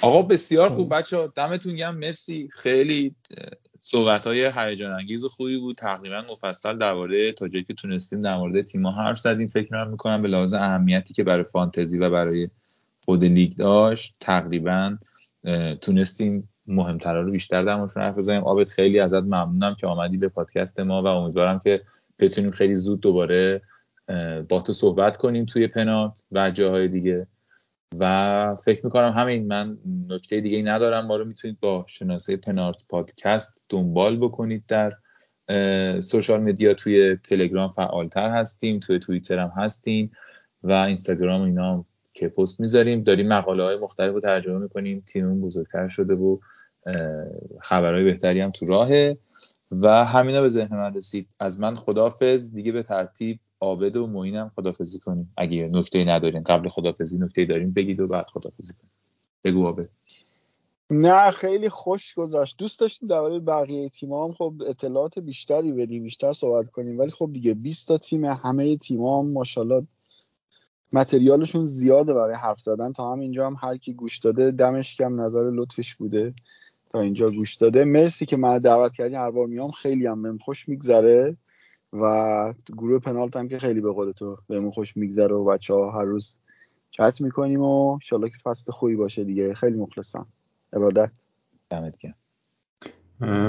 [0.01, 0.95] آقا بسیار خوب.
[0.95, 1.97] بچه دمتون گرم.
[1.97, 2.49] مرسی.
[2.53, 3.15] خیلی
[3.81, 5.77] صحبت های هیجان انگیز و خوبی بود.
[5.77, 9.47] تقریبا مفصل درباره تا جایی که تونستیم در مورد تیم‌ها حرف زدیم.
[9.47, 12.49] فکر من می‌کنم به لحاظ اهمیتی که برای فانتزی و برای
[13.07, 14.99] خود لیگ داشت تقریبا
[15.81, 18.45] تونستیم مهمترها رو بیشتر در موردشون حرف بزنیم.
[18.45, 21.83] آبت خیلی ازت ممنونم که آمدی به پادکست ما و امیدوارم که
[22.19, 23.63] بتونیم خیلی زود دوباره
[24.49, 27.27] با تو صحبت کنیم توی پنات و جاهای دیگه.
[27.99, 29.79] و فکر می‌کنم همین من
[30.09, 31.07] نکته دیگه ندارم.
[31.07, 34.93] ما رو می‌تونید با شناسه پنارت پادکست دنبال بکنید در
[36.01, 36.75] سوشال مدیا.
[36.75, 40.13] توی تلگرام فعالتر هستیم توی توییتر هم هستیم
[40.63, 41.85] و اینستاگرام اینا
[42.17, 43.03] که پست می‌ذاریم.
[43.03, 45.03] داریم مقاله های مختلف رو ترجمه می‌کنیم.
[45.07, 46.39] تیممون بزرگتر شده و
[47.61, 49.19] خبرهای بهتری هم تو راهه.
[49.71, 51.29] و همینا به ذهن من رسید.
[51.41, 55.33] از من خدافز دیگه به ترتیب عابد و معینم خدافزی کنیم.
[55.37, 58.91] اگه نکته ندارین قبل خدافزی نکته داریم بگید و بعد خدافزی کنیم.
[59.45, 59.89] بگو عابد.
[60.91, 62.59] نه خیلی خوش گذشت.
[62.59, 66.99] دوست داشتیم درباره بقیه تیم هم خب اطلاعات بیشتری بدیم بیشتر صحبت کنیم.
[66.99, 69.87] ولی خب دیگه 20 تا تیم همه تیم هم ماشاءالله
[70.93, 72.93] متریالشون زیاده برای حرف زدن.
[72.93, 76.35] تا همینجا هم هر کی گوش داده دمش کم نظر لطفش بوده.
[76.93, 77.85] تا اینجا گوش داده.
[77.85, 81.37] مرسی که من دعوت کردین هر بار میام خیلی هم بهم خوش میگذره
[81.93, 85.91] و گروه پنالت هم که خیلی به قول تو بهمون خوش میگذره و بچه ها
[85.91, 86.39] هر روز
[86.91, 89.55] چت می‌کنیم و انشالله که فصل خوبی باشه دیگه.
[89.55, 90.27] خیلی مخلصم.
[90.73, 91.13] ارادت
[91.71, 92.15] دمت گرم.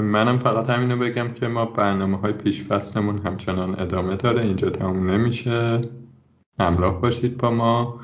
[0.00, 4.42] منم فقط همینو بگم که ما برنامه های پیش فصلمون همچنان ادامه داره.
[4.42, 5.80] اینجا تموم نمیشه.
[6.60, 8.00] همراه باشید با ما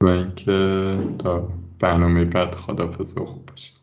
[0.00, 1.48] و اینکه تا
[1.80, 3.75] برنامه بعد خدافظ و خوب باشید.